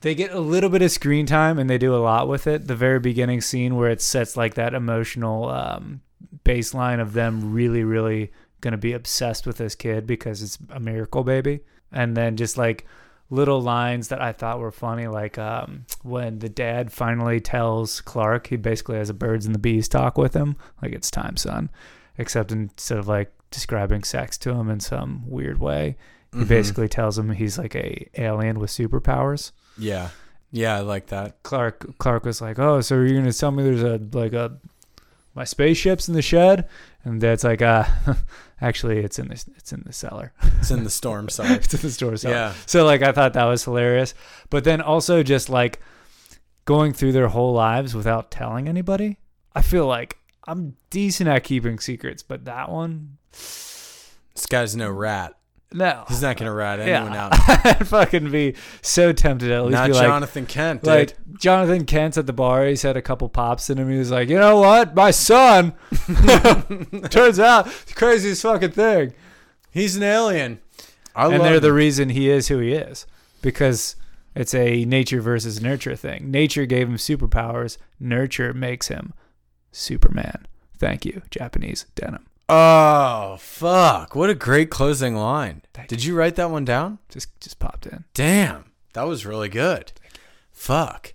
they 0.00 0.14
get 0.14 0.32
a 0.32 0.40
little 0.40 0.70
bit 0.70 0.82
of 0.82 0.90
screen 0.90 1.26
time, 1.26 1.58
and 1.58 1.68
they 1.68 1.78
do 1.78 1.94
a 1.94 1.98
lot 1.98 2.28
with 2.28 2.46
it. 2.46 2.66
The 2.68 2.76
very 2.76 3.00
beginning 3.00 3.40
scene 3.40 3.76
where 3.76 3.90
it 3.90 4.00
sets 4.00 4.36
like 4.36 4.54
that 4.54 4.74
emotional 4.74 5.48
um, 5.50 6.00
baseline 6.44 7.00
of 7.00 7.12
them 7.12 7.52
really, 7.52 7.84
really 7.84 8.30
gonna 8.62 8.78
be 8.78 8.94
obsessed 8.94 9.46
with 9.46 9.58
this 9.58 9.74
kid 9.74 10.06
because 10.06 10.42
it's 10.42 10.56
a 10.70 10.80
miracle 10.80 11.22
baby, 11.22 11.60
and 11.92 12.16
then 12.16 12.36
just 12.38 12.56
like 12.56 12.86
little 13.28 13.60
lines 13.60 14.08
that 14.08 14.20
I 14.20 14.32
thought 14.32 14.58
were 14.58 14.72
funny, 14.72 15.06
like 15.06 15.36
um, 15.36 15.84
when 16.02 16.38
the 16.38 16.48
dad 16.48 16.90
finally 16.90 17.40
tells 17.40 18.00
Clark 18.00 18.46
he 18.46 18.56
basically 18.56 18.96
has 18.96 19.10
a 19.10 19.14
birds 19.14 19.44
and 19.46 19.54
the 19.54 19.58
bees 19.58 19.88
talk 19.88 20.16
with 20.16 20.34
him, 20.34 20.56
like 20.80 20.92
it's 20.92 21.10
time, 21.10 21.36
son, 21.36 21.70
except 22.16 22.50
instead 22.52 22.98
of 22.98 23.08
like 23.08 23.32
describing 23.50 24.02
sex 24.04 24.38
to 24.38 24.50
him 24.50 24.70
in 24.70 24.80
some 24.80 25.28
weird 25.28 25.58
way, 25.58 25.96
he 26.34 26.44
basically 26.44 26.88
tells 26.88 27.18
him 27.18 27.30
he's 27.30 27.58
like 27.58 27.74
a 27.74 28.08
alien 28.16 28.58
with 28.58 28.70
superpowers. 28.70 29.52
Yeah. 29.76 30.08
Yeah, 30.50 30.76
I 30.76 30.80
like 30.80 31.06
that. 31.06 31.42
Clark 31.42 31.96
Clark 31.98 32.26
was 32.26 32.42
like, 32.42 32.58
"Oh, 32.58 32.82
so 32.82 32.96
you're 32.96 33.18
gonna 33.18 33.32
tell 33.32 33.50
me 33.50 33.62
there's 33.62 33.82
a 33.82 33.98
like 34.12 34.34
a 34.34 34.58
my 35.34 35.44
spaceship's 35.44 36.08
in 36.08 36.14
the 36.14 36.20
shed?" 36.20 36.68
And 37.04 37.20
Dad's 37.22 37.42
like, 37.42 37.62
"Uh, 37.62 37.84
actually, 38.62 38.98
it's 38.98 39.18
in 39.18 39.28
the 39.28 39.44
it's 39.56 39.72
in 39.72 39.82
the 39.84 39.92
cellar. 39.92 40.32
It's 40.60 40.70
in 40.70 40.84
the 40.84 40.90
storm 41.00 41.28
side. 41.28 41.50
it's 41.62 41.74
in 41.74 41.80
the 41.80 41.90
store 41.90 42.16
cellar." 42.16 42.34
Yeah. 42.34 42.54
So 42.66 42.84
like, 42.86 43.02
I 43.02 43.12
thought 43.12 43.34
that 43.34 43.44
was 43.44 43.64
hilarious. 43.64 44.14
But 44.48 44.64
then 44.64 44.80
also 44.80 45.22
just 45.22 45.48
like 45.50 45.80
going 46.64 46.92
through 46.92 47.12
their 47.12 47.28
whole 47.28 47.52
lives 47.52 47.94
without 47.94 48.30
telling 48.30 48.68
anybody. 48.68 49.18
I 49.54 49.62
feel 49.62 49.86
like 49.86 50.16
I'm 50.46 50.76
decent 50.90 51.28
at 51.28 51.44
keeping 51.44 51.78
secrets, 51.78 52.22
but 52.22 52.44
that 52.46 52.70
one, 52.70 53.18
This 53.32 54.46
guy's 54.48 54.74
no 54.74 54.90
rat. 54.90 55.34
No. 55.74 56.04
He's 56.08 56.22
not 56.22 56.36
going 56.36 56.48
to 56.48 56.52
rat 56.54 56.80
anyone 56.80 57.12
Yeah, 57.12 57.24
out. 57.26 57.32
I'd 57.66 57.88
fucking 57.88 58.30
be 58.30 58.54
so 58.82 59.12
tempted 59.12 59.50
at 59.50 59.62
least 59.64 59.72
Not 59.72 59.88
be 59.88 59.94
like, 59.94 60.06
Jonathan 60.06 60.46
Kent, 60.46 60.82
dude. 60.82 60.88
like 60.92 61.16
Jonathan 61.38 61.84
Kent's 61.84 62.18
at 62.18 62.26
the 62.26 62.32
bar. 62.32 62.66
He's 62.66 62.82
had 62.82 62.96
a 62.96 63.02
couple 63.02 63.28
pops 63.28 63.70
in 63.70 63.78
him. 63.78 63.90
He 63.90 63.98
was 63.98 64.10
like, 64.10 64.28
you 64.28 64.38
know 64.38 64.58
what, 64.60 64.94
my 64.94 65.10
son. 65.10 65.72
Turns 67.10 67.38
out 67.38 67.66
the 67.66 67.92
craziest 67.94 68.42
fucking 68.42 68.72
thing. 68.72 69.12
He's 69.70 69.96
an 69.96 70.02
alien. 70.02 70.60
I 71.14 71.26
and 71.32 71.42
they're 71.44 71.60
the 71.60 71.72
reason 71.72 72.10
he 72.10 72.28
is 72.30 72.48
who 72.48 72.58
he 72.58 72.72
is 72.72 73.06
because 73.42 73.96
it's 74.34 74.54
a 74.54 74.84
nature 74.84 75.20
versus 75.20 75.60
nurture 75.60 75.96
thing. 75.96 76.30
Nature 76.30 76.64
gave 76.66 76.88
him 76.88 76.96
superpowers. 76.96 77.76
Nurture 78.00 78.54
makes 78.54 78.88
him 78.88 79.12
Superman. 79.70 80.46
Thank 80.78 81.04
you, 81.04 81.22
Japanese 81.30 81.86
denim. 81.94 82.26
Oh, 82.48 83.36
fuck. 83.38 84.14
What 84.14 84.30
a 84.30 84.34
great 84.34 84.70
closing 84.70 85.16
line. 85.16 85.62
Did 85.88 86.04
you 86.04 86.14
write 86.14 86.36
that 86.36 86.50
one 86.50 86.64
down? 86.64 86.98
Just 87.08 87.40
just 87.40 87.58
popped 87.58 87.86
in. 87.86 88.04
Damn. 88.14 88.72
That 88.92 89.04
was 89.04 89.24
really 89.24 89.48
good. 89.48 89.92
Fuck. 90.50 91.14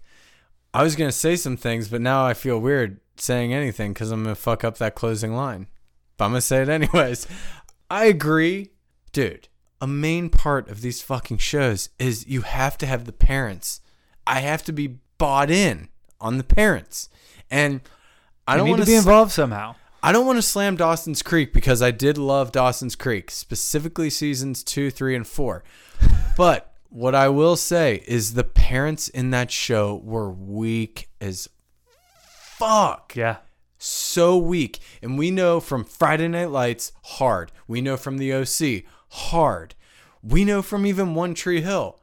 I 0.74 0.84
was 0.84 0.95
going 0.95 1.10
to 1.10 1.16
say 1.16 1.36
some 1.36 1.58
things, 1.58 1.88
but 1.88 2.02
now 2.02 2.26
I 2.26 2.34
feel 2.34 2.60
weird 2.60 2.99
saying 3.18 3.54
anything 3.54 3.94
because 3.94 4.12
I'm 4.12 4.26
to 4.26 4.36
fuck 4.36 4.64
up 4.64 4.78
that 4.78 4.95
closing 4.95 5.36
line. 5.36 5.68
But 6.18 6.26
I'm 6.26 6.34
to 6.34 6.41
say 6.41 6.62
it 6.62 6.70
anyways. 6.70 7.28
I 7.90 8.06
agree. 8.06 8.72
Dude, 9.12 9.48
a 9.82 9.88
main 9.88 10.30
part 10.30 10.70
of 10.70 10.82
these 10.82 11.02
fucking 11.02 11.38
shows 11.38 11.90
is 11.99 12.28
you 12.28 12.41
have 12.41 12.78
to 12.80 12.86
have 12.86 13.06
the 13.06 13.14
parents. 13.14 13.82
I 14.26 14.41
have 14.41 14.64
to 14.66 14.72
be 14.72 14.98
bought 15.18 15.49
in 15.49 15.90
on 16.20 16.38
the 16.38 16.44
parents. 16.44 17.10
And 17.49 17.82
I 18.48 18.54
I 18.54 18.58
don't 18.58 18.70
want 18.70 18.82
to 18.82 18.88
be 18.88 18.95
involved 18.95 19.32
somehow. 19.32 19.76
I 20.07 20.13
don't 20.13 20.25
want 20.25 20.38
to 20.38 20.41
slam 20.41 20.77
Dawson's 20.77 21.21
Creek 21.21 21.51
because 21.51 21.81
I 21.81 21.91
did 21.91 22.17
love 22.17 22.53
Dawson's 22.53 22.95
Creek, 22.95 23.29
specifically 23.29 24.09
seasons 24.09 24.63
two, 24.63 24.89
three, 24.89 25.17
and 25.17 25.27
four. 25.27 25.65
But 26.38 26.73
what 26.88 27.13
I 27.13 27.27
will 27.27 27.57
say 27.57 28.05
is 28.07 28.34
the 28.34 28.45
parents 28.45 29.09
in 29.09 29.31
that 29.31 29.51
show 29.51 29.95
were 29.97 30.31
weak 30.31 31.09
as 31.19 31.49
fuck. 32.55 33.17
Yeah. 33.17 33.39
So 33.79 34.38
weak. 34.38 34.79
And 35.01 35.17
we 35.17 35.29
know 35.29 35.59
from 35.59 35.84
Friday 35.84 36.29
Night 36.29 36.51
Lights, 36.51 36.93
hard. 37.03 37.51
We 37.67 37.81
know 37.81 37.97
from 37.97 38.17
the 38.17 38.31
OC, 38.31 38.89
hard. 39.09 39.75
We 40.23 40.45
know 40.45 40.61
from 40.61 40.85
even 40.85 41.15
One 41.15 41.34
Tree 41.34 41.59
Hill. 41.59 41.99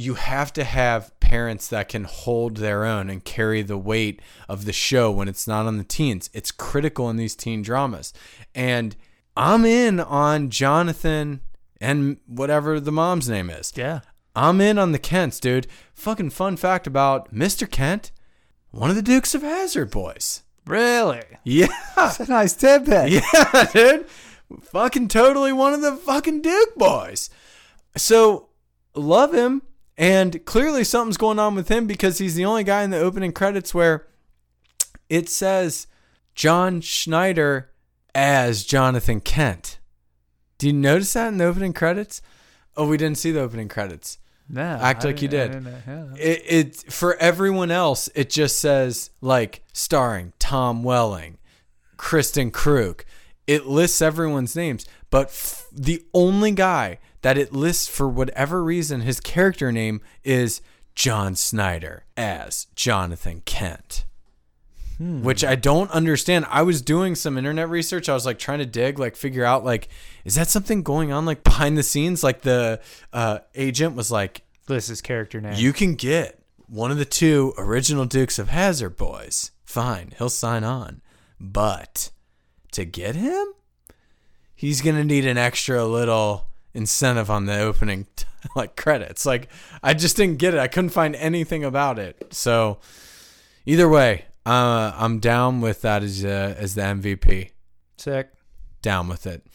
You 0.00 0.14
have 0.14 0.50
to 0.54 0.64
have 0.64 1.18
parents 1.20 1.68
that 1.68 1.90
can 1.90 2.04
hold 2.04 2.56
their 2.56 2.86
own 2.86 3.10
and 3.10 3.22
carry 3.22 3.60
the 3.60 3.76
weight 3.76 4.22
of 4.48 4.64
the 4.64 4.72
show 4.72 5.10
when 5.10 5.28
it's 5.28 5.46
not 5.46 5.66
on 5.66 5.76
the 5.76 5.84
teens. 5.84 6.30
It's 6.32 6.50
critical 6.50 7.10
in 7.10 7.16
these 7.18 7.36
teen 7.36 7.60
dramas. 7.60 8.14
And 8.54 8.96
I'm 9.36 9.66
in 9.66 10.00
on 10.00 10.48
Jonathan 10.48 11.42
and 11.82 12.16
whatever 12.26 12.80
the 12.80 12.90
mom's 12.90 13.28
name 13.28 13.50
is. 13.50 13.74
Yeah. 13.76 14.00
I'm 14.34 14.58
in 14.62 14.78
on 14.78 14.92
the 14.92 14.98
Kents, 14.98 15.38
dude. 15.38 15.66
Fucking 15.92 16.30
fun 16.30 16.56
fact 16.56 16.86
about 16.86 17.34
Mr. 17.34 17.70
Kent, 17.70 18.10
one 18.70 18.88
of 18.88 18.96
the 18.96 19.02
Dukes 19.02 19.34
of 19.34 19.42
Hazzard 19.42 19.90
boys. 19.90 20.44
Really? 20.66 21.24
Yeah. 21.44 21.66
That's 21.94 22.20
a 22.20 22.26
nice 22.26 22.54
tidbit. 22.54 23.22
Yeah, 23.34 23.66
dude. 23.70 24.06
Fucking 24.62 25.08
totally 25.08 25.52
one 25.52 25.74
of 25.74 25.82
the 25.82 25.94
fucking 25.94 26.40
Duke 26.40 26.74
boys. 26.76 27.28
So 27.96 28.48
love 28.94 29.34
him. 29.34 29.60
And 30.00 30.42
clearly 30.46 30.82
something's 30.82 31.18
going 31.18 31.38
on 31.38 31.54
with 31.54 31.68
him 31.68 31.86
because 31.86 32.16
he's 32.16 32.34
the 32.34 32.46
only 32.46 32.64
guy 32.64 32.82
in 32.84 32.90
the 32.90 32.98
opening 32.98 33.32
credits 33.32 33.74
where 33.74 34.06
it 35.10 35.28
says 35.28 35.86
John 36.34 36.80
Schneider 36.80 37.70
as 38.14 38.64
Jonathan 38.64 39.20
Kent. 39.20 39.78
Do 40.56 40.68
you 40.68 40.72
notice 40.72 41.12
that 41.12 41.28
in 41.28 41.36
the 41.36 41.44
opening 41.44 41.74
credits? 41.74 42.22
Oh, 42.78 42.88
we 42.88 42.96
didn't 42.96 43.18
see 43.18 43.30
the 43.30 43.40
opening 43.42 43.68
credits. 43.68 44.16
No, 44.48 44.62
Act 44.62 45.04
I 45.04 45.08
like 45.08 45.20
you 45.20 45.28
did. 45.28 45.50
I 45.50 45.54
didn't- 45.54 45.82
yeah. 45.86 46.06
It, 46.16 46.42
it 46.46 46.76
for 46.92 47.14
everyone 47.16 47.70
else, 47.70 48.08
it 48.14 48.30
just 48.30 48.58
says 48.58 49.10
like 49.20 49.62
starring 49.74 50.32
Tom 50.38 50.82
Welling, 50.82 51.36
Kristin 51.98 52.50
Kreuk. 52.50 53.02
It 53.46 53.66
lists 53.66 54.00
everyone's 54.00 54.56
names, 54.56 54.86
but 55.10 55.26
f- 55.26 55.66
the 55.70 56.02
only 56.14 56.52
guy 56.52 57.00
that 57.22 57.38
it 57.38 57.52
lists 57.52 57.88
for 57.88 58.08
whatever 58.08 58.62
reason, 58.62 59.02
his 59.02 59.20
character 59.20 59.70
name 59.70 60.00
is 60.24 60.60
John 60.94 61.34
Schneider 61.34 62.04
as 62.16 62.66
Jonathan 62.74 63.42
Kent. 63.44 64.04
Which 65.22 65.42
I 65.42 65.54
don't 65.54 65.90
understand. 65.92 66.44
I 66.50 66.60
was 66.60 66.82
doing 66.82 67.14
some 67.14 67.38
internet 67.38 67.70
research. 67.70 68.10
I 68.10 68.12
was 68.12 68.26
like 68.26 68.38
trying 68.38 68.58
to 68.58 68.66
dig, 68.66 68.98
like 68.98 69.16
figure 69.16 69.46
out, 69.46 69.64
like, 69.64 69.88
is 70.26 70.34
that 70.34 70.48
something 70.48 70.82
going 70.82 71.10
on, 71.10 71.24
like 71.24 71.42
behind 71.42 71.78
the 71.78 71.82
scenes? 71.82 72.22
Like 72.22 72.42
the 72.42 72.80
uh, 73.10 73.38
agent 73.54 73.96
was 73.96 74.12
like, 74.12 74.42
"This 74.66 74.90
is 74.90 75.00
character 75.00 75.40
name. 75.40 75.54
you 75.56 75.72
can 75.72 75.94
get 75.94 76.42
one 76.66 76.90
of 76.90 76.98
the 76.98 77.06
two 77.06 77.54
original 77.56 78.04
Dukes 78.04 78.38
of 78.38 78.50
Hazzard 78.50 78.98
boys. 78.98 79.52
Fine, 79.64 80.12
he'll 80.18 80.28
sign 80.28 80.64
on. 80.64 81.00
But 81.40 82.10
to 82.72 82.84
get 82.84 83.16
him, 83.16 83.46
he's 84.54 84.82
gonna 84.82 85.02
need 85.02 85.24
an 85.24 85.38
extra 85.38 85.82
little 85.86 86.49
incentive 86.74 87.30
on 87.30 87.46
the 87.46 87.58
opening 87.58 88.06
like 88.56 88.76
credits. 88.76 89.26
Like 89.26 89.48
I 89.82 89.94
just 89.94 90.16
didn't 90.16 90.38
get 90.38 90.54
it. 90.54 90.60
I 90.60 90.68
couldn't 90.68 90.90
find 90.90 91.14
anything 91.16 91.64
about 91.64 91.98
it. 91.98 92.32
So 92.32 92.78
either 93.66 93.88
way, 93.88 94.26
uh, 94.46 94.92
I'm 94.96 95.18
down 95.18 95.60
with 95.60 95.82
that 95.82 96.02
as 96.02 96.24
uh, 96.24 96.54
as 96.58 96.74
the 96.74 96.82
MVP 96.82 97.50
Sick. 97.98 98.30
down 98.82 99.08
with 99.08 99.26
it. 99.26 99.46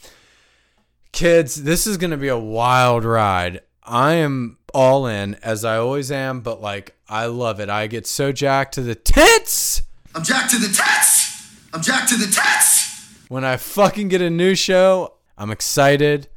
Kids, 1.11 1.63
this 1.63 1.87
is 1.87 1.97
going 1.97 2.11
to 2.11 2.17
be 2.17 2.27
a 2.27 2.37
wild 2.37 3.05
ride. 3.05 3.61
I 3.83 4.15
am 4.15 4.57
all 4.73 5.07
in, 5.07 5.35
as 5.35 5.63
I 5.63 5.77
always 5.77 6.11
am, 6.11 6.41
but 6.41 6.61
like, 6.61 6.95
I 7.07 7.27
love 7.27 7.59
it. 7.61 7.69
I 7.69 7.87
get 7.87 8.05
so 8.05 8.33
jacked 8.33 8.73
to 8.73 8.81
the 8.81 8.95
tits 8.95 9.83
I'm 10.15 10.23
jacked 10.23 10.51
to 10.51 10.57
the 10.57 10.67
tits! 10.67 11.51
I'm 11.73 11.81
jacked 11.81 12.09
to 12.09 12.15
the 12.15 12.27
tits! 12.27 13.25
when 13.27 13.43
I 13.43 13.57
fucking 13.57 14.07
get 14.07 14.21
a 14.21 14.29
new 14.29 14.55
show. 14.55 15.15
I'm 15.37 15.51
excited. 15.51 16.29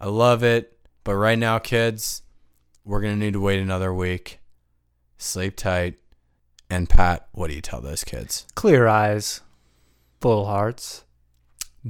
I 0.00 0.08
love 0.08 0.42
it. 0.42 0.78
But 1.04 1.14
right 1.14 1.38
now, 1.38 1.58
kids, 1.58 2.22
we're 2.84 3.00
going 3.00 3.14
to 3.14 3.24
need 3.24 3.34
to 3.34 3.40
wait 3.40 3.60
another 3.60 3.94
week. 3.94 4.40
Sleep 5.18 5.56
tight. 5.56 5.98
And 6.68 6.88
Pat, 6.88 7.28
what 7.32 7.48
do 7.48 7.54
you 7.54 7.60
tell 7.60 7.80
those 7.80 8.02
kids? 8.02 8.46
Clear 8.54 8.88
eyes, 8.88 9.40
full 10.20 10.46
hearts. 10.46 11.04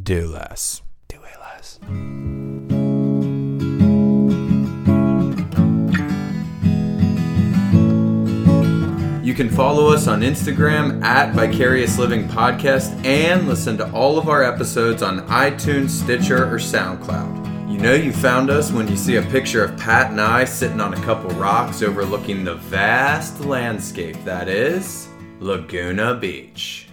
Do 0.01 0.27
less. 0.29 0.83
Do 1.09 1.21
way 1.23 1.33
less. 1.41 1.79
You 9.25 9.35
can 9.35 9.49
follow 9.51 9.93
us 9.93 10.07
on 10.07 10.21
Instagram 10.21 11.03
at 11.03 11.35
Vicarious 11.35 11.99
Living 11.99 12.29
Podcast 12.29 13.05
and 13.05 13.49
listen 13.49 13.79
to 13.79 13.91
all 13.93 14.19
of 14.19 14.29
our 14.29 14.43
episodes 14.43 15.03
on 15.03 15.27
iTunes, 15.29 15.89
Stitcher, 15.91 16.45
or 16.45 16.59
SoundCloud. 16.59 17.56
You 17.67 17.79
know 17.79 17.95
you 17.95 18.13
found 18.13 18.49
us 18.49 18.71
when 18.71 18.87
you 18.87 18.97
see 18.97 19.17
a 19.17 19.23
picture 19.23 19.65
of 19.65 19.77
Pat 19.77 20.13
and 20.13 20.21
I 20.21 20.45
sitting 20.45 20.81
on 20.81 20.95
a 20.95 21.01
couple 21.03 21.31
rocks 21.31 21.83
overlooking 21.83 22.45
the 22.45 22.55
vast 22.55 23.41
landscape 23.41 24.17
that 24.25 24.49
is 24.49 25.09
Laguna 25.41 26.15
Beach. 26.15 26.89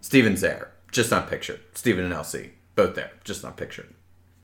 Steven's 0.00 0.40
there, 0.40 0.72
just 0.90 1.12
not 1.12 1.30
pictured. 1.30 1.60
Steven 1.74 2.04
and 2.04 2.12
LC, 2.12 2.50
both 2.74 2.96
there, 2.96 3.12
just 3.22 3.44
not 3.44 3.56
pictured. 3.56 3.94